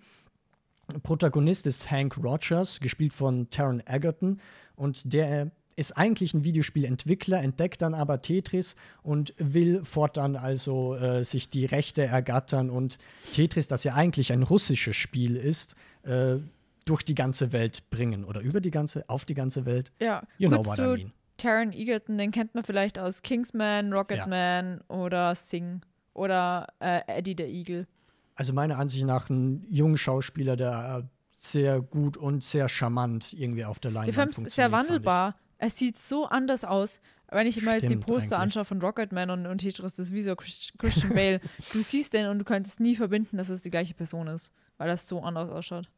Protagonist 1.02 1.66
ist 1.66 1.90
Hank 1.90 2.16
Rogers, 2.22 2.80
gespielt 2.80 3.12
von 3.12 3.48
Taron 3.50 3.82
Egerton. 3.86 4.40
Und 4.76 5.12
der 5.12 5.50
ist 5.76 5.92
eigentlich 5.96 6.34
ein 6.34 6.44
Videospielentwickler, 6.44 7.42
entdeckt 7.42 7.82
dann 7.82 7.94
aber 7.94 8.22
Tetris 8.22 8.76
und 9.02 9.34
will 9.38 9.84
fortan 9.84 10.36
also 10.36 10.94
äh, 10.96 11.24
sich 11.24 11.50
die 11.50 11.64
Rechte 11.64 12.04
ergattern 12.04 12.70
und 12.70 12.98
Tetris, 13.32 13.68
das 13.68 13.84
ja 13.84 13.94
eigentlich 13.94 14.32
ein 14.32 14.42
russisches 14.42 14.96
Spiel 14.96 15.36
ist, 15.36 15.74
äh, 16.04 16.36
durch 16.84 17.02
die 17.02 17.14
ganze 17.14 17.52
Welt 17.52 17.90
bringen. 17.90 18.24
Oder 18.24 18.40
über 18.40 18.60
die 18.60 18.70
ganze, 18.70 19.08
auf 19.08 19.24
die 19.24 19.34
ganze 19.34 19.64
Welt. 19.66 19.90
Ja, 20.00 20.22
You 20.38 20.48
know 20.48 20.58
kurz 20.58 20.68
what 20.68 20.76
zu 20.76 20.94
I 20.94 20.98
mean. 20.98 21.12
Taron 21.36 21.72
Egerton, 21.72 22.18
den 22.18 22.30
kennt 22.30 22.54
man 22.54 22.62
vielleicht 22.62 22.98
aus 22.98 23.22
Kingsman, 23.22 23.92
Rocketman 23.92 24.80
oder 24.88 25.34
Sing 25.34 25.80
oder 26.12 26.68
äh, 26.78 27.00
Eddie 27.08 27.34
der 27.34 27.48
Eagle. 27.48 27.86
Also 28.34 28.52
meiner 28.52 28.78
Ansicht 28.78 29.04
nach 29.06 29.30
ein 29.30 29.64
junger 29.70 29.96
Schauspieler, 29.96 30.56
der 30.56 31.04
äh, 31.04 31.08
sehr 31.38 31.80
gut 31.80 32.16
und 32.16 32.42
sehr 32.42 32.68
charmant 32.68 33.32
irgendwie 33.32 33.64
auf 33.64 33.78
der 33.78 33.90
Der 33.92 34.00
Leinwand 34.00 34.14
Film 34.14 34.28
ist 34.30 34.34
funktioniert. 34.36 34.54
sehr 34.54 34.72
wandelbar. 34.72 35.36
Es 35.58 35.76
sieht 35.78 35.96
so 35.96 36.26
anders 36.26 36.64
aus. 36.64 37.00
Wenn 37.30 37.46
ich 37.46 37.60
mal 37.62 37.74
jetzt 37.74 37.90
die 37.90 37.96
Poster 37.96 38.36
eigentlich. 38.36 38.38
anschaue 38.42 38.64
von 38.64 38.80
Rocketman 38.80 39.30
und, 39.30 39.46
und 39.46 39.58
Tetris, 39.58 39.96
das 39.96 40.06
ist 40.08 40.12
wie 40.14 40.22
so 40.22 40.34
Chris- 40.36 40.72
Christian 40.78 41.14
Bale. 41.14 41.40
du 41.72 41.82
siehst 41.82 42.12
den 42.14 42.28
und 42.28 42.38
du 42.38 42.44
könntest 42.44 42.80
nie 42.80 42.96
verbinden, 42.96 43.36
dass 43.38 43.48
es 43.48 43.62
die 43.62 43.70
gleiche 43.70 43.94
Person 43.94 44.26
ist, 44.28 44.52
weil 44.78 44.88
das 44.88 45.08
so 45.08 45.20
anders 45.22 45.50
ausschaut. 45.50 45.88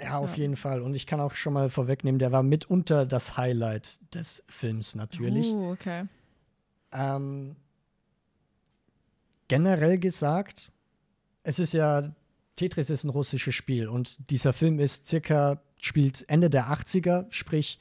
Ja, 0.00 0.18
auf 0.18 0.36
Ja. 0.36 0.42
jeden 0.44 0.56
Fall. 0.56 0.80
Und 0.82 0.94
ich 0.96 1.06
kann 1.06 1.20
auch 1.20 1.34
schon 1.34 1.52
mal 1.52 1.68
vorwegnehmen, 1.68 2.18
der 2.18 2.32
war 2.32 2.42
mitunter 2.42 3.06
das 3.06 3.36
Highlight 3.36 4.00
des 4.14 4.42
Films 4.48 4.94
natürlich. 4.94 5.46
Uh, 5.52 5.72
okay. 5.72 6.04
Ähm, 6.92 7.54
generell 9.48 9.98
gesagt, 9.98 10.70
es 11.42 11.58
ist 11.58 11.72
ja, 11.72 12.14
Tetris 12.56 12.90
ist 12.90 13.04
ein 13.04 13.10
russisches 13.10 13.54
Spiel 13.54 13.88
und 13.88 14.30
dieser 14.30 14.52
Film 14.52 14.78
ist 14.78 15.06
circa, 15.06 15.62
spielt 15.78 16.28
Ende 16.28 16.50
der 16.50 16.68
80er, 16.68 17.26
sprich 17.30 17.78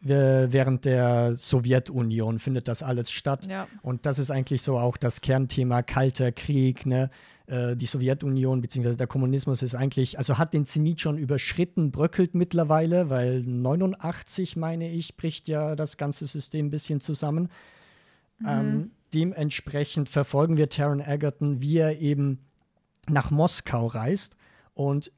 während 0.00 0.84
der 0.84 1.34
Sowjetunion 1.34 2.38
findet 2.38 2.68
das 2.68 2.82
alles 2.82 3.10
statt. 3.10 3.46
Ja. 3.46 3.66
Und 3.82 4.06
das 4.06 4.18
ist 4.20 4.30
eigentlich 4.30 4.62
so 4.62 4.78
auch 4.78 4.96
das 4.96 5.20
Kernthema 5.20 5.82
Kalter 5.82 6.30
Krieg. 6.30 6.86
Ne? 6.86 7.10
Äh, 7.46 7.74
die 7.74 7.86
Sowjetunion 7.86 8.60
bzw. 8.60 8.94
der 8.94 9.08
Kommunismus 9.08 9.62
ist 9.62 9.74
eigentlich, 9.74 10.16
also 10.18 10.38
hat 10.38 10.54
den 10.54 10.66
Zenit 10.66 11.00
schon 11.00 11.18
überschritten, 11.18 11.90
bröckelt 11.90 12.34
mittlerweile, 12.34 13.10
weil 13.10 13.42
89, 13.42 14.56
meine 14.56 14.88
ich, 14.88 15.16
bricht 15.16 15.48
ja 15.48 15.74
das 15.74 15.96
ganze 15.96 16.26
System 16.26 16.66
ein 16.66 16.70
bisschen 16.70 17.00
zusammen. 17.00 17.48
Ähm, 18.46 18.92
dementsprechend 19.12 20.08
verfolgen 20.08 20.56
wir 20.56 20.68
Taron 20.68 21.00
Egerton, 21.00 21.60
wie 21.60 21.78
er 21.78 21.98
eben 21.98 22.38
nach 23.10 23.30
Moskau 23.30 23.86
reist. 23.86 24.36
Und 24.74 25.12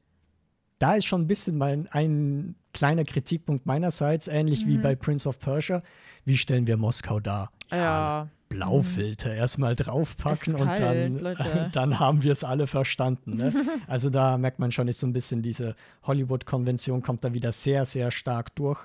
da 0.79 0.95
ist 0.95 1.05
schon 1.05 1.21
ein 1.21 1.27
bisschen 1.27 1.57
mein, 1.57 1.87
ein 1.91 2.55
kleiner 2.73 3.03
Kritikpunkt 3.03 3.65
meinerseits, 3.65 4.27
ähnlich 4.27 4.65
wie 4.65 4.77
bei 4.77 4.95
Prince 4.95 5.27
of 5.27 5.39
Persia. 5.39 5.81
Wie 6.25 6.37
stellen 6.37 6.67
wir 6.67 6.77
Moskau 6.77 7.19
dar? 7.19 7.51
Ja. 7.71 8.29
Blaufilter 8.49 9.33
erstmal 9.33 9.75
draufpacken 9.75 10.55
ist 10.55 10.59
und 10.59 10.67
kalt, 10.67 11.21
dann, 11.23 11.69
dann 11.71 11.99
haben 11.99 12.21
wir 12.23 12.33
es 12.33 12.43
alle 12.43 12.67
verstanden. 12.67 13.37
Ne? 13.37 13.53
also 13.87 14.09
da 14.09 14.37
merkt 14.37 14.59
man 14.59 14.71
schon, 14.71 14.87
ist 14.87 14.99
so 14.99 15.07
ein 15.07 15.13
bisschen 15.13 15.41
diese 15.41 15.75
Hollywood-Konvention 16.03 17.01
kommt 17.01 17.23
da 17.23 17.33
wieder 17.33 17.51
sehr, 17.51 17.85
sehr 17.85 18.11
stark 18.11 18.53
durch. 18.55 18.79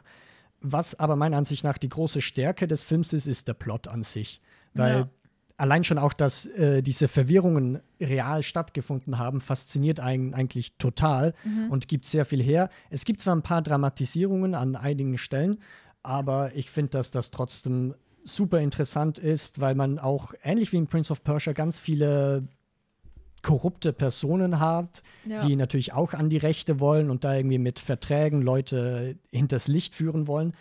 Was 0.61 0.99
aber 0.99 1.17
meiner 1.17 1.37
Ansicht 1.37 1.65
nach 1.65 1.79
die 1.79 1.89
große 1.89 2.21
Stärke 2.21 2.69
des 2.69 2.85
Films 2.85 3.13
ist, 3.13 3.27
ist 3.27 3.49
der 3.49 3.55
Plot 3.55 3.89
an 3.89 4.03
sich. 4.03 4.41
Weil 4.75 4.93
Ja. 4.93 5.09
Allein 5.59 5.85
schon 5.85 5.99
auch, 5.99 6.13
dass 6.13 6.47
äh, 6.47 6.83
diese 6.83 7.09
Verwirrungen 7.09 7.81
real 8.01 8.43
stattgefunden 8.43 9.19
haben, 9.19 9.41
fasziniert 9.41 10.01
einen 10.01 10.35
eigentlich 10.35 10.77
total 10.77 11.33
und 11.71 11.89
gibt 11.89 12.05
sehr 12.07 12.25
viel 12.25 12.43
her. 12.43 12.69
Es 12.91 13.05
gibt 13.05 13.21
zwar 13.21 13.35
ein 13.35 13.43
paar 13.43 13.63
Dramatisierungen 13.63 14.55
an 14.55 14.77
einigen 14.77 15.17
Stellen, 15.19 15.59
aber 16.03 16.55
ich 16.55 16.71
finde, 16.71 16.91
dass 16.91 17.11
das 17.11 17.31
trotzdem 17.31 17.95
super 18.25 18.61
interessant 18.61 19.19
ist, 19.19 19.61
weil 19.61 19.75
man 19.75 19.99
auch, 19.99 20.35
ähnlich 20.43 20.73
wie 20.73 20.77
in 20.77 20.89
Prince 20.89 21.13
of 21.13 21.23
Persia, 21.25 21.53
ganz 21.53 21.81
viele 21.81 22.49
korrupte 23.43 23.93
Personen 23.93 24.59
hat, 24.59 25.03
Ja. 25.25 25.39
die 25.39 25.55
natürlich 25.57 25.93
auch 25.93 26.13
an 26.15 26.29
die 26.29 26.37
Rechte 26.39 26.81
wollen 26.81 27.11
und 27.11 27.25
da 27.25 27.35
irgendwie 27.35 27.59
mit 27.59 27.79
Verträgen 27.79 28.43
Leute 28.43 29.17
hinters 29.31 29.69
Licht 29.69 29.95
führen 29.95 30.27
wollen. 30.27 30.55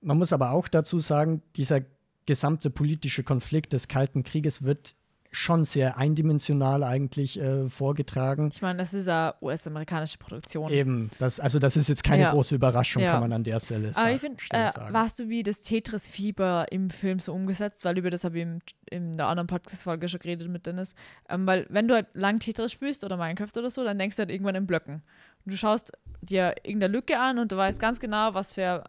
Man 0.00 0.18
muss 0.18 0.32
aber 0.32 0.50
auch 0.50 0.66
dazu 0.66 0.98
sagen, 0.98 1.42
dieser 1.54 1.80
gesamte 2.26 2.70
politische 2.70 3.22
Konflikt 3.22 3.72
des 3.72 3.88
Kalten 3.88 4.22
Krieges 4.22 4.62
wird 4.62 4.94
schon 5.34 5.64
sehr 5.64 5.96
eindimensional 5.96 6.84
eigentlich 6.84 7.40
äh, 7.40 7.66
vorgetragen. 7.66 8.50
Ich 8.52 8.60
meine, 8.60 8.78
das 8.78 8.92
ist 8.92 9.08
eine 9.08 9.34
US-amerikanische 9.40 10.18
Produktion. 10.18 10.70
Eben, 10.70 11.08
das, 11.20 11.40
also 11.40 11.58
das 11.58 11.74
ist 11.78 11.88
jetzt 11.88 12.04
keine 12.04 12.24
Ja. 12.24 12.32
große 12.32 12.54
Überraschung, 12.54 13.02
Ja. 13.02 13.12
kann 13.12 13.22
man 13.22 13.32
an 13.32 13.42
der 13.42 13.58
Stelle 13.58 13.92
Aber 13.94 14.10
ich 14.12 14.20
finde, 14.20 14.42
Stelle 14.42 14.66
äh, 14.68 14.72
sagen. 14.72 14.92
warst 14.92 15.18
du 15.20 15.30
wie 15.30 15.42
das 15.42 15.62
Tetris-Fieber 15.62 16.66
im 16.70 16.90
Film 16.90 17.18
so 17.18 17.32
umgesetzt? 17.32 17.86
Weil 17.86 17.96
über 17.96 18.10
das 18.10 18.24
habe 18.24 18.36
ich 18.36 18.42
im, 18.42 18.58
in 18.90 19.12
der 19.14 19.26
anderen 19.28 19.46
Podcast-Folge 19.46 20.06
schon 20.08 20.20
geredet 20.20 20.50
mit 20.50 20.66
Dennis. 20.66 20.94
Ähm, 21.30 21.46
weil 21.46 21.66
wenn 21.70 21.88
du 21.88 21.94
halt 21.94 22.08
lang 22.12 22.38
Tetris 22.38 22.70
spielst 22.70 23.02
oder 23.02 23.16
Minecraft 23.16 23.56
oder 23.56 23.70
so, 23.70 23.82
dann 23.84 23.98
denkst 23.98 24.16
du 24.16 24.20
halt 24.20 24.30
irgendwann 24.30 24.54
in 24.56 24.66
Blöcken. 24.66 24.96
Und 25.46 25.52
du 25.52 25.56
schaust 25.56 25.92
dir 26.20 26.56
irgendeine 26.62 26.92
Lücke 26.92 27.18
an 27.18 27.38
und 27.38 27.50
du 27.52 27.56
weißt 27.56 27.80
ganz 27.80 28.00
genau, 28.00 28.34
was 28.34 28.52
für 28.52 28.84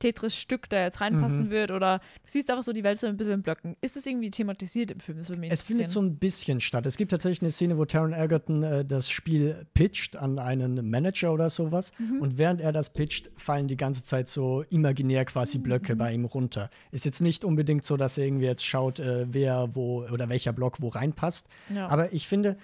Tetris-Stück 0.00 0.68
da 0.68 0.82
jetzt 0.82 1.00
reinpassen 1.00 1.46
Mhm. 1.46 1.50
wird. 1.50 1.70
Oder 1.70 1.98
du 1.98 2.04
siehst 2.24 2.50
einfach 2.50 2.64
so 2.64 2.72
die 2.72 2.82
Welt 2.82 2.98
so 2.98 3.06
ein 3.06 3.16
bisschen 3.16 3.34
in 3.34 3.42
Blöcken. 3.42 3.76
Ist 3.80 3.94
das 3.94 4.04
irgendwie 4.06 4.30
thematisiert 4.30 4.90
im 4.90 4.98
Film? 4.98 5.18
Das 5.18 5.28
würde 5.28 5.40
mich 5.40 5.52
Es 5.52 5.62
findet 5.62 5.88
so 5.88 6.00
ein 6.02 6.16
bisschen 6.16 6.60
statt. 6.60 6.84
Es 6.86 6.96
gibt 6.96 7.12
tatsächlich 7.12 7.42
eine 7.42 7.52
Szene, 7.52 7.78
wo 7.78 7.84
Taron 7.84 8.12
Egerton 8.12 8.62
äh, 8.64 8.84
das 8.84 9.08
Spiel 9.08 9.66
pitcht 9.74 10.16
an 10.16 10.38
einen 10.40 10.90
Manager 10.90 11.32
oder 11.32 11.48
sowas. 11.50 11.92
Mhm. 11.98 12.20
Und 12.20 12.38
während 12.38 12.60
er 12.60 12.72
das 12.72 12.92
pitcht, 12.92 13.30
fallen 13.36 13.68
die 13.68 13.76
ganze 13.76 14.02
Zeit 14.02 14.28
so 14.28 14.62
imaginär 14.70 15.24
quasi 15.24 15.58
Mhm. 15.58 15.62
Blöcke 15.62 15.94
bei 15.94 16.12
ihm 16.12 16.24
runter. 16.24 16.70
Ist 16.90 17.04
jetzt 17.04 17.20
nicht 17.20 17.44
unbedingt 17.44 17.84
so, 17.84 17.96
dass 17.96 18.18
er 18.18 18.24
irgendwie 18.24 18.46
jetzt 18.46 18.64
schaut, 18.66 18.98
äh, 18.98 19.26
wer 19.30 19.74
wo 19.74 20.04
oder 20.06 20.28
welcher 20.28 20.52
Block 20.52 20.80
wo 20.80 20.88
reinpasst. 20.88 21.46
Ja. 21.74 21.86
Aber 21.88 22.12
ich 22.12 22.26
finde, 22.26 22.56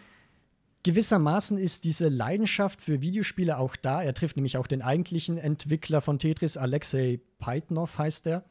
gewissermaßen 0.86 1.58
ist 1.58 1.82
diese 1.82 2.08
Leidenschaft 2.08 2.80
für 2.80 3.02
Videospiele 3.02 3.58
auch 3.58 3.74
da. 3.74 4.04
Er 4.04 4.14
trifft 4.14 4.36
nämlich 4.36 4.56
auch 4.56 4.68
den 4.68 4.82
eigentlichen 4.82 5.36
Entwickler 5.36 6.00
von 6.00 6.20
Tetris, 6.20 6.56
Alexei 6.56 7.18
Peitnov 7.40 7.98
heißt 7.98 8.28
er. 8.28 8.44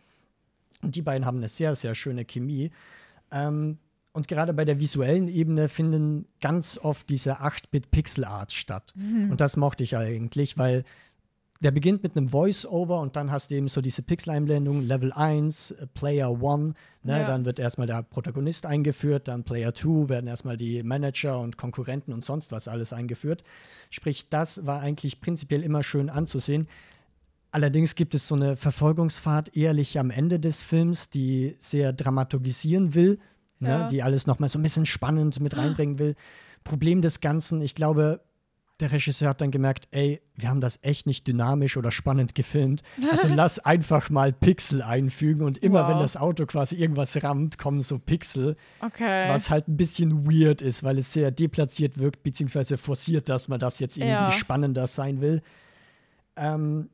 Und 0.81 0.97
die 0.97 1.01
beiden 1.01 1.25
haben 1.25 1.37
eine 1.37 1.47
sehr, 1.47 1.75
sehr 1.75 1.95
schöne 1.95 2.25
Chemie. 2.25 2.71
Ähm, 3.31 3.77
und 4.11 4.27
gerade 4.27 4.53
bei 4.53 4.65
der 4.65 4.81
visuellen 4.81 5.29
Ebene 5.29 5.69
finden 5.69 6.27
ganz 6.41 6.77
oft 6.77 7.09
diese 7.09 7.39
8-Bit-Pixel-Art 7.39 8.51
statt. 8.51 8.93
Und 9.29 9.39
das 9.39 9.55
mochte 9.55 9.85
ich 9.85 9.95
eigentlich, 9.95 10.57
weil 10.57 10.83
der 11.61 11.71
beginnt 11.71 12.03
mit 12.03 12.17
einem 12.17 12.27
Voice-Over 12.27 12.99
und 12.99 13.15
dann 13.15 13.31
hast 13.31 13.49
du 13.49 13.55
eben 13.55 13.69
so 13.69 13.79
diese 13.81 14.01
Pixel-Einblendung, 14.01 14.81
Level 14.81 15.13
1, 15.13 15.71
äh, 15.71 15.87
Player 15.87 16.29
1, 16.29 16.73
ne? 17.03 17.19
Ja. 17.21 17.25
dann 17.25 17.45
wird 17.45 17.59
erstmal 17.59 17.87
der 17.87 18.03
Protagonist 18.03 18.65
eingeführt, 18.65 19.27
dann 19.29 19.43
Player 19.43 19.73
2 19.73 20.09
werden 20.09 20.27
erstmal 20.27 20.57
die 20.57 20.83
Manager 20.83 21.39
und 21.39 21.57
Konkurrenten 21.57 22.11
und 22.13 22.25
sonst 22.25 22.51
was 22.51 22.67
alles 22.67 22.91
eingeführt. 22.91 23.43
Sprich, 23.89 24.29
das 24.29 24.65
war 24.67 24.81
eigentlich 24.81 25.21
prinzipiell 25.21 25.63
immer 25.63 25.81
schön 25.81 26.09
anzusehen. 26.09 26.67
Allerdings 27.51 27.95
gibt 27.95 28.15
es 28.15 28.27
so 28.27 28.35
eine 28.35 28.57
Verfolgungsfahrt 28.57 29.55
ehrlich 29.55 29.97
am 29.97 30.11
Ende 30.11 30.41
des 30.41 30.61
Films, 30.61 31.09
die 31.09 31.55
sehr 31.57 31.93
dramatisieren 31.93 32.93
will, 32.95 33.17
Ja. 33.61 33.83
ne? 33.83 33.87
die 33.89 34.03
alles 34.03 34.27
nochmal 34.27 34.49
so 34.49 34.59
ein 34.59 34.63
bisschen 34.63 34.85
spannend 34.85 35.39
mit 35.39 35.55
reinbringen 35.57 35.99
will. 35.99 36.15
Problem 36.65 37.01
des 37.01 37.21
Ganzen, 37.21 37.61
ich 37.61 37.73
glaube, 37.75 38.19
der 38.81 38.91
Regisseur 38.91 39.29
hat 39.29 39.39
dann 39.39 39.51
gemerkt, 39.51 39.87
ey, 39.91 40.21
wir 40.35 40.49
haben 40.49 40.59
das 40.59 40.79
echt 40.81 41.07
nicht 41.07 41.25
dynamisch 41.27 41.77
oder 41.77 41.91
spannend 41.91 42.35
gefilmt. 42.35 42.81
Also 43.09 43.27
lass 43.33 43.57
einfach 43.59 44.09
mal 44.09 44.33
Pixel 44.33 44.81
einfügen 44.81 45.43
und 45.45 45.57
immer 45.59 45.83
Wow. 45.83 45.89
wenn 45.91 45.99
das 45.99 46.17
Auto 46.17 46.45
quasi 46.45 46.75
irgendwas 46.75 47.23
rammt, 47.23 47.57
kommen 47.57 47.81
so 47.81 47.99
Pixel, 47.99 48.57
okay. 48.81 49.29
was 49.29 49.49
halt 49.49 49.69
ein 49.69 49.77
bisschen 49.77 50.25
weird 50.29 50.61
ist, 50.61 50.83
weil 50.83 50.97
es 50.97 51.13
sehr 51.13 51.31
deplatziert 51.31 51.99
wirkt, 51.99 52.21
beziehungsweise 52.23 52.75
forciert, 52.77 53.29
dass 53.29 53.47
man 53.47 53.59
das 53.61 53.79
jetzt 53.79 53.95
irgendwie 53.97 54.11
Ja. 54.11 54.31
spannender 54.33 54.87
sein 54.87 55.21
will. 55.21 55.41
Ähm, 56.35 56.89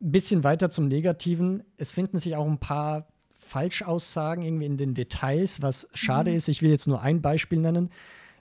ein 0.00 0.12
bisschen 0.12 0.44
weiter 0.44 0.70
zum 0.70 0.88
Negativen. 0.88 1.62
Es 1.76 1.90
finden 1.92 2.16
sich 2.18 2.36
auch 2.36 2.46
ein 2.46 2.58
paar 2.58 3.06
Falschaussagen 3.38 4.42
irgendwie 4.42 4.66
in 4.66 4.76
den 4.78 4.94
Details, 4.94 5.60
was 5.62 5.88
schade 5.92 6.30
Mhm. 6.30 6.36
ist. 6.36 6.48
Ich 6.48 6.62
will 6.62 6.70
jetzt 6.70 6.86
nur 6.88 7.02
ein 7.02 7.20
Beispiel 7.20 7.60
nennen. 7.60 7.90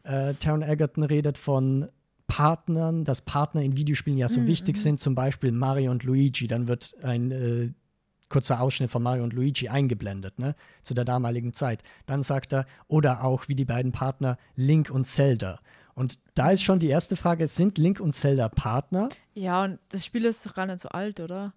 Äh, 0.03 0.33
Taron 0.35 0.61
Egerton 0.61 1.03
redet 1.03 1.37
von 1.37 1.89
Partnern, 2.33 3.03
dass 3.03 3.21
Partner 3.21 3.61
in 3.61 3.77
Videospielen 3.77 4.17
ja 4.17 4.27
so 4.27 4.41
Mhm, 4.41 4.47
wichtig 4.47 4.77
sind, 4.77 4.99
zum 4.99 5.13
Beispiel 5.13 5.51
Mario 5.51 5.91
und 5.91 6.03
Luigi. 6.03 6.47
Dann 6.47 6.67
wird 6.67 6.95
ein 7.03 7.29
äh, 7.31 7.69
kurzer 8.27 8.59
Ausschnitt 8.59 8.89
von 8.89 9.03
Mario 9.03 9.23
und 9.23 9.33
Luigi 9.33 9.69
eingeblendet, 9.69 10.39
ne, 10.39 10.55
zu 10.81 10.95
der 10.95 11.05
damaligen 11.05 11.53
Zeit. 11.53 11.83
Dann 12.07 12.23
sagt 12.23 12.51
er, 12.51 12.65
oder 12.87 13.23
auch 13.23 13.47
wie 13.49 13.55
die 13.55 13.65
beiden 13.65 13.91
Partner 13.91 14.39
Link 14.55 14.89
und 14.89 15.05
Zelda. 15.05 15.59
Und 15.93 16.19
da 16.33 16.49
ist 16.49 16.63
schon 16.63 16.79
die 16.79 16.87
erste 16.87 17.15
Frage, 17.15 17.45
sind 17.45 17.77
Link 17.77 17.99
und 17.99 18.13
Zelda 18.13 18.49
Partner? 18.49 19.09
ja, 19.35 19.63
und 19.63 19.77
das 19.89 20.03
Spiel 20.03 20.25
ist 20.25 20.43
doch 20.43 20.55
gar 20.55 20.65
nicht 20.65 20.79
so 20.79 20.89
alt, 20.89 21.19
oder? 21.19 21.53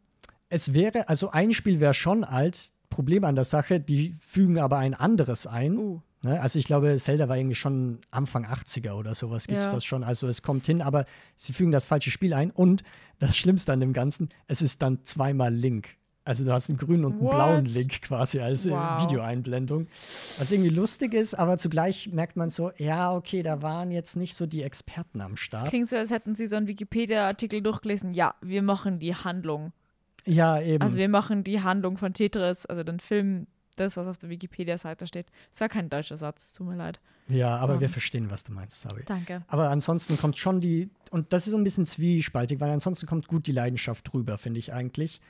Es 0.50 0.74
wäre, 0.74 1.08
also 1.08 1.30
ein 1.30 1.54
Spiel 1.54 1.80
wäre 1.80 1.94
schon 1.94 2.22
alt. 2.22 2.72
Problem 2.90 3.24
an 3.24 3.34
der 3.34 3.44
Sache, 3.44 3.80
die 3.80 4.14
fügen 4.18 4.58
aber 4.58 4.76
ein 4.76 4.92
anderes 4.92 5.46
ein. 5.46 5.78
Uh. 5.78 6.02
Ne? 6.26 6.40
Also 6.40 6.58
ich 6.58 6.64
glaube, 6.66 6.94
Zelda 6.98 7.28
war 7.28 7.36
irgendwie 7.36 7.54
schon 7.54 8.00
Anfang 8.10 8.44
80er 8.44 8.92
oder 8.92 9.14
sowas 9.14 9.46
gibt 9.46 9.60
es 9.60 9.66
Ja. 9.66 9.72
das 9.72 9.84
schon. 9.84 10.04
Also 10.04 10.28
es 10.28 10.42
kommt 10.42 10.66
hin, 10.66 10.82
aber 10.82 11.04
sie 11.36 11.52
fügen 11.52 11.72
das 11.72 11.86
falsche 11.86 12.10
Spiel 12.10 12.34
ein. 12.34 12.50
Und 12.50 12.82
das 13.18 13.36
Schlimmste 13.36 13.72
an 13.72 13.80
dem 13.80 13.92
Ganzen, 13.92 14.28
es 14.46 14.60
ist 14.62 14.82
dann 14.82 15.02
zweimal 15.04 15.54
Link. 15.54 15.96
Also 16.24 16.44
du 16.44 16.52
hast 16.52 16.68
einen 16.70 16.78
grünen 16.78 17.04
und 17.04 17.12
einen 17.12 17.22
What? 17.22 17.30
blauen 17.36 17.64
Link 17.66 18.02
quasi 18.02 18.40
als 18.40 18.66
äh, 18.66 18.70
Wow. 18.72 19.02
Videoeinblendung. 19.04 19.86
Was 20.38 20.50
irgendwie 20.50 20.70
lustig 20.70 21.14
ist, 21.14 21.34
aber 21.34 21.56
zugleich 21.56 22.10
merkt 22.12 22.36
man 22.36 22.50
so, 22.50 22.72
ja, 22.78 23.14
okay, 23.14 23.44
da 23.44 23.62
waren 23.62 23.92
jetzt 23.92 24.16
nicht 24.16 24.34
so 24.34 24.44
die 24.44 24.62
Experten 24.64 25.20
am 25.20 25.32
Das 25.32 25.40
Start. 25.40 25.68
klingt 25.68 25.88
so, 25.88 25.96
als 25.96 26.10
hätten 26.10 26.34
sie 26.34 26.48
so 26.48 26.56
einen 26.56 26.66
Wikipedia-Artikel 26.66 27.62
durchgelesen. 27.62 28.12
Ja, 28.12 28.34
wir 28.40 28.62
machen 28.62 28.98
die 28.98 29.14
Handlung. 29.14 29.72
Ja, 30.24 30.60
eben. 30.60 30.82
Also 30.82 30.98
wir 30.98 31.08
machen 31.08 31.44
die 31.44 31.60
Handlung 31.62 31.96
von 31.96 32.12
Tetris, 32.12 32.66
also 32.66 32.82
den 32.82 32.98
Film, 32.98 33.46
das, 33.76 33.96
was 33.96 34.06
auf 34.06 34.18
der 34.18 34.30
Wikipedia-Seite 34.30 35.06
steht. 35.06 35.26
Das 35.50 35.60
war 35.60 35.68
kein 35.68 35.88
deutscher 35.88 36.16
Satz, 36.16 36.46
es 36.46 36.52
tut 36.54 36.66
mir 36.66 36.76
leid. 36.76 37.00
ja, 37.28 37.56
aber 37.56 37.74
ähm, 37.74 37.80
wir 37.80 37.88
verstehen, 37.88 38.30
was 38.30 38.44
du 38.44 38.52
meinst, 38.52 38.80
sorry. 38.80 39.02
Danke. 39.06 39.42
Aber 39.48 39.70
ansonsten 39.70 40.16
kommt 40.18 40.38
schon 40.38 40.60
die, 40.60 40.90
und 41.10 41.32
das 41.32 41.46
ist 41.46 41.52
so 41.52 41.56
ein 41.56 41.64
bisschen 41.64 41.86
zwiespaltig, 41.86 42.60
weil 42.60 42.70
ansonsten 42.70 43.06
kommt 43.06 43.28
gut 43.28 43.46
die 43.46 43.52
Leidenschaft 43.52 44.12
drüber, 44.12 44.38
finde 44.38 44.58
ich 44.58 44.72
eigentlich. 44.72 45.20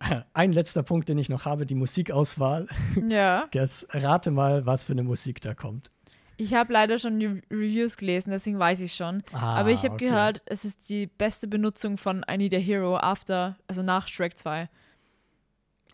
Ein 0.34 0.52
letzter 0.52 0.82
Punkt, 0.82 1.08
den 1.08 1.18
ich 1.18 1.28
noch 1.28 1.44
habe, 1.44 1.64
die 1.66 1.74
Musikauswahl. 1.76 2.66
Ja, 3.08 3.48
Jetzt 3.54 3.86
rate 3.94 4.30
mal, 4.30 4.66
was 4.66 4.84
für 4.84 4.92
eine 4.92 5.04
Musik 5.04 5.40
da 5.40 5.54
kommt. 5.54 5.90
ich 6.38 6.54
habe 6.54 6.72
leider 6.72 6.98
schon 6.98 7.20
die 7.20 7.40
Reviews 7.52 7.96
gelesen, 7.96 8.30
deswegen 8.30 8.58
weiß 8.58 8.80
ich 8.80 8.94
schon. 8.94 9.22
Ah, 9.32 9.54
Aber 9.60 9.70
ich 9.70 9.84
habe 9.84 9.94
okay. 9.94 10.06
gehört, 10.08 10.42
es 10.46 10.64
ist 10.64 10.88
die 10.88 11.06
beste 11.06 11.46
Benutzung 11.46 11.98
von 11.98 12.24
I 12.28 12.36
Need 12.36 12.54
a 12.54 12.58
Hero 12.58 12.96
after, 12.96 13.56
also 13.68 13.82
nach 13.84 14.08
Shrek 14.08 14.36
2. 14.36 14.68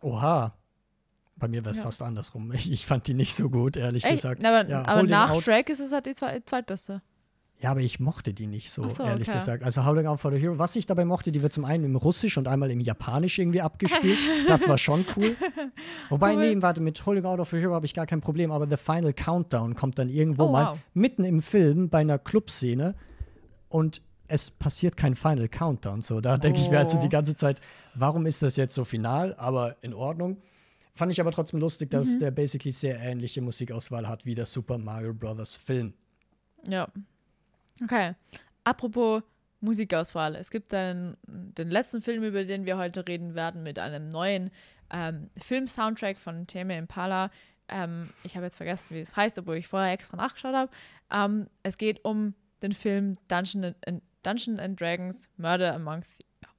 Oha. 0.00 0.54
Bei 1.38 1.48
mir 1.48 1.64
wäre 1.64 1.70
es 1.70 1.78
Ja. 1.78 1.84
fast 1.84 2.02
andersrum. 2.02 2.52
Ich, 2.52 2.70
ich 2.70 2.84
fand 2.86 3.06
die 3.06 3.14
nicht 3.14 3.34
so 3.34 3.48
gut, 3.48 3.76
ehrlich 3.76 4.04
Ey, 4.04 4.12
gesagt. 4.12 4.44
aber, 4.44 4.68
Ja, 4.68 4.84
aber 4.86 5.02
nach 5.04 5.30
Out- 5.30 5.42
Shrek 5.42 5.68
ist 5.70 5.80
es 5.80 5.92
halt 5.92 6.06
die 6.06 6.14
zwei, 6.14 6.40
zweitbeste. 6.40 7.00
Ja, 7.60 7.72
aber 7.72 7.80
ich 7.80 7.98
mochte 7.98 8.32
die 8.32 8.46
nicht 8.46 8.70
so, 8.70 8.88
so, 8.88 9.02
ehrlich 9.02 9.28
okay. 9.28 9.36
gesagt. 9.38 9.64
Also 9.64 9.84
Howling 9.84 10.06
Out 10.06 10.20
for 10.20 10.30
the 10.30 10.38
Hero, 10.38 10.60
was 10.60 10.76
ich 10.76 10.86
dabei 10.86 11.04
mochte, 11.04 11.32
die 11.32 11.42
wird 11.42 11.52
zum 11.52 11.64
einen 11.64 11.82
im 11.84 11.96
Russisch 11.96 12.38
und 12.38 12.46
einmal 12.46 12.70
im 12.70 12.78
Japanisch 12.80 13.36
irgendwie 13.40 13.60
abgespielt. 13.60 14.16
das 14.46 14.68
war 14.68 14.78
schon 14.78 15.04
cool. 15.16 15.34
Wobei, 16.08 16.34
Cool. 16.34 16.54
nee, 16.54 16.62
warte, 16.62 16.80
mit 16.80 17.04
Howling 17.04 17.24
Out 17.24 17.40
of 17.40 17.50
the 17.50 17.56
Hero 17.56 17.74
habe 17.74 17.84
ich 17.84 17.94
gar 17.94 18.06
kein 18.06 18.20
Problem, 18.20 18.52
aber 18.52 18.68
The 18.70 18.76
Final 18.76 19.12
Countdown 19.12 19.74
kommt 19.74 19.98
dann 19.98 20.08
irgendwo 20.08 20.44
Oh, 20.44 20.52
mal 20.52 20.66
wow. 20.72 20.78
mitten 20.94 21.24
im 21.24 21.42
Film 21.42 21.88
bei 21.88 21.98
einer 21.98 22.18
Clubszene 22.18 22.94
und 23.68 24.02
es 24.28 24.50
passiert 24.52 24.96
kein 24.96 25.16
Final 25.16 25.48
Countdown. 25.48 26.00
So, 26.00 26.20
da 26.20 26.36
denke 26.38 26.60
ich 26.60 26.70
mir 26.70 26.78
also 26.78 26.98
Oh. 26.98 27.00
die 27.00 27.08
ganze 27.08 27.34
Zeit, 27.34 27.60
warum 27.94 28.26
ist 28.26 28.40
das 28.42 28.54
jetzt 28.56 28.74
so 28.74 28.84
final? 28.84 29.34
Aber 29.36 29.76
in 29.80 29.94
Ordnung. 29.94 30.36
Fand 30.98 31.12
ich 31.12 31.20
aber 31.20 31.30
trotzdem 31.30 31.60
lustig, 31.60 31.90
dass 31.92 32.14
Mhm. 32.14 32.18
der 32.18 32.30
basically 32.32 32.72
sehr 32.72 32.98
ähnliche 32.98 33.40
Musikauswahl 33.40 34.08
hat 34.08 34.26
wie 34.26 34.34
der 34.34 34.46
Super 34.46 34.78
Mario 34.78 35.14
Bros. 35.14 35.54
Film. 35.54 35.94
Ja. 36.66 36.88
Okay. 37.80 38.14
Apropos 38.64 39.22
Musikauswahl. 39.60 40.34
Es 40.34 40.50
gibt 40.50 40.74
einen, 40.74 41.16
den 41.24 41.68
letzten 41.70 42.02
Film, 42.02 42.24
über 42.24 42.44
den 42.44 42.66
wir 42.66 42.78
heute 42.78 43.06
reden 43.06 43.36
werden, 43.36 43.62
mit 43.62 43.78
einem 43.78 44.08
neuen 44.08 44.50
ähm, 44.90 45.30
Film-Soundtrack 45.36 46.18
von 46.18 46.48
Tame 46.48 46.76
Impala. 46.76 47.30
Ähm, 47.68 48.10
ich 48.24 48.34
habe 48.34 48.46
jetzt 48.46 48.56
vergessen, 48.56 48.96
wie 48.96 49.00
es 49.00 49.14
heißt, 49.14 49.38
obwohl 49.38 49.56
ich 49.56 49.68
vorher 49.68 49.92
extra 49.92 50.16
nachgeschaut 50.16 50.54
habe. 50.54 50.70
Ähm, 51.12 51.46
es 51.62 51.78
geht 51.78 52.04
um 52.04 52.34
den 52.62 52.72
Film 52.72 53.14
Dungeon 53.28 53.74
and, 53.86 54.02
Dungeon 54.24 54.58
and 54.58 54.80
Dragons 54.80 55.28
Murder 55.36 55.74
Among. 55.76 56.02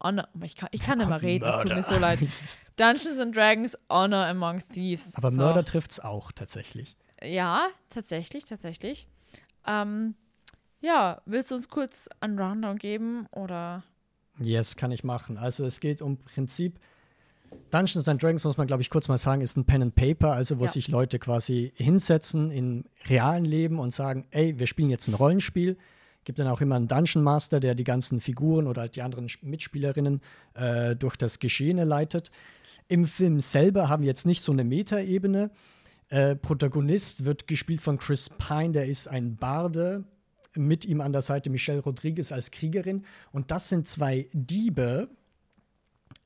Honor, 0.01 0.27
ich 0.43 0.55
kann, 0.55 0.69
ich 0.71 0.81
kann 0.81 0.97
nicht 0.99 1.09
mehr 1.09 1.21
reden, 1.21 1.45
es 1.45 1.61
tut 1.61 1.73
mir 1.75 1.83
so 1.83 1.97
leid. 1.97 2.19
Dungeons 2.77 3.19
and 3.19 3.35
Dragons 3.35 3.77
Honor 3.89 4.25
Among 4.27 4.61
Thieves. 4.69 5.15
Aber 5.15 5.31
so. 5.31 5.37
Mörder 5.37 5.65
trifft's 5.65 5.99
auch 5.99 6.31
tatsächlich. 6.31 6.95
Ja, 7.21 7.67
tatsächlich, 7.89 8.45
tatsächlich. 8.45 9.07
Ähm, 9.67 10.15
ja, 10.81 11.21
willst 11.25 11.51
du 11.51 11.55
uns 11.55 11.67
kurz 11.67 12.07
einen 12.21 12.39
Rundown 12.39 12.77
geben 12.77 13.27
oder? 13.31 13.83
Yes, 14.39 14.77
kann 14.77 14.91
ich 14.91 15.03
machen. 15.03 15.37
Also 15.37 15.65
es 15.65 15.81
geht 15.81 16.01
um 16.01 16.17
Prinzip. 16.17 16.79
Dungeons 17.71 18.07
and 18.07 18.21
Dragons, 18.21 18.43
muss 18.45 18.57
man 18.57 18.67
glaube 18.67 18.81
ich 18.83 18.89
kurz 18.89 19.07
mal 19.09 19.17
sagen, 19.17 19.41
ist 19.41 19.57
ein 19.57 19.65
Pen 19.65 19.81
and 19.81 19.95
Paper, 19.95 20.33
also 20.33 20.59
wo 20.59 20.65
Ja. 20.65 20.71
sich 20.71 20.87
Leute 20.87 21.19
quasi 21.19 21.73
hinsetzen 21.75 22.51
im 22.51 22.85
realen 23.07 23.43
Leben 23.43 23.79
und 23.79 23.91
sagen, 23.93 24.25
ey, 24.31 24.57
wir 24.59 24.67
spielen 24.67 24.89
jetzt 24.89 25.07
ein 25.07 25.15
Rollenspiel. 25.15 25.77
Gibt 26.29 26.37
dann 26.37 26.47
auch 26.47 26.61
immer 26.61 26.75
einen 26.75 26.87
Dungeon 26.87 27.23
Master, 27.23 27.59
der 27.59 27.73
die 27.73 27.83
ganzen 27.83 28.21
Figuren 28.21 28.67
oder 28.67 28.81
halt 28.81 28.95
die 28.95 29.01
anderen 29.01 29.27
Mitspielerinnen 29.41 30.21
äh, 30.53 30.95
durch 30.95 31.15
das 31.15 31.39
Geschehene 31.39 31.85
leitet. 31.85 32.29
Im 32.87 33.05
Film 33.05 33.41
selber 33.41 33.89
haben 33.89 34.03
wir 34.03 34.09
jetzt 34.09 34.27
nicht 34.27 34.43
so 34.43 34.51
eine 34.51 34.63
Metaebene. 34.63 35.49
Äh, 36.09 36.35
Protagonist 36.35 37.25
wird 37.25 37.47
gespielt 37.47 37.81
von 37.81 37.97
Chris 37.97 38.29
Pine, 38.29 38.73
der 38.73 38.85
ist 38.85 39.07
ein 39.07 39.37
Barde. 39.37 40.03
Mit 40.55 40.85
ihm 40.85 41.01
an 41.01 41.13
der 41.13 41.23
Seite 41.23 41.49
Michelle 41.49 41.79
Rodriguez 41.79 42.31
als 42.31 42.51
Kriegerin. 42.51 43.05
Und 43.31 43.49
das 43.49 43.67
sind 43.69 43.87
zwei 43.87 44.29
Diebe, 44.31 45.09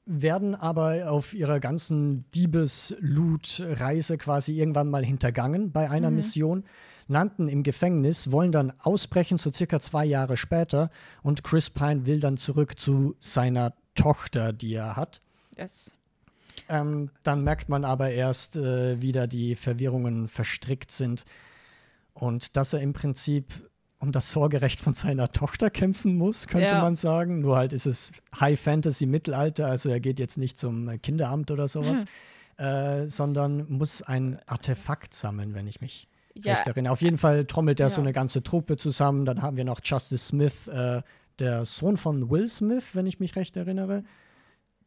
werden 0.06 0.54
aber 0.54 1.10
auf 1.10 1.34
ihrer 1.34 1.62
ganzen 1.62 2.30
Diebesloot-Reise 2.32 4.18
quasi 4.18 4.60
irgendwann 4.60 4.90
mal 4.90 5.06
hintergangen 5.06 5.72
bei 5.72 5.90
einer 5.90 6.10
mhm. 6.10 6.18
Mission, 6.18 6.66
landen 7.14 7.48
im 7.48 7.64
Gefängnis, 7.64 8.32
wollen 8.32 8.52
dann 8.52 8.74
ausbrechen, 8.80 9.38
so 9.38 9.52
circa 9.52 9.80
zwei 9.80 10.04
Jahre 10.04 10.36
später. 10.36 10.90
Und 11.22 11.44
Chris 11.44 11.70
Pine 11.70 12.06
will 12.06 12.20
dann 12.20 12.36
zurück 12.36 12.78
zu 12.78 13.16
seiner 13.20 13.74
Tochter, 13.96 14.52
die 14.52 14.74
er 14.74 14.96
hat. 14.98 15.22
Yes. 15.58 15.96
Ähm, 16.70 17.10
dann 17.24 17.44
merkt 17.44 17.70
man 17.70 17.86
aber 17.86 18.12
erst 18.12 18.58
äh, 18.58 19.02
wieder 19.02 19.28
die 19.28 19.56
Verwirrungen 19.56 20.28
verstrickt 20.28 20.92
sind 20.92 21.26
und 22.14 22.58
dass 22.58 22.74
er 22.74 22.82
im 22.82 22.94
Prinzip 22.94 23.70
um 24.00 24.12
das 24.12 24.32
Sorgerecht 24.32 24.82
von 24.82 24.94
seiner 24.94 25.30
Tochter 25.32 25.70
kämpfen 25.70 26.18
muss, 26.18 26.48
könnte 26.48 26.76
ja. 26.76 26.82
man 26.82 26.96
sagen. 26.96 27.40
Nur 27.40 27.56
halt 27.56 27.72
ist 27.74 27.86
es 27.86 28.12
High 28.38 28.60
Fantasy 28.60 29.06
Mittelalter, 29.06 29.68
also 29.68 29.90
er 29.90 30.00
geht 30.00 30.20
jetzt 30.20 30.38
nicht 30.38 30.58
zum 30.58 31.02
Kinderamt 31.02 31.52
oder 31.52 31.68
sowas, 31.68 32.06
äh, 32.58 33.08
sondern 33.08 33.66
muss 33.70 34.02
ein 34.02 34.40
Artefakt 34.46 35.14
sammeln, 35.14 35.54
wenn 35.54 35.68
ich 35.68 35.80
mich 35.80 36.08
ja. 36.36 36.54
recht 36.54 36.68
erinnere. 36.68 36.94
Auf 36.94 37.02
jeden 37.02 37.18
Fall 37.18 37.46
trommelt 37.46 37.80
er 37.80 37.88
ja. 37.88 37.90
so 37.90 38.02
eine 38.02 38.14
ganze 38.14 38.44
Truppe 38.44 38.78
zusammen. 38.78 39.26
Dann 39.26 39.42
haben 39.42 39.58
wir 39.58 39.66
noch 39.66 39.82
Justice 39.84 40.28
Smith, 40.28 40.68
äh, 40.68 41.02
der 41.40 41.66
Sohn 41.66 41.98
von 41.98 42.30
Will 42.30 42.48
Smith, 42.48 42.94
wenn 42.94 43.06
ich 43.06 43.20
mich 43.20 43.36
recht 43.36 43.58
erinnere, 43.58 44.04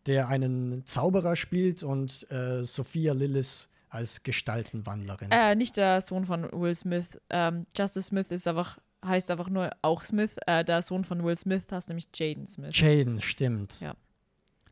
der 0.07 0.29
einen 0.29 0.85
Zauberer 0.87 1.37
spielt 1.37 1.83
und 1.83 2.31
äh, 2.31 2.63
Sophia 2.63 3.13
Lillis 3.13 3.69
als 3.89 4.23
Gestaltenwandlerin. 4.23 5.31
Äh, 5.31 5.57
nicht 5.57 5.77
der 5.77 6.01
Sohn 6.01 6.25
von 6.25 6.51
Will 6.53 6.75
Smith. 6.75 7.21
Ähm, 7.31 7.65
Justice 7.77 8.09
Smith 8.09 8.31
ist 8.31 8.47
einfach 8.47 8.79
heißt 9.05 9.31
einfach 9.31 9.49
nur 9.49 9.71
auch 9.83 10.05
Smith. 10.05 10.37
Äh, 10.47 10.65
der 10.65 10.83
Sohn 10.83 11.05
von 11.05 11.23
Will 11.25 11.37
Smith 11.37 11.65
heißt 11.71 11.89
nämlich 11.89 12.09
Jaden 12.15 12.47
Smith. 12.47 12.79
Jaden, 12.79 13.21
stimmt. 13.21 13.81
Ja. 13.81 13.95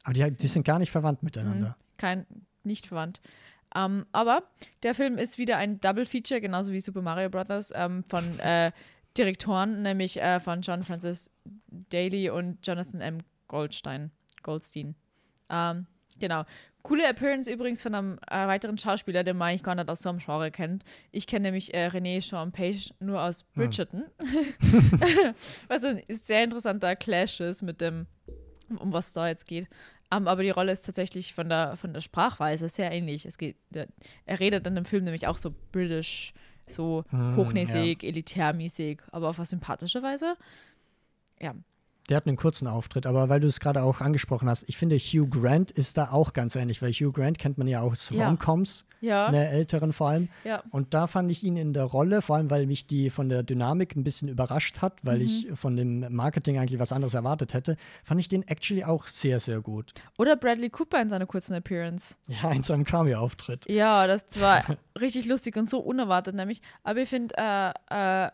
Aber 0.02 0.12
die, 0.12 0.30
die 0.36 0.48
sind 0.48 0.64
gar 0.64 0.78
nicht 0.78 0.90
verwandt 0.90 1.22
miteinander. 1.22 1.68
Mhm, 1.68 1.96
kein, 1.96 2.26
nicht 2.62 2.86
verwandt. 2.86 3.20
Ähm, 3.74 4.06
aber 4.12 4.44
der 4.82 4.94
Film 4.94 5.18
ist 5.18 5.38
wieder 5.38 5.56
ein 5.56 5.80
Double 5.80 6.06
Feature, 6.06 6.40
genauso 6.40 6.72
wie 6.72 6.80
Super 6.80 7.02
Mario 7.02 7.28
Bros. 7.28 7.72
Ähm, 7.74 8.04
von 8.04 8.38
äh, 8.40 8.72
Direktoren, 9.16 9.82
nämlich 9.82 10.20
äh, 10.20 10.40
von 10.40 10.60
John 10.60 10.82
Francis 10.82 11.30
Daly 11.90 12.30
und 12.30 12.66
Jonathan 12.66 13.00
M. 13.00 13.18
Goldstein. 13.48 14.10
Goldstein. 14.42 14.94
Ähm, 15.48 15.86
genau. 16.18 16.44
Coole 16.82 17.08
Appearance 17.08 17.50
übrigens 17.50 17.82
von 17.82 17.94
einem 17.94 18.18
äh, 18.30 18.46
weiteren 18.46 18.76
Schauspieler, 18.76 19.24
den 19.24 19.38
man 19.38 19.48
eigentlich 19.48 19.62
gar 19.62 19.74
nicht 19.74 19.88
aus 19.88 20.00
so 20.00 20.10
einem 20.10 20.18
Genre 20.18 20.50
kennt. 20.50 20.84
Ich 21.12 21.26
kenne 21.26 21.44
nämlich 21.44 21.72
äh, 21.72 21.86
René 21.86 22.20
Sean 22.20 22.52
Page 22.52 22.92
nur 23.00 23.22
aus 23.22 23.46
hm. 23.54 23.62
Bridgerton. 23.62 24.04
Hm. 24.20 25.34
was 25.68 25.84
ein 25.84 26.02
sehr 26.08 26.44
interessanter 26.44 26.94
Clash 26.94 27.40
ist 27.40 27.62
mit 27.62 27.80
dem, 27.80 28.06
um 28.78 28.92
was 28.92 29.08
es 29.08 29.12
da 29.14 29.28
jetzt 29.28 29.46
geht. 29.46 29.66
Um, 30.12 30.22
ähm, 30.22 30.28
aber 30.28 30.42
die 30.42 30.50
Rolle 30.50 30.72
ist 30.72 30.84
tatsächlich 30.86 31.34
von 31.34 31.48
der, 31.48 31.76
von 31.76 31.92
der 31.92 32.00
Sprachweise 32.00 32.68
sehr 32.68 32.92
ähnlich. 32.92 33.26
Es 33.26 33.38
geht, 33.38 33.56
der, 33.70 33.88
er 34.26 34.40
redet 34.40 34.66
in 34.66 34.74
dem 34.74 34.84
Film 34.84 35.04
nämlich 35.04 35.26
auch 35.26 35.38
so 35.38 35.54
british, 35.72 36.32
so 36.66 37.04
hm, 37.10 37.36
hochnäsig, 37.36 38.02
ja. 38.02 38.08
elitärmäßig, 38.08 39.02
aber 39.12 39.28
auf 39.28 39.38
eine 39.38 39.46
sympathische 39.46 40.02
Weise. 40.02 40.36
Ja, 41.40 41.54
der 42.08 42.18
hat 42.18 42.26
einen 42.26 42.36
kurzen 42.36 42.68
Auftritt, 42.68 43.06
aber 43.06 43.28
weil 43.28 43.40
du 43.40 43.48
es 43.48 43.60
gerade 43.60 43.82
auch 43.82 44.00
angesprochen 44.00 44.48
hast, 44.48 44.64
ich 44.68 44.76
finde, 44.76 44.96
Hugh 44.96 45.26
Grant 45.28 45.70
ist 45.70 45.96
da 45.96 46.10
auch 46.10 46.34
ganz 46.34 46.54
ähnlich, 46.54 46.82
weil 46.82 46.92
Hugh 46.92 47.12
Grant 47.12 47.38
kennt 47.38 47.56
man 47.56 47.66
ja 47.66 47.80
auch 47.80 47.92
aus 47.92 48.10
ja. 48.10 48.26
Romcoms, 48.26 48.86
ja. 49.00 49.26
in 49.26 49.32
der 49.32 49.50
älteren 49.50 49.92
vor 49.92 50.10
allem. 50.10 50.28
Ja. 50.44 50.62
Und 50.70 50.92
da 50.92 51.06
fand 51.06 51.30
ich 51.30 51.42
ihn 51.42 51.56
in 51.56 51.72
der 51.72 51.84
Rolle, 51.84 52.20
vor 52.20 52.36
allem 52.36 52.50
weil 52.50 52.66
mich 52.66 52.86
die 52.86 53.08
von 53.08 53.28
der 53.28 53.42
Dynamik 53.42 53.96
ein 53.96 54.04
bisschen 54.04 54.28
überrascht 54.28 54.82
hat, 54.82 54.98
weil 55.02 55.18
mhm. 55.18 55.24
ich 55.24 55.48
von 55.54 55.76
dem 55.76 56.12
Marketing 56.14 56.58
eigentlich 56.58 56.80
was 56.80 56.92
anderes 56.92 57.14
erwartet 57.14 57.54
hätte, 57.54 57.76
fand 58.02 58.20
ich 58.20 58.28
den 58.28 58.46
actually 58.48 58.84
auch 58.84 59.06
sehr, 59.06 59.40
sehr 59.40 59.60
gut. 59.60 59.94
Oder 60.18 60.36
Bradley 60.36 60.68
Cooper 60.70 61.00
in 61.00 61.08
seiner 61.08 61.26
kurzen 61.26 61.54
Appearance. 61.54 62.16
Ja, 62.26 62.50
in 62.50 62.62
seinem 62.62 62.84
Cameo-Auftritt. 62.84 63.68
Ja, 63.68 64.06
das 64.06 64.24
war 64.40 64.62
richtig 65.00 65.26
lustig 65.26 65.56
und 65.56 65.70
so 65.70 65.78
unerwartet 65.78 66.34
nämlich. 66.34 66.60
Aber 66.82 67.00
ich 67.00 67.08
finde, 67.08 67.34
äh, 67.38 68.26
äh, 68.26 68.30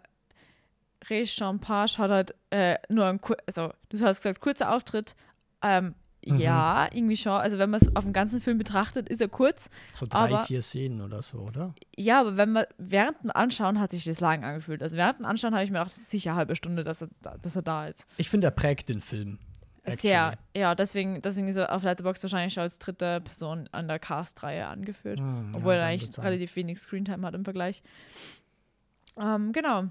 Page 1.01 1.99
hat 1.99 2.11
halt 2.11 2.35
äh, 2.51 2.77
nur 2.89 3.07
ein, 3.07 3.21
also 3.47 3.73
du 3.89 4.01
hast 4.05 4.19
gesagt, 4.19 4.41
kurzer 4.41 4.73
Auftritt. 4.73 5.17
Ähm, 5.63 5.95
mhm. 6.25 6.37
Ja, 6.37 6.89
irgendwie 6.93 7.17
schon. 7.17 7.33
Also 7.33 7.59
wenn 7.59 7.71
man 7.71 7.81
es 7.81 7.95
auf 7.97 8.05
dem 8.05 8.13
ganzen 8.13 8.41
Film 8.41 8.59
betrachtet, 8.59 9.09
ist 9.09 9.21
er 9.21 9.29
kurz. 9.29 9.71
So 9.93 10.07
drei, 10.07 10.19
aber, 10.19 10.45
vier 10.45 10.63
Szenen 10.63 11.01
oder 11.01 11.23
so, 11.23 11.39
oder? 11.39 11.75
Ja, 11.97 12.21
aber 12.21 12.37
wenn 12.37 12.53
man 12.53 12.65
während 12.79 13.23
dem 13.23 13.31
Anschauen 13.31 13.81
hat 13.81 13.91
sich 13.91 14.05
das 14.05 14.21
lang 14.21 14.45
angefühlt. 14.45 14.83
Also 14.83 14.97
während 14.97 15.19
dem 15.19 15.27
Anschauen 15.27 15.55
habe 15.55 15.65
ich 15.65 15.71
mir 15.71 15.79
gedacht, 15.79 15.95
sicher 15.95 16.31
eine 16.31 16.39
halbe 16.39 16.57
Stunde, 16.57 16.85
dass 16.85 17.03
er, 17.03 17.09
dass 17.43 17.57
er 17.57 17.63
da 17.63 17.87
ist. 17.87 18.07
Ich 18.17 18.29
finde, 18.29 18.49
er 18.49 18.53
prägt 18.53 18.89
den 18.89 19.01
Film. 19.01 19.39
Actually. 19.83 20.01
Sehr, 20.01 20.39
ja, 20.55 20.75
deswegen, 20.75 21.23
deswegen 21.23 21.49
ist 21.49 21.57
er 21.57 21.75
auf 21.75 21.83
Letterboxd 21.83 22.23
wahrscheinlich 22.25 22.53
schon 22.53 22.65
als 22.65 22.79
dritte 22.79 23.23
Person 23.23 23.69
an 23.73 23.89
der 23.89 23.99
Cast-Reihe 23.99 24.67
angeführt. 24.67 25.19
Hm, 25.19 25.53
obwohl 25.55 25.73
ja, 25.73 25.81
er 25.81 25.87
eigentlich 25.87 26.19
relativ 26.19 26.55
wenig 26.55 26.79
Screentime 26.79 27.27
hat 27.27 27.35
im 27.35 27.45
Vergleich. 27.45 27.83
Ähm, 29.17 29.53
genau. 29.53 29.89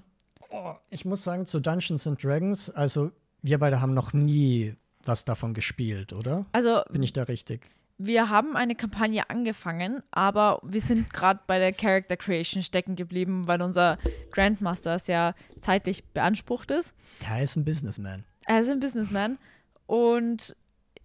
Oh, 0.50 0.74
ich 0.90 1.04
muss 1.04 1.22
sagen, 1.22 1.46
zu 1.46 1.60
Dungeons 1.60 2.06
and 2.06 2.22
Dragons, 2.22 2.70
also 2.70 3.12
wir 3.42 3.58
beide 3.58 3.80
haben 3.80 3.94
noch 3.94 4.12
nie 4.12 4.74
was 5.04 5.24
davon 5.24 5.54
gespielt, 5.54 6.12
oder? 6.12 6.44
Also 6.52 6.82
bin 6.90 7.02
ich 7.02 7.12
da 7.12 7.22
richtig? 7.22 7.68
Wir 7.98 8.30
haben 8.30 8.56
eine 8.56 8.74
Kampagne 8.74 9.28
angefangen, 9.28 10.02
aber 10.10 10.60
wir 10.62 10.80
sind 10.80 11.12
gerade 11.12 11.40
bei 11.46 11.58
der 11.58 11.72
Character 11.72 12.16
Creation 12.16 12.62
stecken 12.62 12.96
geblieben, 12.96 13.46
weil 13.46 13.60
unser 13.60 13.98
Grandmaster 14.32 14.98
sehr 14.98 15.34
zeitlich 15.60 16.04
beansprucht 16.04 16.70
ist. 16.70 16.94
Er 17.28 17.42
ist 17.42 17.56
ein 17.56 17.64
Businessman. 17.64 18.24
Er 18.46 18.60
ist 18.60 18.70
ein 18.70 18.80
Businessman 18.80 19.38
und 19.86 20.56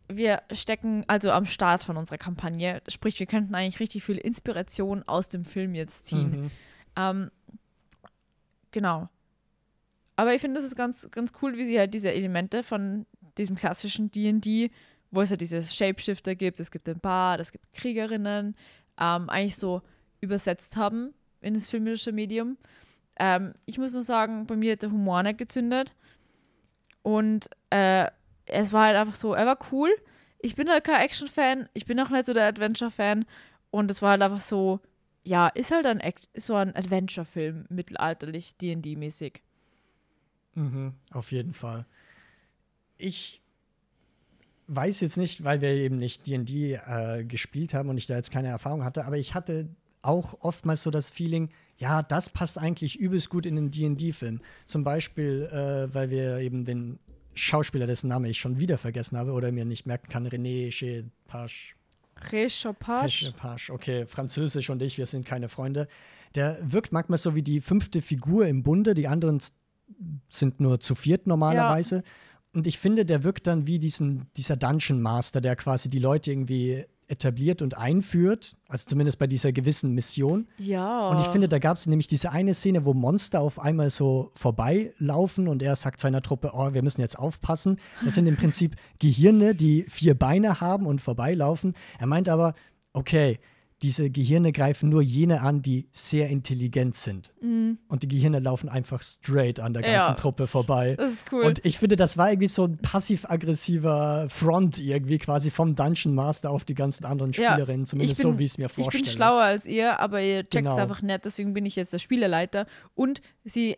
wir 0.07 0.41
stecken 0.53 1.03
also 1.07 1.31
am 1.31 1.45
Start 1.45 1.83
von 1.83 1.97
unserer 1.97 2.17
Kampagne. 2.17 2.81
Sprich, 2.87 3.19
wir 3.19 3.25
könnten 3.25 3.55
eigentlich 3.55 3.79
richtig 3.79 4.03
viel 4.03 4.17
Inspiration 4.17 5.03
aus 5.03 5.29
dem 5.29 5.45
Film 5.45 5.75
jetzt 5.75 6.05
ziehen. 6.05 6.43
Mhm. 6.43 6.51
Ähm, 6.95 7.31
genau. 8.71 9.09
Aber 10.15 10.33
ich 10.33 10.41
finde, 10.41 10.59
es 10.59 10.65
ist 10.65 10.75
ganz, 10.75 11.09
ganz 11.11 11.33
cool, 11.41 11.57
wie 11.57 11.65
sie 11.65 11.77
halt 11.77 11.93
diese 11.93 12.11
Elemente 12.11 12.63
von 12.63 13.05
diesem 13.37 13.55
klassischen 13.55 14.11
DD, 14.11 14.71
wo 15.11 15.21
es 15.21 15.29
ja 15.29 15.37
diese 15.37 15.63
Shapeshifter 15.63 16.35
gibt, 16.35 16.59
es 16.59 16.71
gibt 16.71 16.87
den 16.87 16.99
Bard, 16.99 17.39
es 17.39 17.51
gibt 17.51 17.71
Kriegerinnen, 17.73 18.55
ähm, 18.99 19.29
eigentlich 19.29 19.57
so 19.57 19.81
übersetzt 20.21 20.77
haben 20.77 21.13
in 21.41 21.53
das 21.53 21.69
filmische 21.69 22.11
Medium. 22.11 22.57
Ähm, 23.17 23.53
ich 23.65 23.77
muss 23.77 23.93
nur 23.93 24.03
sagen, 24.03 24.47
bei 24.47 24.55
mir 24.55 24.73
hat 24.73 24.83
der 24.83 24.91
Humor 24.91 25.23
nicht 25.23 25.37
gezündet. 25.37 25.93
Und 27.01 27.49
äh, 27.69 28.07
es 28.45 28.73
war 28.73 28.85
halt 28.85 28.97
einfach 28.97 29.15
so, 29.15 29.33
er 29.33 29.45
war 29.45 29.59
cool. 29.71 29.89
Ich 30.39 30.55
bin 30.55 30.69
halt 30.69 30.83
kein 30.83 31.01
Action-Fan, 31.01 31.69
ich 31.73 31.85
bin 31.85 31.99
auch 31.99 32.09
nicht 32.09 32.25
so 32.25 32.33
der 32.33 32.47
Adventure-Fan. 32.47 33.25
Und 33.71 33.91
es 33.91 34.01
war 34.01 34.11
halt 34.11 34.21
einfach 34.21 34.41
so, 34.41 34.79
ja, 35.23 35.47
ist 35.47 35.71
halt 35.71 35.85
ein, 35.85 36.01
so 36.35 36.55
ein 36.55 36.75
Adventure-Film, 36.75 37.65
mittelalterlich, 37.69 38.57
D&D-mäßig. 38.57 39.41
Mhm, 40.55 40.93
auf 41.11 41.31
jeden 41.31 41.53
Fall. 41.53 41.85
Ich 42.97 43.41
weiß 44.67 45.01
jetzt 45.01 45.17
nicht, 45.17 45.43
weil 45.43 45.61
wir 45.61 45.69
eben 45.69 45.97
nicht 45.97 46.25
DD 46.25 46.73
äh, 46.73 47.23
gespielt 47.23 47.73
haben 47.73 47.89
und 47.89 47.97
ich 47.97 48.07
da 48.07 48.15
jetzt 48.15 48.31
keine 48.31 48.47
Erfahrung 48.47 48.83
hatte, 48.83 49.05
aber 49.05 49.17
ich 49.17 49.35
hatte 49.35 49.67
auch 50.01 50.37
oftmals 50.41 50.83
so 50.83 50.91
das 50.91 51.09
Feeling, 51.09 51.49
ja, 51.77 52.03
das 52.03 52.29
passt 52.29 52.57
eigentlich 52.57 52.97
übelst 52.97 53.29
gut 53.29 53.45
in 53.45 53.55
den 53.55 53.71
DD-Film. 53.71 54.39
Zum 54.65 54.83
Beispiel, 54.83 55.49
äh, 55.51 55.93
weil 55.93 56.09
wir 56.09 56.37
eben 56.39 56.63
den 56.63 56.99
Schauspieler, 57.33 57.85
dessen 57.85 58.07
Name 58.07 58.29
ich 58.29 58.39
schon 58.39 58.59
wieder 58.59 58.77
vergessen 58.77 59.17
habe 59.17 59.33
oder 59.33 59.51
mir 59.51 59.65
nicht 59.65 59.85
merken 59.85 60.07
kann, 60.09 60.27
René 60.27 60.69
Chepage. 60.71 61.75
Rechopage. 62.17 63.73
Okay, 63.73 64.05
Französisch 64.05 64.69
und 64.69 64.81
ich, 64.81 64.97
wir 64.97 65.05
sind 65.05 65.25
keine 65.25 65.49
Freunde. 65.49 65.87
Der 66.35 66.57
wirkt 66.61 66.93
manchmal 66.93 67.17
so 67.17 67.35
wie 67.35 67.43
die 67.43 67.59
fünfte 67.59 68.01
Figur 68.01 68.47
im 68.47 68.63
Bunde, 68.63 68.93
die 68.93 69.07
anderen 69.07 69.41
sind 70.29 70.59
nur 70.59 70.79
zu 70.79 70.95
viert 70.95 71.27
normalerweise. 71.27 71.97
Ja. 71.97 72.03
Und 72.53 72.67
ich 72.67 72.79
finde, 72.79 73.05
der 73.05 73.23
wirkt 73.23 73.47
dann 73.47 73.67
wie 73.67 73.79
diesen, 73.79 74.27
dieser 74.37 74.55
Dungeon 74.55 75.01
Master, 75.01 75.41
der 75.41 75.55
quasi 75.55 75.89
die 75.89 75.99
Leute 75.99 76.31
irgendwie 76.31 76.85
etabliert 77.07 77.61
und 77.61 77.77
einführt, 77.77 78.55
also 78.67 78.85
zumindest 78.87 79.19
bei 79.19 79.27
dieser 79.27 79.51
gewissen 79.51 79.93
Mission. 79.93 80.47
Ja. 80.57 81.09
Und 81.09 81.19
ich 81.19 81.27
finde, 81.27 81.47
da 81.47 81.59
gab 81.59 81.77
es 81.77 81.85
nämlich 81.85 82.07
diese 82.07 82.31
eine 82.31 82.53
Szene, 82.53 82.85
wo 82.85 82.93
Monster 82.93 83.41
auf 83.41 83.59
einmal 83.59 83.89
so 83.89 84.31
vorbeilaufen 84.35 85.47
und 85.47 85.61
er 85.61 85.75
sagt 85.75 85.99
seiner 85.99 86.21
Truppe, 86.21 86.51
oh, 86.53 86.73
wir 86.73 86.81
müssen 86.81 87.01
jetzt 87.01 87.19
aufpassen. 87.19 87.79
Das 88.03 88.15
sind 88.15 88.25
im 88.27 88.37
Prinzip 88.37 88.75
Gehirne, 88.99 89.53
die 89.53 89.83
vier 89.83 90.15
Beine 90.15 90.61
haben 90.61 90.87
und 90.87 90.99
vorbeilaufen. 90.99 91.75
Er 91.99 92.07
meint 92.07 92.29
aber, 92.29 92.55
okay, 92.93 93.39
diese 93.85 94.09
Gehirne 94.09 94.51
greifen 94.51 94.89
nur 94.89 95.03
jene 95.03 95.41
an, 95.41 95.61
die 95.61 95.87
sehr 95.91 96.27
intelligent 96.29 96.95
sind. 96.95 97.33
Mhm. 97.39 97.77
Und 97.87 98.01
die 98.01 98.07
Gehirne 98.07 98.39
laufen 98.39 98.67
einfach 98.67 99.03
straight 99.03 99.59
an 99.59 99.73
der 99.73 99.83
ganzen 99.83 100.09
Ja. 100.09 100.13
Truppe 100.15 100.47
vorbei. 100.47 100.95
Das 100.97 101.13
ist 101.13 101.31
cool. 101.31 101.43
Und 101.43 101.63
ich 101.63 101.77
finde, 101.77 101.95
das 101.95 102.17
war 102.17 102.31
irgendwie 102.31 102.47
so 102.47 102.63
ein 102.63 102.77
passiv-aggressiver 102.79 104.25
Front 104.29 104.79
irgendwie 104.79 105.19
quasi 105.19 105.51
vom 105.51 105.75
Dungeon 105.75 106.15
Master 106.15 106.49
auf 106.49 106.65
die 106.65 106.73
ganzen 106.73 107.05
anderen 107.05 107.31
Ja, 107.33 107.51
Spielerinnen, 107.51 107.85
zumindest 107.85 108.19
ich 108.19 108.23
bin- 108.25 108.33
so, 108.33 108.39
wie 108.39 108.43
ich 108.43 108.51
es 108.51 108.57
mir 108.57 108.65
ich 108.65 108.71
vorstelle. 108.73 109.03
bin 109.03 109.11
schlauer 109.11 109.41
als 109.43 109.65
ihr, 109.67 109.99
aber 109.99 110.21
ihr 110.21 110.37
checkt 110.39 110.55
es 110.55 110.61
Genau. 110.61 110.75
einfach 110.77 111.01
nicht, 111.03 111.23
deswegen 111.25 111.53
bin 111.53 111.65
ich 111.65 111.75
jetzt 111.75 111.93
der 111.93 111.99
Spieleleiter. 111.99 112.65
Und 112.95 113.21
sie 113.43 113.77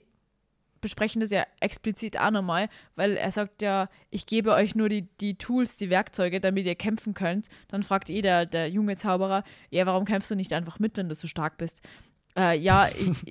besprechen 0.88 1.19
das 1.22 1.30
ja 1.31 1.43
explizit 1.59 2.19
auch 2.19 2.31
nochmal, 2.31 2.69
weil 2.95 3.18
er 3.18 3.31
sagt 3.31 3.61
ja, 3.61 3.89
ich 4.09 4.26
gebe 4.26 4.53
euch 4.53 4.76
nur 4.76 4.89
die, 4.89 5.03
die 5.22 5.35
Tools, 5.38 5.76
die 5.76 5.89
Werkzeuge, 5.89 6.39
damit 6.39 6.65
ihr 6.65 6.76
kämpfen 6.76 7.14
könnt. 7.14 7.47
Dann 7.68 7.84
fragt 7.84 8.09
eh 8.09 8.22
der, 8.22 8.45
der 8.45 8.69
junge 8.69 8.95
Zauberer, 8.95 9.43
ja, 9.69 9.85
warum 9.85 10.05
kämpfst 10.05 10.31
du 10.31 10.35
nicht 10.35 10.53
einfach 10.53 10.80
mit, 10.80 10.97
wenn 10.97 11.09
du 11.09 11.15
so 11.15 11.27
stark 11.27 11.57
bist? 11.57 11.88
Äh, 12.38 12.57
ja, 12.59 12.88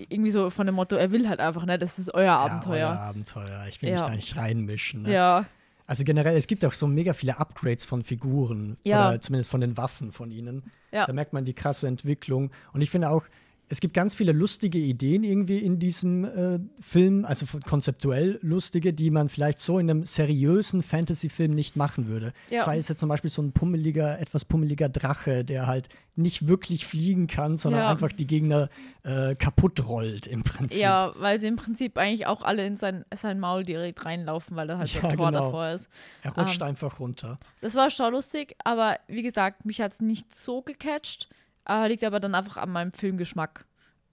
irgendwie 0.08 0.30
so 0.30 0.50
von 0.50 0.66
dem 0.66 0.74
Motto, 0.74 0.96
er 0.96 1.10
will 1.12 1.28
halt 1.28 1.40
einfach 1.40 1.64
nicht, 1.64 1.80
das 1.80 1.98
ist 1.98 2.12
euer 2.12 2.24
Ja, 2.24 2.38
Abenteuer. 2.38 2.88
euer 2.88 2.98
Abenteuer. 3.00 3.66
Ich 3.68 3.80
will 3.82 3.92
mich 3.92 4.00
Ja. 4.00 4.08
da 4.08 4.14
nicht 4.14 4.36
reinmischen. 4.36 5.02
Ne? 5.02 5.12
Ja, 5.12 5.44
Also 5.88 6.02
generell, 6.02 6.36
es 6.36 6.48
gibt 6.48 6.64
auch 6.64 6.72
so 6.72 6.88
mega 6.88 7.12
viele 7.12 7.38
Upgrades 7.38 7.84
von 7.84 8.02
Figuren 8.02 8.76
Ja. 8.82 9.08
oder 9.10 9.20
zumindest 9.20 9.52
von 9.52 9.60
den 9.60 9.76
Waffen 9.76 10.10
von 10.10 10.32
ihnen. 10.32 10.64
Ja. 10.90 11.06
Da 11.06 11.12
merkt 11.12 11.32
man 11.32 11.44
die 11.44 11.54
krasse 11.54 11.86
Entwicklung. 11.86 12.50
Und 12.72 12.80
ich 12.80 12.90
finde 12.90 13.08
auch, 13.10 13.24
es 13.68 13.80
gibt 13.80 13.94
ganz 13.94 14.14
viele 14.14 14.30
lustige 14.32 14.78
Ideen 14.78 15.24
irgendwie 15.24 15.58
in 15.58 15.78
diesem 15.80 16.24
äh, 16.24 16.58
Film, 16.80 17.24
also 17.24 17.46
konzeptuell 17.66 18.38
lustige, 18.42 18.92
die 18.92 19.10
man 19.10 19.28
vielleicht 19.28 19.58
so 19.58 19.78
in 19.78 19.90
einem 19.90 20.04
seriösen 20.04 20.82
Fantasy-Film 20.82 21.50
nicht 21.50 21.74
machen 21.74 22.06
würde. 22.06 22.32
Ja. 22.50 22.62
Sei 22.62 22.78
es 22.78 22.86
jetzt 22.88 23.00
zum 23.00 23.08
Beispiel 23.08 23.30
so 23.30 23.42
ein 23.42 23.52
pummeliger, 23.52 24.20
etwas 24.20 24.44
pummeliger 24.44 24.88
Drache, 24.88 25.44
der 25.44 25.66
halt 25.66 25.88
nicht 26.14 26.46
wirklich 26.48 26.86
fliegen 26.86 27.26
kann, 27.26 27.56
sondern 27.56 27.82
Ja. 27.82 27.90
einfach 27.90 28.12
die 28.12 28.26
Gegner 28.26 28.68
äh, 29.02 29.34
kaputt 29.34 29.86
rollt 29.86 30.26
im 30.28 30.44
Prinzip. 30.44 30.80
ja, 30.80 31.12
weil 31.16 31.38
sie 31.40 31.46
im 31.48 31.56
Prinzip 31.56 31.98
eigentlich 31.98 32.26
auch 32.26 32.42
alle 32.42 32.64
in 32.64 32.76
sein, 32.76 33.04
sein 33.14 33.38
Maul 33.40 33.64
direkt 33.64 34.04
reinlaufen, 34.04 34.56
weil 34.56 34.66
da 34.68 34.78
halt 34.78 34.88
so 34.88 34.98
ein 34.98 35.04
Ja, 35.10 35.16
Tor 35.16 35.26
genau. 35.26 35.40
davor 35.40 35.68
ist. 35.70 35.88
Er 36.22 36.32
rutscht 36.36 36.60
Ähm, 36.60 36.68
einfach 36.68 37.00
runter. 37.00 37.36
Das 37.60 37.74
war 37.74 37.90
schon 37.90 38.12
lustig, 38.12 38.54
aber 38.64 38.98
wie 39.08 39.22
gesagt, 39.22 39.64
mich 39.66 39.80
hat 39.80 39.92
es 39.92 40.00
nicht 40.00 40.34
so 40.34 40.62
gecatcht. 40.62 41.28
Äh, 41.68 41.88
liegt 41.88 42.04
aber 42.04 42.20
dann 42.20 42.34
einfach 42.34 42.56
an 42.56 42.70
meinem 42.70 42.92
Filmgeschmack. 42.92 43.64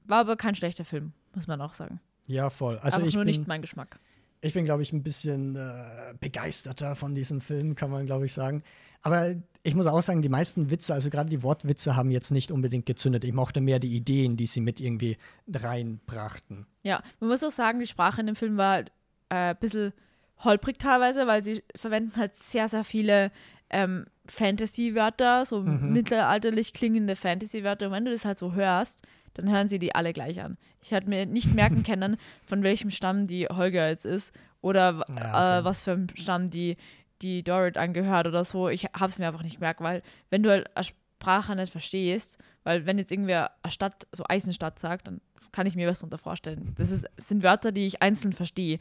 War 0.06 0.20
aber 0.20 0.36
kein 0.36 0.56
schlechter 0.56 0.86
Film, 0.86 1.14
muss 1.36 1.48
man 1.48 1.62
auch 1.62 1.74
sagen. 1.74 2.00
Ja, 2.28 2.50
voll. 2.50 2.78
Also 2.80 2.98
einfach 2.98 3.08
ich 3.08 3.16
nur 3.16 3.26
bin, 3.26 3.36
nicht 3.36 3.48
mein 3.48 3.62
Geschmack. 3.62 4.00
Ich 4.42 4.54
bin, 4.54 4.66
glaube 4.66 4.84
ich, 4.84 4.92
ein 4.92 5.04
bisschen 5.04 5.56
äh, 5.56 6.14
begeisterter 6.20 6.96
von 6.96 7.16
diesem 7.16 7.40
Film, 7.40 7.76
kann 7.76 7.90
man, 7.90 8.06
glaube 8.06 8.26
ich, 8.26 8.34
sagen. 8.34 8.64
Aber 9.02 9.36
ich 9.64 9.76
muss 9.76 9.88
auch 9.88 10.02
sagen, 10.02 10.22
die 10.22 10.30
meisten 10.30 10.70
Witze, 10.70 10.94
also 10.94 11.10
gerade 11.10 11.30
die 11.30 11.44
Wortwitze, 11.44 11.96
haben 11.96 12.12
jetzt 12.12 12.32
nicht 12.32 12.52
unbedingt 12.52 12.86
gezündet. 12.86 13.24
Ich 13.24 13.34
mochte 13.34 13.62
mehr 13.62 13.80
die 13.80 13.96
Ideen, 13.96 14.36
die 14.36 14.46
sie 14.46 14.62
mit 14.62 14.82
irgendwie 14.82 15.18
reinbrachten. 15.54 16.66
Ja, 16.84 17.02
man 17.20 17.30
muss 17.30 17.44
auch 17.44 17.52
sagen, 17.52 17.80
die 17.80 17.88
Sprache 17.88 18.22
in 18.22 18.28
dem 18.28 18.36
Film 18.36 18.58
war 18.58 18.80
äh, 18.80 18.86
ein 19.30 19.58
bisschen 19.58 19.94
holprig 20.40 20.78
teilweise, 20.78 21.28
weil 21.28 21.44
sie 21.44 21.64
verwenden 21.76 22.18
halt 22.18 22.38
sehr, 22.38 22.68
sehr 22.68 22.84
viele 22.84 23.32
ähm, 23.74 24.06
Fantasy-Wörter, 24.28 25.46
so 25.46 25.62
Mhm. 25.62 25.92
mittelalterlich 25.94 26.74
klingende 26.74 27.16
Fantasy-Wörter. 27.16 27.88
Und 27.88 27.92
wenn 27.94 28.06
du 28.06 28.12
das 28.12 28.24
halt 28.26 28.38
so 28.38 28.54
hörst, 28.54 29.02
dann 29.34 29.50
hören 29.52 29.68
sie 29.68 29.80
die 29.80 29.96
alle 29.96 30.14
gleich 30.14 30.42
an. 30.42 30.58
Ich 30.82 30.92
hätte 30.92 31.10
mir 31.10 31.26
nicht 31.26 31.54
merken 31.54 31.84
können, 31.84 32.18
von 32.46 32.64
welchem 32.64 32.90
Stamm 32.92 33.28
die 33.28 33.48
Holger 33.48 33.90
jetzt 33.90 34.06
ist 34.06 34.34
oder 34.62 35.04
Ja, 35.10 35.58
okay. 35.58 35.60
äh, 35.60 35.64
was 35.66 35.82
für 35.82 35.92
ein 35.92 36.08
Stamm 36.16 36.50
die, 36.50 36.78
die 37.22 37.44
Dorit 37.44 37.78
angehört 37.78 38.28
oder 38.28 38.44
so. 38.44 38.70
Ich 38.70 38.86
habe 38.86 39.08
es 39.08 39.18
mir 39.20 39.28
einfach 39.28 39.44
nicht 39.44 39.56
gemerkt, 39.56 39.82
weil 39.82 40.02
wenn 40.30 40.44
du 40.44 40.50
halt 40.52 40.70
eine 40.76 40.86
Sprache 40.86 41.56
nicht 41.56 41.72
verstehst, 41.72 42.38
weil 42.64 42.86
wenn 42.86 42.98
jetzt 42.98 43.12
irgendwer 43.12 43.52
eine 43.64 43.72
Stadt, 43.72 44.08
so 44.12 44.24
Eisenstadt 44.28 44.78
sagt, 44.80 45.08
dann 45.08 45.20
kann 45.52 45.66
ich 45.68 45.76
mir 45.76 45.88
was 45.88 46.00
darunter 46.00 46.18
vorstellen. 46.18 46.74
Das 46.78 46.92
ist, 46.92 47.08
das 47.16 47.28
sind 47.28 47.44
Wörter, 47.44 47.72
die 47.72 47.86
ich 47.86 48.02
einzeln 48.02 48.34
verstehe. 48.34 48.80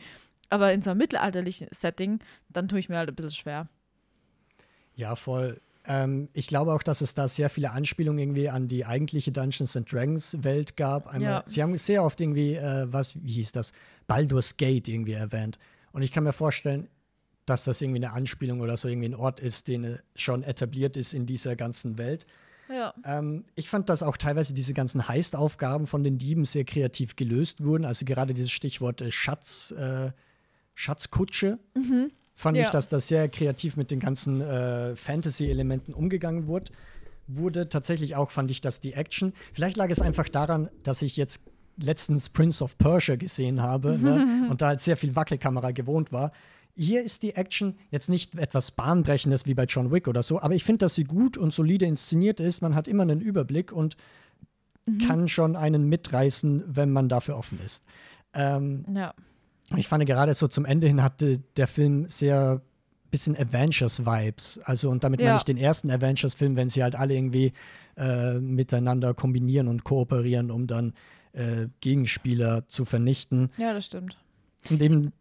Aber 0.50 0.72
in 0.72 0.82
so 0.82 0.90
einem 0.90 0.98
mittelalterlichen 0.98 1.68
Setting, 1.70 2.18
dann 2.50 2.68
tue 2.68 2.78
ich 2.78 2.88
mir 2.88 2.98
halt 2.98 3.08
ein 3.08 3.14
bisschen 3.14 3.30
schwer. 3.30 3.68
Ja, 5.02 5.16
voll. 5.16 5.60
Ähm, 5.84 6.28
ich 6.32 6.46
glaube 6.46 6.72
auch, 6.72 6.82
dass 6.82 7.00
es 7.00 7.14
da 7.14 7.26
sehr 7.26 7.50
viele 7.50 7.72
Anspielungen 7.72 8.20
irgendwie 8.20 8.48
an 8.48 8.68
die 8.68 8.86
eigentliche 8.86 9.32
Dungeons 9.32 9.76
and 9.76 9.92
Dragons 9.92 10.36
Welt 10.42 10.76
gab. 10.76 11.08
Einmal, 11.08 11.22
Ja. 11.22 11.42
Sie 11.44 11.60
haben 11.60 11.76
sehr 11.76 12.04
oft 12.04 12.20
irgendwie, 12.20 12.54
äh, 12.54 12.86
was, 12.86 13.20
wie 13.24 13.32
hieß 13.32 13.50
das, 13.50 13.72
Baldur's 14.06 14.56
Gate 14.56 14.88
irgendwie 14.88 15.14
erwähnt. 15.14 15.58
Und 15.90 16.02
ich 16.02 16.12
kann 16.12 16.22
mir 16.22 16.32
vorstellen, 16.32 16.86
dass 17.46 17.64
das 17.64 17.82
irgendwie 17.82 17.98
eine 17.98 18.12
Anspielung 18.12 18.60
oder 18.60 18.76
so 18.76 18.86
irgendwie 18.88 19.08
ein 19.08 19.16
Ort 19.16 19.40
ist, 19.40 19.66
den 19.66 19.82
äh, 19.82 19.98
schon 20.14 20.44
etabliert 20.44 20.96
ist 20.96 21.14
in 21.14 21.26
dieser 21.26 21.56
ganzen 21.56 21.98
Welt. 21.98 22.26
Ja. 22.68 22.94
Ähm, 23.04 23.44
ich 23.56 23.68
fand, 23.68 23.90
dass 23.90 24.04
auch 24.04 24.16
teilweise 24.16 24.54
diese 24.54 24.74
ganzen 24.74 25.08
Heist-Aufgaben 25.08 25.88
von 25.88 26.04
den 26.04 26.16
Dieben 26.16 26.44
sehr 26.44 26.64
kreativ 26.64 27.16
gelöst 27.16 27.64
wurden. 27.64 27.84
Also 27.84 28.04
gerade 28.04 28.34
dieses 28.34 28.52
Stichwort 28.52 29.02
äh, 29.02 29.10
Schatz, 29.10 29.72
äh, 29.72 30.12
Schatzkutsche. 30.74 31.58
Fand 32.34 32.56
ich, 32.56 32.64
Ja. 32.64 32.70
dass 32.70 32.88
das 32.88 33.08
sehr 33.08 33.28
kreativ 33.28 33.76
mit 33.76 33.90
den 33.90 34.00
ganzen 34.00 34.40
äh, 34.40 34.96
Fantasy-Elementen 34.96 35.92
umgegangen 35.94 36.46
wurde. 36.46 36.72
Wurde 37.28 37.68
tatsächlich 37.68 38.16
auch, 38.16 38.30
fand 38.30 38.50
ich, 38.50 38.60
dass 38.60 38.80
die 38.80 38.94
Action. 38.94 39.32
Vielleicht 39.52 39.76
lag 39.76 39.90
es 39.90 40.00
einfach 40.00 40.28
daran, 40.28 40.68
dass 40.82 41.02
ich 41.02 41.16
jetzt 41.16 41.44
letztens 41.76 42.28
Prince 42.28 42.62
of 42.62 42.76
Persia 42.78 43.16
gesehen 43.16 43.62
habe 43.62 43.98
ne, 43.98 44.46
und 44.50 44.60
da 44.60 44.68
halt 44.68 44.80
sehr 44.80 44.96
viel 44.96 45.14
Wackelkamera 45.16 45.70
gewohnt 45.70 46.12
war. 46.12 46.32
Hier 46.74 47.02
ist 47.02 47.22
die 47.22 47.34
Action 47.34 47.76
jetzt 47.90 48.08
nicht 48.08 48.34
etwas 48.34 48.70
Bahnbrechendes 48.70 49.46
wie 49.46 49.54
bei 49.54 49.64
John 49.64 49.90
Wick 49.92 50.08
oder 50.08 50.22
so, 50.22 50.40
aber 50.40 50.54
ich 50.54 50.64
finde, 50.64 50.78
dass 50.78 50.94
sie 50.94 51.04
gut 51.04 51.36
und 51.36 51.52
solide 51.52 51.84
inszeniert 51.86 52.40
ist. 52.40 52.62
Man 52.62 52.74
hat 52.74 52.88
immer 52.88 53.02
einen 53.02 53.20
Überblick 53.20 53.72
und 53.72 53.96
kann 55.06 55.28
schon 55.28 55.54
einen 55.54 55.88
mitreißen, 55.88 56.64
wenn 56.66 56.90
man 56.90 57.08
dafür 57.08 57.36
offen 57.36 57.60
ist. 57.64 57.84
Ähm, 58.34 58.84
Ja. 58.94 59.14
Und 59.72 59.78
ich 59.78 59.88
fand 59.88 60.04
gerade 60.06 60.34
so 60.34 60.46
zum 60.48 60.64
Ende 60.64 60.86
hin 60.86 61.02
hatte 61.02 61.38
der 61.56 61.66
Film 61.66 62.06
sehr 62.08 62.60
bisschen 63.10 63.36
Avengers-Vibes. 63.36 64.60
Also, 64.64 64.88
und 64.90 65.04
damit 65.04 65.20
Ja. 65.20 65.26
meine 65.26 65.36
ich 65.36 65.44
den 65.44 65.58
ersten 65.58 65.90
Avengers-Film, 65.90 66.56
wenn 66.56 66.68
sie 66.70 66.82
halt 66.82 66.96
alle 66.96 67.14
irgendwie 67.14 67.52
äh, 67.96 68.38
miteinander 68.38 69.12
kombinieren 69.12 69.68
und 69.68 69.84
kooperieren, 69.84 70.50
um 70.50 70.66
dann 70.66 70.94
äh, 71.32 71.66
Gegenspieler 71.80 72.66
zu 72.68 72.84
vernichten. 72.86 73.50
Ja, 73.58 73.74
das 73.74 73.84
stimmt. 73.86 74.16
Und 74.70 74.80
eben, 74.80 75.12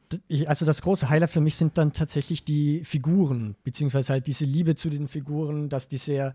also 0.45 0.65
das 0.65 0.81
große 0.83 1.09
Highlight 1.09 1.31
für 1.31 1.41
mich 1.41 1.55
sind 1.55 1.77
dann 1.77 1.91
tatsächlich 1.93 2.45
die 2.45 2.83
Figuren, 2.85 3.55
beziehungsweise 3.63 4.13
halt 4.13 4.27
diese 4.27 4.45
Liebe 4.45 4.75
zu 4.75 4.89
den 4.89 5.07
Figuren, 5.07 5.67
dass 5.67 5.89
die 5.89 5.97
sehr 5.97 6.33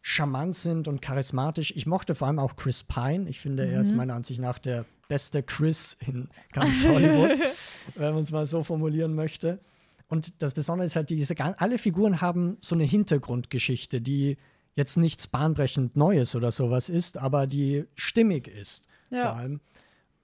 charmant 0.00 0.54
sind 0.54 0.86
und 0.88 1.02
charismatisch. 1.02 1.72
Ich 1.76 1.86
mochte 1.86 2.14
vor 2.14 2.28
allem 2.28 2.38
auch 2.38 2.54
Chris 2.56 2.84
Pine. 2.84 3.28
Ich 3.28 3.40
finde, 3.40 3.66
er 3.66 3.80
ist 3.80 3.90
Mhm. 3.90 3.96
meiner 3.98 4.14
Ansicht 4.14 4.40
nach 4.40 4.58
der 4.60 4.84
beste 5.08 5.42
Chris 5.42 5.96
in 6.06 6.28
ganz 6.52 6.84
Hollywood, 6.84 7.38
wenn 7.94 8.14
man 8.14 8.22
es 8.22 8.30
mal 8.30 8.46
so 8.46 8.62
formulieren 8.62 9.14
möchte. 9.14 9.60
Und 10.08 10.42
das 10.42 10.54
Besondere 10.54 10.86
ist 10.86 10.96
halt, 10.96 11.10
diese, 11.10 11.34
alle 11.38 11.78
Figuren 11.78 12.20
haben 12.20 12.58
so 12.60 12.74
eine 12.74 12.84
Hintergrundgeschichte, 12.84 14.00
die 14.00 14.36
jetzt 14.76 14.96
nichts 14.96 15.26
bahnbrechend 15.26 15.96
Neues 15.96 16.36
oder 16.36 16.50
sowas 16.50 16.88
ist, 16.88 17.18
aber 17.18 17.46
die 17.46 17.84
stimmig 17.94 18.46
ist 18.46 18.84
Ja. 19.10 19.22
vor 19.30 19.36
allem. 19.36 19.60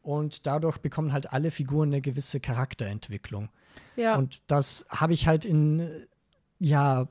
Und 0.02 0.46
dadurch 0.46 0.78
bekommen 0.78 1.12
halt 1.12 1.32
alle 1.32 1.50
Figuren 1.50 1.88
eine 1.90 2.00
gewisse 2.00 2.38
Charakterentwicklung. 2.40 3.48
Ja. 3.96 4.16
Und 4.16 4.42
das 4.46 4.84
habe 4.88 5.14
ich 5.14 5.26
halt 5.26 5.44
in, 5.44 6.06
ja, 6.58 7.08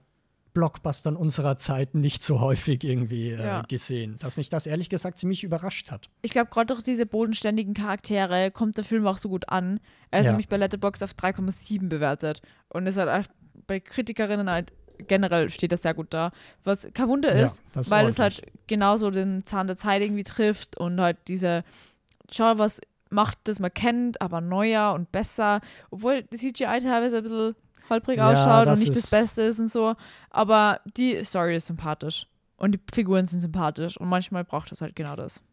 Blockbustern 0.53 1.15
unserer 1.15 1.57
Zeit 1.57 1.95
nicht 1.95 2.23
so 2.23 2.39
häufig 2.39 2.83
irgendwie 2.83 3.29
äh, 3.31 3.43
Ja. 3.45 3.61
gesehen, 3.67 4.17
dass 4.19 4.37
mich 4.37 4.49
das 4.49 4.67
ehrlich 4.67 4.89
gesagt 4.89 5.17
ziemlich 5.17 5.43
überrascht 5.43 5.91
hat. 5.91 6.09
ich 6.21 6.31
glaube, 6.31 6.49
gerade 6.49 6.73
durch 6.73 6.83
diese 6.83 7.05
bodenständigen 7.05 7.73
Charaktere 7.73 8.51
kommt 8.51 8.77
der 8.77 8.83
Film 8.83 9.07
auch 9.07 9.17
so 9.17 9.29
gut 9.29 9.49
an. 9.49 9.79
Er 10.11 10.19
ist 10.19 10.25
Ja. 10.25 10.31
nämlich 10.31 10.49
bei 10.49 10.57
Letterboxd 10.57 11.03
auf 11.03 11.13
3,7 11.13 11.87
bewertet. 11.89 12.41
Und 12.69 12.87
ist 12.87 12.97
halt 12.97 13.09
auch 13.09 13.31
bei 13.67 13.79
Kritikerinnen 13.79 14.49
halt 14.49 14.73
generell 15.07 15.49
steht 15.49 15.71
das 15.71 15.81
sehr 15.81 15.93
gut 15.95 16.13
da. 16.13 16.31
Was 16.63 16.87
kein 16.93 17.07
Wunder 17.07 17.35
Ja, 17.35 17.45
ist, 17.45 17.63
ist 17.75 17.89
weil 17.89 18.05
es 18.07 18.19
halt 18.19 18.41
genauso 18.67 19.09
den 19.09 19.45
Zahn 19.45 19.65
der 19.67 19.75
Zeit 19.77 20.01
irgendwie 20.03 20.23
trifft 20.23 20.77
und 20.77 21.01
halt 21.01 21.17
diese, 21.27 21.63
schau, 22.31 22.57
was 22.59 22.81
macht, 23.09 23.39
das 23.45 23.59
man 23.59 23.73
kennt, 23.73 24.21
aber 24.21 24.41
neuer 24.41 24.93
und 24.93 25.11
besser. 25.11 25.59
Obwohl 25.89 26.21
die 26.23 26.37
CGI 26.37 26.79
teilweise 26.81 27.17
ein 27.17 27.23
bisschen 27.23 27.55
holprig 27.91 28.17
Ja, 28.17 28.31
ausschaut 28.31 28.67
und 28.67 28.79
nicht 28.79 28.95
das 28.95 29.09
Beste 29.11 29.43
ist 29.43 29.59
und 29.59 29.67
so. 29.69 29.95
Aber 30.31 30.79
die 30.97 31.23
Story 31.23 31.55
ist 31.55 31.67
sympathisch. 31.67 32.25
Und 32.57 32.71
die 32.73 32.79
Figuren 32.93 33.25
sind 33.25 33.41
sympathisch. 33.41 33.97
Und 33.97 34.07
manchmal 34.09 34.43
braucht 34.43 34.71
es 34.71 34.81
halt 34.81 34.95
genau 34.95 35.15
das. 35.15 35.43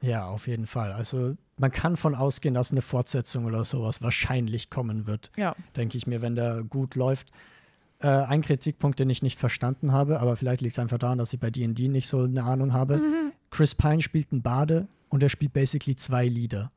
Ja, 0.00 0.26
auf 0.26 0.46
jeden 0.46 0.66
Fall. 0.66 0.92
Also 0.92 1.36
man 1.56 1.70
kann 1.72 1.96
von 1.96 2.14
ausgehen, 2.14 2.54
dass 2.54 2.70
eine 2.70 2.82
Fortsetzung 2.82 3.46
oder 3.46 3.64
sowas 3.64 4.00
wahrscheinlich 4.02 4.70
kommen 4.70 5.06
wird, 5.06 5.30
Ja. 5.36 5.56
denke 5.76 5.98
ich 5.98 6.06
mir, 6.06 6.22
wenn 6.22 6.36
der 6.36 6.62
gut 6.62 6.94
läuft. 6.94 7.30
Äh, 8.00 8.06
ein 8.08 8.42
Kritikpunkt, 8.42 9.00
den 9.00 9.10
ich 9.10 9.22
nicht 9.22 9.38
verstanden 9.40 9.90
habe, 9.90 10.20
aber 10.20 10.36
vielleicht 10.36 10.60
liegt 10.62 10.74
es 10.74 10.78
einfach 10.78 10.98
daran, 10.98 11.18
dass 11.18 11.32
ich 11.32 11.40
bei 11.40 11.50
D&D 11.50 11.88
nicht 11.88 12.06
so 12.08 12.22
eine 12.22 12.44
Ahnung 12.44 12.72
habe. 12.72 13.00
Chris 13.50 13.74
Pine 13.74 14.00
spielt 14.02 14.30
einen 14.30 14.40
Bade 14.42 14.86
und 15.08 15.22
er 15.24 15.28
spielt 15.28 15.52
basically 15.52 15.96
zwei 15.96 16.26
Lieder. 16.28 16.70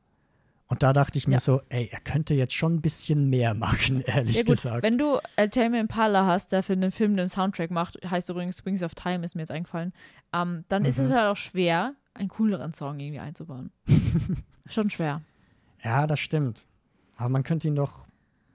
Und 0.72 0.82
da 0.82 0.94
dachte 0.94 1.18
ich 1.18 1.28
mir 1.28 1.34
Ja. 1.34 1.40
so, 1.40 1.60
ey, 1.68 1.90
er 1.92 2.00
könnte 2.00 2.34
jetzt 2.34 2.54
schon 2.54 2.76
ein 2.76 2.80
bisschen 2.80 3.28
mehr 3.28 3.52
machen, 3.52 4.00
ehrlich 4.06 4.36
Ja 4.36 4.42
gut, 4.42 4.52
gesagt. 4.52 4.82
wenn 4.82 4.96
du 4.96 5.18
äh, 5.36 5.46
Tame 5.50 5.78
Impala 5.78 6.24
hast, 6.24 6.50
der 6.52 6.62
für 6.62 6.74
den 6.74 6.90
Film 6.90 7.14
den 7.14 7.28
Soundtrack 7.28 7.70
macht, 7.70 7.98
heißt 8.10 8.30
übrigens 8.30 8.64
Wings 8.64 8.82
of 8.82 8.94
Time, 8.94 9.22
ist 9.22 9.34
mir 9.34 9.42
jetzt 9.42 9.50
eingefallen, 9.50 9.92
ähm, 10.32 10.64
dann 10.68 10.86
ist 10.86 10.98
es 10.98 11.10
Mhm. 11.10 11.14
halt 11.14 11.26
auch 11.28 11.36
schwer, 11.36 11.94
einen 12.14 12.30
cooleren 12.30 12.72
Song 12.72 12.98
irgendwie 13.00 13.20
einzubauen. 13.20 13.70
Schon 14.70 14.88
schwer. 14.88 15.20
ja, 15.84 16.06
das 16.06 16.20
stimmt. 16.20 16.64
Aber 17.18 17.28
man 17.28 17.42
könnte 17.42 17.68
ihn 17.68 17.74
doch 17.76 18.06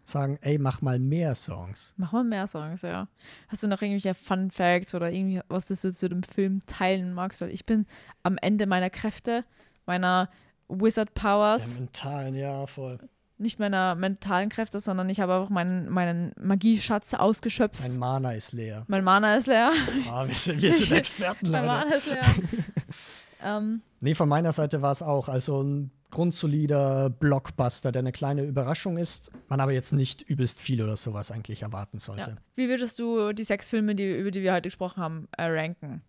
sagen, 0.04 0.40
ey, 0.42 0.58
mach 0.58 0.82
mal 0.82 0.98
mehr 0.98 1.36
Songs. 1.36 1.94
Mach 1.98 2.14
mal 2.14 2.24
mehr 2.24 2.48
Songs, 2.48 2.82
ja. 2.82 3.08
Hast 3.48 3.62
du 3.62 3.68
noch 3.68 3.82
irgendwelche 3.84 4.16
Fun 4.16 4.50
Facts 4.50 4.96
oder 4.96 5.12
irgendwie 5.12 5.42
was, 5.50 5.68
das 5.68 5.82
du 5.82 5.94
zu 5.94 6.10
dem 6.10 6.24
Film 6.24 6.62
teilen 6.66 7.14
magst? 7.14 7.42
Weil 7.42 7.52
ich 7.52 7.68
bin 7.68 7.86
am 8.24 8.38
Ende 8.42 8.66
meiner 8.66 8.90
Kräfte, 8.90 9.46
meiner 9.86 10.30
Wizard 10.70 11.14
Powers, 11.14 11.80
mentalen, 11.80 12.36
ja, 12.36 12.68
voll. 12.68 12.98
nicht 13.38 13.60
meiner 13.60 13.96
mentalen 13.96 14.50
Kräfte, 14.50 14.80
sondern 14.80 15.10
ich 15.10 15.20
habe 15.20 15.34
einfach 15.36 15.50
meinen, 15.50 15.90
meinen 15.90 16.34
Magieschatz 16.42 17.14
ausgeschöpft. 17.14 17.82
Mein 17.88 18.00
Mana 18.00 18.32
ist 18.34 18.52
leer. 18.54 18.84
mein 18.88 19.04
Mana 19.04 19.36
ist 19.36 19.48
leer. 19.48 19.72
Ah, 20.10 20.28
wir, 20.28 20.36
sind, 20.36 20.62
wir 20.62 20.74
sind 20.74 20.92
Experten, 20.98 21.50
mein 21.52 21.66
leider. 21.66 21.86
Mana 21.86 21.96
ist 21.96 22.08
leer. 22.08 22.26
ähm, 23.44 23.82
Nee, 24.00 24.14
von 24.14 24.30
meiner 24.30 24.52
Seite 24.52 24.82
war 24.84 24.92
es 24.92 25.02
auch. 25.02 25.28
Also 25.28 25.62
ein 25.64 25.90
grundsolider 26.12 27.10
Blockbuster, 27.10 27.92
der 27.92 28.02
eine 28.02 28.12
kleine 28.12 28.44
Überraschung 28.44 28.98
ist, 28.98 29.32
man 29.50 29.60
aber 29.60 29.72
jetzt 29.72 29.92
nicht 29.92 30.22
übelst 30.22 30.60
viel 30.62 30.82
oder 30.84 30.96
sowas 30.96 31.32
eigentlich 31.32 31.64
erwarten 31.64 32.00
sollte. 32.00 32.32
ja. 32.32 32.38
Wie 32.56 32.70
würdest 32.70 33.00
du 33.00 33.34
die 33.34 33.44
sechs 33.44 33.70
Filme, 33.70 33.96
die, 33.96 34.18
über 34.20 34.32
die 34.32 34.42
wir 34.44 34.54
heute 34.54 34.70
gesprochen 34.70 35.02
haben, 35.02 35.28
äh, 35.38 35.46
ranken? 35.46 36.02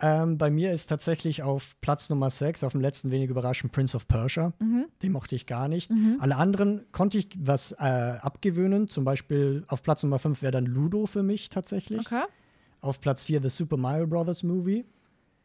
Ähm, 0.00 0.38
bei 0.38 0.50
mir 0.50 0.72
ist 0.72 0.86
tatsächlich 0.86 1.42
auf 1.42 1.78
Platz 1.80 2.08
Nummer 2.08 2.30
6, 2.30 2.64
auf 2.64 2.72
dem 2.72 2.80
letzten 2.80 3.10
wenig 3.10 3.28
überraschend, 3.28 3.72
Prince 3.72 3.96
of 3.96 4.08
Persia. 4.08 4.52
Mhm. 4.58 4.86
Den 5.02 5.12
mochte 5.12 5.34
ich 5.34 5.46
gar 5.46 5.68
nicht. 5.68 5.90
Alle 6.20 6.36
anderen 6.36 6.86
konnte 6.92 7.18
ich 7.18 7.28
was 7.38 7.72
äh, 7.72 7.84
abgewöhnen. 7.84 8.88
Zum 8.88 9.04
Beispiel 9.04 9.64
auf 9.68 9.82
Platz 9.82 10.02
Nummer 10.02 10.18
5 10.18 10.40
wäre 10.42 10.52
dann 10.52 10.64
Ludo 10.66 11.06
für 11.06 11.22
mich 11.22 11.50
tatsächlich. 11.50 12.00
Okay. 12.00 12.22
Auf 12.80 13.00
Platz 13.00 13.24
4 13.24 13.42
The 13.42 13.50
Super 13.50 13.76
Mario 13.76 14.06
Bros. 14.06 14.42
Movie. 14.42 14.84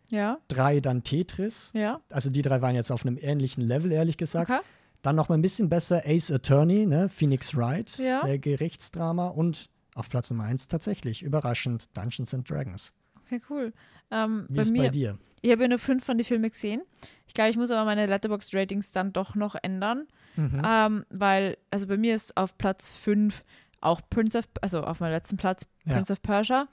Ja. 0.09 0.37
3 0.49 0.79
dann 0.79 1.03
Tetris. 1.03 1.71
Ja. 1.73 1.99
Also 2.09 2.29
die 2.29 2.41
drei 2.41 2.61
waren 2.61 2.75
jetzt 2.75 2.91
auf 2.91 3.05
einem 3.05 3.17
ähnlichen 3.19 3.61
Level, 3.63 3.91
ehrlich 3.91 4.17
gesagt. 4.17 4.49
Okay. 4.49 4.61
Dann 5.01 5.15
noch 5.15 5.29
mal 5.29 5.35
ein 5.35 5.41
bisschen 5.41 5.67
besser 5.69 6.03
Ace 6.05 6.31
Attorney, 6.31 6.85
ne? 6.85 7.09
Phoenix 7.09 7.55
Wright, 7.57 7.97
Ja. 7.97 8.25
der 8.25 8.39
Gerichtsdrama. 8.39 9.27
Und 9.27 9.69
auf 9.95 10.09
Platz 10.09 10.29
Nummer 10.31 10.45
1 10.45 10.67
tatsächlich, 10.67 11.23
überraschend, 11.23 11.95
Dungeons 11.97 12.33
and 12.33 12.49
Dragons. 12.49 12.93
Okay, 13.25 13.41
cool. 13.49 13.73
Ähm, 14.11 14.45
Wie 14.49 14.55
bei 14.55 14.61
ist 14.61 14.71
mir, 14.71 14.83
bei 14.83 14.89
dir? 14.89 15.17
ich 15.41 15.51
habe 15.51 15.63
ja 15.63 15.67
nur 15.67 15.79
fünf 15.79 16.05
von 16.05 16.17
den 16.17 16.25
Filmen 16.25 16.49
gesehen. 16.49 16.81
Ich 17.27 17.33
glaube, 17.33 17.49
ich 17.49 17.57
muss 17.57 17.71
aber 17.71 17.85
meine 17.85 18.05
Letterboxd-Ratings 18.05 18.91
dann 18.91 19.11
doch 19.13 19.35
noch 19.35 19.55
ändern. 19.61 20.07
Mhm. 20.35 20.61
Ähm, 20.65 21.05
weil, 21.09 21.57
also 21.71 21.87
bei 21.87 21.97
mir 21.97 22.13
ist 22.15 22.35
auf 22.37 22.57
Platz 22.57 22.91
5 22.91 23.43
auch 23.81 24.01
Prince 24.09 24.37
of, 24.37 24.45
also 24.61 24.81
auf 24.83 24.99
meinem 24.99 25.11
letzten 25.13 25.37
Platz 25.37 25.65
Ja. 25.85 25.93
Prince 25.93 26.11
of 26.13 26.21
Persia. 26.21 26.67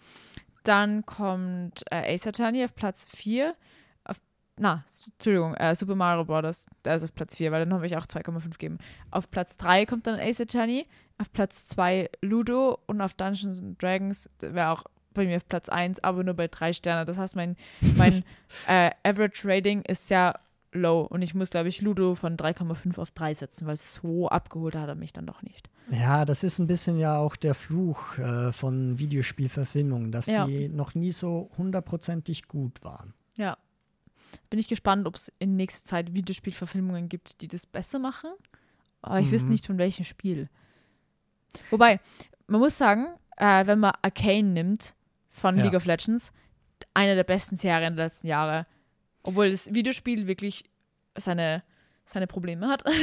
Dann 0.65 1.05
kommt 1.07 1.83
äh, 1.91 2.15
Ace 2.15 2.27
Attorney 2.29 2.65
auf 2.65 2.75
Platz 2.75 3.07
4. 3.15 3.55
Auf, 4.05 4.21
na, 4.59 4.85
Entschuldigung, 5.13 5.55
äh, 5.55 5.75
Super 5.75 5.95
Mario 5.97 6.25
Bros. 6.25 6.67
Der 6.85 6.97
ist 6.97 7.03
auf 7.05 7.15
Platz 7.15 7.37
4, 7.37 7.51
weil 7.53 7.65
dann 7.65 7.75
habe 7.75 7.87
ich 7.87 7.97
auch 7.97 8.07
2,5 8.07 8.51
gegeben. 8.53 8.79
Auf 9.11 9.31
Platz 9.31 9.57
3 9.57 9.87
kommt 9.87 10.07
dann 10.07 10.21
Ace 10.21 10.41
Attorney. 10.43 10.87
Auf 11.19 11.33
Platz 11.33 11.67
2 11.67 12.11
Ludo 12.23 12.79
und 12.87 13.01
auf 13.01 13.15
Dungeons 13.15 13.61
and 13.63 13.81
Dragons 13.83 14.31
wäre 14.41 14.71
auch 14.71 14.85
bei 15.15 15.25
mir 15.27 15.37
auf 15.37 15.49
Platz 15.49 15.69
1, 15.69 16.03
aber 16.05 16.23
nur 16.25 16.35
bei 16.35 16.49
drei 16.49 16.73
Sterne. 16.73 17.05
Das 17.05 17.19
heißt, 17.19 17.37
mein, 17.37 17.57
mein 17.97 18.23
äh, 18.69 18.91
Average 19.05 19.43
Rating 19.49 19.83
ist 19.83 20.09
sehr 20.09 20.39
low 20.73 21.03
und 21.03 21.21
ich 21.23 21.35
muss, 21.35 21.51
glaube 21.51 21.69
ich, 21.69 21.83
Ludo 21.83 22.15
von 22.15 22.37
3,5 22.37 22.99
auf 22.99 23.11
3 23.11 23.35
setzen, 23.35 23.67
weil 23.67 23.77
so 23.77 24.29
abgeholt 24.29 24.75
hat 24.75 24.89
er 24.89 24.95
mich 24.95 25.13
dann 25.13 25.27
doch 25.27 25.43
nicht. 25.43 25.69
Ja, 25.91 26.25
das 26.25 26.45
ist 26.45 26.59
ein 26.59 26.67
bisschen 26.67 26.99
ja 26.99 27.19
auch 27.19 27.37
der 27.37 27.55
Fluch 27.55 28.17
äh, 28.19 28.53
von 28.53 28.99
Videospielverfilmungen, 28.99 30.13
dass 30.13 30.27
Ja. 30.27 30.47
die 30.47 30.69
noch 30.69 30.95
nie 30.95 31.11
so 31.11 31.51
hundertprozentig 31.59 32.49
gut 32.49 32.83
waren. 32.83 33.13
Ja. 33.37 33.59
Bin 34.49 34.59
ich 34.59 34.69
gespannt, 34.69 35.07
ob 35.07 35.17
es 35.17 35.31
in 35.39 35.57
nächster 35.57 35.85
Zeit 35.87 36.15
Videospielverfilmungen 36.15 37.11
gibt, 37.11 37.43
die 37.43 37.49
das 37.49 37.67
besser 37.67 37.99
machen. 37.99 38.31
Aber 39.03 39.21
ich 39.21 39.31
wüsste 39.31 39.47
Mhm. 39.49 39.53
nicht, 39.53 39.67
von 39.67 39.77
welchem 39.77 40.05
Spiel. 40.05 40.49
Wobei, 41.71 42.01
man 42.47 42.61
muss 42.61 42.79
sagen, 42.79 43.09
äh, 43.37 43.67
wenn 43.67 43.79
man 43.81 43.93
Arcane 44.01 44.53
nimmt 44.53 44.95
von 45.33 45.57
Ja. 45.57 45.65
League 45.65 45.75
of 45.75 45.85
Legends, 45.87 46.33
eine 46.95 47.15
der 47.15 47.25
besten 47.25 47.57
Serien 47.57 47.97
der 47.97 48.07
letzten 48.07 48.27
Jahre. 48.29 48.67
Obwohl 49.25 49.51
das 49.51 49.73
Videospiel 49.75 50.27
wirklich 50.27 50.65
seine, 51.17 51.63
seine 52.05 52.27
Probleme 52.27 52.69
hat. 52.69 52.85
also 52.87 52.99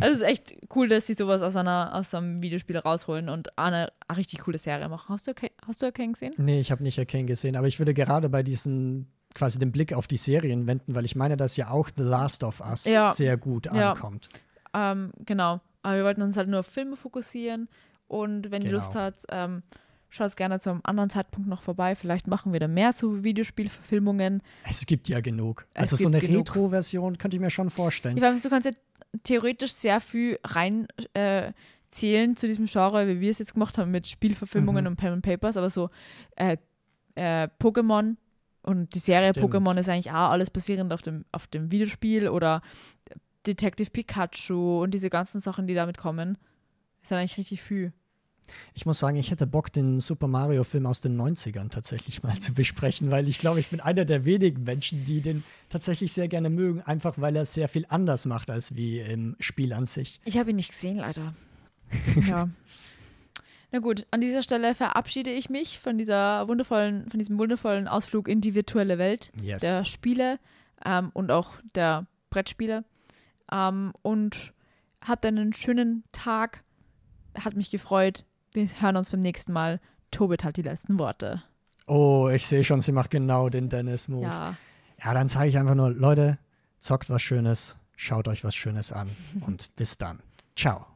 es 0.00 0.16
ist 0.16 0.22
echt 0.22 0.54
cool, 0.74 0.88
dass 0.88 1.06
sie 1.06 1.14
sowas 1.14 1.42
aus, 1.42 1.56
einer, 1.56 1.94
aus 1.94 2.14
einem 2.14 2.42
Videospiel 2.42 2.76
rausholen 2.78 3.28
und 3.28 3.56
eine 3.58 3.90
richtig 4.16 4.40
coole 4.40 4.58
Serie 4.58 4.88
machen. 4.88 5.08
Hast 5.14 5.26
du, 5.26 5.30
Arcane- 5.32 5.52
hast 5.66 5.80
du 5.82 5.86
Arcane 5.86 6.12
gesehen? 6.12 6.34
Nee, 6.36 6.60
ich 6.60 6.70
habe 6.70 6.82
nicht 6.82 6.98
Arcane 6.98 7.24
gesehen, 7.26 7.56
aber 7.56 7.66
ich 7.66 7.78
würde 7.78 7.94
gerade 7.94 8.28
bei 8.28 8.42
diesen 8.42 9.08
quasi 9.34 9.58
den 9.58 9.72
Blick 9.72 9.92
auf 9.92 10.06
die 10.06 10.16
Serien 10.16 10.66
wenden, 10.66 10.94
weil 10.94 11.04
ich 11.04 11.14
meine, 11.16 11.36
dass 11.36 11.56
ja 11.56 11.70
auch 11.70 11.90
The 11.96 12.02
Last 12.02 12.44
of 12.44 12.60
Us 12.60 12.84
Ja. 12.86 13.08
sehr 13.08 13.36
gut 13.36 13.66
Ja. 13.72 13.92
ankommt. 13.92 14.28
Ähm, 14.74 15.12
genau. 15.24 15.60
Aber 15.82 15.96
wir 15.96 16.04
wollten 16.04 16.22
uns 16.22 16.36
halt 16.36 16.48
nur 16.48 16.60
auf 16.60 16.66
Filme 16.66 16.96
fokussieren. 16.96 17.68
Und 18.08 18.50
wenn 18.50 18.62
ihr 18.62 18.70
Genau. 18.70 18.78
Lust 18.82 18.94
habt, 18.94 19.24
ähm, 19.30 19.62
schaut 20.10 20.36
gerne 20.36 20.58
zu 20.60 20.70
einem 20.70 20.80
anderen 20.84 21.10
Zeitpunkt 21.10 21.48
noch 21.48 21.62
vorbei. 21.62 21.94
Vielleicht 21.94 22.26
machen 22.26 22.52
wir 22.52 22.60
da 22.60 22.68
mehr 22.68 22.94
zu 22.94 23.24
Videospielverfilmungen. 23.24 24.42
Es 24.68 24.86
gibt 24.86 25.08
ja 25.08 25.20
genug. 25.20 25.66
Es 25.74 25.92
also 25.92 25.96
so 25.96 26.08
eine. 26.08 26.22
Retro-Version 26.22 27.18
könnte 27.18 27.36
ich 27.36 27.40
mir 27.40 27.50
schon 27.50 27.70
vorstellen. 27.70 28.16
Ich 28.16 28.22
weiß, 28.22 28.42
du 28.42 28.48
kannst 28.48 28.66
ja 28.66 28.72
theoretisch 29.22 29.72
sehr 29.72 30.00
viel 30.00 30.38
rein 30.44 30.86
äh, 31.14 31.52
zählen 31.90 32.36
zu 32.36 32.46
diesem 32.46 32.66
Genre, 32.66 33.08
wie 33.08 33.20
wir 33.20 33.30
es 33.30 33.38
jetzt 33.38 33.54
gemacht 33.54 33.78
haben 33.78 33.90
mit 33.90 34.06
Spielverfilmungen 34.06 34.84
Mhm. 34.84 34.90
und 34.90 34.96
Pen 34.96 35.12
and 35.14 35.22
Papers, 35.24 35.56
aber 35.56 35.70
so 35.70 35.88
äh, 36.36 36.56
äh, 37.14 37.48
Pokémon 37.58 38.16
und 38.62 38.94
die 38.94 38.98
Serie 38.98 39.30
Stimmt. 39.30 39.54
Pokémon 39.54 39.78
ist 39.78 39.88
eigentlich 39.88 40.10
auch 40.10 40.30
alles 40.30 40.50
basierend 40.50 40.92
auf 40.92 41.00
dem, 41.02 41.24
auf 41.32 41.46
dem 41.46 41.70
Videospiel 41.70 42.28
oder 42.28 42.60
Detective 43.46 43.90
Pikachu 43.90 44.82
und 44.82 44.92
diese 44.92 45.08
ganzen 45.08 45.38
Sachen, 45.38 45.66
die 45.66 45.74
damit 45.74 45.96
kommen. 45.96 46.36
Ist 47.02 47.10
dann 47.10 47.18
eigentlich 47.20 47.38
richtig 47.38 47.62
viel. 47.62 47.92
Ich 48.74 48.86
muss 48.86 48.98
sagen, 48.98 49.16
ich 49.16 49.30
hätte 49.30 49.46
Bock, 49.46 49.72
den 49.72 50.00
Super 50.00 50.26
Mario-Film 50.28 50.86
aus 50.86 51.00
den 51.00 51.20
90ern 51.20 51.70
tatsächlich 51.70 52.22
mal 52.22 52.38
zu 52.38 52.54
besprechen, 52.54 53.10
weil 53.10 53.28
ich 53.28 53.38
glaube, 53.38 53.60
ich 53.60 53.68
bin 53.68 53.80
einer 53.80 54.04
der 54.04 54.24
wenigen 54.24 54.64
Menschen, 54.64 55.04
die 55.04 55.20
den 55.20 55.44
tatsächlich 55.68 56.12
sehr 56.12 56.28
gerne 56.28 56.50
mögen, 56.50 56.80
einfach 56.82 57.14
weil 57.18 57.36
er 57.36 57.44
sehr 57.44 57.68
viel 57.68 57.86
anders 57.88 58.26
macht 58.26 58.50
als 58.50 58.76
wie 58.76 59.00
im 59.00 59.36
Spiel 59.40 59.72
an 59.72 59.86
sich. 59.86 60.20
Ich 60.24 60.38
habe 60.38 60.50
ihn 60.50 60.56
nicht 60.56 60.70
gesehen, 60.70 60.98
leider. 60.98 61.34
ja. 62.26 62.48
Na 63.70 63.80
gut, 63.80 64.06
an 64.10 64.22
dieser 64.22 64.42
Stelle 64.42 64.74
verabschiede 64.74 65.30
ich 65.30 65.50
mich 65.50 65.78
von 65.78 65.98
dieser 65.98 66.48
wundervollen, 66.48 67.08
von 67.10 67.18
diesem 67.18 67.38
wundervollen 67.38 67.86
Ausflug 67.86 68.26
in 68.26 68.40
die 68.40 68.54
virtuelle 68.54 68.96
Welt 68.96 69.30
Yes. 69.42 69.60
der 69.60 69.84
Spiele 69.84 70.38
ähm, 70.86 71.10
und 71.12 71.30
auch 71.30 71.50
der 71.74 72.06
Brettspiele. 72.30 72.84
Ähm, 73.52 73.92
und 74.00 74.54
habt 75.06 75.26
einen 75.26 75.52
schönen 75.52 76.04
Tag. 76.12 76.62
Hat 77.38 77.56
mich 77.56 77.70
gefreut. 77.70 78.24
Wir 78.58 78.66
hören 78.80 78.96
uns 78.96 79.10
beim 79.10 79.20
nächsten 79.20 79.52
Mal. 79.52 79.78
Tobit 80.10 80.42
hat 80.42 80.56
die 80.56 80.62
letzten 80.62 80.98
Worte. 80.98 81.44
Oh, 81.86 82.28
ich 82.28 82.44
sehe 82.44 82.64
schon, 82.64 82.80
sie 82.80 82.90
macht 82.90 83.12
genau 83.12 83.48
den 83.50 83.68
Dennis-Move. 83.68 84.24
Ja. 84.24 84.56
Ja, 85.04 85.14
dann 85.14 85.28
sage 85.28 85.48
ich 85.48 85.56
einfach 85.56 85.76
nur, 85.76 85.90
Leute, 85.90 86.38
zockt 86.80 87.08
was 87.08 87.22
Schönes, 87.22 87.76
schaut 87.94 88.26
euch 88.26 88.42
was 88.42 88.56
Schönes 88.56 88.90
an 88.90 89.08
und 89.42 89.74
bis 89.76 89.96
dann. 89.96 90.18
Ciao. 90.56 90.86